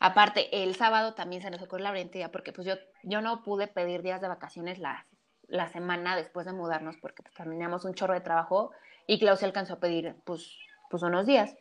aparte, 0.00 0.64
el 0.64 0.74
sábado 0.74 1.14
también 1.14 1.42
se 1.42 1.50
nos 1.50 1.62
ocurrió 1.62 1.84
la 1.84 1.90
brillante 1.92 2.28
porque 2.30 2.52
pues 2.52 2.66
yo, 2.66 2.74
yo 3.04 3.20
no 3.20 3.44
pude 3.44 3.68
pedir 3.68 4.02
días 4.02 4.20
de 4.20 4.26
vacaciones 4.26 4.80
las 4.80 5.04
la 5.48 5.68
semana 5.68 6.16
después 6.16 6.46
de 6.46 6.52
mudarnos 6.52 6.96
porque 6.96 7.22
pues, 7.22 7.34
terminamos 7.34 7.84
un 7.84 7.94
chorro 7.94 8.14
de 8.14 8.20
trabajo 8.20 8.72
y 9.06 9.18
se 9.18 9.44
alcanzó 9.44 9.74
a 9.74 9.80
pedir 9.80 10.14
pues, 10.24 10.56
pues 10.90 11.02
unos 11.02 11.26
días. 11.26 11.54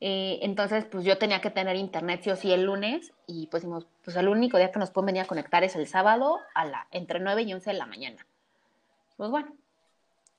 Eh, 0.00 0.40
entonces, 0.42 0.84
pues 0.84 1.04
yo 1.04 1.18
tenía 1.18 1.40
que 1.40 1.50
tener 1.50 1.76
internet 1.76 2.20
sí 2.22 2.30
o 2.30 2.36
sí 2.36 2.52
el 2.52 2.64
lunes 2.64 3.12
y 3.26 3.46
pues 3.46 3.64
pues 4.02 4.16
el 4.16 4.28
único 4.28 4.58
día 4.58 4.70
que 4.70 4.78
nos 4.78 4.90
pueden 4.90 5.06
venir 5.06 5.22
a 5.22 5.26
conectar 5.26 5.64
es 5.64 5.76
el 5.76 5.86
sábado 5.86 6.40
a 6.54 6.64
la, 6.64 6.88
entre 6.90 7.20
9 7.20 7.42
y 7.42 7.54
11 7.54 7.70
de 7.70 7.78
la 7.78 7.86
mañana. 7.86 8.26
Pues 9.16 9.30
bueno, 9.30 9.54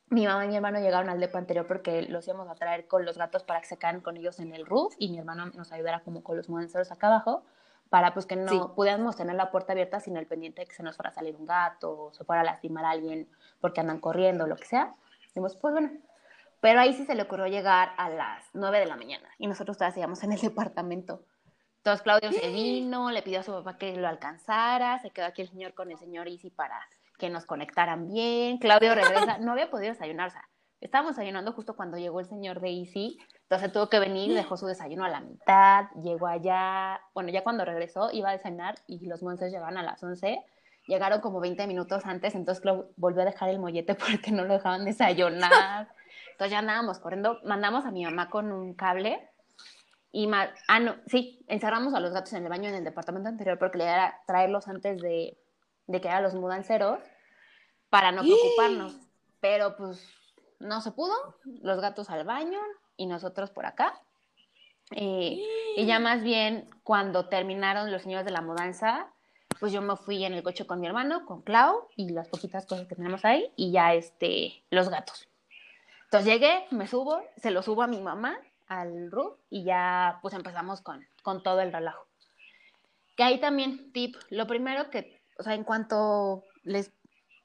mi 0.10 0.28
mamá 0.28 0.46
y 0.46 0.50
mi 0.50 0.56
hermano 0.56 0.80
llegaron 0.80 1.10
al 1.10 1.20
depo 1.20 1.38
anterior 1.38 1.66
porque 1.66 2.04
los 2.04 2.28
íbamos 2.28 2.48
a 2.50 2.56
traer 2.56 2.88
con 2.88 3.06
los 3.06 3.18
gatos 3.18 3.44
para 3.44 3.62
que 3.62 3.68
se 3.68 3.78
quedaran 3.78 4.02
con 4.02 4.18
ellos 4.18 4.40
en 4.40 4.54
el 4.54 4.66
roof 4.66 4.94
y 5.00 5.10
mi 5.10 5.18
hermano 5.18 5.48
nos 5.48 5.72
ayudara 5.72 6.02
como 6.02 6.22
con 6.22 6.38
los 6.38 6.48
mudanceros 6.48 6.92
acá 6.92 7.08
abajo 7.08 7.44
para 7.90 8.14
pues 8.14 8.26
que 8.26 8.36
no 8.36 8.74
pudiéramos 8.74 9.16
tener 9.16 9.36
la 9.36 9.52
puerta 9.52 9.74
abierta 9.74 10.00
sin 10.00 10.18
el 10.18 10.28
pendiente 10.28 10.62
de 10.62 10.68
que 10.68 10.74
se 10.74 10.84
nos 10.84 10.96
fuera 10.96 11.10
a 11.10 11.14
salir 11.14 11.36
un 11.36 11.46
gato 11.46 12.08
o 12.08 12.14
se 12.14 12.24
fuera 12.24 12.42
a 12.42 12.46
lastimar 12.46 12.86
a 12.86 12.92
alguien 12.92 13.30
porque 13.62 13.82
andan 13.82 14.00
corriendo 14.00 14.48
lo 14.48 14.56
que 14.56 14.66
sea. 14.66 14.94
Dijimos, 15.28 15.56
pues 15.56 15.74
bueno, 15.74 15.92
pero 16.62 16.80
ahí 16.80 16.94
sí 16.94 17.06
se 17.06 17.16
le 17.16 17.24
ocurrió 17.24 17.48
llegar 17.48 17.92
a 17.98 18.10
las 18.10 18.44
9 18.54 18.80
de 18.80 18.86
la 18.86 18.96
mañana 18.96 19.30
y 19.38 19.48
nosotros 19.48 19.78
todavía 19.78 19.94
seguíamos 19.94 20.24
en 20.24 20.34
el 20.34 20.42
departamento. 20.42 21.24
Entonces 21.78 22.02
Claudio 22.02 22.32
se 22.32 22.50
vino, 22.50 23.12
le 23.12 23.22
pidió 23.22 23.42
a 23.42 23.44
su 23.44 23.52
papá 23.52 23.78
que 23.78 23.96
lo 23.96 24.08
alcanzara, 24.08 24.98
se 25.00 25.12
quedó 25.12 25.28
aquí 25.28 25.44
el 25.44 25.50
señor 25.50 25.76
con 25.76 25.92
el 25.92 26.00
señor 26.00 26.28
Easy 26.28 26.50
para 26.50 26.82
que 27.20 27.30
nos 27.30 27.46
conectaran 27.46 28.08
bien. 28.12 28.58
Claudio 28.58 28.96
regresa, 28.96 29.38
no 29.38 29.52
había 29.52 29.70
podido 29.70 29.94
desayunar, 29.94 30.30
o 30.30 30.32
sea, 30.32 30.50
estábamos 30.82 31.16
desayunando 31.16 31.54
justo 31.54 31.76
cuando 31.76 31.98
llegó 31.98 32.20
el 32.20 32.26
señor 32.26 32.60
de 32.60 32.70
Easy, 32.70 33.20
entonces 33.46 33.72
tuvo 33.72 33.90
que 33.90 34.00
venir, 34.00 34.34
dejó 34.34 34.58
su 34.58 34.66
desayuno 34.66 35.06
a 35.06 35.10
la 35.10 35.20
mitad, 35.20 35.86
llegó 36.02 36.26
allá, 36.26 37.00
bueno, 37.14 37.30
ya 37.30 37.44
cuando 37.44 37.64
regresó 37.64 38.10
iba 38.12 38.30
a 38.30 38.32
desayunar 38.32 38.76
y 38.88 39.06
los 39.06 39.22
monstruos 39.22 39.52
llegaban 39.52 39.78
a 39.78 39.84
las 39.84 40.02
11, 40.02 40.44
llegaron 40.88 41.22
como 41.22 41.40
20 41.40 41.68
minutos 41.68 42.08
antes, 42.08 42.34
entonces 42.34 42.64
volvió 42.96 43.22
a 43.22 43.26
dejar 43.26 43.50
el 43.50 43.60
mollete 43.60 43.94
porque 43.96 44.32
no 44.32 44.46
lo 44.46 44.54
dejaban 44.54 44.84
desayunar. 44.84 45.90
Entonces 46.32 46.52
ya 46.52 46.60
andábamos 46.60 46.98
corriendo, 46.98 47.40
mandamos 47.46 47.86
a 47.86 47.92
mi 47.92 48.04
mamá 48.04 48.32
con 48.32 48.52
un 48.52 48.74
cable 48.74 49.30
y 50.12 50.28
ah, 50.34 50.80
no, 50.80 50.96
sí, 51.06 51.46
encerramos 51.48 51.94
a 51.94 52.00
los 52.00 52.14
gatos 52.14 52.34
en 52.34 52.44
el 52.44 52.50
baño 52.50 52.70
en 52.70 52.76
el 52.76 52.84
departamento 52.84 53.30
anterior 53.30 53.60
porque 53.60 53.78
le 53.78 53.84
era 53.84 54.22
traerlos 54.26 54.68
antes 54.68 55.00
de, 55.02 55.38
de 55.86 56.02
que 56.02 56.08
eran 56.08 56.24
los 56.24 56.34
mudanceros 56.34 57.00
para 57.92 58.12
no 58.12 58.24
preocuparnos. 58.24 58.98
Pero 59.40 59.76
pues 59.76 60.04
no 60.60 60.82
se 60.82 60.92
pudo, 60.92 61.14
los 61.62 61.80
gatos 61.80 62.10
al 62.10 62.24
baño 62.24 62.60
y 62.98 63.06
nosotros 63.06 63.52
por 63.52 63.66
acá. 63.66 64.00
Eh, 64.92 65.42
y 65.78 65.86
ya 65.86 66.00
más 66.00 66.24
bien 66.24 66.70
cuando 66.84 67.28
terminaron 67.28 67.92
los 67.92 68.04
señores 68.04 68.26
de 68.26 68.32
la 68.32 68.42
mudanza, 68.42 69.08
pues 69.60 69.72
yo 69.72 69.82
me 69.82 69.96
fui 69.96 70.24
en 70.24 70.34
el 70.34 70.44
coche 70.44 70.68
con 70.68 70.80
mi 70.80 70.88
hermano, 70.88 71.26
con 71.26 71.42
Clau 71.42 71.88
y 71.96 72.10
las 72.10 72.28
poquitas 72.28 72.66
cosas 72.66 72.88
que 72.88 72.96
tenemos 72.96 73.26
ahí 73.26 73.52
y 73.56 73.72
ya 73.72 73.94
este, 73.94 74.64
los 74.70 74.90
gatos. 74.90 75.28
Entonces 76.06 76.32
llegué, 76.32 76.66
me 76.72 76.88
subo, 76.88 77.22
se 77.38 77.52
lo 77.52 77.62
subo 77.62 77.82
a 77.82 77.88
mi 77.88 78.00
mamá 78.02 78.38
al 78.68 79.12
roof 79.12 79.38
y 79.50 79.64
ya 79.64 80.20
pues 80.22 80.34
empezamos 80.34 80.82
con, 80.82 81.06
con 81.24 81.42
todo 81.44 81.62
el 81.62 81.72
relajo. 81.72 82.06
Que 83.16 83.24
ahí 83.24 83.40
también, 83.40 83.92
tip, 83.94 84.16
lo 84.30 84.46
primero 84.46 84.90
que, 84.90 85.22
o 85.40 85.44
sea, 85.44 85.54
en 85.54 85.64
cuanto 85.64 86.44
les 86.64 86.92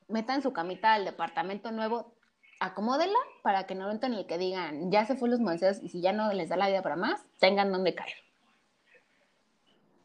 metan 0.09 0.43
su 0.43 0.53
camita 0.53 0.95
al 0.95 1.05
departamento 1.05 1.71
nuevo, 1.71 2.15
acomódela 2.61 3.19
para 3.43 3.67
que 3.67 3.75
no 3.75 3.91
entren 3.91 4.15
y 4.15 4.27
que 4.27 4.39
digan, 4.39 4.91
ya 4.91 5.07
se 5.07 5.17
fue 5.17 5.29
los 5.29 5.41
monceos 5.41 5.83
y 5.83 5.89
si 5.89 6.01
ya 6.01 6.13
no 6.13 6.33
les 6.33 6.49
da 6.49 6.57
la 6.57 6.69
vida 6.69 6.83
para 6.83 6.97
más, 6.97 7.25
tengan 7.39 7.73
donde 7.73 7.95
caer. 7.95 8.15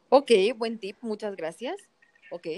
Ok, 0.08 0.30
buen 0.56 0.78
tip, 0.78 0.96
muchas 1.02 1.36
gracias. 1.36 1.76
Ok. 2.30 2.48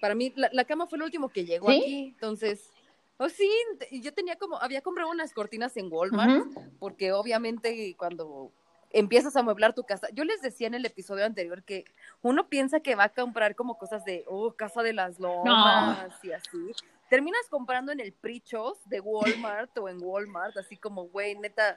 Para 0.00 0.14
mí, 0.14 0.32
la, 0.36 0.64
cama 0.64 0.86
fue 0.86 0.98
lo 0.98 1.04
último 1.04 1.28
que 1.28 1.44
llegó 1.44 1.68
aquí, 1.68 2.08
entonces 2.14 2.70
Oh, 3.16 3.28
sí, 3.28 3.48
yo 3.92 4.12
tenía 4.12 4.36
como, 4.36 4.60
había 4.60 4.82
comprado 4.82 5.10
unas 5.10 5.32
cortinas 5.32 5.76
en 5.76 5.88
Walmart, 5.90 6.46
porque 6.80 7.12
obviamente 7.12 7.94
cuando 7.96 8.50
empiezas 8.90 9.36
a 9.36 9.40
amueblar 9.40 9.72
tu 9.72 9.84
casa, 9.84 10.08
yo 10.12 10.24
les 10.24 10.42
decía 10.42 10.66
en 10.66 10.74
el 10.74 10.84
episodio 10.84 11.24
anterior 11.24 11.62
que 11.62 11.84
uno 12.22 12.48
piensa 12.48 12.80
que 12.80 12.96
va 12.96 13.04
a 13.04 13.08
comprar 13.10 13.54
como 13.54 13.78
cosas 13.78 14.04
de, 14.04 14.24
oh, 14.26 14.52
casa 14.54 14.82
de 14.82 14.94
las 14.94 15.20
lomas 15.20 16.12
y 16.24 16.32
así. 16.32 16.72
Terminas 17.14 17.48
comprando 17.48 17.92
en 17.92 18.00
el 18.00 18.12
Prichos 18.12 18.76
de 18.88 18.98
Walmart 18.98 19.78
o 19.78 19.88
en 19.88 19.98
Walmart, 20.02 20.56
así 20.56 20.76
como, 20.76 21.04
güey, 21.04 21.38
neta, 21.38 21.76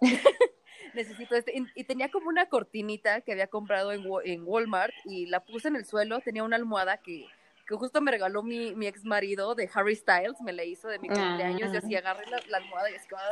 necesito 0.94 1.34
este. 1.34 1.52
Y, 1.74 1.82
tenía 1.82 2.08
como 2.08 2.28
una 2.28 2.48
cortinita 2.48 3.20
que 3.22 3.32
había 3.32 3.48
comprado 3.48 3.90
en, 3.90 4.04
en 4.22 4.44
Walmart 4.46 4.94
y 5.06 5.26
la 5.26 5.44
puse 5.44 5.66
en 5.66 5.74
el 5.74 5.84
suelo, 5.84 6.20
tenía 6.20 6.44
una 6.44 6.54
almohada 6.54 6.98
que 6.98 7.26
que 7.66 7.74
justo 7.74 8.00
me 8.00 8.12
regaló 8.12 8.44
mi, 8.44 8.76
mi 8.76 8.86
ex 8.86 9.04
marido 9.04 9.56
de 9.56 9.68
Harry 9.74 9.96
Styles, 9.96 10.40
me 10.40 10.52
le 10.52 10.66
hizo 10.66 10.86
de 10.86 11.00
mi 11.00 11.08
cumpleaños, 11.08 11.74
y 11.74 11.76
así 11.76 11.96
agarré 11.96 12.26
la, 12.26 12.58
almohada 12.58 12.92
y 12.92 12.94
es 12.94 13.08
como, 13.08 13.22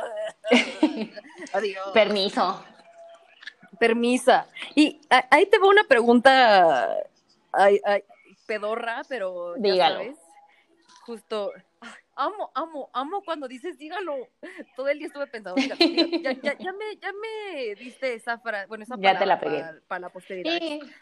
adiós. 1.53 1.89
Permiso. 1.93 2.65
Permisa. 3.79 4.45
Y 4.75 4.99
ahí 5.29 5.45
te 5.45 5.57
va 5.57 5.69
una 5.69 5.85
pregunta 5.85 6.97
ay, 7.53 7.79
ay, 7.85 8.03
pedorra, 8.45 9.03
pero 9.07 9.55
ya 9.57 9.89
sabes. 9.89 10.28
Justo, 11.09 11.51
amo, 12.15 12.51
amo, 12.53 12.91
amo 12.93 13.23
cuando 13.23 13.47
dices 13.47 13.79
dígalo. 13.79 14.27
Todo 14.75 14.89
el 14.89 14.99
día 14.99 15.07
estuve 15.07 15.25
pensando, 15.25 15.59
ya, 15.59 15.75
ya, 16.33 16.55
ya, 16.55 16.71
me, 16.71 16.97
ya 17.01 17.11
me 17.13 17.73
diste 17.73 18.13
esa 18.13 18.37
frase, 18.37 18.67
bueno, 18.67 18.83
esa 18.83 18.95
ya 18.99 19.17
te 19.17 19.25
la 19.25 19.39
pegué. 19.39 19.63
Para, 19.87 20.01
la 20.01 20.09
posteridad. 20.09 20.59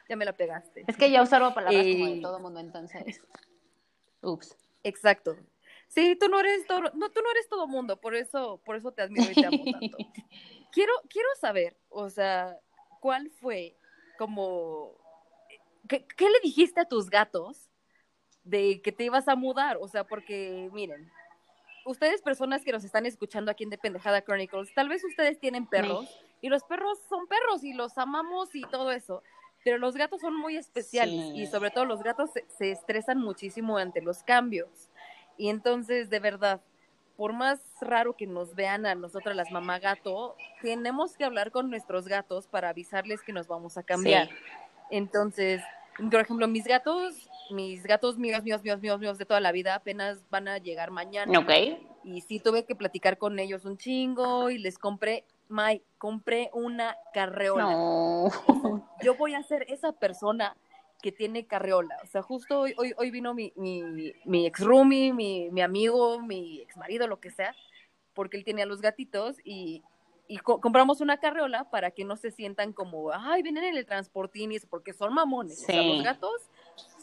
Ya 0.08 0.16
me 0.16 0.24
la 0.24 0.32
pegaste. 0.32 0.86
Es 0.88 0.96
que 0.96 1.12
ya 1.12 1.22
observo 1.22 1.54
palabras 1.54 1.86
como 1.86 2.06
de 2.06 2.22
todo 2.22 2.40
mundo, 2.40 2.62
entonces. 2.62 3.22
Ups. 4.22 4.56
Exacto. 4.82 5.36
Sí, 5.90 6.16
tú 6.18 6.30
no 6.30 6.40
eres 6.40 6.66
todo, 6.68 6.84
no, 6.94 7.12
tú 7.12 7.20
no 7.22 7.30
eres 7.32 7.50
todo 7.50 7.68
mundo, 7.68 8.00
por 8.00 8.16
eso, 8.16 8.62
por 8.64 8.78
eso 8.78 8.94
te 8.94 9.02
admiro 9.02 9.30
y 9.30 9.36
te 9.36 9.46
amo 9.46 9.58
tanto. 9.58 9.98
quiero, 10.72 10.94
quiero 11.10 11.28
saber, 11.38 11.76
o 11.90 12.10
sea, 12.10 12.58
¿cuál 13.02 13.30
fue 13.30 13.76
como 14.18 14.96
¿qué, 15.90 16.08
¿qué, 16.16 16.30
le 16.30 16.40
dijiste 16.42 16.80
a 16.80 16.86
tus 16.86 17.10
gatos 17.10 17.67
de 18.48 18.82
que 18.82 18.92
te 18.92 19.04
ibas 19.04 19.28
a 19.28 19.36
mudar, 19.36 19.78
o 19.82 19.88
sea, 19.88 20.06
porque 20.06 20.70
miren, 20.74 21.12
ustedes 21.86 22.22
personas 22.22 22.64
que 22.64 22.72
nos 22.72 22.84
están 22.84 23.06
escuchando 23.06 23.52
aquí 23.52 23.64
en 23.64 23.70
The 23.70 23.78
Pendejada 23.78 24.22
Chronicles, 24.22 24.74
tal 24.74 24.90
vez 24.90 25.04
ustedes 25.04 25.40
tienen 25.40 25.66
perros 25.66 26.08
y 26.42 26.50
los 26.50 26.64
perros 26.64 27.00
son 27.10 27.28
perros 27.28 27.64
y 27.64 27.74
los 27.74 27.98
amamos 27.98 28.54
y 28.56 28.62
todo 28.62 28.92
eso, 28.92 29.24
pero 29.64 29.78
los 29.78 29.96
gatos 29.96 30.22
son 30.22 30.36
muy 30.36 30.56
especiales 30.56 31.34
y 31.36 31.46
sobre 31.48 31.72
todo 31.72 31.86
los 31.86 32.04
gatos 32.04 32.32
se, 32.58 32.72
estresan 32.72 33.20
muchísimo 33.20 33.78
ante 33.78 34.02
los 34.02 34.24
cambios. 34.24 34.90
Y 35.38 35.50
entonces, 35.50 36.10
de 36.10 36.20
verdad, 36.20 36.62
por 37.16 37.34
más 37.34 37.60
raro 37.82 38.16
que 38.16 38.28
nos 38.28 38.56
vean 38.56 38.86
a 38.86 38.96
nosotras 38.96 39.36
las 39.36 39.52
mamá 39.52 39.80
gato, 39.80 40.36
tenemos 40.62 41.18
que 41.18 41.26
hablar 41.26 41.52
con 41.52 41.70
nuestros 41.70 42.08
gatos 42.08 42.48
para 42.48 42.70
avisarles 42.70 43.22
que 43.22 43.34
nos 43.34 43.48
vamos 43.48 43.78
a 43.78 43.84
cambiar. 43.84 44.30
Entonces, 44.90 45.62
por 45.98 46.22
ejemplo, 46.22 46.48
mis 46.48 46.66
gatos 46.66 47.30
mis 47.52 47.84
gatos 47.84 48.18
míos, 48.18 48.44
míos, 48.44 48.64
míos, 48.64 48.80
míos, 48.82 49.00
míos 49.00 49.18
de 49.18 49.26
toda 49.26 49.40
la 49.40 49.52
vida 49.52 49.76
apenas 49.76 50.30
van 50.30 50.48
a 50.48 50.58
llegar 50.58 50.92
mañana. 50.92 51.40
Ok. 51.40 51.52
Y 52.04 52.22
sí 52.22 52.40
tuve 52.40 52.66
que 52.66 52.76
platicar 52.76 53.18
con 53.18 53.38
ellos 53.40 53.66
un 53.66 53.78
chingo 53.78 54.50
y 54.50 54.58
les 54.58 54.78
compré, 54.78 55.26
May, 55.50 55.84
compré 55.98 56.50
una 56.54 56.96
carreola. 57.14 57.64
No. 57.64 58.30
Yo 59.02 59.16
voy 59.16 59.34
a 59.34 59.44
ser 59.44 59.66
esa 59.70 59.92
persona 59.92 60.56
que 61.02 61.12
tiene 61.12 61.46
carreola. 61.46 61.98
O 62.04 62.08
sea, 62.08 62.22
justo 62.22 62.62
hoy, 62.62 62.74
hoy, 62.78 62.94
hoy 62.98 63.12
vino 63.12 63.34
mi, 63.34 63.54
mi, 63.56 64.14
mi 64.26 64.46
ex 64.46 64.60
roomie, 64.60 65.14
mi, 65.14 65.50
mi 65.52 65.62
amigo, 65.62 66.20
mi 66.20 66.62
ex 66.62 66.76
marido, 66.78 67.08
lo 67.08 67.20
que 67.20 67.32
sea, 67.32 67.56
porque 68.14 68.38
él 68.38 68.44
tenía 68.44 68.66
los 68.66 68.82
gatitos 68.82 69.38
y, 69.44 69.84
y 70.28 70.38
compramos 70.38 71.02
una 71.02 71.18
carreola 71.18 71.70
para 71.70 71.92
que 71.92 72.04
no 72.04 72.16
se 72.18 72.32
sientan 72.32 72.74
como, 72.74 73.12
ay, 73.12 73.44
vienen 73.44 73.64
en 73.64 73.78
el 73.78 73.86
transportín 73.86 74.52
y 74.52 74.56
eso, 74.56 74.68
porque 74.70 74.94
son 74.94 75.14
mamones. 75.14 75.62
O 75.62 75.66
sea, 75.66 75.84
los 75.84 76.04
gatos 76.04 76.50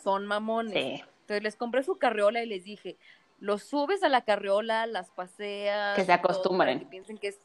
son 0.05 0.27
mamones. 0.27 1.03
Entonces 1.21 1.43
les 1.43 1.57
compré 1.57 1.83
su 1.83 1.97
carriola 1.97 2.43
y 2.43 2.47
les 2.47 2.65
dije, 2.65 2.97
los 3.41 3.63
subes 3.63 4.03
a 4.03 4.09
la 4.09 4.25
carriola, 4.25 4.87
las 4.87 5.11
paseas. 5.11 5.97
Que 5.97 6.05
se 6.05 6.13
acostumbren. 6.13 6.79
que 6.79 6.87
piensen 6.87 7.19
que 7.19 7.29
es 7.29 7.39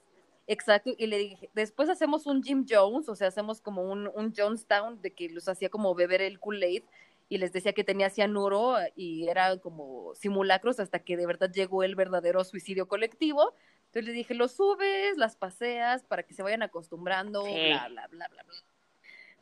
exacto. 0.45 0.91
Y 0.97 1.07
le 1.07 1.17
dije, 1.17 1.49
después 1.55 1.89
hacemos 1.89 2.27
un 2.27 2.43
Jim 2.43 2.65
Jones, 2.69 3.09
o 3.09 3.15
sea, 3.15 3.29
hacemos 3.29 3.61
como 3.61 3.83
un, 3.83 4.11
un 4.13 4.33
Jonestown 4.35 5.01
de 5.01 5.11
que 5.11 5.29
los 5.29 5.47
hacía 5.47 5.69
como 5.69 5.95
beber 5.95 6.21
el 6.21 6.39
Kool-Aid 6.39 6.83
y 7.29 7.37
les 7.37 7.53
decía 7.53 7.73
que 7.73 7.83
tenía 7.83 8.09
cianuro 8.09 8.75
y 8.95 9.27
era 9.29 9.57
como 9.59 10.13
simulacros 10.15 10.79
hasta 10.79 10.99
que 10.99 11.15
de 11.15 11.27
verdad 11.27 11.51
llegó 11.51 11.83
el 11.83 11.95
verdadero 11.95 12.43
suicidio 12.43 12.87
colectivo. 12.87 13.53
Entonces 13.85 14.05
le 14.05 14.11
dije, 14.11 14.33
los 14.33 14.51
subes, 14.51 15.17
las 15.17 15.35
paseas 15.35 16.03
para 16.03 16.23
que 16.23 16.33
se 16.33 16.43
vayan 16.43 16.63
acostumbrando, 16.63 17.43
bla, 17.43 17.87
bla, 17.87 18.07
bla, 18.07 18.27
bla, 18.27 18.43
bla. 18.43 18.55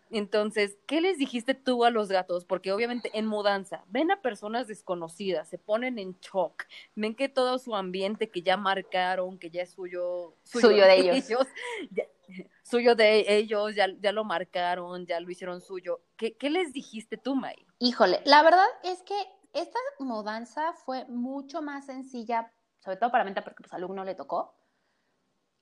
Entonces, 0.09 0.77
¿qué 0.87 1.01
les 1.01 1.17
dijiste 1.17 1.53
tú 1.53 1.83
a 1.83 1.89
los 1.89 2.09
gatos? 2.09 2.45
Porque 2.45 2.71
obviamente 2.71 3.09
en 3.13 3.25
mudanza 3.25 3.83
ven 3.87 4.11
a 4.11 4.21
personas 4.21 4.67
desconocidas, 4.67 5.49
se 5.49 5.57
ponen 5.57 5.99
en 5.99 6.17
shock, 6.19 6.65
ven 6.95 7.15
que 7.15 7.29
todo 7.29 7.59
su 7.59 7.75
ambiente 7.75 8.29
que 8.29 8.41
ya 8.41 8.57
marcaron, 8.57 9.37
que 9.37 9.49
ya 9.49 9.63
es 9.63 9.71
suyo, 9.71 10.35
suyo, 10.43 10.85
de 10.85 11.17
ellos, 11.17 11.47
suyo 12.63 12.95
de 12.95 13.37
ellos, 13.37 13.75
ya, 13.75 13.87
ya, 13.99 14.11
lo 14.11 14.23
marcaron, 14.23 15.05
ya 15.05 15.19
lo 15.19 15.29
hicieron 15.29 15.61
suyo. 15.61 16.01
¿Qué, 16.15 16.35
¿Qué 16.37 16.49
les 16.49 16.73
dijiste 16.73 17.17
tú, 17.17 17.35
May? 17.35 17.65
Híjole, 17.79 18.21
la 18.25 18.43
verdad 18.43 18.67
es 18.83 19.01
que 19.03 19.15
esta 19.53 19.79
mudanza 19.99 20.73
fue 20.73 21.05
mucho 21.05 21.61
más 21.61 21.85
sencilla, 21.85 22.51
sobre 22.79 22.97
todo 22.97 23.11
para 23.11 23.23
mí, 23.23 23.31
porque 23.33 23.61
pues 23.61 23.73
al 23.73 23.83
alumno 23.83 24.03
le 24.03 24.15
tocó 24.15 24.55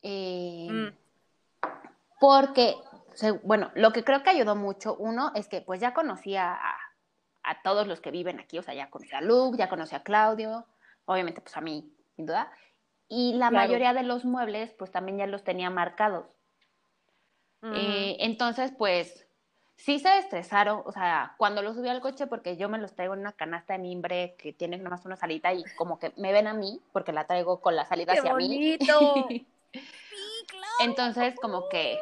Eh, 0.02 0.68
mm. 0.70 1.06
Porque, 2.20 2.76
bueno, 3.44 3.72
lo 3.76 3.92
que 3.92 4.04
creo 4.04 4.24
que 4.24 4.30
ayudó 4.30 4.56
mucho, 4.56 4.96
uno, 4.96 5.32
es 5.36 5.48
que 5.48 5.62
pues 5.62 5.80
ya 5.80 5.94
conocía 5.94 6.54
a, 6.54 6.78
a 7.44 7.62
todos 7.62 7.88
los 7.88 8.02
que 8.02 8.12
viven 8.12 8.40
aquí, 8.40 8.58
o 8.58 8.64
sea, 8.64 8.74
ya 8.74 8.90
conocí 8.90 9.14
a 9.16 9.22
Luke, 9.22 9.58
ya 9.58 9.70
conocí 9.70 9.96
a 9.96 10.04
Claudio, 10.04 10.66
obviamente 11.06 11.42
pues 11.42 11.56
a 11.56 11.62
mí, 11.62 11.94
sin 12.16 12.26
duda, 12.26 12.52
y 13.08 13.34
la 13.34 13.52
mayoría 13.52 13.94
de 13.94 14.04
los 14.04 14.26
muebles 14.26 14.74
pues 14.74 14.92
también 14.92 15.18
ya 15.18 15.28
los 15.28 15.44
tenía 15.44 15.70
marcados. 15.70 16.28
Eh, 17.74 18.18
entonces 18.20 18.72
pues 18.78 19.26
sí 19.76 19.98
se 19.98 20.20
estresaron, 20.20 20.84
o 20.86 20.92
sea, 20.92 21.34
cuando 21.40 21.64
los 21.64 21.76
subí 21.76 21.90
al 21.90 22.00
coche 22.00 22.28
porque 22.28 22.58
yo 22.58 22.70
me 22.70 22.78
los 22.78 22.94
traigo 22.94 23.16
en 23.16 23.22
una 23.22 23.32
canasta 23.32 23.74
de 23.74 23.80
mimbre 23.80 24.36
que 24.38 24.54
tiene 24.54 24.78
nomás 24.78 25.04
una 25.06 25.16
salita 25.16 25.52
y 25.52 25.64
como 25.76 25.98
que 25.98 26.14
me 26.16 26.32
ven 26.32 26.46
a 26.46 26.54
mí 26.54 26.80
porque 26.94 27.12
la 27.12 27.26
traigo 27.26 27.62
con 27.62 27.76
la 27.76 27.86
salida 27.86 28.14
hacia 28.14 28.34
bonito! 28.34 29.26
mí. 29.30 29.48
sí, 29.74 29.82
claro. 30.48 30.74
Entonces 30.82 31.36
como 31.42 31.70
que 31.70 32.00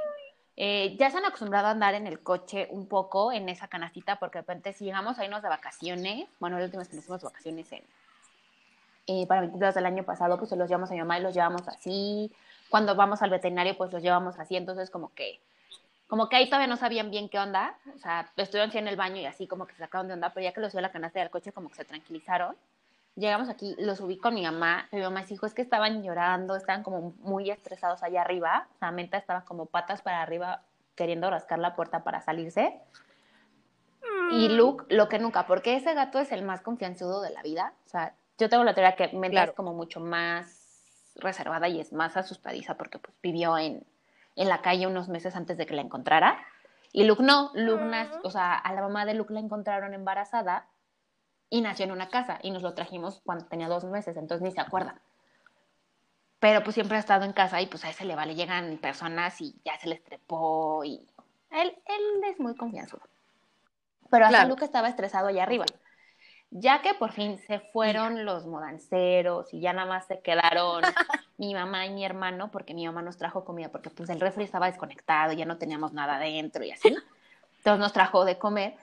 eh, 0.55 0.95
ya 0.99 1.09
se 1.09 1.17
han 1.17 1.25
acostumbrado 1.25 1.67
a 1.67 1.71
andar 1.71 1.95
en 1.95 2.07
el 2.07 2.21
coche 2.21 2.67
un 2.71 2.87
poco 2.87 3.31
en 3.31 3.49
esa 3.49 3.67
canastita, 3.67 4.17
porque 4.17 4.37
de 4.37 4.41
repente 4.41 4.73
si 4.73 4.85
llegamos 4.85 5.17
a 5.17 5.25
irnos 5.25 5.41
de 5.41 5.49
vacaciones, 5.49 6.27
bueno, 6.39 6.57
la 6.57 6.65
última 6.65 6.81
vez 6.81 6.89
que 6.89 6.95
nos 6.95 7.05
fuimos 7.05 7.23
vacaciones 7.23 7.71
en, 7.71 7.83
eh, 9.07 9.25
para 9.27 9.41
22 9.41 9.75
del 9.75 9.85
año 9.85 10.03
pasado, 10.03 10.37
pues 10.37 10.49
se 10.49 10.55
los 10.55 10.69
llevamos 10.69 10.89
a 10.89 10.93
mi 10.93 10.99
mamá 10.99 11.19
y 11.19 11.21
los 11.21 11.33
llevamos 11.33 11.67
así. 11.67 12.31
Cuando 12.69 12.95
vamos 12.95 13.21
al 13.21 13.29
veterinario, 13.29 13.75
pues 13.77 13.91
los 13.91 14.01
llevamos 14.01 14.39
así. 14.39 14.55
Entonces, 14.55 14.89
como 14.89 15.13
que, 15.13 15.41
como 16.07 16.29
que 16.29 16.37
ahí 16.37 16.45
todavía 16.45 16.67
no 16.67 16.77
sabían 16.77 17.11
bien 17.11 17.27
qué 17.29 17.39
onda. 17.39 17.77
O 17.95 17.99
sea, 17.99 18.31
estuvieron 18.37 18.69
así 18.69 18.77
en 18.77 18.87
el 18.87 18.95
baño 18.95 19.17
y 19.17 19.25
así 19.25 19.47
como 19.47 19.65
que 19.65 19.73
se 19.73 19.79
sacaron 19.79 20.07
de 20.07 20.13
onda, 20.13 20.29
pero 20.33 20.45
ya 20.45 20.53
que 20.53 20.61
los 20.61 20.73
a 20.75 20.81
la 20.81 20.91
canasta 20.91 21.19
del 21.19 21.29
coche, 21.31 21.51
como 21.51 21.69
que 21.69 21.75
se 21.75 21.85
tranquilizaron. 21.85 22.55
Llegamos 23.15 23.47
aquí, 23.49 23.75
los 23.77 23.99
subí 23.99 24.17
con 24.17 24.33
mi 24.33 24.43
mamá. 24.43 24.87
Mi 24.91 25.01
mamá 25.01 25.23
dijo, 25.23 25.45
es 25.45 25.53
que 25.53 25.61
estaban 25.61 26.01
llorando, 26.01 26.55
estaban 26.55 26.81
como 26.81 27.13
muy 27.19 27.51
estresados 27.51 28.01
allá 28.01 28.21
arriba. 28.21 28.67
O 28.75 28.77
sea, 28.79 28.91
Menta 28.91 29.17
estaba 29.17 29.45
como 29.45 29.67
patas 29.67 30.01
para 30.01 30.21
arriba, 30.21 30.63
queriendo 30.95 31.29
rascar 31.29 31.59
la 31.59 31.75
puerta 31.75 32.03
para 32.03 32.21
salirse. 32.21 32.79
Y 34.31 34.49
mm. 34.49 34.51
Luke, 34.53 34.85
lo 34.89 35.09
que 35.09 35.19
nunca, 35.19 35.45
porque 35.45 35.75
ese 35.75 35.93
gato 35.93 36.19
es 36.19 36.31
el 36.31 36.43
más 36.43 36.61
confianzudo 36.61 37.21
de 37.21 37.29
la 37.29 37.43
vida. 37.43 37.73
O 37.85 37.89
sea, 37.89 38.15
yo 38.39 38.49
tengo 38.49 38.63
la 38.63 38.73
teoría 38.73 38.95
que 38.95 39.15
Menta 39.15 39.43
es 39.43 39.51
como 39.51 39.73
mucho 39.73 39.99
más 39.99 41.13
reservada 41.15 41.67
y 41.67 41.79
es 41.79 41.93
más 41.93 42.17
asustadiza 42.17 42.75
porque 42.75 42.97
pues 42.97 43.15
vivió 43.21 43.57
en, 43.59 43.85
en 44.35 44.49
la 44.49 44.63
calle 44.63 44.87
unos 44.87 45.07
meses 45.07 45.35
antes 45.35 45.57
de 45.57 45.67
que 45.67 45.75
la 45.75 45.81
encontrara. 45.81 46.43
Y 46.91 47.03
Luke 47.05 47.23
no, 47.23 47.51
Luke, 47.53 47.83
mm. 47.83 48.25
o 48.25 48.31
sea, 48.31 48.55
a 48.55 48.73
la 48.73 48.81
mamá 48.81 49.05
de 49.05 49.13
Luke 49.13 49.33
la 49.33 49.39
encontraron 49.39 49.93
embarazada 49.93 50.67
y 51.53 51.61
nació 51.61 51.85
en 51.85 51.91
una 51.91 52.09
casa 52.09 52.39
y 52.41 52.49
nos 52.49 52.63
lo 52.63 52.73
trajimos 52.73 53.21
cuando 53.23 53.45
tenía 53.45 53.67
dos 53.67 53.83
meses, 53.83 54.17
entonces 54.17 54.41
ni 54.41 54.51
se 54.51 54.59
acuerda. 54.59 54.95
Pero 56.39 56.63
pues 56.63 56.73
siempre 56.73 56.97
ha 56.97 56.99
estado 56.99 57.25
en 57.25 57.31
casa 57.31 57.61
y 57.61 57.67
pues 57.67 57.85
a 57.85 57.91
ese 57.91 58.05
le 58.05 58.15
vale, 58.15 58.33
llegan 58.33 58.79
personas 58.79 59.39
y 59.39 59.53
ya 59.63 59.77
se 59.77 59.87
les 59.87 60.03
trepó 60.03 60.83
y 60.83 61.05
él, 61.51 61.77
él 61.85 62.23
es 62.27 62.39
muy 62.39 62.55
confianzudo. 62.55 63.03
Pero 64.09 64.25
hasta 64.25 64.45
Luke 64.45 64.65
estaba 64.65 64.87
estresado 64.89 65.27
allá 65.27 65.43
arriba. 65.43 65.65
Ya 66.49 66.81
que 66.81 66.95
por 66.95 67.11
fin 67.11 67.37
se 67.37 67.59
fueron 67.59 68.25
los 68.25 68.47
modanceros 68.47 69.53
y 69.53 69.59
ya 69.59 69.73
nada 69.73 69.87
más 69.87 70.07
se 70.07 70.21
quedaron 70.21 70.81
mi 71.37 71.53
mamá 71.53 71.85
y 71.85 71.91
mi 71.91 72.03
hermano, 72.03 72.49
porque 72.49 72.73
mi 72.73 72.87
mamá 72.87 73.03
nos 73.03 73.17
trajo 73.17 73.45
comida, 73.45 73.69
porque 73.69 73.91
pues 73.91 74.09
el 74.09 74.19
refri 74.19 74.43
estaba 74.43 74.65
desconectado, 74.65 75.33
ya 75.33 75.45
no 75.45 75.59
teníamos 75.59 75.93
nada 75.93 76.17
dentro 76.17 76.63
y 76.63 76.71
así. 76.71 76.95
Entonces 77.57 77.79
nos 77.79 77.93
trajo 77.93 78.25
de 78.25 78.39
comer 78.39 78.75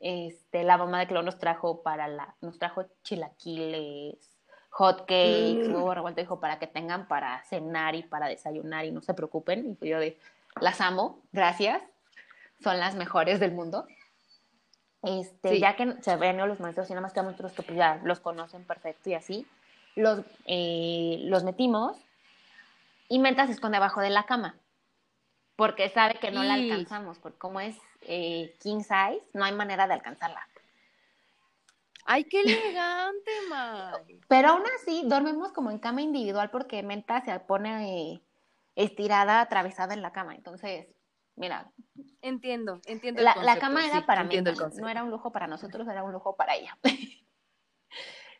este, 0.00 0.62
la 0.64 0.76
mamá 0.76 1.00
de 1.00 1.06
Clau 1.06 1.22
nos 1.22 1.38
trajo 1.38 1.82
para 1.82 2.08
la, 2.08 2.34
nos 2.40 2.58
trajo 2.58 2.84
chilaquiles, 3.02 4.36
hot 4.70 5.00
cakes, 5.00 5.68
mm. 5.68 5.94
revuelto, 5.94 6.20
dijo 6.20 6.40
para 6.40 6.58
que 6.58 6.66
tengan 6.66 7.08
para 7.08 7.42
cenar 7.44 7.94
y 7.94 8.02
para 8.02 8.28
desayunar 8.28 8.84
y 8.84 8.92
no 8.92 9.00
se 9.00 9.14
preocupen. 9.14 9.78
Y 9.80 9.88
yo 9.88 9.98
de, 9.98 10.18
las 10.60 10.80
amo, 10.80 11.22
gracias, 11.32 11.82
son 12.62 12.78
las 12.78 12.94
mejores 12.94 13.40
del 13.40 13.52
mundo. 13.52 13.86
Este, 15.02 15.60
ya 15.60 15.76
que 15.76 16.02
se 16.02 16.16
ven 16.16 16.36
los 16.36 16.58
maestros 16.58 16.88
y 16.90 16.92
nada 16.92 17.02
más 17.02 17.12
que 17.12 17.22
muchos 17.22 17.52
que 17.52 17.62
pues 17.62 17.76
ya 17.76 18.00
los 18.02 18.18
conocen 18.18 18.64
perfecto 18.64 19.10
y 19.10 19.14
así, 19.14 19.46
los, 19.94 20.20
eh, 20.46 21.18
los 21.24 21.44
metimos 21.44 21.96
y 23.08 23.20
Menta 23.20 23.46
se 23.46 23.52
esconde 23.52 23.76
abajo 23.76 24.00
de 24.00 24.10
la 24.10 24.24
cama 24.24 24.56
porque 25.56 25.88
sabe 25.88 26.14
que 26.20 26.30
no 26.30 26.42
la 26.42 26.54
alcanzamos, 26.54 27.18
porque 27.18 27.38
como 27.38 27.60
es 27.60 27.76
eh, 28.02 28.54
king 28.60 28.80
size, 28.80 29.22
no 29.32 29.44
hay 29.44 29.52
manera 29.52 29.86
de 29.86 29.94
alcanzarla. 29.94 30.46
¡Ay, 32.04 32.24
qué 32.24 32.42
elegante, 32.42 33.30
May! 33.50 34.20
Pero 34.28 34.50
aún 34.50 34.62
así, 34.76 35.02
dormimos 35.06 35.52
como 35.52 35.70
en 35.70 35.78
cama 35.78 36.02
individual 36.02 36.50
porque 36.50 36.82
Menta 36.82 37.20
se 37.24 37.38
pone 37.40 38.12
eh, 38.12 38.22
estirada, 38.76 39.40
atravesada 39.40 39.94
en 39.94 40.02
la 40.02 40.12
cama. 40.12 40.34
Entonces, 40.34 40.86
mira. 41.34 41.72
Entiendo, 42.22 42.80
entiendo. 42.86 43.22
La, 43.22 43.34
la 43.42 43.58
cama 43.58 43.84
era 43.84 44.06
para 44.06 44.22
mí, 44.22 44.36
no 44.40 44.88
era 44.88 45.02
un 45.02 45.10
lujo 45.10 45.32
para 45.32 45.48
nosotros, 45.48 45.88
era 45.88 46.04
un 46.04 46.12
lujo 46.12 46.36
para 46.36 46.54
ella. 46.54 46.78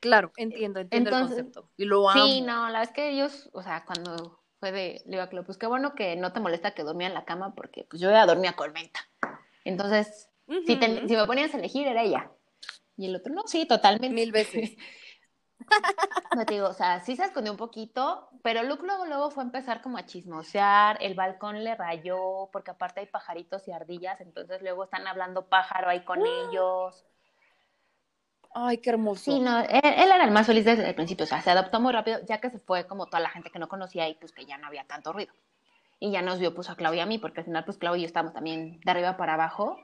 Claro, 0.00 0.30
entiendo, 0.36 0.78
entiendo 0.78 1.10
el 1.10 1.26
concepto. 1.26 1.70
Y 1.76 1.86
lo 1.86 2.08
amo. 2.08 2.26
Sí, 2.26 2.42
no, 2.42 2.68
la 2.68 2.78
verdad 2.78 2.82
es 2.82 2.90
que 2.90 3.10
ellos, 3.10 3.50
o 3.52 3.62
sea, 3.62 3.84
cuando 3.84 4.38
fue 4.66 4.72
de, 4.72 5.02
le 5.06 5.18
digo 5.18 5.22
a 5.22 5.44
pues 5.44 5.58
qué 5.58 5.66
bueno 5.66 5.94
que 5.94 6.16
no 6.16 6.32
te 6.32 6.40
molesta 6.40 6.72
que 6.72 6.82
dormía 6.82 7.08
en 7.08 7.14
la 7.14 7.24
cama 7.24 7.54
porque 7.54 7.86
pues 7.88 8.00
yo 8.00 8.10
ya 8.10 8.26
dormía 8.26 8.54
con 8.54 8.72
Menta. 8.72 9.00
Entonces, 9.64 10.28
si, 10.66 10.76
si 10.76 11.16
me 11.16 11.26
ponías 11.26 11.54
a 11.54 11.58
elegir, 11.58 11.86
era 11.86 12.02
ella. 12.02 12.30
Y 12.96 13.06
el 13.06 13.16
otro, 13.16 13.34
no, 13.34 13.46
sí, 13.46 13.66
totalmente. 13.66 14.14
Mil 14.14 14.32
veces. 14.32 14.76
no 16.36 16.44
te 16.44 16.54
digo, 16.54 16.68
o 16.68 16.72
sea, 16.72 17.00
sí 17.00 17.16
se 17.16 17.24
escondió 17.24 17.52
un 17.52 17.58
poquito, 17.58 18.28
pero 18.42 18.62
Luke 18.62 18.84
luego, 18.84 19.06
luego 19.06 19.30
fue 19.30 19.42
a 19.42 19.46
empezar 19.46 19.82
como 19.82 19.98
a 19.98 20.06
chismosear, 20.06 20.98
el 21.00 21.14
balcón 21.14 21.64
le 21.64 21.74
rayó, 21.74 22.48
porque 22.52 22.70
aparte 22.70 23.00
hay 23.00 23.06
pajaritos 23.06 23.66
y 23.66 23.72
ardillas, 23.72 24.20
entonces 24.20 24.62
luego 24.62 24.84
están 24.84 25.06
hablando 25.06 25.48
pájaro 25.48 25.88
ahí 25.88 26.04
con 26.04 26.20
¡Ah! 26.20 26.48
ellos. 26.48 27.06
Ay, 28.58 28.78
qué 28.78 28.88
hermoso. 28.88 29.22
Sí, 29.22 29.38
no, 29.38 29.58
él, 29.60 29.68
era 29.84 30.24
el 30.24 30.30
más 30.30 30.46
feliz 30.46 30.64
desde 30.64 30.88
el 30.88 30.94
principio, 30.94 31.24
o 31.24 31.26
sea, 31.26 31.42
se 31.42 31.50
adaptó 31.50 31.78
muy 31.78 31.92
rápido, 31.92 32.20
ya 32.26 32.40
que 32.40 32.48
se 32.48 32.58
fue 32.58 32.86
como 32.86 33.04
toda 33.04 33.20
la 33.20 33.28
gente 33.28 33.50
que 33.50 33.58
no 33.58 33.68
conocía 33.68 34.08
y 34.08 34.14
pues 34.14 34.32
que 34.32 34.46
ya 34.46 34.56
no 34.56 34.66
había 34.66 34.84
tanto 34.84 35.12
ruido 35.12 35.34
y 36.00 36.10
ya 36.10 36.22
nos 36.22 36.38
vio 36.38 36.54
pues 36.54 36.70
a 36.70 36.74
Claudia 36.74 37.00
y 37.00 37.02
a 37.02 37.06
mí, 37.06 37.18
porque 37.18 37.40
al 37.40 37.44
final 37.44 37.66
pues 37.66 37.76
Claudia 37.76 37.98
y 37.98 38.02
yo 38.02 38.06
estábamos 38.06 38.32
también 38.32 38.80
de 38.80 38.90
arriba 38.90 39.18
para 39.18 39.34
abajo, 39.34 39.76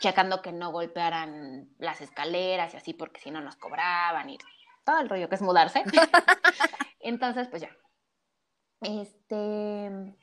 checando 0.00 0.42
que 0.42 0.50
no 0.50 0.72
golpearan 0.72 1.68
las 1.78 2.00
escaleras 2.00 2.74
y 2.74 2.78
así, 2.78 2.94
porque 2.94 3.20
si 3.20 3.30
no 3.30 3.40
nos 3.40 3.54
cobraban 3.54 4.28
y 4.28 4.38
todo 4.84 4.98
el 4.98 5.08
rollo 5.08 5.28
que 5.28 5.36
es 5.36 5.42
mudarse. 5.42 5.84
entonces, 7.00 7.46
pues 7.46 7.62
ya. 7.62 7.70
Este. 8.80 10.16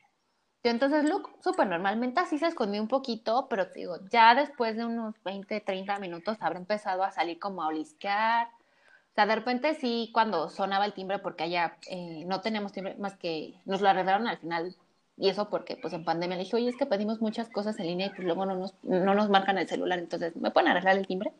Entonces, 0.70 1.06
Luke, 1.10 1.30
súper 1.44 1.68
normalmente 1.68 2.20
así 2.22 2.38
se 2.38 2.48
escondió 2.48 2.82
un 2.82 2.88
poquito, 2.88 3.48
pero 3.50 3.66
digo, 3.66 3.98
ya 4.10 4.36
después 4.36 4.76
de 4.78 4.86
unos 4.86 5.16
20, 5.24 5.62
30 5.62 6.00
minutos 6.00 6.38
habrá 6.42 6.60
empezado 6.60 7.04
a 7.04 7.12
salir 7.12 7.40
como 7.40 7.64
a 7.64 7.68
olisquear. 7.68 8.48
O 8.48 9.16
sea, 9.16 9.26
de 9.26 9.36
repente 9.36 9.76
sí, 9.76 10.10
cuando 10.14 10.50
sonaba 10.50 10.86
el 10.86 10.94
timbre, 10.94 11.20
porque 11.20 11.44
allá 11.46 11.78
eh, 11.90 12.24
no 12.26 12.42
teníamos 12.42 12.74
timbre, 12.74 12.96
más 12.96 13.16
que 13.16 13.54
nos 13.66 13.82
lo 13.82 13.90
arreglaron 13.90 14.28
al 14.28 14.38
final 14.38 14.76
y 15.18 15.30
eso 15.30 15.50
porque 15.50 15.78
pues 15.78 15.94
en 15.94 16.04
pandemia 16.04 16.38
le 16.38 16.44
dije, 16.44 16.56
oye, 16.58 16.70
es 16.70 16.76
que 16.76 16.86
pedimos 16.86 17.22
muchas 17.22 17.50
cosas 17.50 17.80
en 17.80 17.88
línea 17.88 18.08
y 18.08 18.10
pues 18.10 18.24
luego 18.24 18.46
no 18.46 18.56
nos, 18.56 18.74
no 18.84 19.14
nos 19.16 19.30
marcan 19.30 19.58
el 19.58 19.68
celular, 19.68 20.00
entonces, 20.00 20.36
¿me 20.36 20.52
pueden 20.52 20.70
arreglar 20.70 20.98
el 20.98 21.08
timbre? 21.08 21.32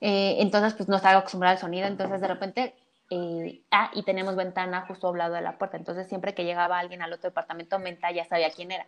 Eh, 0.00 0.36
entonces, 0.38 0.74
pues 0.74 0.88
no 0.88 0.96
estaba 0.96 1.18
acostumbrada 1.18 1.54
al 1.54 1.60
sonido, 1.60 1.86
entonces 1.86 2.20
de 2.20 2.28
repente, 2.28 2.74
eh, 3.10 3.62
ah, 3.70 3.90
y 3.94 4.02
tenemos 4.02 4.36
ventana 4.36 4.84
justo 4.86 5.08
al 5.08 5.18
lado 5.18 5.34
de 5.34 5.40
la 5.40 5.58
puerta, 5.58 5.76
entonces 5.76 6.08
siempre 6.08 6.34
que 6.34 6.44
llegaba 6.44 6.78
alguien 6.78 7.02
al 7.02 7.12
otro 7.12 7.30
departamento, 7.30 7.78
Menta 7.78 8.10
ya 8.10 8.24
sabía 8.24 8.50
quién 8.50 8.70
era. 8.70 8.86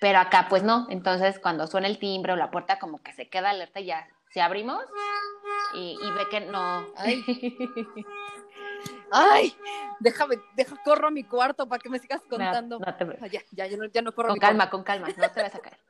Pero 0.00 0.18
acá 0.18 0.46
pues 0.48 0.62
no, 0.62 0.86
entonces 0.90 1.38
cuando 1.38 1.66
suena 1.66 1.86
el 1.86 1.98
timbre 1.98 2.32
o 2.32 2.36
la 2.36 2.50
puerta 2.50 2.78
como 2.78 3.02
que 3.02 3.12
se 3.12 3.28
queda 3.28 3.50
alerta 3.50 3.80
y 3.80 3.86
ya, 3.86 4.08
si 4.30 4.40
abrimos 4.40 4.82
y, 5.74 5.96
y 6.02 6.10
ve 6.12 6.28
que 6.30 6.40
no. 6.40 6.86
ay, 9.12 9.56
déjame, 10.00 10.36
deja, 10.56 10.76
corro 10.82 11.08
a 11.08 11.10
mi 11.10 11.24
cuarto 11.24 11.68
para 11.68 11.80
que 11.80 11.88
me 11.88 11.98
sigas 11.98 12.22
contando. 12.28 12.80
ya, 13.30 13.42
ya, 13.52 13.66
ya, 13.66 13.76
no, 13.76 13.86
ya 13.86 14.02
no 14.02 14.12
corro 14.12 14.30
Con 14.30 14.38
calma, 14.38 14.70
con 14.70 14.82
calma, 14.82 15.08
no 15.08 15.30
te 15.30 15.42
vas 15.42 15.54
a 15.54 15.60
caer. 15.60 15.78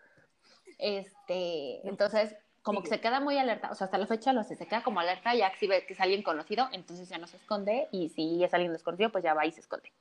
Este, 0.77 1.87
entonces, 1.89 2.37
como 2.65 2.83
que 2.83 2.89
se 2.89 2.99
queda 2.99 3.21
muy 3.21 3.37
alerta, 3.37 3.71
o 3.71 3.75
sea, 3.75 3.85
hasta 3.85 3.99
la 3.99 4.07
fecha 4.07 4.33
lo 4.33 4.41
hace, 4.41 4.57
se 4.57 4.67
queda 4.67 4.83
como 4.83 4.99
alerta, 4.99 5.35
ya 5.35 5.53
si 5.61 5.67
ve 5.67 5.85
que 5.87 5.93
es 5.93 6.01
alguien 6.01 6.23
conocido, 6.23 6.67
entonces 6.73 7.11
ya 7.11 7.19
no 7.19 7.27
se 7.27 7.37
esconde, 7.37 7.89
y 7.93 8.09
si 8.09 8.43
es 8.43 8.55
alguien 8.55 8.73
desconocido, 8.73 9.13
pues 9.13 9.23
ya 9.23 9.35
va 9.35 9.45
y 9.45 9.53
se 9.53 9.61
esconde. 9.61 9.93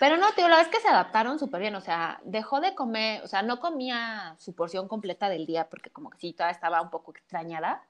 Pero 0.00 0.16
no, 0.16 0.32
tío, 0.32 0.48
la 0.48 0.56
verdad 0.56 0.72
es 0.72 0.76
que 0.76 0.82
se 0.82 0.88
adaptaron 0.88 1.38
súper 1.38 1.60
bien, 1.60 1.76
o 1.76 1.80
sea, 1.80 2.18
dejó 2.24 2.60
de 2.60 2.74
comer, 2.74 3.22
o 3.22 3.28
sea, 3.28 3.42
no 3.42 3.60
comía 3.60 4.34
su 4.40 4.56
porción 4.56 4.88
completa 4.88 5.28
del 5.28 5.46
día, 5.46 5.68
porque 5.70 5.90
como 5.90 6.10
que 6.10 6.18
sí, 6.18 6.32
todavía 6.32 6.56
estaba 6.56 6.82
un 6.82 6.90
poco 6.90 7.12
extrañada, 7.12 7.84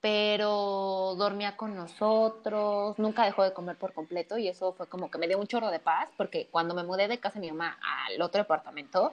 pero 0.00 1.16
dormía 1.18 1.56
con 1.56 1.74
nosotros, 1.74 2.96
nunca 3.00 3.24
dejó 3.24 3.42
de 3.42 3.52
comer 3.52 3.76
por 3.76 3.94
completo 3.94 4.38
y 4.38 4.46
eso 4.46 4.72
fue 4.74 4.86
como 4.86 5.10
que 5.10 5.18
me 5.18 5.26
dio 5.26 5.38
un 5.38 5.48
chorro 5.48 5.72
de 5.72 5.80
paz 5.80 6.08
porque 6.16 6.46
cuando 6.52 6.72
me 6.72 6.84
mudé 6.84 7.08
de 7.08 7.18
casa 7.18 7.40
de 7.40 7.46
mi 7.46 7.50
mamá 7.50 7.76
al 8.06 8.22
otro 8.22 8.40
departamento, 8.40 9.12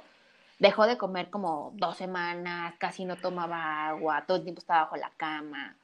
dejó 0.60 0.88
de 0.88 0.98
comer 0.98 1.30
como 1.30 1.72
dos 1.76 1.98
semanas, 1.98 2.76
casi 2.80 3.06
no 3.06 3.18
tomaba 3.18 3.88
agua, 3.88 4.26
todo 4.26 4.38
el 4.38 4.44
tiempo 4.44 4.60
estaba 4.60 4.82
bajo 4.82 4.96
la 4.96 5.12
cama. 5.18 5.76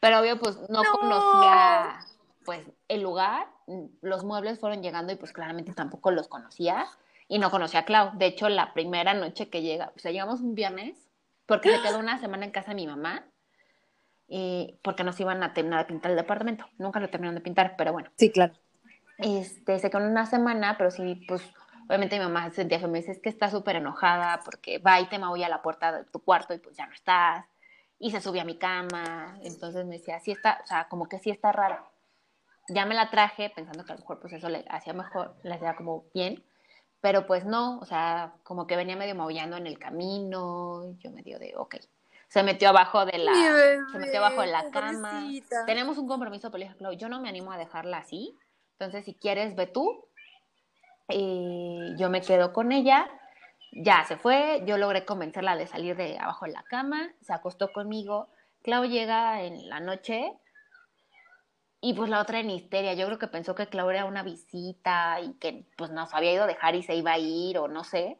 Pero 0.00 0.20
obvio, 0.20 0.38
pues 0.38 0.58
no, 0.68 0.82
conocía, 0.84 1.98
pues 2.44 2.70
el 2.88 3.02
lugar, 3.02 3.48
los 4.02 4.24
muebles 4.24 4.60
fueron 4.60 4.82
llegando 4.82 5.12
y 5.12 5.16
pues 5.16 5.32
claramente 5.32 5.72
tampoco 5.72 6.10
los 6.10 6.28
conocía 6.28 6.86
y 7.28 7.38
no 7.38 7.50
conocía 7.50 7.80
a 7.80 7.84
Clau. 7.84 8.16
De 8.16 8.26
hecho, 8.26 8.48
la 8.48 8.72
primera 8.72 9.14
noche 9.14 9.48
que 9.48 9.62
llega, 9.62 9.92
o 9.96 9.98
sea, 9.98 10.12
llegamos 10.12 10.40
un 10.40 10.54
viernes 10.54 11.08
porque 11.46 11.74
se 11.74 11.82
quedó 11.82 11.98
una 11.98 12.18
semana 12.18 12.44
en 12.44 12.52
casa 12.52 12.70
de 12.70 12.76
mi 12.76 12.86
mamá 12.86 13.24
y 14.28 14.78
porque 14.82 15.04
nos 15.04 15.18
iban 15.20 15.42
a 15.42 15.54
terminar 15.54 15.80
de 15.80 15.86
pintar 15.86 16.10
el 16.10 16.16
departamento. 16.16 16.66
Nunca 16.78 17.00
lo 17.00 17.08
terminaron 17.08 17.36
de 17.36 17.40
pintar, 17.40 17.74
pero 17.76 17.92
bueno. 17.92 18.10
Sí, 18.16 18.30
claro. 18.30 18.54
Este, 19.18 19.78
se 19.78 19.90
quedó 19.90 20.04
una 20.04 20.26
semana, 20.26 20.76
pero 20.76 20.90
sí, 20.90 21.24
pues 21.26 21.42
obviamente 21.86 22.18
mi 22.18 22.24
mamá 22.24 22.48
se 22.50 22.56
sentía 22.56 22.78
feliz, 22.78 22.92
me 22.92 22.98
dice, 22.98 23.12
es 23.12 23.20
que 23.20 23.28
está 23.28 23.50
súper 23.50 23.76
enojada 23.76 24.40
porque 24.44 24.78
va 24.78 25.00
y 25.00 25.06
te 25.06 25.18
maulla 25.18 25.46
a 25.46 25.50
la 25.50 25.62
puerta 25.62 25.92
de 25.92 26.04
tu 26.04 26.20
cuarto 26.20 26.54
y 26.54 26.58
pues 26.58 26.76
ya 26.76 26.86
no 26.86 26.92
estás. 26.92 27.46
Y 27.98 28.10
se 28.10 28.20
subió 28.20 28.42
a 28.42 28.44
mi 28.44 28.58
cama, 28.58 29.38
entonces 29.42 29.86
me 29.86 29.96
decía, 29.96 30.20
sí 30.20 30.30
está, 30.30 30.60
o 30.62 30.66
sea, 30.66 30.86
como 30.88 31.08
que 31.08 31.18
sí 31.18 31.30
está 31.30 31.52
raro. 31.52 31.88
Ya 32.68 32.84
me 32.84 32.94
la 32.94 33.10
traje 33.10 33.50
pensando 33.50 33.84
que 33.84 33.92
a 33.92 33.94
lo 33.94 34.00
mejor 34.00 34.20
pues 34.20 34.32
eso 34.32 34.48
le 34.48 34.64
hacía 34.68 34.92
mejor, 34.92 35.36
le 35.42 35.54
hacía 35.54 35.76
como 35.76 36.04
bien, 36.12 36.44
pero 37.00 37.26
pues 37.26 37.44
no, 37.44 37.78
o 37.78 37.84
sea, 37.86 38.34
como 38.42 38.66
que 38.66 38.76
venía 38.76 38.96
medio 38.96 39.14
maullando 39.14 39.56
en 39.56 39.66
el 39.66 39.78
camino, 39.78 40.94
yo 40.98 41.10
medio 41.10 41.38
de, 41.38 41.54
ok. 41.56 41.76
Se 42.28 42.42
metió 42.42 42.68
abajo 42.70 43.06
de 43.06 43.18
la, 43.18 43.32
se 43.92 43.98
metió 43.98 44.18
abajo 44.18 44.40
de 44.40 44.48
la 44.48 44.68
cama. 44.70 45.24
Tenemos 45.64 45.96
un 45.96 46.08
compromiso, 46.08 46.50
pero 46.50 46.92
yo 46.92 47.08
no 47.08 47.20
me 47.20 47.28
animo 47.28 47.52
a 47.52 47.56
dejarla 47.56 47.98
así, 47.98 48.36
entonces 48.72 49.04
si 49.04 49.14
quieres, 49.14 49.54
ve 49.54 49.68
tú, 49.68 50.05
y 51.08 51.94
yo 51.96 52.10
me 52.10 52.20
quedo 52.20 52.52
con 52.52 52.72
ella, 52.72 53.08
ya 53.72 54.04
se 54.04 54.16
fue, 54.16 54.62
yo 54.66 54.78
logré 54.78 55.04
convencerla 55.04 55.56
de 55.56 55.66
salir 55.66 55.96
de 55.96 56.18
abajo 56.18 56.46
de 56.46 56.52
la 56.52 56.62
cama, 56.64 57.12
se 57.20 57.32
acostó 57.32 57.72
conmigo, 57.72 58.28
Clau 58.62 58.84
llega 58.84 59.42
en 59.42 59.68
la 59.68 59.80
noche 59.80 60.32
y 61.80 61.94
pues 61.94 62.10
la 62.10 62.20
otra 62.20 62.40
en 62.40 62.50
histeria, 62.50 62.94
yo 62.94 63.06
creo 63.06 63.18
que 63.18 63.28
pensó 63.28 63.54
que 63.54 63.68
Clau 63.68 63.90
era 63.90 64.04
una 64.04 64.22
visita 64.22 65.20
y 65.20 65.34
que 65.34 65.66
pues 65.76 65.90
nos 65.90 66.14
había 66.14 66.32
ido 66.32 66.44
a 66.44 66.48
dejar 66.48 66.74
y 66.74 66.82
se 66.82 66.94
iba 66.94 67.12
a 67.12 67.18
ir 67.18 67.58
o 67.58 67.68
no 67.68 67.84
sé, 67.84 68.18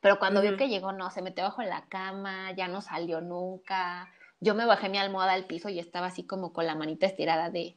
pero 0.00 0.18
cuando 0.18 0.42
vio 0.42 0.56
que 0.56 0.68
llegó 0.68 0.92
no, 0.92 1.10
se 1.10 1.22
metió 1.22 1.44
abajo 1.44 1.62
de 1.62 1.68
la 1.68 1.86
cama, 1.88 2.52
ya 2.52 2.68
no 2.68 2.80
salió 2.80 3.20
nunca, 3.20 4.08
yo 4.40 4.54
me 4.54 4.66
bajé 4.66 4.88
mi 4.88 4.98
almohada 4.98 5.32
al 5.32 5.46
piso 5.46 5.68
y 5.68 5.78
estaba 5.78 6.08
así 6.08 6.24
como 6.24 6.52
con 6.52 6.66
la 6.66 6.74
manita 6.74 7.06
estirada 7.06 7.50
de 7.50 7.76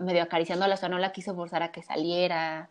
medio 0.00 0.22
acariciándola, 0.22 0.74
o 0.74 0.76
sea, 0.78 0.88
no 0.88 0.98
la 0.98 1.12
quiso 1.12 1.34
forzar 1.34 1.62
a 1.62 1.72
que 1.72 1.82
saliera. 1.82 2.70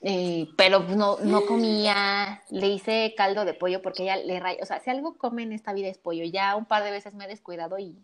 Eh, 0.00 0.48
pero 0.56 0.80
no, 0.80 1.18
no 1.18 1.44
comía, 1.44 2.42
le 2.50 2.68
hice 2.68 3.14
caldo 3.16 3.44
de 3.44 3.54
pollo 3.54 3.82
porque 3.82 4.04
ella 4.04 4.16
le 4.16 4.38
raya, 4.38 4.58
o 4.62 4.66
sea, 4.66 4.80
si 4.80 4.90
algo 4.90 5.16
come 5.16 5.42
en 5.42 5.52
esta 5.52 5.72
vida 5.72 5.88
es 5.88 5.98
pollo, 5.98 6.24
ya 6.24 6.54
un 6.54 6.66
par 6.66 6.84
de 6.84 6.92
veces 6.92 7.14
me 7.14 7.24
he 7.24 7.28
descuidado 7.28 7.78
y 7.78 7.96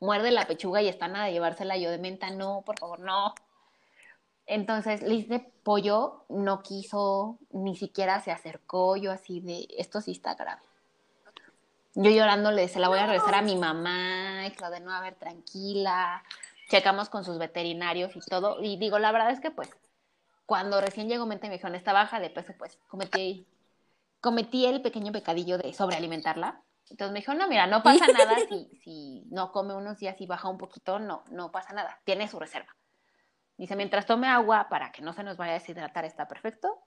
muerde 0.00 0.30
la 0.30 0.46
pechuga 0.46 0.80
y 0.80 0.88
está 0.88 1.08
nada 1.08 1.26
de 1.26 1.32
llevársela 1.32 1.76
yo 1.76 1.90
de 1.90 1.98
menta, 1.98 2.30
no, 2.30 2.62
por 2.64 2.78
favor, 2.78 3.00
no. 3.00 3.34
Entonces 4.46 5.02
le 5.02 5.14
hice 5.14 5.40
pollo, 5.62 6.24
no 6.28 6.62
quiso, 6.62 7.38
ni 7.50 7.76
siquiera 7.76 8.20
se 8.20 8.32
acercó, 8.32 8.96
yo 8.96 9.12
así 9.12 9.40
de, 9.40 9.66
esto 9.76 10.00
sí 10.00 10.12
está 10.12 10.34
grave. 10.34 10.62
Yo 11.94 12.10
llorándole, 12.10 12.68
se 12.68 12.78
la 12.78 12.88
voy 12.88 12.98
a 12.98 13.06
regresar 13.06 13.34
a 13.34 13.42
mi 13.42 13.56
mamá, 13.56 14.46
y 14.46 14.50
Claudia, 14.52 14.80
no, 14.80 14.92
a 14.92 15.00
ver, 15.00 15.14
tranquila, 15.14 16.22
checamos 16.68 17.08
con 17.08 17.24
sus 17.24 17.38
veterinarios 17.38 18.14
y 18.14 18.20
todo, 18.20 18.62
y 18.62 18.76
digo, 18.76 18.98
la 18.98 19.12
verdad 19.12 19.30
es 19.30 19.40
que 19.40 19.50
pues 19.50 19.70
cuando 20.46 20.80
recién 20.80 21.08
llegó 21.08 21.26
mente 21.26 21.48
me 21.48 21.54
dijeron, 21.54 21.74
está 21.74 21.92
baja 21.92 22.20
de 22.20 22.30
peso, 22.30 22.54
pues 22.56 22.78
cometí, 22.86 23.46
cometí 24.20 24.64
el 24.64 24.80
pequeño 24.80 25.12
pecadillo 25.12 25.58
de 25.58 25.74
sobrealimentarla. 25.74 26.62
Entonces 26.88 27.12
me 27.12 27.18
dijo, 27.18 27.34
no, 27.34 27.48
mira, 27.48 27.66
no 27.66 27.82
pasa 27.82 28.06
nada 28.06 28.36
si, 28.48 28.70
si 28.82 29.24
no 29.30 29.50
come 29.50 29.74
unos 29.74 29.98
días 29.98 30.20
y 30.20 30.26
baja 30.26 30.48
un 30.48 30.56
poquito, 30.56 31.00
no, 31.00 31.24
no 31.30 31.50
pasa 31.50 31.74
nada, 31.74 32.00
tiene 32.04 32.28
su 32.28 32.38
reserva. 32.38 32.74
Dice, 33.56 33.74
mientras 33.74 34.06
tome 34.06 34.28
agua 34.28 34.68
para 34.68 34.92
que 34.92 35.02
no 35.02 35.12
se 35.12 35.24
nos 35.24 35.36
vaya 35.36 35.52
a 35.52 35.58
deshidratar, 35.58 36.04
está 36.04 36.28
perfecto. 36.28 36.78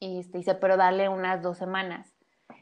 Este, 0.00 0.38
dice, 0.38 0.54
pero 0.56 0.76
darle 0.76 1.08
unas 1.08 1.42
dos 1.42 1.56
semanas. 1.56 2.14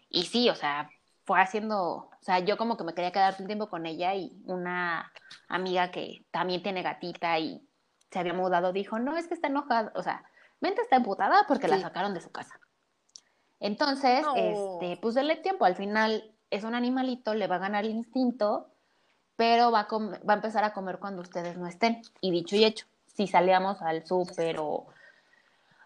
Y 0.08 0.24
sí, 0.24 0.48
o 0.50 0.54
sea, 0.54 0.88
fue 1.24 1.40
haciendo, 1.40 1.80
o 1.80 2.18
sea, 2.20 2.38
yo 2.40 2.56
como 2.56 2.76
que 2.76 2.84
me 2.84 2.94
quería 2.94 3.10
quedar 3.10 3.34
un 3.40 3.46
tiempo 3.46 3.68
con 3.68 3.86
ella 3.86 4.14
y 4.14 4.40
una 4.44 5.10
amiga 5.48 5.90
que 5.90 6.26
también 6.30 6.62
tiene 6.62 6.82
gatita 6.82 7.38
y 7.38 7.66
se 8.14 8.20
había 8.20 8.32
mudado, 8.32 8.72
dijo, 8.72 9.00
no, 9.00 9.16
es 9.16 9.26
que 9.26 9.34
está 9.34 9.48
enojada, 9.48 9.92
o 9.96 10.02
sea, 10.02 10.22
mente 10.60 10.80
está 10.80 10.94
emputada 10.94 11.46
porque 11.48 11.66
la 11.66 11.80
sacaron 11.80 12.14
de 12.14 12.20
su 12.20 12.30
casa. 12.30 12.60
Entonces, 13.58 14.24
este, 14.36 14.98
pues 15.02 15.16
dele 15.16 15.34
tiempo, 15.34 15.64
al 15.64 15.74
final 15.74 16.32
es 16.50 16.62
un 16.62 16.76
animalito, 16.76 17.34
le 17.34 17.48
va 17.48 17.56
a 17.56 17.58
ganar 17.58 17.84
el 17.84 17.90
instinto, 17.90 18.68
pero 19.34 19.72
va 19.72 19.80
a, 19.80 19.88
va 19.90 20.34
a 20.34 20.36
empezar 20.36 20.62
a 20.62 20.72
comer 20.72 21.00
cuando 21.00 21.22
ustedes 21.22 21.58
no 21.58 21.66
estén. 21.66 22.02
Y 22.20 22.30
dicho 22.30 22.54
y 22.54 22.64
hecho, 22.64 22.86
si 23.06 23.26
salíamos 23.26 23.82
al 23.82 24.06
súper 24.06 24.60
o 24.60 24.86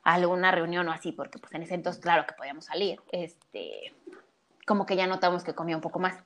a 0.02 0.14
alguna 0.14 0.50
reunión 0.50 0.86
o 0.88 0.92
así, 0.92 1.12
porque 1.12 1.38
pues 1.38 1.54
en 1.54 1.62
ese 1.62 1.74
entonces, 1.74 2.02
claro 2.02 2.26
que 2.26 2.34
podíamos 2.34 2.66
salir, 2.66 3.00
este, 3.10 3.94
como 4.66 4.84
que 4.84 4.96
ya 4.96 5.06
notamos 5.06 5.44
que 5.44 5.54
comía 5.54 5.76
un 5.76 5.82
poco 5.82 5.98
más. 5.98 6.22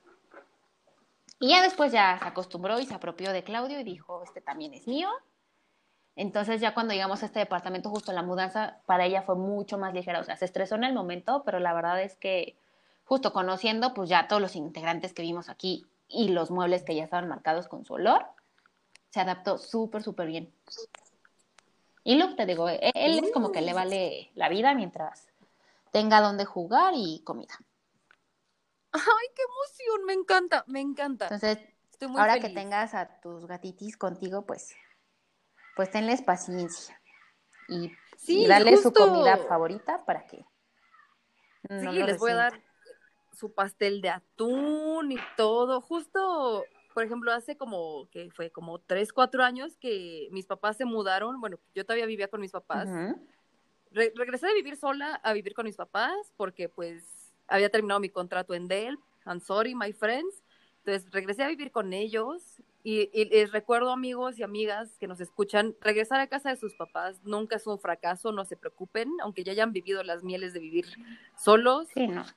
Y 1.39 1.51
ya 1.51 1.63
después 1.63 1.93
ya 1.93 2.19
se 2.19 2.27
acostumbró 2.27 2.81
y 2.81 2.87
se 2.87 2.95
apropió 2.95 3.33
de 3.33 3.45
Claudio 3.45 3.79
y 3.79 3.85
dijo, 3.85 4.25
este 4.25 4.41
también 4.41 4.75
es 4.75 4.89
mío, 4.89 5.09
entonces 6.17 6.61
ya 6.61 6.75
cuando 6.75 6.93
llegamos 6.93 7.23
a 7.23 7.27
este 7.27 7.39
departamento, 7.39 7.91
justo 7.91 8.13
la 8.13 8.23
mudanza 8.23 8.79
para 8.87 9.07
ella 9.07 9.23
fue 9.23 9.37
mucho 9.37 9.79
más 9.79 9.95
ligera, 9.95 10.21
o 10.21 10.25
sea, 10.25 10.37
se 10.37 10.45
estresó 10.45 10.75
en 10.75 10.85
el 10.85 10.95
momento, 10.95 11.43
pero 11.45 11.59
la 11.59 11.73
verdad 11.73 12.03
es 12.03 12.17
que 12.17 12.57
justo 13.05 13.33
conociendo 13.33 13.95
pues 13.95 14.09
ya 14.09 14.29
todos 14.29 14.43
los 14.43 14.57
integrantes 14.57 15.15
que 15.15 15.23
vimos 15.23 15.49
aquí 15.49 15.87
y 16.09 16.29
los 16.29 16.51
muebles 16.51 16.83
que 16.83 16.95
ya 16.95 17.05
estaban 17.05 17.29
marcados 17.29 17.69
con 17.69 17.85
su 17.85 17.95
olor, 17.95 18.27
se 19.11 19.21
adaptó 19.21 19.59
súper, 19.59 20.03
súper 20.03 20.27
bien. 20.27 20.53
Y 22.05 22.17
Luke, 22.17 22.35
te 22.35 22.47
digo, 22.47 22.69
e-, 22.69 22.93
él 22.95 23.21
es 23.23 23.31
como 23.33 23.53
que 23.53 23.63
le 23.63 23.73
vale 23.73 24.31
la 24.35 24.49
vida 24.49 24.75
mientras 24.75 25.29
tenga 25.91 26.21
donde 26.21 26.45
jugar 26.45 26.95
y 26.97 27.21
comida. 27.25 27.55
¡Ay, 28.93 29.29
qué 29.35 29.43
emoción! 29.43 30.07
Me 30.07 30.13
encanta, 30.13 30.65
me 30.67 30.81
encanta. 30.81 31.27
Entonces, 31.27 31.59
ahora 32.17 32.41
que 32.41 32.51
tengas 32.51 32.95
a 32.95 33.21
tus 33.21 33.47
gatitis 33.47 33.97
contigo, 33.97 34.43
pues 34.43 34.75
pues 35.77 35.91
tenles 35.91 36.23
paciencia 36.23 37.01
y, 37.69 37.93
sí, 38.17 38.47
darle 38.47 38.77
su 38.77 38.93
comida 38.93 39.37
favorita 39.37 40.05
para 40.05 40.27
que 40.27 40.45
no 41.69 41.93
sí, 41.93 42.03
les 42.03 42.19
voy 42.19 42.33
a 42.33 42.37
dar 42.37 42.63
su 43.33 43.53
pastel 43.53 44.01
de 44.01 44.11
atún 44.11 45.13
y 45.13 45.19
todo. 45.37 45.81
Justo, 45.81 46.65
por 46.95 47.05
ejemplo, 47.05 47.33
hace 47.33 47.57
como, 47.57 48.09
que 48.11 48.31
fue 48.31 48.51
como 48.51 48.79
tres, 48.81 49.13
cuatro 49.13 49.43
años 49.43 49.77
que 49.77 50.29
mis 50.31 50.47
papás 50.47 50.77
se 50.77 50.85
mudaron. 50.85 51.41
Bueno, 51.41 51.59
yo 51.75 51.85
todavía 51.85 52.07
vivía 52.07 52.29
con 52.29 52.41
mis 52.41 52.53
papás. 52.53 52.89
regresé 53.91 54.47
de 54.47 54.55
vivir 54.55 54.77
sola 54.77 55.15
a 55.23 55.33
vivir 55.33 55.55
con 55.55 55.65
mis 55.65 55.77
papás 55.77 56.33
porque 56.37 56.69
pues 56.69 57.33
había 57.47 57.71
terminado 57.71 58.01
mi 58.01 58.11
contrato 58.11 58.55
en 58.55 58.69
Dell. 58.69 58.99
I'm 59.27 59.41
sorry, 59.41 59.75
my 59.75 59.93
friends. 59.93 60.43
Entonces 60.79 61.11
regresé 61.13 61.45
a 61.45 61.49
vivir 61.49 61.71
con 61.71 61.93
ellos 61.93 62.61
y, 62.85 63.25
les 63.27 63.53
recuerdo 63.53 63.91
amigos 63.91 64.39
y 64.39 64.43
amigas 64.43 64.97
que 64.99 65.07
nos 65.07 65.21
escuchan, 65.21 65.77
regresar 65.81 66.21
a 66.21 66.27
casa 66.27 66.51
de 66.51 66.57
sus 66.57 66.75
papás 66.75 67.23
nunca 67.23 67.57
es 67.57 67.67
un 67.67 67.79
fracaso, 67.79 68.33
no 68.33 68.45
se 68.45 68.57
preocupen, 68.57 69.09
aunque 69.23 69.45
ya 69.45 69.53
hayan 69.53 69.73
vivido 69.73 70.03
las 70.03 70.25
mieles 70.25 70.53
de 70.53 70.61
vivir 70.61 70.87
solos, 71.37 71.89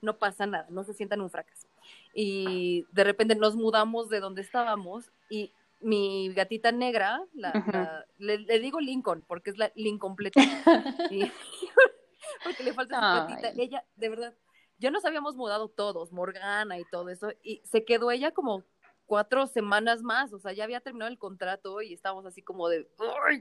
no. 0.02 0.18
pasa 0.18 0.46
nada, 0.46 0.68
no 0.70 0.84
se 0.84 0.94
sientan 0.94 1.22
un 1.22 1.32
fracaso. 1.32 1.68
Y 2.14 2.86
de 2.92 3.04
repente 3.04 3.36
nos 3.36 3.56
mudamos 3.56 4.10
de 4.10 4.20
donde 4.20 4.42
estábamos 4.42 5.12
y 5.30 5.52
mi 5.82 6.32
gatita 6.34 6.72
negra, 6.72 7.22
la, 7.34 8.06
le, 8.18 8.60
digo 8.60 8.80
Lincoln 8.80 9.24
porque 9.28 9.50
es 9.50 9.58
la 9.58 9.72
Lincoln 9.76 10.16
porque 12.44 12.64
le 12.64 12.74
falta 12.74 12.96
su 12.96 13.02
gatita, 13.02 13.50
ella 13.62 13.84
de 13.96 14.10
verdad 14.10 14.34
ya 14.78 14.92
nos 14.92 15.06
habíamos 15.06 15.36
mudado 15.36 15.70
todos, 15.70 16.12
Morgana 16.12 16.80
y 16.80 16.86
todo 16.86 17.10
eso, 17.10 17.32
y 17.44 17.62
se 17.64 17.86
quedó 17.86 18.12
ella 18.12 18.32
como 18.32 18.64
cuatro 19.06 19.48
semanas 19.48 20.02
más, 20.02 20.34
o 20.34 20.40
sea, 20.40 20.54
ya 20.54 20.64
había 20.64 20.82
terminado 20.82 21.12
el 21.12 21.18
contrato 21.18 21.82
y 21.82 21.94
estábamos 21.94 22.26
así 22.26 22.42
como 22.42 22.70
de, 22.70 22.88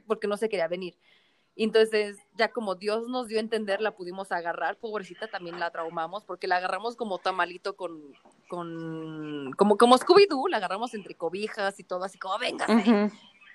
porque 0.07 0.27
no 0.27 0.37
se 0.37 0.49
quería 0.49 0.69
venir. 0.69 0.99
entonces, 1.57 2.19
ya 2.37 2.53
como 2.53 2.75
Dios 2.75 3.09
nos 3.09 3.29
dio 3.29 3.39
a 3.39 3.41
entender, 3.41 3.81
la 3.81 3.95
pudimos 3.97 4.33
agarrar, 4.33 4.79
pobrecita 4.79 5.29
también 5.29 5.61
la 5.61 5.71
traumamos, 5.71 6.25
porque 6.25 6.47
la 6.47 6.57
agarramos 6.57 6.97
como 6.97 7.19
tamalito 7.19 7.77
con, 7.77 8.13
con, 8.49 9.53
como, 9.53 9.77
como 9.77 9.97
Scooby-Doo, 9.97 10.49
la 10.49 10.59
agarramos 10.59 10.95
entre 10.95 11.15
cobijas 11.15 11.79
y 11.81 11.85
todo, 11.85 12.05
así 12.05 12.19
como, 12.19 12.39
venga, 12.39 12.67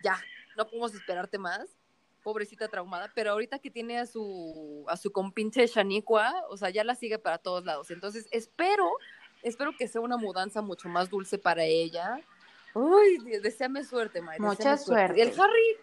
ya, 0.04 0.20
no 0.58 0.66
podemos 0.66 0.94
esperarte 0.94 1.38
más 1.38 1.80
pobrecita 2.24 2.68
traumada, 2.68 3.12
pero 3.16 3.32
ahorita 3.32 3.60
que 3.60 3.72
tiene 3.72 3.98
a 3.98 4.06
su 4.06 4.86
a 4.88 4.98
su 4.98 5.12
compinche 5.12 5.66
Shaniqua, 5.66 6.44
o 6.50 6.58
sea, 6.58 6.70
ya 6.70 6.84
la 6.84 6.96
sigue 6.96 7.18
para 7.18 7.38
todos 7.38 7.66
lados. 7.66 7.92
Entonces, 7.92 8.28
espero 8.32 8.92
espero 9.44 9.76
que 9.78 9.88
sea 9.88 10.02
una 10.02 10.18
mudanza 10.18 10.62
mucho 10.62 10.90
más 10.90 11.10
dulce 11.10 11.38
para 11.38 11.64
ella. 11.64 12.20
Uy, 12.74 13.18
deseame 13.42 13.84
suerte, 13.84 14.22
Maya. 14.22 14.40
Mucha 14.40 14.78
suerte. 14.78 15.22
El 15.22 15.30
Harry, 15.40 15.78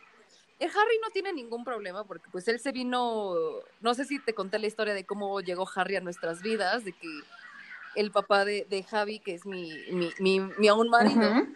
el 0.59 0.71
Harry 0.71 0.99
no 1.03 1.11
tiene 1.11 1.33
ningún 1.33 1.65
problema 1.65 2.05
porque 2.05 2.29
pues 2.31 2.47
él 2.49 2.61
se 2.61 2.73
vino, 2.73 3.35
no 3.81 3.95
sé 3.95 4.05
si 4.05 4.19
te 4.19 4.35
conté 4.35 4.59
la 4.59 4.67
historia 4.67 4.95
de 4.95 5.05
cómo 5.05 5.41
llegó 5.41 5.69
Harry 5.75 5.97
a 5.97 6.01
nuestras 6.01 6.43
vidas, 6.43 6.85
de 6.85 6.93
que 6.93 7.09
el 7.97 8.11
papá 8.11 8.45
de, 8.45 8.67
de 8.69 8.83
Javi, 8.83 9.19
que 9.19 9.35
es 9.35 9.47
mi, 9.47 9.73
mi, 9.91 10.13
mi, 10.19 10.41
mi 10.41 10.69
aún 10.69 10.89
marido, 10.89 11.47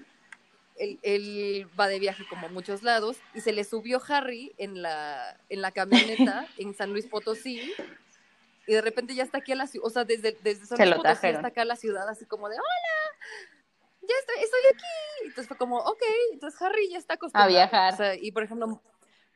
él, 1.03 1.69
va 1.79 1.89
de 1.89 1.99
viaje 1.99 2.25
como 2.29 2.47
a 2.47 2.51
muchos 2.51 2.83
lados 2.83 3.19
y 3.35 3.41
se 3.41 3.53
le 3.53 3.65
subió 3.65 4.01
Harry 4.09 4.53
en 4.57 4.83
la, 4.83 5.39
en 5.49 5.61
la 5.61 5.71
camioneta 5.73 6.47
en 6.57 6.75
San 6.75 6.93
Luis 6.93 7.07
Potosí 7.07 7.73
y 8.67 8.75
de 8.75 8.81
repente 8.81 9.15
ya 9.15 9.23
está 9.23 9.39
aquí 9.39 9.53
a 9.53 9.57
la 9.57 9.67
ciudad, 9.67 9.87
o 9.87 9.91
sea, 9.91 10.05
desde, 10.05 10.33
desde 10.43 10.67
San 10.67 10.79
Luis 10.79 10.95
Potosí 10.97 11.27
está 11.27 11.49
acá 11.49 11.63
a 11.63 11.65
la 11.67 11.77
ciudad 11.77 12.09
así 12.09 12.27
como 12.27 12.49
de, 12.49 12.57
hola, 12.57 13.39
ya 14.03 14.15
estoy, 14.21 14.45
estoy 14.45 14.61
aquí. 14.73 15.27
Entonces 15.27 15.49
fue 15.49 15.57
como, 15.57 15.79
ok, 15.79 16.03
entonces 16.33 16.61
Harry 16.63 16.91
ya 16.91 16.99
está 16.99 17.15
acostumbrado. 17.15 17.49
A 17.49 17.53
viajar. 17.53 18.19
y 18.21 18.33
por 18.33 18.43
ejemplo, 18.43 18.81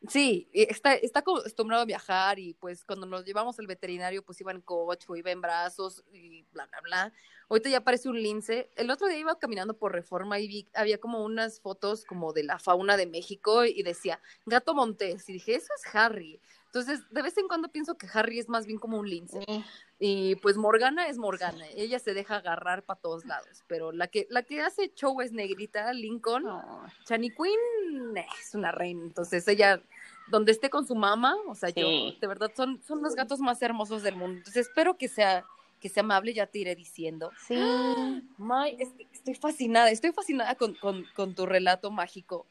Sí, 0.09 0.51
está, 0.53 0.95
está 0.95 1.21
acostumbrado 1.21 1.83
a 1.83 1.87
viajar 1.87 2.39
y 2.39 2.55
pues 2.55 2.85
cuando 2.85 3.07
nos 3.07 3.25
llevamos 3.25 3.59
al 3.59 3.67
veterinario 3.67 4.23
pues 4.23 4.39
iba 4.41 4.53
en 4.53 4.61
coche 4.61 5.07
o 5.09 5.17
iba 5.17 5.31
en 5.31 5.41
brazos 5.41 6.05
y 6.13 6.43
bla, 6.53 6.67
bla, 6.67 6.81
bla. 6.83 7.13
Ahorita 7.49 7.71
ya 7.71 7.79
aparece 7.79 8.09
un 8.09 8.21
lince. 8.23 8.71
El 8.77 8.91
otro 8.91 9.07
día 9.07 9.19
iba 9.19 9.39
caminando 9.39 9.75
por 9.75 9.93
Reforma 9.93 10.39
y 10.39 10.49
vi, 10.49 10.69
había 10.75 10.99
como 10.99 11.25
unas 11.25 11.61
fotos 11.61 12.05
como 12.05 12.33
de 12.33 12.43
la 12.43 12.59
fauna 12.59 12.97
de 12.97 13.07
México 13.07 13.65
y 13.65 13.83
decía 13.83 14.21
gato 14.45 14.75
montés 14.75 15.29
y 15.29 15.35
dije, 15.35 15.55
eso 15.55 15.73
es 15.75 15.95
Harry. 15.95 16.41
Entonces, 16.75 17.09
de 17.09 17.23
vez 17.23 17.39
en 17.39 17.47
cuando 17.47 17.69
pienso 17.69 17.97
que 17.97 18.09
Harry 18.13 18.41
es 18.41 18.49
más 18.49 18.67
bien 18.67 18.81
como 18.81 18.99
un 18.99 19.09
lince. 19.09 19.47
Y 20.01 20.35
pues 20.37 20.57
Morgana 20.57 21.07
es 21.07 21.19
Morgana, 21.19 21.65
ella 21.77 22.01
se 22.01 22.15
deja 22.15 22.37
agarrar 22.37 22.83
para 22.83 22.99
todos 22.99 23.25
lados, 23.25 23.63
pero 23.69 23.93
la 23.93 24.09
que 24.09 24.27
la 24.29 24.43
que 24.43 24.61
hace 24.61 24.93
show 24.93 25.21
es 25.21 25.31
negrita, 25.31 25.93
Lincoln. 25.93 26.45
Chani 27.05 27.31
Queen 27.31 28.17
es 28.17 28.55
una 28.57 28.73
reina, 28.73 29.05
entonces 29.05 29.47
ella 29.47 29.81
donde 30.27 30.51
esté 30.51 30.69
con 30.69 30.85
su 30.85 30.97
mamá, 30.97 31.37
o 31.47 31.55
sea, 31.55 31.69
yo 31.69 31.87
de 31.87 32.27
verdad 32.27 32.51
son 32.57 32.83
son 32.83 33.03
los 33.03 33.15
gatos 33.15 33.39
más 33.39 33.63
hermosos 33.63 34.03
del 34.03 34.17
mundo. 34.17 34.39
Entonces, 34.39 34.67
espero 34.67 34.99
que 34.99 35.07
sea 35.07 35.45
que 35.79 35.89
sea 35.89 36.03
amable, 36.03 36.35
ya 36.35 36.49
te 36.49 36.59
iré 36.59 36.75
diciendo. 36.75 37.31
Sí. 37.47 37.55
estoy 39.13 39.35
fascinada, 39.35 39.91
estoy 39.91 40.11
fascinada 40.11 40.57
con, 40.57 40.75
con 41.15 41.35
tu 41.37 41.47
relato 41.47 41.93
mágico 41.93 42.47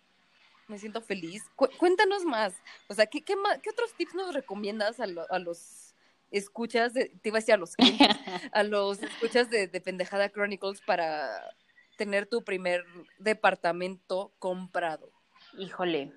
me 0.68 0.80
siento 0.80 1.02
feliz. 1.02 1.44
cuéntanos 1.78 2.26
más, 2.26 2.54
o 2.88 2.94
sea, 2.94 3.06
¿qué, 3.06 3.24
qué, 3.24 3.36
qué 3.62 3.70
otros 3.70 3.94
tips 3.94 4.16
nos 4.16 4.34
recomiendas 4.34 5.00
a, 5.00 5.06
a 5.30 5.40
los 5.40 5.94
escuchas, 6.32 6.94
de, 6.94 7.10
te 7.22 7.30
iba 7.30 7.38
a 7.38 7.42
decir 7.42 7.54
a 7.54 7.58
los, 7.58 7.76
a 8.52 8.64
los 8.64 9.02
escuchas 9.02 9.50
de, 9.50 9.68
de 9.68 9.82
Pendejada 9.82 10.30
Chronicles 10.30 10.82
para 10.82 11.56
tener 11.98 12.26
tu 12.26 12.44
primer 12.44 12.84
departamento 13.20 14.34
comprado? 14.40 15.12
Híjole. 15.58 16.12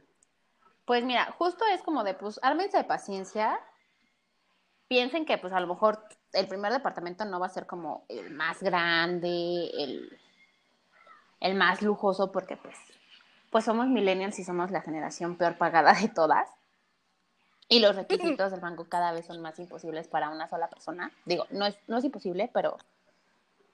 Pues 0.87 1.05
mira, 1.05 1.33
justo 1.33 1.65
es 1.73 1.83
como 1.83 2.05
de, 2.05 2.15
pues, 2.15 2.41
ármense 2.43 2.79
de 2.79 2.85
paciencia. 2.85 3.61
Piensen 4.89 5.27
que, 5.27 5.37
pues, 5.37 5.53
a 5.53 5.61
lo 5.61 5.67
mejor 5.67 6.03
el 6.33 6.49
primer 6.49 6.73
departamento 6.73 7.25
no 7.25 7.41
va 7.41 7.47
a 7.47 7.51
ser 7.51 7.67
como 7.67 8.07
el 8.09 8.31
más 8.31 8.63
grande, 8.63 9.29
el, 9.29 10.19
el 11.41 11.55
más 11.57 11.83
lujoso, 11.83 12.33
porque, 12.33 12.57
pues, 12.57 12.77
pues 13.57 13.65
somos 13.65 13.89
millennials 13.89 14.39
y 14.39 14.45
somos 14.45 14.71
la 14.71 14.83
generación 14.83 15.39
peor 15.39 15.57
pagada 15.57 15.95
de 15.95 16.09
todas. 16.09 16.47
Y 17.71 17.79
los 17.79 17.97
requisitos 17.97 18.51
del 18.51 18.61
banco 18.61 18.87
cada 18.87 19.13
vez 19.13 19.25
son 19.25 19.41
más 19.41 19.59
imposibles 19.59 20.09
para 20.09 20.29
una 20.29 20.47
sola 20.47 20.69
persona. 20.69 21.11
Digo, 21.25 21.47
no 21.49 21.65
es, 21.65 21.79
no 21.87 21.97
es 21.97 22.05
imposible, 22.05 22.51
pero, 22.53 22.77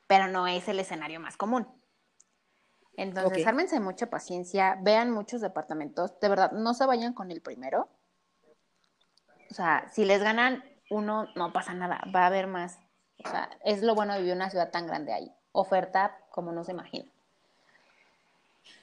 pero 0.06 0.28
no 0.28 0.46
es 0.46 0.68
el 0.68 0.78
escenario 0.78 1.18
más 1.18 1.36
común. 1.36 1.66
Entonces, 2.96 3.44
ármense 3.44 3.80
mucha 3.80 4.08
paciencia, 4.08 4.78
vean 4.80 5.10
muchos 5.10 5.40
departamentos. 5.40 6.16
De 6.20 6.28
verdad, 6.28 6.52
no 6.52 6.74
se 6.74 6.86
vayan 6.86 7.12
con 7.12 7.32
el 7.32 7.40
primero. 7.40 7.88
O 9.50 9.54
sea, 9.54 9.90
si 9.90 10.04
les 10.04 10.22
ganan 10.22 10.62
uno, 10.90 11.26
no 11.34 11.52
pasa 11.52 11.74
nada, 11.74 12.04
va 12.14 12.22
a 12.22 12.26
haber 12.26 12.46
más. 12.46 12.78
O 13.24 13.28
sea, 13.28 13.50
es 13.64 13.82
lo 13.82 13.96
bueno 13.96 14.12
de 14.12 14.20
vivir 14.20 14.34
en 14.34 14.38
una 14.38 14.50
ciudad 14.50 14.70
tan 14.70 14.86
grande 14.86 15.12
ahí. 15.12 15.34
Oferta 15.50 16.16
como 16.30 16.52
no 16.52 16.62
se 16.62 16.70
imagina. 16.70 17.11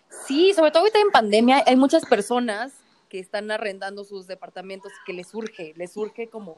Sí, 0.10 0.54
sobre 0.54 0.72
todo 0.72 0.82
ahorita 0.82 1.00
en 1.00 1.12
pandemia 1.12 1.64
hay 1.66 1.76
muchas 1.76 2.06
personas 2.06 2.74
que 3.10 3.20
están 3.20 3.50
arrendando 3.52 4.04
sus 4.04 4.28
departamentos 4.28 4.92
que 5.06 5.14
les 5.14 5.28
surge, 5.28 5.74
les 5.76 5.92
surge 5.92 6.30
como 6.30 6.58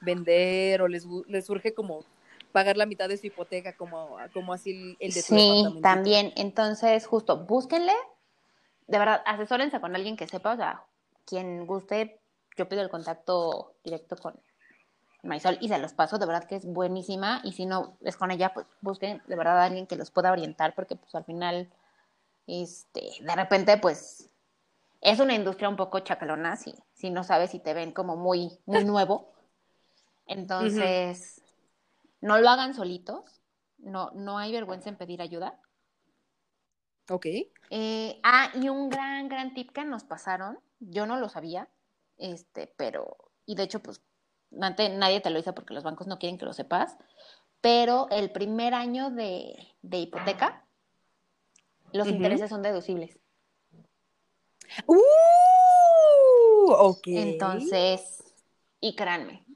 vender 0.00 0.82
o 0.82 0.88
les, 0.88 1.06
les 1.26 1.46
surge 1.46 1.74
como 1.74 2.04
pagar 2.52 2.76
la 2.76 2.86
mitad 2.86 3.08
de 3.08 3.16
su 3.16 3.26
hipoteca 3.26 3.76
como, 3.76 4.16
como 4.32 4.52
así 4.52 4.96
el 5.00 5.12
de 5.12 5.22
su 5.22 5.34
Sí, 5.34 5.64
también. 5.82 6.32
Entonces, 6.36 7.06
justo, 7.06 7.44
búsquenle, 7.44 7.94
de 8.86 8.98
verdad, 8.98 9.22
asesórense 9.26 9.80
con 9.80 9.96
alguien 9.96 10.16
que 10.16 10.28
sepa, 10.28 10.52
o 10.52 10.56
sea, 10.56 10.84
quien 11.26 11.66
guste, 11.66 12.20
yo 12.56 12.68
pido 12.68 12.82
el 12.82 12.90
contacto 12.90 13.74
directo 13.82 14.16
con 14.16 14.38
Maisol 15.24 15.58
y 15.60 15.68
se 15.68 15.78
los 15.78 15.94
paso, 15.94 16.18
de 16.18 16.26
verdad 16.26 16.44
que 16.44 16.56
es 16.56 16.66
buenísima, 16.66 17.40
y 17.42 17.52
si 17.52 17.66
no 17.66 17.96
es 18.02 18.16
con 18.16 18.30
ella, 18.30 18.52
pues 18.54 18.66
busquen 18.82 19.22
de 19.26 19.36
verdad 19.36 19.58
a 19.58 19.64
alguien 19.64 19.86
que 19.86 19.96
los 19.96 20.10
pueda 20.10 20.30
orientar, 20.30 20.74
porque 20.74 20.94
pues 20.94 21.14
al 21.14 21.24
final 21.24 21.68
este, 22.46 23.10
de 23.20 23.36
repente, 23.36 23.78
pues, 23.78 24.30
es 25.00 25.20
una 25.20 25.34
industria 25.34 25.68
un 25.68 25.76
poco 25.76 26.00
chacalona, 26.00 26.56
si, 26.56 26.74
si 26.92 27.10
no 27.10 27.24
sabes 27.24 27.50
si 27.50 27.58
te 27.58 27.74
ven 27.74 27.92
como 27.92 28.16
muy, 28.16 28.58
muy 28.66 28.84
nuevo. 28.84 29.32
Entonces, 30.26 31.42
no 32.20 32.38
lo 32.38 32.48
hagan 32.48 32.74
solitos, 32.74 33.42
no, 33.78 34.10
no 34.14 34.38
hay 34.38 34.52
vergüenza 34.52 34.88
en 34.88 34.96
pedir 34.96 35.20
ayuda. 35.20 35.60
Ok. 37.10 37.26
Eh, 37.70 38.20
ah, 38.22 38.50
y 38.54 38.68
un 38.70 38.88
gran, 38.88 39.28
gran 39.28 39.52
tip 39.52 39.72
que 39.72 39.84
nos 39.84 40.04
pasaron, 40.04 40.58
yo 40.80 41.04
no 41.04 41.18
lo 41.18 41.28
sabía, 41.28 41.68
este, 42.16 42.72
pero, 42.78 43.16
y 43.44 43.56
de 43.56 43.64
hecho, 43.64 43.80
pues, 43.80 44.00
nadie 44.50 45.20
te 45.20 45.30
lo 45.30 45.36
dice 45.36 45.52
porque 45.52 45.74
los 45.74 45.84
bancos 45.84 46.06
no 46.06 46.18
quieren 46.18 46.38
que 46.38 46.46
lo 46.46 46.54
sepas, 46.54 46.96
pero 47.60 48.08
el 48.10 48.30
primer 48.30 48.72
año 48.72 49.10
de, 49.10 49.74
de 49.82 49.98
hipoteca 49.98 50.63
los 51.94 52.08
intereses 52.08 52.50
son 52.50 52.62
deducibles. 52.62 53.18
¡Uh! 54.86 56.72
Ok. 56.72 57.06
Entonces, 57.06 58.22
y 58.80 58.96
créanme, 58.96 59.46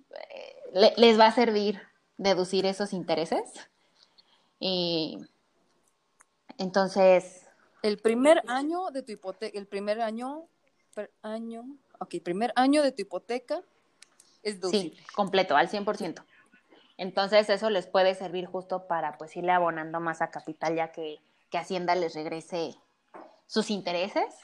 eh, 0.75 0.93
les 0.97 1.19
va 1.19 1.27
a 1.27 1.33
servir 1.33 1.83
deducir 2.17 2.65
esos 2.67 2.93
intereses. 2.93 3.43
Y 4.61 5.19
entonces. 6.59 7.47
El 7.83 7.99
primer 7.99 8.43
año 8.49 8.91
de 8.91 9.03
tu 9.03 9.13
hipoteca, 9.13 9.59
el 9.59 9.67
primer 9.67 10.01
año, 10.01 10.49
año, 11.23 11.65
ok, 12.01 12.17
primer 12.23 12.53
año 12.57 12.83
de 12.83 12.93
tu 12.93 13.03
hipoteca 13.03 13.63
es 14.43 14.61
deducible. 14.61 14.97
Sí, 14.97 15.05
completo, 15.15 15.57
al 15.57 15.69
100%. 15.69 16.25
Entonces 16.97 17.49
eso 17.49 17.71
les 17.71 17.87
puede 17.87 18.15
servir 18.15 18.47
justo 18.47 18.89
para 18.89 19.17
pues 19.17 19.37
irle 19.37 19.53
abonando 19.53 20.01
más 20.01 20.21
a 20.21 20.31
capital 20.31 20.75
ya 20.75 20.91
que 20.91 21.21
que 21.51 21.59
Hacienda 21.59 21.95
les 21.95 22.15
regrese 22.15 22.77
sus 23.47 23.71
intereses. 23.71 24.35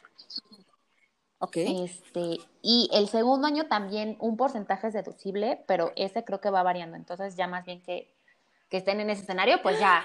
Ok. 1.39 1.57
Este, 1.57 2.39
y 2.63 2.89
el 2.93 3.09
segundo 3.09 3.47
año 3.47 3.67
también 3.67 4.17
un 4.21 4.37
porcentaje 4.37 4.89
es 4.89 4.95
deducible, 4.95 5.63
pero 5.67 5.93
ese 5.97 6.25
creo 6.25 6.41
que 6.41 6.51
va 6.51 6.63
variando. 6.63 6.97
Entonces, 6.97 7.37
ya 7.37 7.47
más 7.47 7.65
bien 7.65 7.83
que, 7.83 8.13
estén 8.71 8.99
en 8.99 9.09
ese 9.09 9.23
escenario, 9.23 9.63
pues 9.63 9.79
ya, 9.79 10.05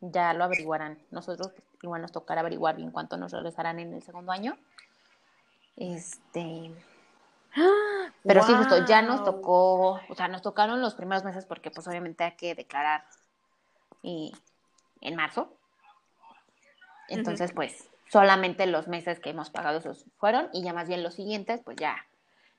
ya 0.00 0.32
lo 0.32 0.42
averiguarán. 0.42 0.98
Nosotros 1.12 1.52
pues, 1.52 1.62
igual 1.82 2.02
nos 2.02 2.10
tocará 2.10 2.40
averiguar 2.40 2.74
bien 2.74 2.90
cuánto 2.90 3.16
nos 3.16 3.30
regresarán 3.30 3.78
en 3.78 3.94
el 3.94 4.02
segundo 4.02 4.32
año. 4.32 4.56
Este. 5.76 6.72
Pero 8.24 8.42
sí, 8.42 8.52
justo, 8.54 8.84
ya 8.86 9.02
nos 9.02 9.22
tocó, 9.22 10.00
o 10.08 10.14
sea, 10.16 10.26
nos 10.26 10.42
tocaron 10.42 10.80
los 10.80 10.94
primeros 10.94 11.22
meses 11.22 11.46
porque 11.46 11.70
pues 11.70 11.86
obviamente 11.86 12.24
hay 12.24 12.32
que 12.32 12.54
declarar 12.54 13.04
y, 14.02 14.32
en 15.00 15.14
marzo. 15.14 15.52
Entonces, 17.08 17.52
pues 17.52 17.88
solamente 18.10 18.66
los 18.66 18.88
meses 18.88 19.20
que 19.20 19.30
hemos 19.30 19.50
pagado 19.50 19.78
esos 19.78 20.06
fueron 20.16 20.48
y 20.52 20.62
ya 20.62 20.72
más 20.72 20.88
bien 20.88 21.02
los 21.02 21.14
siguientes, 21.14 21.60
pues 21.64 21.76
ya 21.76 22.06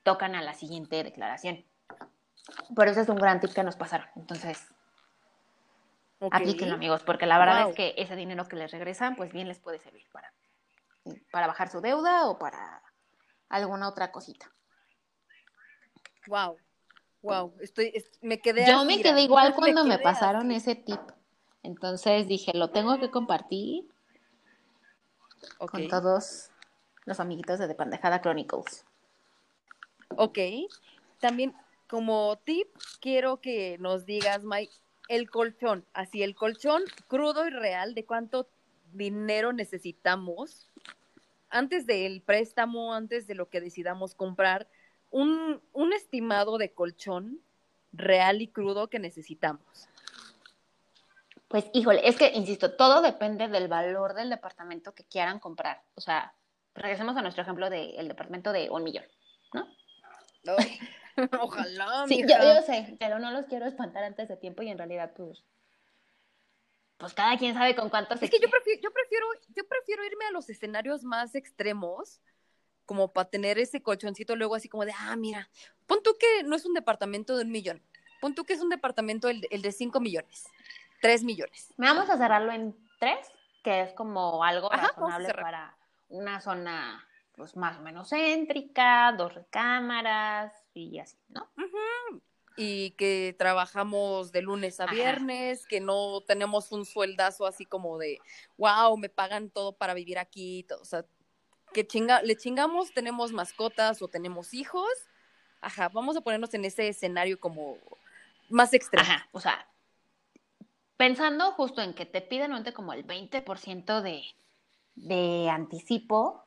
tocan 0.02 0.34
a 0.34 0.42
la 0.42 0.54
siguiente 0.54 1.02
declaración. 1.02 1.64
Por 2.74 2.88
eso 2.88 3.00
es 3.00 3.08
un 3.08 3.16
gran 3.16 3.40
tip 3.40 3.52
que 3.52 3.62
nos 3.62 3.76
pasaron. 3.76 4.08
Entonces, 4.16 4.66
aplíquenlo, 6.30 6.74
amigos, 6.74 7.02
porque 7.02 7.26
la 7.26 7.38
verdad 7.38 7.68
es 7.68 7.74
que 7.74 7.94
ese 7.96 8.16
dinero 8.16 8.46
que 8.46 8.56
les 8.56 8.70
regresan, 8.70 9.16
pues 9.16 9.32
bien 9.32 9.48
les 9.48 9.60
puede 9.60 9.78
servir 9.78 10.06
para, 10.12 10.32
para 11.30 11.46
bajar 11.46 11.68
su 11.68 11.80
deuda 11.80 12.26
o 12.26 12.38
para 12.38 12.82
alguna 13.48 13.88
otra 13.88 14.10
cosita. 14.10 14.50
Wow, 16.26 16.56
wow, 17.22 17.54
estoy, 17.60 17.92
me 18.20 18.40
quedé. 18.40 18.66
Yo 18.66 18.84
me 18.84 19.00
quedé 19.00 19.22
igual 19.22 19.54
cuando 19.54 19.84
me, 19.84 19.98
pasaron 19.98 20.50
ese 20.50 20.74
tip. 20.74 21.00
Entonces 21.62 22.26
dije, 22.26 22.52
lo 22.54 22.70
tengo 22.70 22.98
que 22.98 23.10
compartir 23.10 23.90
con 25.58 25.88
todos 25.88 26.50
los 27.04 27.20
amiguitos 27.20 27.58
de 27.58 27.68
The 27.68 27.74
Pandejada 27.74 28.20
Chronicles. 28.20 28.84
Ok. 30.16 30.38
También 31.18 31.54
como 31.88 32.38
tip, 32.44 32.68
quiero 33.00 33.40
que 33.40 33.76
nos 33.78 34.06
digas, 34.06 34.44
Mike, 34.44 34.72
el 35.08 35.28
colchón, 35.28 35.84
así 35.92 36.22
el 36.22 36.36
colchón 36.36 36.82
crudo 37.08 37.46
y 37.46 37.50
real, 37.50 37.94
de 37.94 38.04
cuánto 38.04 38.48
dinero 38.92 39.52
necesitamos 39.52 40.70
antes 41.50 41.86
del 41.86 42.22
préstamo, 42.22 42.94
antes 42.94 43.26
de 43.26 43.34
lo 43.34 43.48
que 43.48 43.60
decidamos 43.60 44.14
comprar, 44.14 44.68
un, 45.10 45.60
un 45.72 45.92
estimado 45.92 46.58
de 46.58 46.72
colchón 46.72 47.40
real 47.92 48.40
y 48.40 48.46
crudo 48.46 48.88
que 48.88 49.00
necesitamos. 49.00 49.88
Pues 51.50 51.64
híjole, 51.72 52.08
es 52.08 52.16
que, 52.16 52.30
insisto, 52.32 52.76
todo 52.76 53.02
depende 53.02 53.48
del 53.48 53.66
valor 53.66 54.14
del 54.14 54.30
departamento 54.30 54.94
que 54.94 55.04
quieran 55.04 55.40
comprar. 55.40 55.82
O 55.96 56.00
sea, 56.00 56.32
regresemos 56.76 57.16
a 57.16 57.22
nuestro 57.22 57.42
ejemplo 57.42 57.68
del 57.68 58.06
departamento 58.06 58.52
de 58.52 58.70
un 58.70 58.84
millón, 58.84 59.04
¿no? 59.52 59.66
ojalá. 61.40 62.04
Sí, 62.06 62.22
yo, 62.22 62.36
yo, 62.40 62.62
sé, 62.62 62.96
pero 63.00 63.18
no 63.18 63.32
los 63.32 63.46
quiero 63.46 63.66
espantar 63.66 64.04
antes 64.04 64.28
de 64.28 64.36
tiempo 64.36 64.62
y 64.62 64.68
en 64.68 64.78
realidad, 64.78 65.12
pues, 65.16 65.44
pues 66.98 67.14
cada 67.14 67.36
quien 67.36 67.54
sabe 67.54 67.74
con 67.74 67.90
cuánto 67.90 68.14
Es 68.14 68.30
que 68.30 68.38
yo 68.38 68.48
prefiero, 68.48 68.80
yo 68.82 68.92
prefiero, 68.92 69.26
yo 69.48 69.66
prefiero 69.66 70.04
irme 70.04 70.26
a 70.26 70.30
los 70.30 70.48
escenarios 70.50 71.02
más 71.02 71.34
extremos, 71.34 72.20
como 72.86 73.12
para 73.12 73.28
tener 73.28 73.58
ese 73.58 73.82
colchoncito 73.82 74.36
luego 74.36 74.54
así 74.54 74.68
como 74.68 74.84
de, 74.84 74.92
ah, 74.96 75.16
mira, 75.16 75.50
pon 75.88 76.00
tú 76.00 76.16
que 76.16 76.44
no 76.44 76.54
es 76.54 76.64
un 76.64 76.74
departamento 76.74 77.36
de 77.36 77.42
un 77.42 77.50
millón, 77.50 77.82
pon 78.20 78.36
tú 78.36 78.44
que 78.44 78.52
es 78.52 78.60
un 78.60 78.68
departamento 78.68 79.28
el, 79.28 79.48
el 79.50 79.62
de 79.62 79.72
cinco 79.72 79.98
millones. 79.98 80.44
3 81.00 81.24
millones. 81.24 81.72
Vamos 81.76 82.08
a 82.10 82.16
cerrarlo 82.16 82.52
en 82.52 82.76
3, 82.98 83.18
que 83.62 83.82
es 83.82 83.92
como 83.92 84.44
algo 84.44 84.68
razonable 84.68 85.32
para 85.34 85.76
una 86.08 86.40
zona 86.40 87.06
pues 87.36 87.56
más 87.56 87.78
o 87.78 87.80
menos 87.80 88.10
céntrica, 88.10 89.14
dos 89.16 89.34
recámaras 89.34 90.52
y 90.74 90.98
así, 90.98 91.16
¿no? 91.28 91.48
Y 92.56 92.90
que 92.92 93.34
trabajamos 93.38 94.30
de 94.32 94.42
lunes 94.42 94.78
a 94.80 94.86
viernes, 94.86 95.66
que 95.66 95.80
no 95.80 96.20
tenemos 96.20 96.70
un 96.72 96.84
sueldazo 96.84 97.46
así 97.46 97.64
como 97.64 97.96
de, 97.96 98.18
wow, 98.58 98.94
me 98.98 99.08
pagan 99.08 99.48
todo 99.48 99.72
para 99.72 99.94
vivir 99.94 100.18
aquí, 100.18 100.66
o 100.78 100.84
sea, 100.84 101.06
que 101.72 101.86
chinga, 101.86 102.20
le 102.20 102.36
chingamos, 102.36 102.92
tenemos 102.92 103.32
mascotas 103.32 104.02
o 104.02 104.08
tenemos 104.08 104.52
hijos. 104.52 104.90
Ajá, 105.62 105.88
vamos 105.88 106.16
a 106.16 106.20
ponernos 106.20 106.52
en 106.52 106.66
ese 106.66 106.88
escenario 106.88 107.40
como 107.40 107.78
más 108.50 108.74
extremo. 108.74 109.08
Ajá, 109.08 109.28
o 109.32 109.40
sea, 109.40 109.66
pensando 111.00 111.52
justo 111.52 111.80
en 111.80 111.94
que 111.94 112.04
te 112.04 112.20
piden 112.20 112.52
como 112.74 112.92
el 112.92 113.06
20% 113.06 114.02
de, 114.02 114.22
de 114.96 115.48
anticipo, 115.48 116.44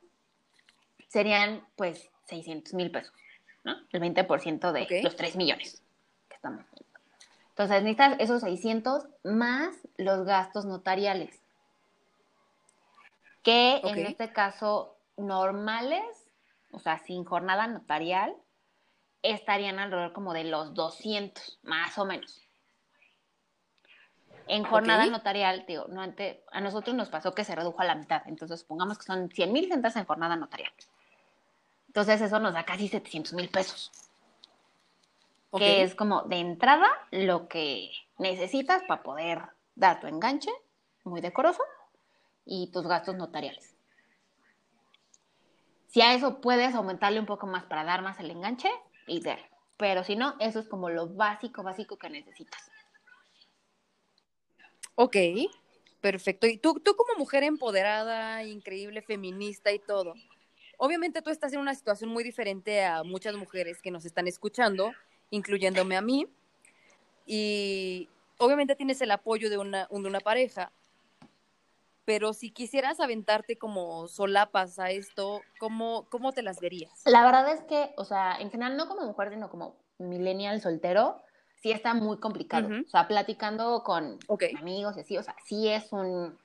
serían 1.08 1.68
pues 1.76 2.12
600 2.26 2.76
mil 2.76 2.92
pesos, 2.92 3.16
¿no? 3.64 3.74
El 3.92 4.00
20% 4.00 4.72
de 4.72 5.02
los 5.02 5.16
3 5.16 5.38
millones 5.38 5.82
que 6.30 6.36
estamos 6.36 6.64
Entonces 7.50 7.82
necesitas 7.82 8.16
esos 8.20 8.42
600 8.42 9.08
más 9.24 9.76
los 9.98 10.24
gastos 10.24 10.66
notariales, 10.66 11.42
que 13.42 13.82
en 13.84 14.06
este 14.06 14.34
caso 14.34 14.96
normales, 15.18 16.06
o 16.70 16.78
sea, 16.78 17.00
sin 17.00 17.26
jornada 17.26 17.66
notarial, 17.66 18.36
estarían 19.24 19.80
alrededor 19.80 20.14
como 20.14 20.32
de 20.32 20.44
los 20.44 20.76
200, 20.76 21.58
más 21.64 21.98
o 21.98 22.06
menos. 22.06 22.43
En 24.48 24.64
jornada 24.64 25.06
notarial, 25.06 25.66
digo, 25.68 25.86
no, 25.88 26.02
a 26.02 26.62
nosotros 26.62 26.96
nos 26.96 27.10
pasó 27.10 27.34
que 27.34 27.44
se 27.44 27.56
redujo 27.56 27.82
a 27.82 27.86
la 27.86 27.96
mitad. 27.96 28.24
Entonces, 28.26 28.60
supongamos 28.60 28.98
que 28.98 29.06
son 29.06 29.30
100 29.30 29.52
mil 29.52 29.70
centas 29.70 29.96
en 29.96 30.06
jornada 30.06 30.36
notarial. 30.36 30.72
Entonces, 31.88 32.22
eso 32.22 32.40
nos 32.40 32.54
da 32.54 32.64
casi 32.64 32.88
700 32.88 33.34
mil 33.34 33.50
pesos. 33.50 33.92
Que 35.56 35.84
es 35.84 35.94
como 35.94 36.24
de 36.24 36.38
entrada 36.38 36.88
lo 37.12 37.48
que 37.48 37.92
necesitas 38.18 38.82
para 38.88 39.04
poder 39.04 39.44
dar 39.76 40.00
tu 40.00 40.08
enganche, 40.08 40.50
muy 41.04 41.22
decoroso, 41.22 41.62
y 42.46 42.72
tus 42.72 42.88
gastos 42.88 43.16
notariales. 43.16 43.76
Si 45.88 46.02
a 46.02 46.16
eso 46.16 46.42
puedes 46.42 46.74
aumentarle 46.74 47.20
un 47.20 47.28
poco 47.28 47.46
más 47.46 47.66
para 47.66 47.84
dar 47.84 48.02
más 48.02 48.20
el 48.20 48.32
enganche, 48.32 48.70
ideal. 49.06 49.40
Pero 49.78 50.04
si 50.04 50.16
no, 50.16 50.36
eso 50.40 50.60
es 50.60 50.68
como 50.68 50.90
lo 50.90 51.08
básico, 51.08 51.62
básico 51.62 51.98
que 51.98 52.10
necesitas. 52.10 52.72
Ok, 54.96 55.18
perfecto. 56.02 56.48
Y 56.48 56.58
tú, 56.58 56.80
tú 56.80 56.96
como 56.96 57.18
mujer 57.18 57.44
empoderada, 57.44 58.44
increíble, 58.44 59.02
feminista 59.02 59.72
y 59.72 59.80
todo, 59.80 60.14
obviamente 60.78 61.22
tú 61.22 61.30
estás 61.30 61.54
en 61.54 61.60
una 61.60 61.76
situación 61.76 62.10
muy 62.10 62.24
diferente 62.24 62.84
a 62.84 63.04
muchas 63.04 63.36
mujeres 63.36 63.82
que 63.82 63.92
nos 63.92 64.06
están 64.06 64.28
escuchando, 64.28 64.92
incluyéndome 65.30 65.98
a 65.98 66.02
mí, 66.02 66.28
y 67.26 68.10
obviamente 68.38 68.76
tienes 68.76 69.02
el 69.02 69.12
apoyo 69.12 69.50
de 69.50 69.58
una, 69.58 69.88
de 69.90 69.96
una 69.96 70.20
pareja, 70.20 70.72
pero 72.06 72.34
si 72.34 72.52
quisieras 72.52 73.00
aventarte 73.00 73.58
como 73.58 74.08
solapas 74.08 74.78
a 74.78 74.92
esto, 74.92 75.42
¿cómo, 75.58 76.06
¿cómo 76.10 76.34
te 76.34 76.42
las 76.42 76.60
verías? 76.60 77.02
La 77.06 77.24
verdad 77.24 77.50
es 77.54 77.62
que, 77.64 77.94
o 77.96 78.04
sea, 78.04 78.36
en 78.40 78.52
general 78.52 78.76
no 78.76 78.88
como 78.90 79.06
mujer, 79.06 79.30
sino 79.30 79.50
como 79.50 79.78
millennial 80.00 80.60
soltero, 80.62 81.24
sí 81.64 81.72
está 81.72 81.94
muy 81.94 82.18
complicado. 82.18 82.68
O 82.86 82.90
sea, 82.90 83.08
platicando 83.08 83.84
con 83.84 84.20
amigos 84.60 84.98
y 84.98 85.00
así, 85.00 85.18
o 85.18 85.24
sea, 85.24 85.34
sí 85.46 85.70
es 85.70 85.94
un, 85.94 86.38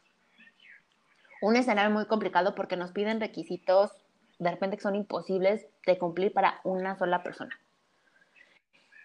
un 1.43 1.57
escenario 1.57 1.91
muy 1.91 2.07
complicado 2.07 2.55
porque 2.55 2.77
nos 2.77 2.93
piden 2.93 3.21
requisitos 3.21 3.91
de 4.39 4.51
repente 4.53 4.77
que 4.77 4.85
son 4.85 4.95
imposibles 4.95 5.67
de 5.85 5.99
cumplir 5.99 6.33
para 6.33 6.61
una 6.63 6.97
sola 6.97 7.25
persona. 7.25 7.59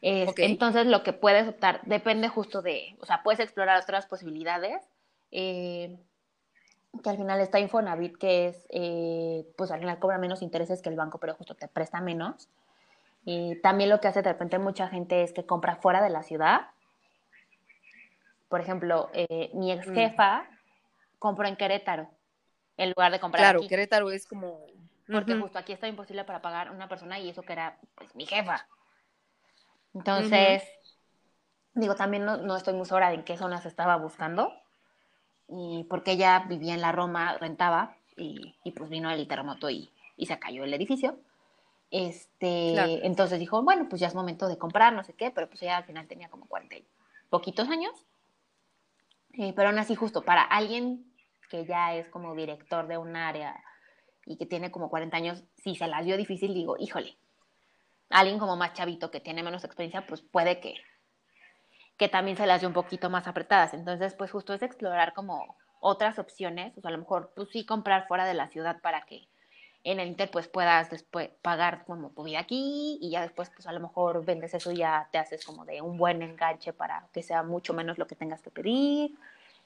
Entonces, 0.03 0.85
lo 0.85 1.01
que 1.01 1.13
puedes 1.13 1.47
optar 1.47 1.81
depende 1.83 2.27
justo 2.27 2.61
de, 2.61 2.95
o 2.99 3.07
sea, 3.07 3.23
puedes 3.23 3.39
explorar 3.39 3.81
otras 3.81 4.05
posibilidades. 4.05 4.83
Eh, 5.31 5.97
que 7.03 7.09
al 7.09 7.17
final 7.17 7.41
está 7.41 7.59
Infonavit, 7.59 8.17
que 8.17 8.49
es, 8.49 8.67
eh, 8.69 9.51
pues 9.57 9.71
al 9.71 9.79
final 9.79 9.97
cobra 9.97 10.19
menos 10.19 10.43
intereses 10.43 10.83
que 10.83 10.89
el 10.89 10.95
banco, 10.95 11.17
pero 11.17 11.33
justo 11.33 11.55
te 11.55 11.67
presta 11.67 12.01
menos. 12.01 12.49
Y 13.25 13.59
también 13.61 13.89
lo 13.89 13.99
que 13.99 14.07
hace 14.07 14.21
de 14.21 14.31
repente 14.31 14.59
mucha 14.59 14.87
gente 14.87 15.23
es 15.23 15.33
que 15.33 15.45
compra 15.45 15.77
fuera 15.77 16.01
de 16.01 16.09
la 16.09 16.23
ciudad. 16.23 16.67
Por 18.49 18.61
ejemplo, 18.61 19.09
eh, 19.13 19.49
mi 19.53 19.71
ex 19.71 19.87
mm. 19.87 19.93
jefa 19.93 20.47
compró 21.19 21.47
en 21.47 21.55
Querétaro, 21.55 22.09
en 22.77 22.89
lugar 22.89 23.11
de 23.11 23.19
comprar 23.19 23.55
claro, 23.55 23.67
Querétaro 23.67 24.11
es 24.11 24.27
como... 24.27 24.65
Porque 25.11 25.35
justo 25.35 25.59
aquí 25.59 25.73
está 25.73 25.87
imposible 25.87 26.23
para 26.23 26.41
pagar 26.41 26.71
una 26.71 26.87
persona 26.87 27.19
y 27.19 27.29
eso 27.29 27.43
que 27.43 27.53
era 27.53 27.77
pues 27.95 28.15
mi 28.15 28.25
jefa. 28.25 28.65
Entonces, 29.93 30.63
digo, 31.73 31.95
también 31.95 32.25
no, 32.25 32.55
estoy 32.55 32.73
muy 32.73 32.85
segura 32.85 33.09
de 33.09 33.15
en 33.15 33.23
qué 33.23 33.37
zonas 33.37 33.65
estaba 33.65 33.95
buscando. 33.97 34.53
Y 35.49 35.85
porque 35.89 36.13
ella 36.13 36.45
vivía 36.47 36.73
en 36.73 36.81
la 36.81 36.93
Roma, 36.93 37.37
rentaba, 37.37 37.97
y, 38.15 38.55
pues 38.75 38.89
vino 38.89 39.11
el 39.11 39.27
terremoto 39.27 39.69
y, 39.69 39.91
y 40.15 40.25
se 40.25 40.39
cayó 40.39 40.63
el 40.63 40.73
edificio. 40.73 41.17
Este, 41.95 43.05
entonces 43.05 43.37
dijo, 43.37 43.61
bueno, 43.61 43.87
pues 43.87 44.01
ya 44.01 44.07
es 44.07 44.15
momento 44.15 44.47
de 44.47 44.57
comprar, 44.57 44.93
no 44.93 45.03
sé 45.03 45.13
qué, 45.13 45.29
pero 45.29 45.47
pues 45.47 45.61
ella 45.61 45.77
al 45.77 45.83
final 45.83 46.07
tenía 46.07 46.27
como 46.27 46.47
40 46.47 46.77
y 46.77 46.87
poquitos 47.29 47.69
años. 47.69 47.93
Eh, 49.33 49.53
pero 49.55 49.69
aún 49.69 49.77
así, 49.77 49.93
justo 49.93 50.23
para 50.23 50.41
alguien 50.41 51.05
que 51.51 51.65
ya 51.65 51.93
es 51.93 52.09
como 52.09 52.33
director 52.33 52.87
de 52.87 52.97
un 52.97 53.15
área 53.15 53.63
y 54.25 54.37
que 54.37 54.47
tiene 54.47 54.71
como 54.71 54.89
40 54.89 55.15
años, 55.15 55.43
si 55.57 55.75
se 55.75 55.85
las 55.85 56.03
dio 56.03 56.17
difícil, 56.17 56.55
digo, 56.55 56.77
híjole, 56.79 57.15
alguien 58.09 58.39
como 58.39 58.55
más 58.55 58.73
chavito 58.73 59.11
que 59.11 59.19
tiene 59.19 59.43
menos 59.43 59.63
experiencia, 59.63 60.07
pues 60.07 60.23
puede 60.23 60.59
que, 60.59 60.73
que 61.97 62.09
también 62.09 62.37
se 62.37 62.47
las 62.47 62.61
dio 62.61 62.69
un 62.69 62.73
poquito 62.73 63.11
más 63.11 63.27
apretadas. 63.27 63.75
Entonces, 63.75 64.15
pues 64.15 64.31
justo 64.31 64.55
es 64.55 64.63
explorar 64.63 65.13
como 65.13 65.55
otras 65.79 66.17
opciones, 66.17 66.75
o 66.75 66.81
sea, 66.81 66.89
a 66.89 66.93
lo 66.93 66.97
mejor 66.97 67.33
pues 67.35 67.49
sí 67.49 67.67
comprar 67.67 68.07
fuera 68.07 68.25
de 68.25 68.33
la 68.33 68.47
ciudad 68.47 68.81
para 68.81 69.05
que 69.05 69.27
en 69.83 69.99
el 69.99 70.07
Inter 70.07 70.31
pues 70.31 70.47
puedas 70.47 70.89
después 70.89 71.29
pagar 71.41 71.83
como 71.85 72.09
tu 72.11 72.23
vida 72.23 72.39
aquí 72.39 72.97
y 73.01 73.09
ya 73.09 73.21
después 73.21 73.49
pues 73.49 73.67
a 73.67 73.71
lo 73.73 73.79
mejor 73.79 74.23
vendes 74.23 74.53
eso 74.53 74.71
y 74.71 74.77
ya 74.77 75.09
te 75.11 75.17
haces 75.17 75.45
como 75.45 75.65
de 75.65 75.81
un 75.81 75.97
buen 75.97 76.21
enganche 76.21 76.73
para 76.73 77.07
que 77.13 77.21
sea 77.21 77.43
mucho 77.43 77.73
menos 77.73 77.97
lo 77.97 78.07
que 78.07 78.15
tengas 78.15 78.41
que 78.41 78.49
pedir. 78.49 79.15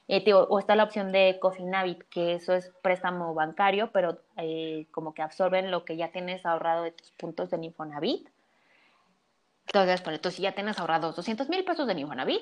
Eh, 0.09 0.23
o 0.33 0.57
está 0.57 0.75
la 0.75 0.85
opción 0.85 1.11
de 1.11 1.37
Cofinavit, 1.41 2.03
que 2.09 2.35
eso 2.35 2.53
es 2.53 2.71
préstamo 2.81 3.33
bancario, 3.33 3.91
pero 3.91 4.21
eh, 4.37 4.87
como 4.91 5.13
que 5.13 5.21
absorben 5.21 5.69
lo 5.69 5.83
que 5.83 5.97
ya 5.97 6.11
tienes 6.11 6.45
ahorrado 6.45 6.83
de 6.83 6.91
tus 6.91 7.11
puntos 7.11 7.49
de 7.49 7.57
Infonavit. 7.57 8.29
Entonces, 9.65 10.01
pues, 10.01 10.15
entonces 10.15 10.37
si 10.37 10.43
ya 10.43 10.53
tienes 10.53 10.79
ahorrado 10.79 11.11
200 11.11 11.49
mil 11.49 11.65
pesos 11.65 11.85
de 11.85 11.99
Infonavit, 11.99 12.41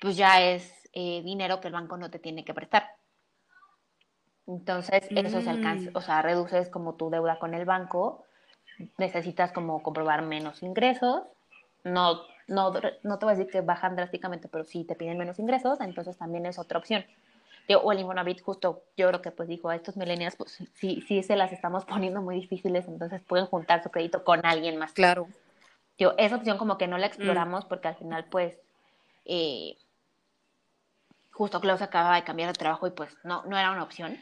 pues 0.00 0.16
ya 0.16 0.40
es 0.40 0.88
eh, 0.94 1.20
dinero 1.22 1.60
que 1.60 1.68
el 1.68 1.74
banco 1.74 1.98
no 1.98 2.10
te 2.10 2.18
tiene 2.18 2.44
que 2.46 2.54
prestar. 2.54 2.96
Entonces, 4.46 5.06
eso 5.10 5.40
se 5.40 5.50
alcanza, 5.50 5.90
mm. 5.90 5.96
o 5.96 6.00
sea, 6.00 6.22
reduces 6.22 6.68
como 6.68 6.94
tu 6.94 7.10
deuda 7.10 7.38
con 7.38 7.54
el 7.54 7.64
banco, 7.64 8.24
necesitas 8.98 9.52
como 9.52 9.82
comprobar 9.82 10.22
menos 10.22 10.62
ingresos, 10.62 11.22
no, 11.84 12.22
no, 12.48 12.72
no 13.02 13.18
te 13.18 13.24
voy 13.24 13.34
a 13.34 13.36
decir 13.36 13.50
que 13.50 13.60
bajan 13.60 13.96
drásticamente, 13.96 14.48
pero 14.48 14.64
sí 14.64 14.84
te 14.84 14.94
piden 14.94 15.18
menos 15.18 15.38
ingresos, 15.38 15.80
entonces 15.80 16.16
también 16.16 16.46
es 16.46 16.58
otra 16.58 16.78
opción. 16.78 17.04
o 17.82 17.92
el 17.92 18.00
Infonavit 18.00 18.42
justo, 18.42 18.82
yo 18.96 19.08
creo 19.08 19.22
que 19.22 19.30
pues 19.30 19.48
dijo, 19.48 19.68
a 19.68 19.76
estos 19.76 19.96
millennials 19.96 20.36
pues 20.36 20.58
sí, 20.74 21.02
sí 21.06 21.22
se 21.22 21.36
las 21.36 21.52
estamos 21.52 21.84
poniendo 21.84 22.20
muy 22.20 22.34
difíciles, 22.36 22.86
entonces 22.88 23.22
pueden 23.22 23.46
juntar 23.46 23.82
su 23.82 23.90
crédito 23.90 24.24
con 24.24 24.44
alguien 24.44 24.76
más. 24.76 24.92
Claro. 24.92 25.28
Yo, 25.98 26.14
esa 26.18 26.36
opción 26.36 26.58
como 26.58 26.78
que 26.78 26.88
no 26.88 26.98
la 26.98 27.06
exploramos 27.06 27.64
mm. 27.64 27.68
porque 27.68 27.88
al 27.88 27.96
final 27.96 28.24
pues 28.24 28.58
eh, 29.24 29.76
justo 31.30 31.60
Klaus 31.60 31.82
acababa 31.82 32.16
de 32.16 32.24
cambiar 32.24 32.48
de 32.48 32.58
trabajo 32.58 32.86
y 32.86 32.90
pues 32.90 33.16
no, 33.24 33.44
no 33.44 33.56
era 33.56 33.70
una 33.70 33.84
opción. 33.84 34.18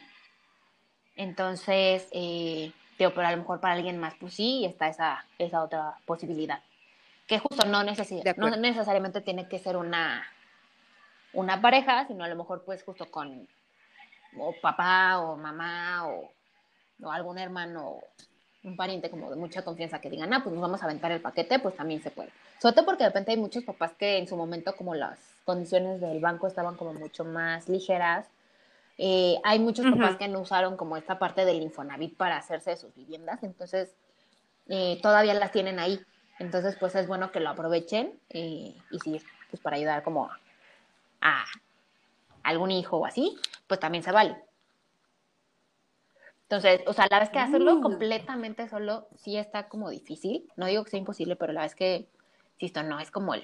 Entonces, 1.15 2.07
eh, 2.11 2.71
pero 2.97 3.27
a 3.27 3.31
lo 3.31 3.37
mejor 3.37 3.59
para 3.59 3.73
alguien 3.73 3.97
más, 3.97 4.13
pues 4.19 4.33
sí, 4.33 4.65
está 4.65 4.87
esa, 4.87 5.25
esa 5.39 5.63
otra 5.63 5.95
posibilidad. 6.05 6.61
Que 7.27 7.39
justo 7.39 7.65
no, 7.65 7.83
no 7.83 8.57
necesariamente 8.57 9.21
tiene 9.21 9.47
que 9.47 9.59
ser 9.59 9.77
una, 9.77 10.23
una 11.33 11.61
pareja, 11.61 12.05
sino 12.07 12.23
a 12.23 12.27
lo 12.27 12.35
mejor 12.35 12.63
pues 12.63 12.83
justo 12.83 13.09
con 13.09 13.47
o 14.37 14.53
papá 14.61 15.19
o 15.19 15.35
mamá 15.35 16.07
o, 16.07 16.31
o 17.01 17.11
algún 17.11 17.37
hermano 17.37 17.99
un 18.63 18.75
pariente 18.75 19.09
como 19.09 19.29
de 19.29 19.35
mucha 19.35 19.63
confianza 19.63 19.99
que 19.99 20.09
digan, 20.09 20.31
ah, 20.33 20.41
pues 20.43 20.53
nos 20.53 20.61
vamos 20.61 20.81
a 20.81 20.85
aventar 20.85 21.11
el 21.11 21.19
paquete, 21.21 21.57
pues 21.59 21.75
también 21.75 22.01
se 22.03 22.11
puede. 22.11 22.29
Sobre 22.59 22.75
todo 22.75 22.85
porque 22.85 23.03
de 23.03 23.09
repente 23.09 23.31
hay 23.31 23.37
muchos 23.37 23.63
papás 23.63 23.93
que 23.97 24.17
en 24.17 24.27
su 24.27 24.37
momento 24.37 24.75
como 24.75 24.93
las 24.93 25.17
condiciones 25.45 25.99
del 25.99 26.19
banco 26.19 26.45
estaban 26.45 26.75
como 26.77 26.93
mucho 26.93 27.25
más 27.25 27.67
ligeras, 27.67 28.27
eh, 29.03 29.39
hay 29.43 29.57
muchos 29.57 29.83
papás 29.89 30.17
que 30.17 30.27
no 30.27 30.41
usaron 30.41 30.77
como 30.77 30.95
esta 30.95 31.17
parte 31.17 31.43
del 31.43 31.59
Infonavit 31.59 32.15
para 32.15 32.37
hacerse 32.37 32.69
de 32.69 32.77
sus 32.77 32.93
viviendas, 32.93 33.41
entonces 33.41 33.95
eh, 34.67 34.99
todavía 35.01 35.33
las 35.33 35.51
tienen 35.51 35.79
ahí. 35.79 35.99
Entonces, 36.37 36.75
pues 36.79 36.93
es 36.93 37.07
bueno 37.07 37.31
que 37.31 37.39
lo 37.39 37.49
aprovechen 37.49 38.19
eh, 38.29 38.75
y 38.91 38.99
sí, 38.99 39.19
pues 39.49 39.59
para 39.59 39.77
ayudar 39.77 40.03
como 40.03 40.29
a 41.19 41.45
algún 42.43 42.69
hijo 42.69 42.97
o 42.97 43.07
así, 43.07 43.35
pues 43.65 43.79
también 43.79 44.03
se 44.03 44.11
vale. 44.11 44.37
Entonces, 46.43 46.81
o 46.85 46.93
sea, 46.93 47.07
la 47.09 47.21
vez 47.21 47.31
que 47.31 47.39
hacerlo 47.39 47.77
mm. 47.77 47.81
completamente 47.81 48.69
solo 48.69 49.07
sí 49.17 49.35
está 49.35 49.67
como 49.67 49.89
difícil. 49.89 50.47
No 50.57 50.67
digo 50.67 50.83
que 50.83 50.91
sea 50.91 50.99
imposible, 50.99 51.35
pero 51.35 51.53
la 51.53 51.63
vez 51.63 51.73
que, 51.73 52.07
insisto, 52.59 52.83
no 52.83 52.99
es 52.99 53.09
como 53.09 53.33
el, 53.33 53.43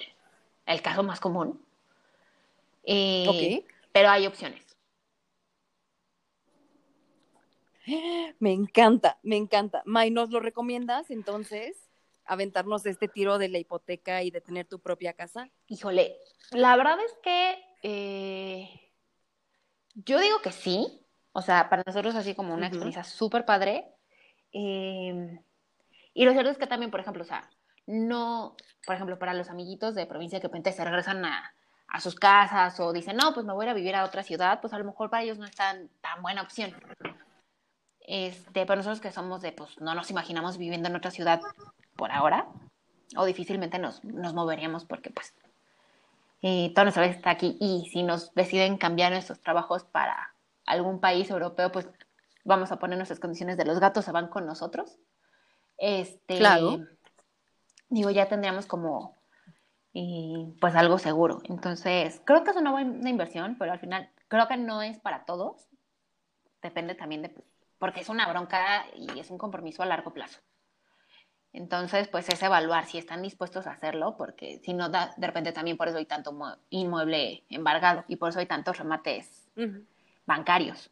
el 0.67 0.84
caso 0.84 1.01
más 1.01 1.19
común. 1.19 1.59
Eh, 2.84 3.65
pero 3.91 4.11
hay 4.11 4.27
opciones. 4.27 4.66
Me 8.39 8.51
encanta, 8.51 9.18
me 9.23 9.38
encanta. 9.38 9.81
May, 9.85 10.11
¿nos 10.11 10.30
lo 10.30 10.39
recomiendas 10.39 11.09
entonces? 11.09 11.88
aventarnos 12.27 12.85
este 12.85 13.07
tiro 13.07 13.38
de 13.38 13.49
la 13.49 13.57
hipoteca 13.57 14.22
y 14.22 14.31
de 14.31 14.41
tener 14.41 14.68
tu 14.68 14.80
propia 14.80 15.14
casa? 15.14 15.49
Híjole, 15.68 16.18
la 16.51 16.76
verdad 16.76 16.97
es 17.05 17.14
que 17.23 17.64
eh, 17.84 18.91
yo 19.95 20.19
digo 20.19 20.41
que 20.41 20.51
sí, 20.51 21.05
o 21.31 21.41
sea, 21.41 21.69
para 21.69 21.84
nosotros 21.85 22.15
así 22.15 22.35
como 22.35 22.53
una 22.53 22.68
experiencia 22.68 23.03
súper 23.03 23.45
padre. 23.45 23.85
Em, 24.51 25.39
y 26.14 26.26
lo 26.26 26.31
cierto 26.31 26.51
es 26.51 26.57
que 26.57 26.68
también, 26.68 26.91
por 26.91 26.99
ejemplo, 26.99 27.23
o 27.23 27.26
sea, 27.26 27.49
no, 27.85 28.55
por 28.85 28.95
ejemplo, 28.95 29.18
para 29.18 29.34
los 29.34 29.49
amiguitos 29.49 29.95
de 29.95 30.05
provincia 30.05 30.39
que 30.39 30.47
repente 30.47 30.73
se 30.73 30.84
regresan 30.84 31.23
a, 31.26 31.53
a 31.88 31.99
sus 32.01 32.15
casas 32.15 32.80
o 32.80 32.91
dicen, 32.91 33.18
no, 33.18 33.34
pues 33.34 33.45
me 33.45 33.53
voy 33.53 33.68
a 33.68 33.73
vivir 33.73 33.95
a 33.95 34.03
otra 34.03 34.23
ciudad, 34.23 34.59
pues 34.61 34.73
a 34.73 34.80
lo 34.80 34.85
mejor 34.85 35.09
para 35.09 35.23
ellos 35.23 35.38
no 35.38 35.45
es 35.45 35.55
tan, 35.55 35.89
tan 36.01 36.22
buena 36.22 36.41
opción. 36.41 36.76
Este, 38.07 38.65
para 38.65 38.77
nosotros 38.77 39.01
que 39.01 39.11
somos 39.11 39.41
de, 39.41 39.51
pues 39.51 39.79
no 39.81 39.93
nos 39.93 40.09
imaginamos 40.09 40.57
viviendo 40.57 40.88
en 40.88 40.95
otra 40.95 41.11
ciudad 41.11 41.41
por 41.97 42.11
ahora, 42.11 42.47
o 43.17 43.25
difícilmente 43.25 43.79
nos, 43.79 44.03
nos 44.05 44.34
moveríamos 44.34 44.85
porque 44.85 45.09
pues 45.09 45.35
eh, 46.41 46.71
toda 46.73 46.85
nuestra 46.85 47.03
vida 47.03 47.15
está 47.15 47.31
aquí 47.31 47.57
y 47.59 47.89
si 47.91 48.03
nos 48.03 48.34
deciden 48.34 48.77
cambiar 48.77 49.11
nuestros 49.11 49.41
trabajos 49.41 49.84
para 49.84 50.34
algún 50.65 51.01
país 51.01 51.29
europeo, 51.29 51.69
pues 51.71 51.89
vamos 52.45 52.71
a 52.71 52.79
poner 52.79 52.97
nuestras 52.97 53.19
condiciones 53.19 53.57
de 53.57 53.65
los 53.65 53.79
gatos 53.79 54.05
se 54.05 54.13
van 54.13 54.29
con 54.29 54.45
nosotros. 54.45 54.97
Este, 55.77 56.38
claro. 56.38 56.79
Digo, 57.89 58.09
ya 58.09 58.29
tendríamos 58.29 58.67
como 58.67 59.15
eh, 59.93 60.53
pues 60.61 60.75
algo 60.75 60.97
seguro. 60.97 61.41
Entonces, 61.45 62.21
creo 62.23 62.45
que 62.45 62.51
es 62.51 62.57
una 62.57 62.71
buena 62.71 63.09
inversión, 63.09 63.57
pero 63.59 63.73
al 63.73 63.79
final 63.79 64.09
creo 64.29 64.47
que 64.47 64.55
no 64.55 64.81
es 64.81 64.97
para 64.99 65.25
todos. 65.25 65.67
Depende 66.61 66.95
también 66.95 67.21
de, 67.21 67.35
porque 67.79 68.01
es 68.01 68.09
una 68.09 68.27
bronca 68.27 68.85
y 68.95 69.19
es 69.19 69.29
un 69.29 69.37
compromiso 69.37 69.83
a 69.83 69.85
largo 69.85 70.13
plazo. 70.13 70.39
Entonces, 71.53 72.07
pues 72.07 72.29
es 72.29 72.41
evaluar 72.43 72.85
si 72.85 72.97
están 72.97 73.21
dispuestos 73.21 73.65
a 73.67 73.71
hacerlo, 73.71 74.15
porque 74.17 74.59
si 74.63 74.73
no, 74.73 74.89
da, 74.89 75.13
de 75.17 75.27
repente 75.27 75.51
también 75.51 75.77
por 75.77 75.87
eso 75.87 75.97
hay 75.97 76.05
tanto 76.05 76.37
inmueble 76.69 77.45
embargado 77.49 78.03
y 78.07 78.17
por 78.17 78.29
eso 78.29 78.39
hay 78.39 78.45
tantos 78.45 78.77
remates 78.77 79.49
bancarios. 80.25 80.91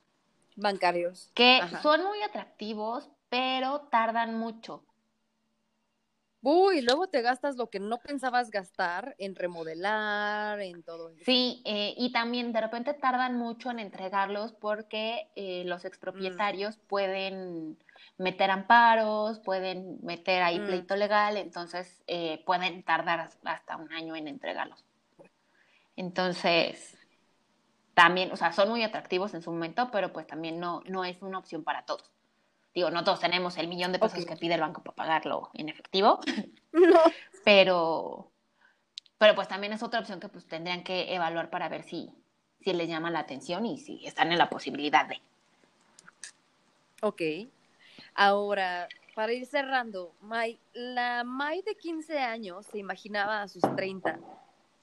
Bancarios. 0.56 1.30
Que 1.36 1.62
son 1.82 2.04
muy 2.04 2.22
atractivos, 2.24 3.10
pero 3.30 3.82
tardan 3.92 4.40
mucho. 4.40 4.84
Uy, 6.48 6.82
luego 6.82 7.08
te 7.08 7.24
gastas 7.24 7.56
lo 7.56 7.72
que 7.72 7.80
no 7.80 7.98
pensabas 7.98 8.52
gastar 8.52 9.16
en 9.18 9.34
remodelar, 9.34 10.62
en 10.62 10.84
todo 10.84 11.10
eso. 11.10 11.24
Sí, 11.26 11.64
eh, 11.66 11.96
y 11.98 12.12
también 12.12 12.54
de 12.54 12.62
repente 12.62 12.94
tardan 12.94 13.36
mucho 13.36 13.72
en 13.72 13.80
entregarlos 13.80 14.52
porque 14.52 15.28
eh, 15.36 15.64
los 15.66 15.84
mm. 15.84 15.88
expropietarios 15.88 16.78
pueden 16.78 17.80
meter 18.20 18.52
amparos, 18.52 19.40
pueden 19.40 19.98
meter 20.04 20.44
ahí 20.44 20.60
mm. 20.60 20.66
pleito 20.68 20.96
legal, 20.96 21.38
entonces 21.38 22.04
eh, 22.06 22.44
pueden 22.46 22.84
tardar 22.84 23.28
hasta 23.44 23.78
un 23.78 23.92
año 23.92 24.16
en 24.16 24.28
entregarlos. 24.28 24.86
Entonces, 25.96 26.96
también, 27.96 28.32
o 28.32 28.36
sea, 28.36 28.52
son 28.52 28.70
muy 28.70 28.84
atractivos 28.84 29.34
en 29.34 29.42
su 29.42 29.52
momento, 29.52 29.90
pero 29.92 30.14
pues 30.14 30.28
también 30.28 30.60
no, 30.60 30.84
no 30.86 31.06
es 31.06 31.20
una 31.24 31.40
opción 31.40 31.64
para 31.64 31.86
todos. 31.86 32.15
Digo, 32.76 32.92
no 32.92 33.06
todos 33.06 33.22
tenemos 33.22 33.58
el 33.58 33.70
millón 33.70 33.94
de 33.94 34.00
pesos 34.00 34.26
que 34.26 34.36
pide 34.36 34.56
el 34.56 34.62
banco 34.62 34.84
para 34.84 34.96
pagarlo 34.96 35.50
en 35.54 35.70
efectivo, 35.70 36.20
no. 36.74 37.00
pero, 37.46 38.30
pero 39.18 39.34
pues 39.34 39.48
también 39.48 39.72
es 39.72 39.82
otra 39.82 40.02
opción 40.02 40.20
que 40.20 40.28
pues 40.28 40.46
tendrían 40.46 40.84
que 40.84 41.16
evaluar 41.16 41.50
para 41.50 41.70
ver 41.70 41.84
si, 41.84 42.12
si 42.60 42.74
les 42.74 42.90
llama 42.90 43.10
la 43.10 43.20
atención 43.20 43.66
y 43.66 43.80
si 43.80 44.06
están 44.06 44.34
en 44.34 44.38
la 44.38 44.50
posibilidad 44.50 45.08
de. 45.08 45.22
Ok. 47.02 47.22
Ahora, 48.14 48.90
para 49.16 49.32
ir 49.32 49.46
cerrando, 49.46 50.14
May, 50.20 50.60
la 50.74 51.24
May 51.24 51.62
de 51.62 51.76
15 51.76 52.20
años 52.20 52.66
se 52.66 52.78
imaginaba 52.78 53.42
a 53.42 53.48
sus 53.48 53.62
30 53.78 54.20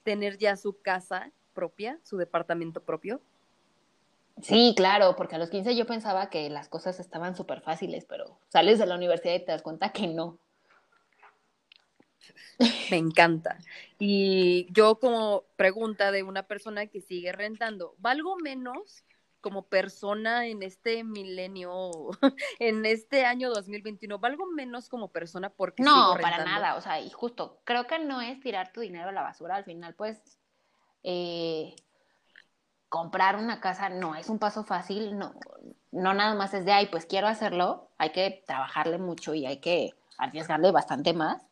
tener 0.03 0.39
ya 0.39 0.57
su 0.57 0.81
casa 0.81 1.31
propia, 1.53 1.99
su 2.03 2.17
departamento 2.17 2.83
propio. 2.83 3.21
Sí, 4.41 4.75
claro, 4.77 5.15
porque 5.17 5.37
a 5.37 5.39
los 5.39 5.51
15 5.51 5.77
yo 5.77 5.87
pensaba 5.87 6.31
que 6.31 6.49
las 6.49 6.69
cosas 6.69 6.99
estaban 7.01 7.37
súper 7.37 7.61
fáciles, 7.61 8.05
pero 8.07 8.39
sales 8.49 8.79
de 8.79 8.87
la 8.87 8.97
universidad 8.97 9.35
y 9.35 9.45
te 9.45 9.53
das 9.53 9.63
cuenta 9.63 9.93
que 9.93 10.07
no. 10.07 10.39
Me 12.91 12.97
encanta. 12.97 13.59
Y 13.99 14.73
yo 14.73 14.99
como 14.99 15.45
pregunta 15.57 16.13
de 16.13 16.23
una 16.23 16.45
persona 16.45 16.87
que 16.87 17.01
sigue 17.01 17.33
rentando, 17.33 17.95
¿valgo 17.99 18.37
menos 18.37 19.05
como 19.41 19.65
persona 19.65 20.47
en 20.47 20.63
este 20.63 21.03
milenio, 21.03 21.91
en 22.59 22.87
este 22.87 23.25
año 23.25 23.51
2021? 23.51 24.19
¿Valgo 24.19 24.47
menos 24.47 24.89
como 24.89 25.09
persona 25.09 25.51
porque... 25.51 25.83
No, 25.83 26.17
para 26.21 26.45
nada, 26.45 26.77
o 26.77 26.81
sea, 26.81 27.01
y 27.01 27.11
justo, 27.11 27.61
creo 27.65 27.87
que 27.87 27.99
no 27.99 28.21
es 28.21 28.41
tirar 28.41 28.73
tu 28.73 28.81
dinero 28.81 29.09
a 29.09 29.13
la 29.13 29.23
basura, 29.23 29.57
al 29.57 29.65
final 29.65 29.95
pues... 29.95 30.39
Eh, 31.05 31.75
comprar 32.93 33.37
una 33.37 33.59
casa 33.59 33.89
no 33.89 34.17
es 34.17 34.29
un 34.29 34.39
paso 34.39 34.65
fácil, 34.65 35.19
no, 35.19 35.33
no 35.93 36.13
nada 36.13 36.35
más 36.35 36.53
es 36.53 36.67
de, 36.67 36.73
ay, 36.73 36.89
pues 36.93 37.07
quiero 37.07 37.27
hacerlo, 37.27 37.89
hay 37.97 38.11
que 38.11 38.45
trabajarle 38.47 38.99
mucho 38.99 39.33
y 39.33 39.47
hay 39.47 39.61
que 39.61 39.95
arriesgarle 40.19 40.73
bastante 40.73 41.15
más. 41.15 41.43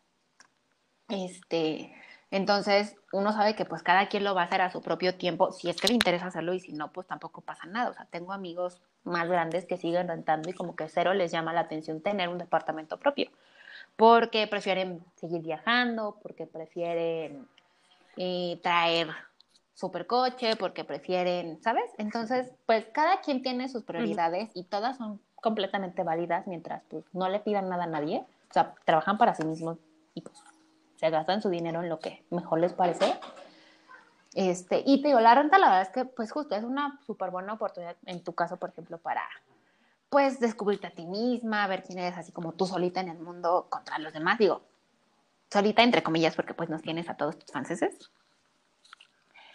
Este, 1.08 1.94
entonces, 2.30 2.94
uno 3.10 3.32
sabe 3.32 3.56
que 3.56 3.64
pues 3.64 3.82
cada 3.82 4.08
quien 4.08 4.22
lo 4.22 4.34
va 4.34 4.42
a 4.42 4.44
hacer 4.44 4.60
a 4.60 4.70
su 4.70 4.82
propio 4.82 5.14
tiempo, 5.14 5.50
si 5.50 5.70
es 5.70 5.80
que 5.80 5.88
le 5.88 5.94
interesa 5.94 6.26
hacerlo 6.26 6.52
y 6.52 6.60
si 6.60 6.74
no, 6.74 6.92
pues 6.92 7.06
tampoco 7.06 7.40
pasa 7.40 7.66
nada. 7.66 7.88
O 7.88 7.94
sea, 7.94 8.04
tengo 8.10 8.34
amigos 8.34 8.82
más 9.04 9.26
grandes 9.26 9.64
que 9.64 9.78
siguen 9.78 10.08
rentando 10.08 10.50
y 10.50 10.52
como 10.52 10.76
que 10.76 10.90
cero 10.90 11.14
les 11.14 11.32
llama 11.32 11.54
la 11.54 11.60
atención 11.60 12.02
tener 12.02 12.28
un 12.28 12.36
departamento 12.36 12.98
propio, 12.98 13.30
porque 13.96 14.46
prefieren 14.46 15.02
seguir 15.16 15.40
viajando, 15.40 16.18
porque 16.22 16.46
prefieren 16.46 17.48
eh, 18.18 18.60
traer 18.62 19.08
supercoche, 19.80 20.56
porque 20.56 20.84
prefieren, 20.84 21.60
¿sabes? 21.62 21.90
Entonces, 21.96 22.52
pues 22.66 22.86
cada 22.92 23.22
quien 23.22 23.42
tiene 23.42 23.68
sus 23.68 23.82
prioridades 23.82 24.50
y 24.54 24.64
todas 24.64 24.98
son 24.98 25.20
completamente 25.36 26.02
válidas 26.04 26.46
mientras 26.46 26.82
pues 26.90 27.04
no 27.14 27.28
le 27.30 27.40
pidan 27.40 27.70
nada 27.70 27.84
a 27.84 27.86
nadie, 27.86 28.26
o 28.50 28.52
sea, 28.52 28.74
trabajan 28.84 29.16
para 29.16 29.34
sí 29.34 29.42
mismos 29.42 29.78
y 30.14 30.20
pues 30.20 30.36
se 30.96 31.08
gastan 31.08 31.40
su 31.40 31.48
dinero 31.48 31.82
en 31.82 31.88
lo 31.88 31.98
que 31.98 32.22
mejor 32.28 32.60
les 32.60 32.74
parece. 32.74 33.18
Este, 34.34 34.82
y 34.84 35.00
te 35.00 35.08
digo, 35.08 35.20
la 35.20 35.34
renta 35.34 35.58
la 35.58 35.68
verdad 35.68 35.82
es 35.82 35.88
que 35.88 36.04
pues 36.04 36.30
justo 36.30 36.54
es 36.54 36.62
una 36.62 37.00
súper 37.06 37.30
buena 37.30 37.54
oportunidad 37.54 37.96
en 38.04 38.22
tu 38.22 38.34
caso, 38.34 38.58
por 38.58 38.70
ejemplo, 38.70 38.98
para 38.98 39.22
pues 40.10 40.40
descubrirte 40.40 40.88
a 40.88 40.90
ti 40.90 41.06
misma, 41.06 41.66
ver 41.68 41.82
quién 41.84 41.98
eres 41.98 42.18
así 42.18 42.32
como 42.32 42.52
tú 42.52 42.66
solita 42.66 43.00
en 43.00 43.08
el 43.08 43.18
mundo 43.18 43.66
contra 43.70 43.98
los 43.98 44.12
demás, 44.12 44.38
digo, 44.38 44.60
solita 45.50 45.82
entre 45.82 46.02
comillas 46.02 46.36
porque 46.36 46.52
pues 46.52 46.68
nos 46.68 46.82
tienes 46.82 47.08
a 47.08 47.16
todos 47.16 47.38
tus 47.38 47.50
franceses, 47.50 48.10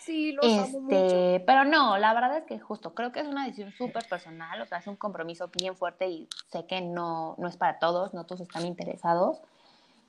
Sí, 0.06 0.34
los 0.34 0.46
este, 0.46 1.44
Pero 1.48 1.66
no, 1.66 1.98
la 1.98 2.14
verdad 2.14 2.38
es 2.38 2.44
que 2.44 2.60
justo 2.60 2.94
creo 2.94 3.12
que 3.12 3.22
es 3.22 3.28
una 3.28 3.46
decisión 3.46 3.72
súper 3.72 4.08
personal, 4.08 4.62
o 4.62 4.66
sea, 4.68 4.78
es 4.78 4.86
un 4.86 4.98
compromiso 4.98 5.50
bien 5.58 5.76
fuerte 5.76 6.08
y 6.08 6.30
sé 6.52 6.68
que 6.68 6.80
no, 6.80 7.34
no 7.40 7.48
es 7.48 7.58
para 7.58 7.80
todos, 7.80 8.14
no 8.14 8.24
todos 8.24 8.42
están 8.42 8.68
interesados. 8.68 9.42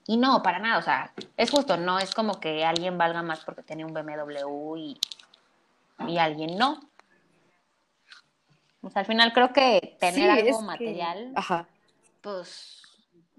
Y 0.07 0.19
no, 0.19 0.43
para 0.43 0.59
nada, 0.59 0.77
o 0.77 0.83
sea, 0.83 1.15
es 1.39 1.51
justo, 1.51 1.79
no 1.79 1.99
es 1.99 2.15
como 2.15 2.39
que 2.41 2.63
alguien 2.67 2.99
valga 2.99 3.23
más 3.23 3.43
porque 3.43 3.63
tiene 3.63 3.87
un 3.87 3.95
BMW 3.95 4.77
y, 4.77 5.01
y 6.07 6.19
alguien 6.19 6.59
no. 6.59 6.79
O 8.83 8.91
sea, 8.91 9.01
al 9.01 9.07
final 9.07 9.33
creo 9.33 9.55
que 9.55 9.97
tener 9.99 10.31
algo 10.31 10.61
material, 10.61 11.33
pues 12.21 12.83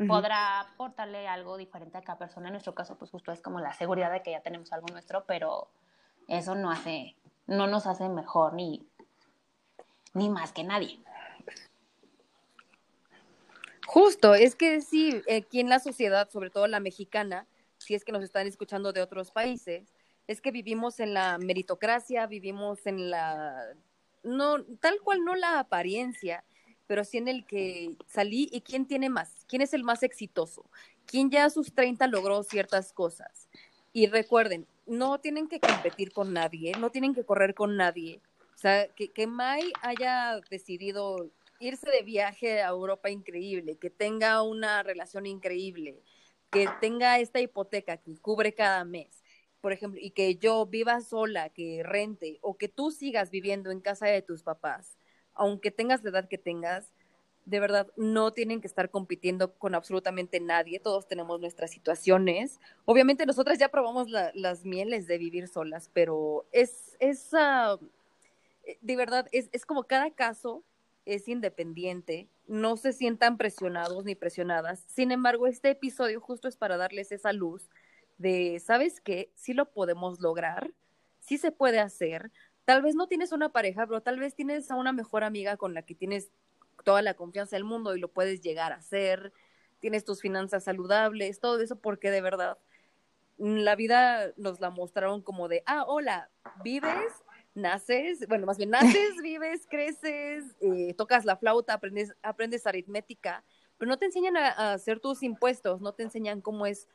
podrá 0.08 0.62
aportarle 0.62 1.28
algo 1.28 1.56
diferente 1.56 2.00
a 2.00 2.02
cada 2.02 2.18
persona. 2.18 2.48
En 2.48 2.54
nuestro 2.54 2.74
caso, 2.74 2.98
pues 2.98 3.12
justo 3.12 3.32
es 3.32 3.42
como 3.42 3.60
la 3.60 3.74
seguridad 3.74 4.12
de 4.12 4.24
que 4.24 4.32
ya 4.32 4.42
tenemos 4.42 4.74
algo 4.74 4.88
nuestro, 4.92 5.24
pero 5.26 5.70
eso 6.28 6.56
no 6.56 6.72
hace 6.72 7.18
no 7.48 7.66
nos 7.68 7.88
hace 7.88 8.10
mejor 8.10 8.54
ni, 8.54 8.86
ni 10.14 10.30
más 10.30 10.52
que 10.52 10.64
nadie. 10.64 11.00
Justo, 13.88 14.36
es 14.36 14.56
que 14.56 14.82
sí, 14.82 15.22
aquí 15.34 15.62
en 15.62 15.70
la 15.70 15.80
sociedad, 15.80 16.30
sobre 16.30 16.50
todo 16.50 16.68
la 16.68 16.82
mexicana, 16.82 17.48
si 17.78 17.96
es 17.96 18.04
que 18.04 18.12
nos 18.12 18.24
están 18.24 18.46
escuchando 18.46 18.92
de 18.92 19.02
otros 19.02 19.32
países, 19.32 19.94
es 20.28 20.42
que 20.42 20.52
vivimos 20.52 21.00
en 21.00 21.14
la 21.14 21.38
meritocracia, 21.38 22.28
vivimos 22.28 22.86
en 22.86 23.10
la, 23.10 23.56
no, 24.24 24.62
tal 24.82 25.00
cual 25.02 25.24
no 25.24 25.36
la 25.36 25.60
apariencia, 25.60 26.44
pero 26.86 27.06
sí 27.06 27.18
en 27.18 27.30
el 27.30 27.46
que 27.46 27.96
salí 28.08 28.50
y 28.52 28.60
quién 28.60 28.86
tiene 28.88 29.10
más, 29.10 29.46
quién 29.48 29.62
es 29.62 29.74
el 29.74 29.86
más 29.86 30.04
exitoso, 30.04 30.70
quién 31.06 31.32
ya 31.32 31.46
a 31.46 31.50
sus 31.50 31.74
30 31.74 32.08
logró 32.08 32.44
ciertas 32.44 32.92
cosas. 32.92 33.48
Y 33.94 34.08
recuerden, 34.08 34.68
no 34.88 35.20
tienen 35.20 35.48
que 35.48 35.60
competir 35.60 36.12
con 36.12 36.34
nadie, 36.34 36.74
no 36.80 36.90
tienen 36.90 37.14
que 37.14 37.26
correr 37.26 37.54
con 37.54 37.78
nadie. 37.78 38.22
O 38.56 38.58
sea, 38.58 38.88
que, 38.88 39.10
que 39.12 39.28
Mai 39.28 39.72
haya 39.82 40.40
decidido 40.50 41.30
irse 41.60 41.90
de 41.90 42.04
viaje 42.04 42.62
a 42.62 42.70
Europa 42.70 43.10
increíble, 43.10 43.78
que 43.78 43.90
tenga 43.90 44.42
una 44.42 44.84
relación 44.84 45.26
increíble, 45.26 46.02
que 46.50 46.68
tenga 46.82 47.20
esta 47.20 47.40
hipoteca 47.40 47.98
que 47.98 48.18
cubre 48.20 48.54
cada 48.54 48.84
mes, 48.86 49.24
por 49.62 49.74
ejemplo, 49.74 50.00
y 50.02 50.12
que 50.12 50.36
yo 50.36 50.66
viva 50.66 51.02
sola, 51.02 51.50
que 51.50 51.82
rente, 51.84 52.40
o 52.42 52.58
que 52.58 52.68
tú 52.68 52.92
sigas 52.92 53.32
viviendo 53.32 53.72
en 53.72 53.82
casa 53.82 54.08
de 54.08 54.22
tus 54.22 54.44
papás, 54.44 54.98
aunque 55.34 55.72
tengas 55.72 56.04
la 56.04 56.12
edad 56.12 56.28
que 56.28 56.38
tengas, 56.38 56.94
de 57.48 57.62
verdad 57.62 57.88
no 57.96 58.34
tienen 58.34 58.60
que 58.60 58.68
estar 58.68 58.90
compitiendo 58.90 59.54
con 59.54 59.74
absolutamente 59.74 60.42
nadie, 60.42 60.82
todos 60.82 61.08
tenemos 61.08 61.40
nuestras 61.40 61.72
situaciones. 61.72 62.60
Obviamente 62.84 63.26
nosotras 63.26 63.58
ya 63.58 63.70
probamos 63.70 64.10
las 64.10 64.66
mieles 64.66 65.08
de 65.08 65.18
vivir 65.18 65.48
solas, 65.48 65.90
pero 65.94 66.46
es, 66.52 66.98
es 67.00 67.32
uh, 67.32 67.80
de 68.82 68.96
verdad, 68.98 69.28
es, 69.32 69.50
es 69.54 69.66
como 69.66 69.86
cada 69.86 70.12
caso 70.12 70.66
es 71.06 71.30
independiente, 71.30 72.28
no 72.48 72.76
se 72.76 72.92
sientan 72.92 73.38
presionados 73.38 74.04
ni 74.04 74.14
presionadas. 74.14 74.84
Sin 74.88 75.14
embargo, 75.14 75.48
este 75.48 75.70
episodio 75.70 76.20
justo 76.20 76.50
es 76.50 76.58
para 76.58 76.76
darles 76.76 77.14
esa 77.14 77.32
luz 77.32 77.70
de, 78.18 78.60
¿sabes 78.60 79.00
qué? 79.00 79.32
Sí 79.36 79.54
lo 79.54 79.72
podemos 79.72 80.20
lograr, 80.20 80.74
sí 81.22 81.38
se 81.38 81.54
puede 81.54 81.80
hacer. 81.80 82.30
Tal 82.66 82.82
vez 82.82 82.96
no 82.96 83.08
tienes 83.08 83.32
una 83.32 83.54
pareja, 83.54 83.88
pero 83.88 84.02
tal 84.02 84.20
vez 84.20 84.36
tienes 84.36 84.70
a 84.70 84.76
una 84.76 84.92
mejor 84.92 85.24
amiga 85.24 85.56
con 85.56 85.74
la 85.74 85.84
que 85.84 85.96
tienes 85.96 86.30
toda 86.88 87.02
la 87.02 87.16
confianza 87.16 87.58
del 87.58 87.66
mundo 87.66 87.98
y 87.98 88.00
lo 88.00 88.08
puedes 88.08 88.40
llegar 88.40 88.72
a 88.72 88.78
hacer. 88.78 89.34
Tienes 89.82 90.06
tus 90.06 90.22
finanzas 90.22 90.64
saludables, 90.64 91.42
todo 91.42 91.60
eso 91.60 91.76
porque 91.76 92.12
de 92.12 92.22
verdad 92.22 92.58
la 93.38 93.76
vida 93.76 94.32
nos 94.38 94.62
la 94.62 94.70
mostraron 94.70 95.22
como 95.22 95.50
de, 95.50 95.64
ah, 95.66 95.84
hola, 95.86 96.30
vives, 96.64 97.12
naces, 97.56 98.26
bueno, 98.30 98.46
más 98.46 98.58
bien 98.58 98.70
naces, 98.70 99.18
vives, 99.22 99.68
creces, 99.70 100.46
eh, 100.62 100.94
tocas 100.94 101.26
la 101.26 101.36
flauta, 101.36 101.74
aprendes, 101.74 102.16
aprendes 102.24 102.66
aritmética, 102.66 103.44
pero 103.78 103.90
no 103.90 103.98
te 103.98 104.06
enseñan 104.06 104.38
a, 104.38 104.72
hacer 104.72 105.02
tus 105.02 105.24
impuestos, 105.24 105.82
no 105.82 105.92
te 105.92 106.04
enseñan 106.04 106.40
cómo 106.40 106.66
es 106.66 106.88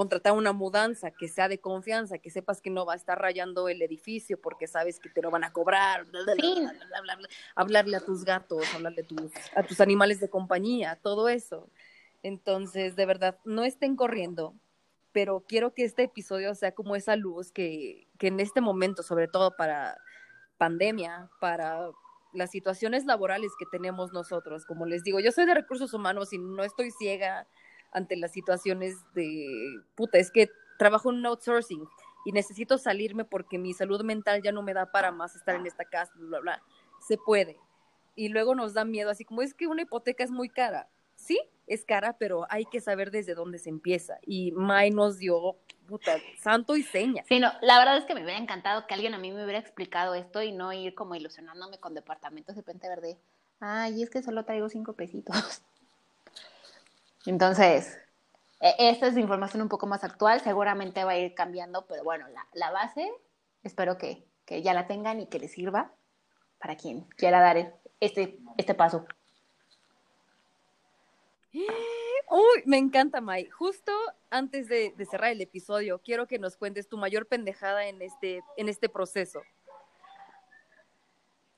contratar 0.00 0.32
una 0.32 0.54
mudanza 0.54 1.10
que 1.10 1.28
sea 1.28 1.46
de 1.46 1.60
confianza, 1.60 2.16
que 2.16 2.30
sepas 2.30 2.62
que 2.62 2.70
no 2.70 2.86
va 2.86 2.94
a 2.94 2.96
estar 2.96 3.20
rayando 3.20 3.68
el 3.68 3.82
edificio 3.82 4.40
porque 4.40 4.66
sabes 4.66 4.98
que 4.98 5.10
te 5.10 5.20
lo 5.20 5.30
van 5.30 5.44
a 5.44 5.52
cobrar, 5.52 6.06
hablarle 7.54 7.98
a 7.98 8.00
tus 8.00 8.24
gatos, 8.24 8.64
hablarle 8.74 9.02
a 9.02 9.06
tus, 9.06 9.30
a 9.54 9.62
tus 9.62 9.78
animales 9.78 10.18
de 10.18 10.30
compañía, 10.30 10.98
todo 11.02 11.28
eso. 11.28 11.68
Entonces, 12.22 12.96
de 12.96 13.04
verdad, 13.04 13.38
no 13.44 13.62
estén 13.62 13.94
corriendo, 13.94 14.54
pero 15.12 15.44
quiero 15.46 15.74
que 15.74 15.84
este 15.84 16.04
episodio 16.04 16.54
sea 16.54 16.72
como 16.72 16.96
esa 16.96 17.14
luz 17.16 17.52
que, 17.52 18.08
que 18.16 18.28
en 18.28 18.40
este 18.40 18.62
momento, 18.62 19.02
sobre 19.02 19.28
todo 19.28 19.54
para 19.54 19.98
pandemia, 20.56 21.28
para 21.42 21.90
las 22.32 22.50
situaciones 22.50 23.04
laborales 23.04 23.52
que 23.58 23.66
tenemos 23.70 24.14
nosotros, 24.14 24.64
como 24.64 24.86
les 24.86 25.02
digo, 25.02 25.20
yo 25.20 25.30
soy 25.30 25.44
de 25.44 25.52
recursos 25.52 25.92
humanos 25.92 26.32
y 26.32 26.38
no 26.38 26.64
estoy 26.64 26.90
ciega 26.90 27.46
ante 27.92 28.16
las 28.16 28.32
situaciones 28.32 28.96
de, 29.14 29.46
puta, 29.94 30.18
es 30.18 30.30
que 30.30 30.50
trabajo 30.78 31.10
en 31.10 31.16
un 31.16 31.26
outsourcing 31.26 31.86
y 32.24 32.32
necesito 32.32 32.78
salirme 32.78 33.24
porque 33.24 33.58
mi 33.58 33.72
salud 33.74 34.02
mental 34.02 34.42
ya 34.42 34.52
no 34.52 34.62
me 34.62 34.74
da 34.74 34.90
para 34.90 35.12
más 35.12 35.34
estar 35.34 35.54
en 35.54 35.66
esta 35.66 35.84
casa, 35.84 36.12
bla, 36.16 36.26
bla, 36.28 36.40
bla. 36.40 36.62
Se 37.06 37.16
puede. 37.16 37.58
Y 38.14 38.28
luego 38.28 38.54
nos 38.54 38.74
da 38.74 38.84
miedo, 38.84 39.10
así 39.10 39.24
como 39.24 39.42
es 39.42 39.54
que 39.54 39.66
una 39.66 39.82
hipoteca 39.82 40.24
es 40.24 40.30
muy 40.30 40.48
cara. 40.48 40.88
Sí, 41.14 41.38
es 41.66 41.84
cara, 41.84 42.16
pero 42.18 42.46
hay 42.48 42.64
que 42.64 42.80
saber 42.80 43.10
desde 43.10 43.34
dónde 43.34 43.58
se 43.58 43.68
empieza. 43.68 44.18
Y 44.26 44.52
Mai 44.52 44.90
nos 44.90 45.18
dio, 45.18 45.58
puta, 45.86 46.16
santo 46.38 46.76
y 46.76 46.82
seña. 46.82 47.24
Sí, 47.28 47.38
no, 47.38 47.52
la 47.60 47.78
verdad 47.78 47.98
es 47.98 48.04
que 48.04 48.14
me 48.14 48.22
hubiera 48.22 48.40
encantado 48.40 48.86
que 48.86 48.94
alguien 48.94 49.14
a 49.14 49.18
mí 49.18 49.30
me 49.30 49.44
hubiera 49.44 49.58
explicado 49.58 50.14
esto 50.14 50.42
y 50.42 50.52
no 50.52 50.72
ir 50.72 50.94
como 50.94 51.14
ilusionándome 51.14 51.78
con 51.78 51.94
departamentos 51.94 52.54
de 52.54 52.62
repente 52.62 52.88
verde. 52.88 53.18
Ay, 53.60 54.02
es 54.02 54.10
que 54.10 54.22
solo 54.22 54.44
traigo 54.44 54.68
cinco 54.68 54.94
pesitos. 54.94 55.62
Entonces, 57.26 57.98
e, 58.60 58.74
esta 58.78 59.06
es 59.08 59.16
información 59.16 59.62
un 59.62 59.68
poco 59.68 59.86
más 59.86 60.04
actual, 60.04 60.40
seguramente 60.40 61.04
va 61.04 61.12
a 61.12 61.18
ir 61.18 61.34
cambiando, 61.34 61.86
pero 61.86 62.04
bueno, 62.04 62.26
la, 62.52 62.70
base 62.70 63.10
espero 63.62 63.98
que, 63.98 64.26
que, 64.44 64.62
ya 64.62 64.74
la 64.74 64.86
tengan 64.86 65.20
y 65.20 65.26
que 65.26 65.38
les 65.38 65.52
sirva 65.52 65.92
para 66.58 66.76
quien 66.76 67.02
quiera 67.16 67.40
dar 67.40 67.80
este, 68.00 68.38
este 68.56 68.74
paso. 68.74 69.06
Uy, 72.30 72.62
me 72.64 72.78
encanta, 72.78 73.20
Mai. 73.20 73.48
Justo 73.48 73.92
antes 74.30 74.68
de, 74.68 74.94
cerrar 75.10 75.32
el 75.32 75.40
episodio, 75.40 76.00
quiero 76.00 76.26
que 76.26 76.38
nos 76.38 76.56
cuentes 76.56 76.88
tu 76.88 76.96
mayor 76.96 77.26
pendejada 77.26 77.86
en 77.86 78.00
este, 78.02 78.40
en 78.56 78.68
este 78.68 78.88
proceso. 78.88 79.42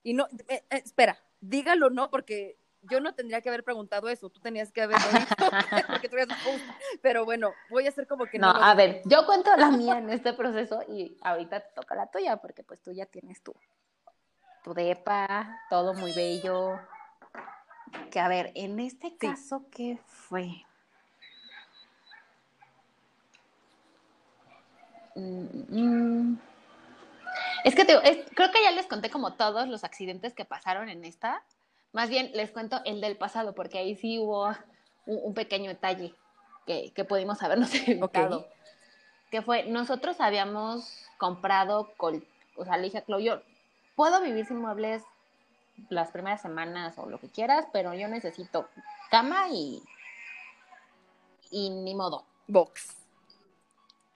Y 0.03 0.15
no, 0.15 0.27
eh, 0.49 0.65
eh, 0.71 0.83
espera, 0.85 1.23
dígalo 1.41 1.91
no, 1.91 2.11
porque 2.11 2.57
yo 2.83 3.01
no 3.01 3.15
tendría 3.15 3.41
que 3.41 3.49
haber 3.49 3.65
preguntado 3.65 4.09
eso, 4.09 4.29
tú 4.31 4.41
tenías 4.41 4.73
que 4.73 4.83
haberlo 4.83 5.07
porque 5.89 6.09
tú 6.09 6.17
eres 6.17 6.29
Pero 7.01 7.25
bueno, 7.25 7.53
voy 7.71 7.87
a 7.87 7.91
hacer 7.91 8.07
como 8.07 8.27
que 8.27 8.39
no. 8.39 8.53
No, 8.53 8.63
a 8.63 8.75
ver, 8.75 9.03
yo 9.05 9.25
cuento 9.27 9.55
la 9.57 9.71
mía 9.71 9.99
en 9.99 10.11
este 10.11 10.33
proceso 10.33 10.83
y 10.89 11.17
ahorita 11.23 11.61
te 11.61 11.75
toca 11.75 11.95
la 11.95 12.07
tuya, 12.09 12.37
porque 12.39 12.63
pues 12.63 12.81
tú 12.83 12.93
ya 12.93 13.07
tienes 13.07 13.43
tu, 13.43 13.55
tu 14.65 14.75
depa, 14.75 15.61
todo 15.71 15.95
muy 15.95 16.13
bello. 16.13 16.79
Que 18.11 18.21
a 18.21 18.29
ver, 18.29 18.53
en 18.55 18.81
este 18.81 19.17
caso, 19.17 19.67
¿qué 19.71 19.99
fue? 20.07 20.65
Mm, 25.15 26.31
mm. 26.31 26.39
Es 27.65 27.75
que 27.75 27.85
creo 27.87 28.51
que 28.51 28.63
ya 28.63 28.71
les 28.73 28.87
conté 28.87 29.11
como 29.11 29.35
todos 29.35 29.69
los 29.69 29.85
accidentes 29.85 30.35
que 30.35 30.45
pasaron 30.45 30.89
en 30.89 31.05
esta, 31.05 31.43
más 31.93 32.09
bien 32.09 32.31
les 32.35 32.51
cuento 32.51 32.81
el 32.85 33.01
del 33.01 33.17
pasado, 33.17 33.55
porque 33.55 33.79
ahí 33.79 33.95
sí 33.95 34.19
hubo 34.19 34.51
un, 35.07 35.35
pequeño 35.35 35.69
detalle 35.69 36.15
que, 36.67 36.93
pudimos 37.09 37.43
habernos 37.43 37.75
evitado. 37.87 38.47
Que 39.31 39.43
fue, 39.43 39.65
nosotros 39.65 40.21
habíamos 40.21 41.07
comprado, 41.19 41.93
o 42.57 42.65
sea, 42.65 42.77
le 42.77 42.85
dije 42.85 42.99
a 42.99 43.19
yo 43.19 43.41
puedo 43.97 44.21
vivir 44.21 44.47
sin 44.47 44.59
muebles 44.59 45.03
las 45.89 46.11
primeras 46.11 46.43
semanas 46.43 46.99
o 46.99 47.09
lo 47.09 47.19
que 47.19 47.29
quieras, 47.29 47.67
pero 47.73 47.95
yo 47.95 48.09
necesito 48.09 48.69
cama 49.11 49.49
y, 49.51 49.83
y 51.51 51.71
ni 51.71 51.95
modo. 51.95 52.25
Box. 52.47 52.97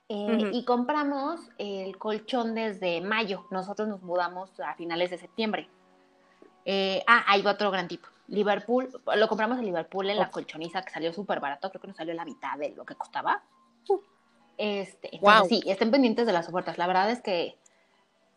Eh, 0.09 0.51
y 0.53 0.65
compramos 0.65 1.41
el 1.59 1.99
colchón 1.99 2.55
desde 2.55 3.01
mayo. 3.01 3.45
Nosotros 3.51 3.89
nos 3.89 4.03
mudamos 4.03 4.51
a 4.61 4.75
finales 4.75 5.11
de 5.11 5.19
septiembre. 5.19 5.69
Eh, 6.69 7.03
ah, 7.07 7.25
hay 7.29 7.47
otro 7.47 7.71
gran 7.71 7.87
tipo. 7.87 8.09
Liverpool, 8.27 8.91
lo 9.15 9.29
compramos 9.29 9.57
en 9.59 9.67
Liverpool 9.67 10.11
en 10.11 10.19
la 10.19 10.31
colchoniza 10.31 10.83
que 10.83 10.91
salió 10.91 11.13
súper 11.13 11.39
barato, 11.39 11.71
creo 11.71 11.81
que 11.81 11.87
nos 11.87 11.97
salió 11.97 12.13
la 12.13 12.25
mitad 12.25 12.59
de 12.59 12.71
lo 12.71 12.85
que 12.85 12.97
costaba. 12.97 13.41
Este, 14.59 15.21
sí, 15.49 15.63
estén 15.67 15.91
pendientes 15.91 16.27
de 16.27 16.33
las 16.33 16.49
ofertas. 16.49 16.77
La 16.77 16.89
verdad 16.89 17.11
es 17.11 17.23
que 17.23 17.57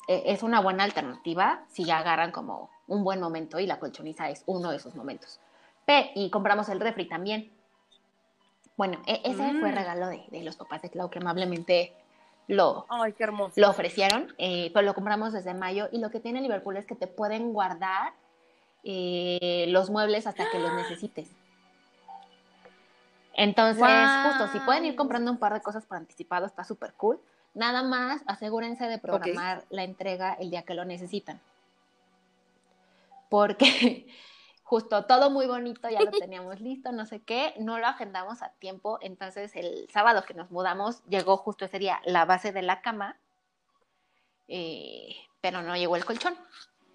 eh, 0.07 0.23
es 0.25 0.43
una 0.43 0.59
buena 0.59 0.83
alternativa 0.83 1.63
si 1.69 1.85
ya 1.85 1.97
agarran 1.97 2.31
como 2.31 2.69
un 2.87 3.03
buen 3.03 3.19
momento 3.19 3.59
y 3.59 3.65
la 3.65 3.79
colchoniza 3.79 4.29
es 4.29 4.43
uno 4.45 4.69
de 4.69 4.77
esos 4.77 4.95
momentos. 4.95 5.39
y 6.13 6.29
compramos 6.29 6.69
el 6.69 6.79
refri 6.79 7.07
también. 7.07 7.51
Bueno, 8.77 9.01
e, 9.07 9.21
ese 9.23 9.59
fue 9.59 9.71
mm. 9.71 9.75
regalo 9.75 10.07
de, 10.07 10.23
de, 10.29 10.43
los 10.43 10.55
papás 10.55 10.83
de 10.83 10.91
Clau 10.91 11.09
que 11.09 11.17
amablemente 11.17 11.95
lo, 12.49 12.87
lo 13.55 13.69
ofrecieron, 13.69 14.33
eh, 14.39 14.71
pero 14.73 14.83
lo 14.83 14.95
compramos 14.95 15.33
desde 15.33 15.53
mayo 15.53 15.87
y 15.91 15.99
lo 15.99 16.09
que 16.09 16.19
tiene 16.19 16.41
Liverpool 16.41 16.77
es 16.77 16.87
que 16.87 16.95
te 16.95 17.05
pueden 17.05 17.53
guardar 17.53 18.13
eh, 18.83 19.65
los 19.69 19.91
muebles 19.91 20.25
hasta 20.25 20.49
que 20.49 20.57
los 20.57 20.73
necesites. 20.73 21.29
Entonces, 23.35 23.85
justo, 24.25 24.47
si 24.51 24.59
pueden 24.65 24.85
ir 24.85 24.95
comprando 24.95 25.29
un 25.31 25.37
par 25.37 25.53
de 25.53 25.61
cosas 25.61 25.85
por 25.85 25.97
anticipado, 25.97 26.47
está 26.47 26.63
súper 26.63 26.93
cool. 26.93 27.21
Nada 27.53 27.83
más, 27.83 28.23
asegúrense 28.25 28.85
de 28.85 28.97
programar 28.97 29.63
la 29.69 29.83
entrega 29.83 30.33
el 30.33 30.49
día 30.49 30.63
que 30.63 30.73
lo 30.73 30.85
necesitan. 30.85 31.39
Porque 33.29 34.07
justo 34.69 35.05
todo 35.05 35.31
muy 35.31 35.47
bonito, 35.47 35.89
ya 35.89 36.01
lo 36.01 36.11
teníamos 36.19 36.61
listo, 36.61 36.91
no 36.91 37.07
sé 37.07 37.23
qué, 37.23 37.55
no 37.57 37.79
lo 37.79 37.87
agendamos 37.87 38.43
a 38.43 38.49
tiempo, 38.59 38.99
entonces 39.01 39.55
el 39.55 39.89
sábado 39.91 40.23
que 40.23 40.35
nos 40.35 40.51
mudamos 40.51 41.03
llegó 41.05 41.37
justo 41.37 41.65
ese 41.65 41.79
día 41.79 41.99
la 42.05 42.25
base 42.25 42.51
de 42.51 42.61
la 42.61 42.83
cama, 42.83 43.17
eh, 44.47 45.15
pero 45.41 45.63
no 45.63 45.75
llegó 45.75 45.95
el 45.95 46.05
colchón, 46.05 46.35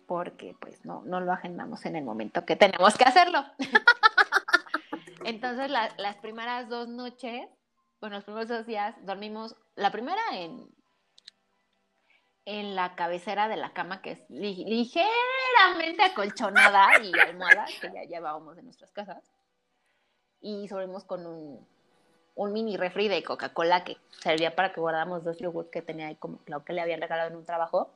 porque 0.07 0.55
pues 0.61 0.85
no, 0.85 1.03
no 1.05 1.19
lo 1.19 1.33
agendamos 1.33 1.85
en 1.85 1.97
el 1.97 2.05
momento 2.05 2.45
que 2.45 2.55
tenemos 2.55 2.97
que 2.97 3.05
hacerlo. 3.05 3.45
Entonces 5.25 5.69
las 5.69 6.17
primeras 6.23 6.69
dos 6.69 6.87
noches, 6.87 7.49
bueno, 8.01 8.17
los 8.17 8.25
primeros 8.25 8.49
dos 8.49 8.67
días 8.67 8.95
dormimos, 9.05 9.57
la 9.75 9.91
primera 9.91 10.23
en, 10.31 10.69
en 12.47 12.75
la 12.75 12.95
cabecera 12.95 13.49
de 13.49 13.57
la 13.57 13.73
cama, 13.73 14.03
que 14.03 14.13
es 14.13 14.31
ligeramente 14.31 16.03
acolchonada 16.05 17.03
y 17.03 17.13
almohada, 17.19 17.67
que 17.81 17.91
ya 17.93 18.03
llevábamos 18.05 18.57
de 18.57 18.63
nuestras 18.63 18.91
casas. 18.93 19.25
Y 20.41 20.69
dormimos 20.69 21.05
con 21.05 21.27
un, 21.27 21.67
mini 22.53 22.77
refri 22.77 23.09
de 23.09 23.23
Coca-Cola 23.23 23.85
que 23.85 23.97
servía 24.21 24.55
para 24.55 24.73
que 24.73 24.81
guardáramos 24.81 25.25
dos 25.25 25.39
yogurts 25.39 25.71
que 25.71 25.81
tenía 25.81 26.09
ahí, 26.09 26.17
como 26.17 26.39
claro 26.39 26.65
que 26.65 26.75
le 26.75 26.83
habían 26.83 27.01
regalado 27.01 27.31
en 27.31 27.37
un 27.37 27.47
trabajo, 27.47 27.91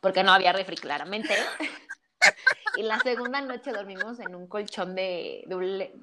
porque 0.00 0.22
no 0.22 0.32
había 0.32 0.52
refri 0.52 0.76
claramente. 0.76 1.34
y 2.76 2.82
la 2.84 2.98
segunda 3.00 3.42
noche 3.42 3.70
dormimos 3.70 4.18
en 4.20 4.34
un 4.34 4.46
colchón 4.46 4.94
de, 4.94 5.44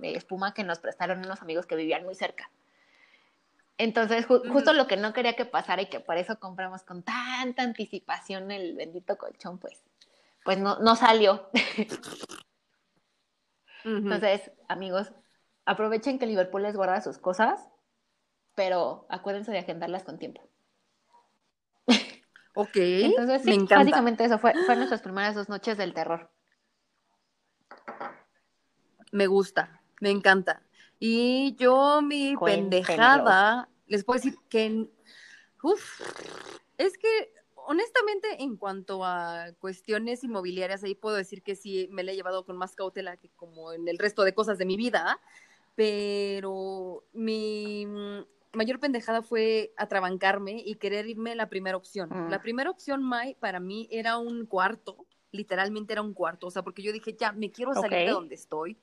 espuma 0.04 0.54
que 0.54 0.64
nos 0.64 0.80
prestaron 0.80 1.20
unos 1.20 1.42
amigos 1.42 1.66
que 1.66 1.76
vivían 1.76 2.04
muy 2.04 2.14
cerca. 2.14 2.52
Entonces, 3.78 4.26
justo 4.26 4.74
lo 4.74 4.88
que 4.88 4.98
no 4.98 5.14
quería 5.14 5.36
que 5.36 5.46
pasara 5.46 5.82
y 5.82 5.90
que 5.90 6.00
por 6.00 6.18
eso 6.18 6.40
compramos 6.40 6.84
con 6.84 7.04
tanta 7.04 7.64
anticipación 7.64 8.52
el 8.52 8.76
bendito 8.76 9.18
colchón, 9.18 9.58
pues, 9.58 9.84
pues 10.44 10.60
no, 10.60 10.80
no 10.80 10.96
salió. 10.96 11.50
Entonces, 13.84 14.52
amigos, 14.68 15.12
aprovechen 15.66 16.20
que 16.20 16.28
Liverpool 16.28 16.62
les 16.62 16.76
guarda 16.76 17.02
sus 17.02 17.18
cosas, 17.18 17.70
pero 18.56 19.08
acuérdense 19.10 19.52
de 19.52 19.60
agendarlas 19.60 20.04
con 20.04 20.20
tiempo. 20.20 20.42
Ok. 22.54 22.76
Entonces, 22.76 23.44
sí, 23.44 23.66
básicamente 23.70 24.26
eso 24.26 24.38
fue, 24.38 24.52
fueron 24.52 24.80
nuestras 24.80 25.02
primeras 25.02 25.36
dos 25.36 25.48
noches 25.48 25.78
del 25.78 25.94
terror. 25.94 26.30
Me 29.14 29.26
gusta, 29.28 29.82
me 30.02 30.10
encanta. 30.10 30.62
Y 31.04 31.56
yo, 31.56 32.04
mi 32.04 32.36
pendejada, 32.38 33.68
les 33.88 34.04
puedo 34.04 34.20
decir 34.20 34.36
que, 34.50 34.88
uf, 35.64 36.00
es 36.78 36.96
que 36.96 37.34
honestamente, 37.66 38.44
en 38.44 38.56
cuanto 38.56 39.04
a 39.04 39.48
cuestiones 39.60 40.24
inmobiliarias, 40.24 40.84
ahí 40.84 40.94
puedo 40.94 41.16
decir 41.16 41.42
que 41.42 41.56
sí 41.56 41.88
me 41.90 42.04
la 42.04 42.12
he 42.12 42.16
llevado 42.16 42.46
con 42.46 42.56
más 42.56 42.76
cautela 42.76 43.18
que 43.18 43.30
como 43.30 43.74
en 43.74 43.88
el 43.88 43.98
resto 43.98 44.24
de 44.24 44.36
cosas 44.36 44.60
de 44.60 44.66
mi 44.66 44.78
vida, 44.78 45.20
pero 45.74 47.04
mi 47.14 47.88
mayor 48.54 48.80
pendejada 48.80 49.24
fue 49.24 49.74
atrabancarme 49.78 50.62
y 50.64 50.76
querer 50.76 51.08
irme 51.08 51.34
la 51.34 51.50
primera 51.50 51.78
opción. 51.78 52.10
Mm. 52.12 52.30
La 52.30 52.44
primera 52.44 52.70
opción, 52.70 53.02
Mai, 53.02 53.34
para 53.40 53.60
mí 53.60 53.88
era 53.90 54.20
un 54.20 54.46
cuarto, 54.46 55.08
literalmente 55.32 55.94
era 55.94 56.04
un 56.04 56.14
cuarto, 56.14 56.46
o 56.46 56.52
sea, 56.52 56.62
porque 56.62 56.84
yo 56.84 56.94
dije, 56.94 57.16
ya, 57.20 57.32
me 57.32 57.50
quiero 57.50 57.74
salir 57.74 58.06
de 58.06 58.12
donde 58.12 58.36
estoy, 58.36 58.78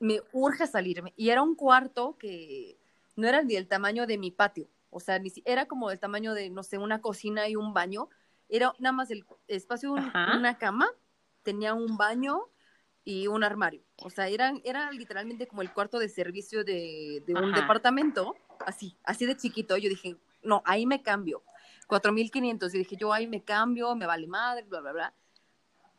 me 0.00 0.22
urge 0.32 0.66
salirme. 0.66 1.12
Y 1.16 1.30
era 1.30 1.42
un 1.42 1.54
cuarto 1.54 2.16
que 2.18 2.78
no 3.16 3.28
era 3.28 3.42
ni 3.42 3.54
del 3.54 3.68
tamaño 3.68 4.06
de 4.06 4.18
mi 4.18 4.30
patio, 4.30 4.68
o 4.90 5.00
sea, 5.00 5.18
ni 5.18 5.32
era 5.44 5.66
como 5.66 5.90
del 5.90 5.98
tamaño 5.98 6.34
de, 6.34 6.50
no 6.50 6.62
sé, 6.62 6.78
una 6.78 7.00
cocina 7.00 7.48
y 7.48 7.56
un 7.56 7.74
baño, 7.74 8.08
era 8.48 8.72
nada 8.78 8.92
más 8.92 9.10
el 9.10 9.24
espacio 9.46 9.94
de 9.94 10.00
una 10.36 10.56
cama, 10.58 10.88
tenía 11.42 11.74
un 11.74 11.96
baño 11.96 12.44
y 13.04 13.26
un 13.26 13.44
armario. 13.44 13.82
O 13.96 14.10
sea, 14.10 14.28
eran, 14.28 14.60
era 14.64 14.90
literalmente 14.92 15.46
como 15.46 15.62
el 15.62 15.72
cuarto 15.72 15.98
de 15.98 16.08
servicio 16.08 16.64
de, 16.64 17.22
un 17.28 17.52
departamento, 17.52 18.36
así, 18.66 18.96
así 19.04 19.26
de 19.26 19.36
chiquito. 19.36 19.76
Yo 19.76 19.88
dije, 19.88 20.16
no, 20.42 20.62
ahí 20.64 20.86
me 20.86 21.02
cambio. 21.02 21.42
4.500. 21.88 22.74
Y 22.74 22.78
dije, 22.78 22.96
yo 22.96 23.12
ahí 23.12 23.26
me 23.26 23.42
cambio, 23.42 23.94
me 23.94 24.06
vale 24.06 24.26
madre, 24.26 24.64
bla, 24.64 24.80
bla, 24.80 24.92
bla. 24.92 25.14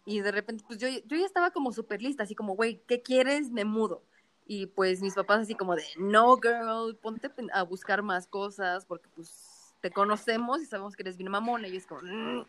Y 0.10 0.22
de 0.22 0.32
repente, 0.32 0.64
pues 0.66 0.80
yo, 0.80 0.88
yo 0.88 1.18
ya 1.18 1.26
estaba 1.26 1.52
como 1.52 1.72
súper 1.72 2.02
lista, 2.02 2.24
así 2.24 2.34
como, 2.34 2.56
güey, 2.56 2.82
¿qué 2.88 3.04
quieres? 3.04 3.52
Me 3.52 3.64
mudo. 3.64 4.02
Y 4.48 4.66
pues 4.66 5.04
mis 5.04 5.14
papás 5.14 5.42
así 5.42 5.54
como 5.54 5.76
de, 5.76 5.84
no, 6.00 6.36
girl, 6.38 6.96
ponte 6.96 7.30
a 7.54 7.62
buscar 7.62 8.02
más 8.02 8.26
cosas 8.26 8.88
porque 8.88 9.08
pues 9.14 9.76
te 9.82 9.92
conocemos 9.92 10.64
y 10.64 10.66
sabemos 10.66 10.96
que 10.96 11.04
eres 11.04 11.16
bien 11.16 11.30
mamona. 11.30 11.68
Y 11.68 11.78
es 11.78 11.86
como, 11.86 12.02
mm". 12.02 12.44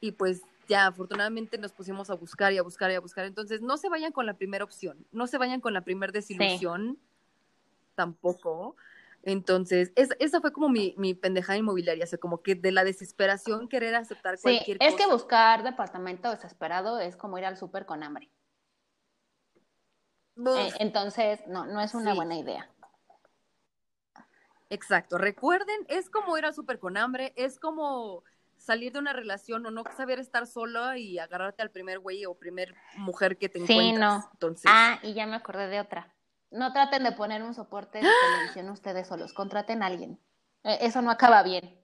y 0.00 0.10
pues 0.10 0.42
ya 0.68 0.88
afortunadamente 0.88 1.56
nos 1.56 1.70
pusimos 1.70 2.10
a 2.10 2.14
buscar 2.14 2.52
y 2.52 2.58
a 2.58 2.62
buscar 2.62 2.90
y 2.90 2.96
a 2.96 3.00
buscar. 3.00 3.26
Entonces, 3.26 3.60
no 3.62 3.76
se 3.76 3.88
vayan 3.88 4.10
con 4.10 4.26
la 4.26 4.34
primera 4.34 4.64
opción, 4.64 5.06
no 5.12 5.28
se 5.28 5.38
vayan 5.38 5.60
con 5.60 5.74
la 5.74 5.82
primera 5.82 6.10
desilusión 6.10 6.98
tampoco. 7.94 8.74
Entonces, 9.22 9.92
esa 9.96 10.40
fue 10.40 10.52
como 10.52 10.68
mi, 10.68 10.94
mi 10.96 11.14
pendejada 11.14 11.58
inmobiliaria, 11.58 12.04
o 12.04 12.06
sea, 12.06 12.18
como 12.18 12.42
que 12.42 12.54
de 12.54 12.72
la 12.72 12.84
desesperación 12.84 13.68
querer 13.68 13.94
aceptar 13.94 14.38
cualquier 14.40 14.78
cosa. 14.78 14.88
Es 14.88 14.96
que 14.96 15.06
buscar 15.06 15.62
departamento 15.62 16.30
desesperado 16.30 16.98
es 16.98 17.16
como 17.16 17.38
ir 17.38 17.44
al 17.44 17.56
súper 17.56 17.84
con 17.84 18.02
hambre. 18.02 18.30
Eh, 20.36 20.72
entonces, 20.78 21.40
no, 21.48 21.66
no 21.66 21.80
es 21.80 21.94
una 21.94 22.14
buena 22.14 22.36
idea. 22.36 22.70
Exacto. 24.70 25.18
Recuerden, 25.18 25.84
es 25.88 26.10
como 26.10 26.36
ir 26.38 26.44
al 26.44 26.54
súper 26.54 26.78
con 26.78 26.96
hambre, 26.96 27.32
es 27.36 27.58
como 27.58 28.22
salir 28.56 28.92
de 28.92 28.98
una 28.98 29.12
relación 29.12 29.64
o 29.66 29.70
no 29.70 29.82
saber 29.96 30.18
estar 30.18 30.46
sola 30.46 30.98
y 30.98 31.18
agarrarte 31.18 31.62
al 31.62 31.70
primer 31.70 31.98
güey 32.00 32.26
o 32.26 32.34
primer 32.34 32.74
mujer 32.96 33.38
que 33.38 33.48
te 33.48 33.66
sí, 33.66 33.92
No. 33.92 34.28
Entonces... 34.32 34.70
Ah, 34.72 34.98
y 35.02 35.14
ya 35.14 35.26
me 35.26 35.36
acordé 35.36 35.68
de 35.68 35.80
otra. 35.80 36.14
No 36.50 36.72
traten 36.72 37.04
de 37.04 37.12
poner 37.12 37.42
un 37.42 37.54
soporte 37.54 37.98
de 37.98 38.08
televisión 38.08 38.70
ustedes 38.70 39.06
solos, 39.06 39.32
contraten 39.32 39.82
a 39.82 39.86
alguien. 39.86 40.18
Eh, 40.64 40.78
eso 40.82 41.02
no 41.02 41.10
acaba 41.10 41.42
bien. 41.42 41.78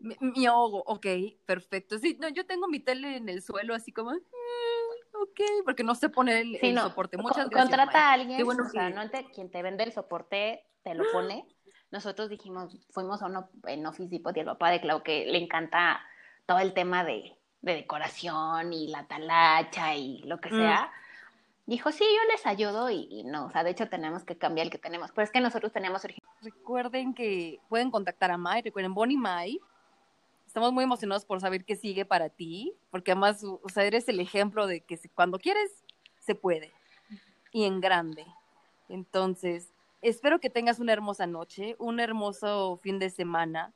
mi, 0.00 0.16
mi, 0.20 0.46
ahogo, 0.46 0.82
ok, 0.86 1.06
perfecto. 1.46 1.98
Sí, 1.98 2.16
no, 2.20 2.28
yo 2.28 2.46
tengo 2.46 2.68
mi 2.68 2.80
tele 2.80 3.16
en 3.16 3.28
el 3.28 3.42
suelo 3.42 3.74
así 3.74 3.92
como, 3.92 4.10
ok, 4.10 5.40
porque 5.64 5.82
no 5.82 5.94
sé 5.94 6.08
poner 6.08 6.44
el, 6.60 6.78
soporte. 6.78 7.16
Muchas 7.16 7.48
gracias. 7.48 7.70
Contrata 7.70 8.10
a 8.10 8.12
alguien, 8.12 8.42
o 8.42 8.68
sea, 8.68 8.90
no 8.90 9.10
te, 9.10 9.28
quien 9.30 9.50
te 9.50 9.62
vende 9.62 9.84
el 9.84 9.92
soporte 9.92 10.64
te 10.82 10.94
lo 10.94 11.04
pone. 11.12 11.46
Nosotros 11.90 12.28
dijimos, 12.28 12.76
fuimos 12.90 13.22
a 13.22 13.26
uno 13.26 13.50
en 13.66 13.86
Office 13.86 14.08
Depot 14.10 14.36
y 14.36 14.40
el 14.40 14.46
papá 14.46 14.70
de 14.70 14.80
Clau 14.80 15.02
que 15.02 15.26
le 15.26 15.38
encanta 15.38 16.00
todo 16.46 16.58
el 16.58 16.74
tema 16.74 17.04
de, 17.04 17.38
decoración 17.72 18.72
y 18.72 18.88
la 18.88 19.04
talacha 19.06 19.94
y 19.94 20.18
lo 20.24 20.40
que 20.40 20.50
mm. 20.50 20.56
sea. 20.56 20.92
Dijo, 21.66 21.90
sí, 21.92 22.04
yo 22.04 22.32
les 22.32 22.46
ayudo 22.46 22.90
y, 22.90 23.22
no, 23.24 23.46
o 23.46 23.50
sea, 23.50 23.64
de 23.64 23.70
hecho 23.70 23.88
tenemos 23.88 24.24
que 24.24 24.36
cambiar 24.36 24.66
el 24.66 24.70
que 24.70 24.78
tenemos, 24.78 25.12
pero 25.12 25.24
es 25.24 25.30
que 25.30 25.40
nosotros 25.40 25.72
teníamos 25.72 26.02
Recuerden 26.42 27.14
que 27.14 27.58
pueden 27.70 27.90
contactar 27.90 28.30
a 28.30 28.36
Mai, 28.36 28.60
recuerden 28.60 28.92
Bonnie 28.92 29.16
Mai, 29.16 29.58
estamos 30.46 30.72
muy 30.72 30.84
emocionados 30.84 31.24
por 31.24 31.40
saber 31.40 31.64
qué 31.64 31.74
sigue 31.74 32.04
para 32.04 32.28
ti, 32.28 32.74
porque 32.90 33.12
además, 33.12 33.42
o 33.42 33.68
sea, 33.68 33.84
eres 33.84 34.06
el 34.08 34.20
ejemplo 34.20 34.66
de 34.66 34.82
que 34.82 35.00
cuando 35.14 35.38
quieres, 35.38 35.82
se 36.20 36.34
puede. 36.34 36.72
Y 37.50 37.64
en 37.64 37.80
grande. 37.80 38.24
Entonces, 38.88 39.68
espero 40.02 40.38
que 40.38 40.50
tengas 40.50 40.78
una 40.78 40.92
hermosa 40.92 41.26
noche, 41.26 41.76
un 41.78 41.98
hermoso 41.98 42.78
fin 42.82 42.98
de 42.98 43.10
semana. 43.10 43.72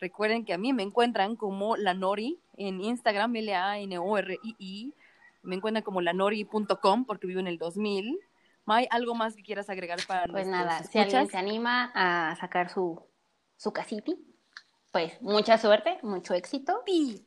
Recuerden 0.00 0.46
que 0.46 0.54
a 0.54 0.58
mí 0.58 0.72
me 0.72 0.82
encuentran 0.82 1.36
como 1.36 1.76
la 1.76 1.92
Nori 1.92 2.40
en 2.56 2.80
Instagram, 2.80 3.36
L-A-N-O-R-I-I. 3.36 4.94
Me 5.42 5.56
encuentran 5.56 5.84
como 5.84 6.00
lanori.com 6.00 7.04
porque 7.04 7.26
vivo 7.26 7.40
en 7.40 7.46
el 7.46 7.58
2000. 7.58 8.18
¿Hay 8.66 8.86
algo 8.90 9.14
más 9.14 9.36
que 9.36 9.42
quieras 9.42 9.68
agregar 9.68 9.98
para 10.06 10.32
Pues 10.32 10.46
nada, 10.46 10.82
si 10.84 10.98
alguien 10.98 11.28
se 11.28 11.36
anima 11.36 11.90
a 11.94 12.36
sacar 12.36 12.70
su, 12.70 13.02
su 13.56 13.72
casiti, 13.72 14.16
pues 14.92 15.20
mucha 15.20 15.58
suerte, 15.58 15.98
mucho 16.02 16.34
éxito. 16.34 16.82
Y, 16.86 17.26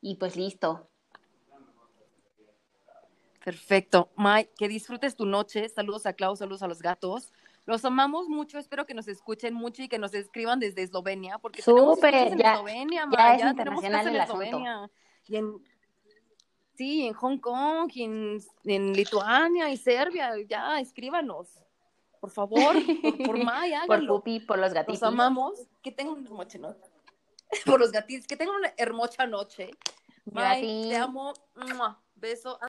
y 0.00 0.16
pues 0.16 0.36
listo. 0.36 0.88
Perfecto. 3.44 4.10
Mike, 4.16 4.52
que 4.58 4.68
disfrutes 4.68 5.16
tu 5.16 5.24
noche. 5.24 5.68
Saludos 5.68 6.06
a 6.06 6.12
Klaus, 6.12 6.40
saludos 6.40 6.62
a 6.62 6.68
los 6.68 6.82
gatos. 6.82 7.32
Los 7.68 7.84
amamos 7.84 8.30
mucho, 8.30 8.58
espero 8.58 8.86
que 8.86 8.94
nos 8.94 9.08
escuchen 9.08 9.52
mucho 9.52 9.82
y 9.82 9.88
que 9.88 9.98
nos 9.98 10.14
escriban 10.14 10.58
desde 10.58 10.82
Eslovenia, 10.82 11.36
porque 11.36 11.60
Súper, 11.60 12.14
en 12.14 12.38
ya, 12.38 12.54
Eslovenia, 12.54 13.06
ya, 13.12 13.34
es 13.34 13.44
internacional 13.44 14.08
en 14.08 14.16
Eslovenia. 14.16 14.90
Y 15.26 15.36
en, 15.36 15.62
sí, 16.74 17.06
en 17.06 17.12
Hong 17.12 17.36
Kong, 17.36 17.90
y 17.92 18.04
en, 18.04 18.38
en 18.64 18.94
Lituania 18.94 19.68
y 19.68 19.76
Serbia, 19.76 20.32
ya, 20.48 20.80
escríbanos 20.80 21.62
por 22.20 22.30
favor, 22.30 22.74
por, 23.02 23.18
por 23.18 23.38
May, 23.44 23.74
Por 23.86 24.06
Pupi, 24.06 24.40
por 24.40 24.58
los 24.58 24.72
gatitos. 24.72 25.02
Los 25.02 25.12
amamos. 25.12 25.60
Que 25.82 25.92
tengan 25.92 26.14
una 26.14 26.26
hermosa 26.26 26.58
noche. 26.58 26.90
por 27.66 27.80
los 27.80 27.92
gatitos, 27.92 28.26
que 28.26 28.36
tengan 28.38 28.56
una 28.56 28.72
hermosa 28.78 29.26
noche. 29.26 29.70
May, 30.24 30.88
te 30.88 30.96
amo. 30.96 31.34
Beso. 32.14 32.58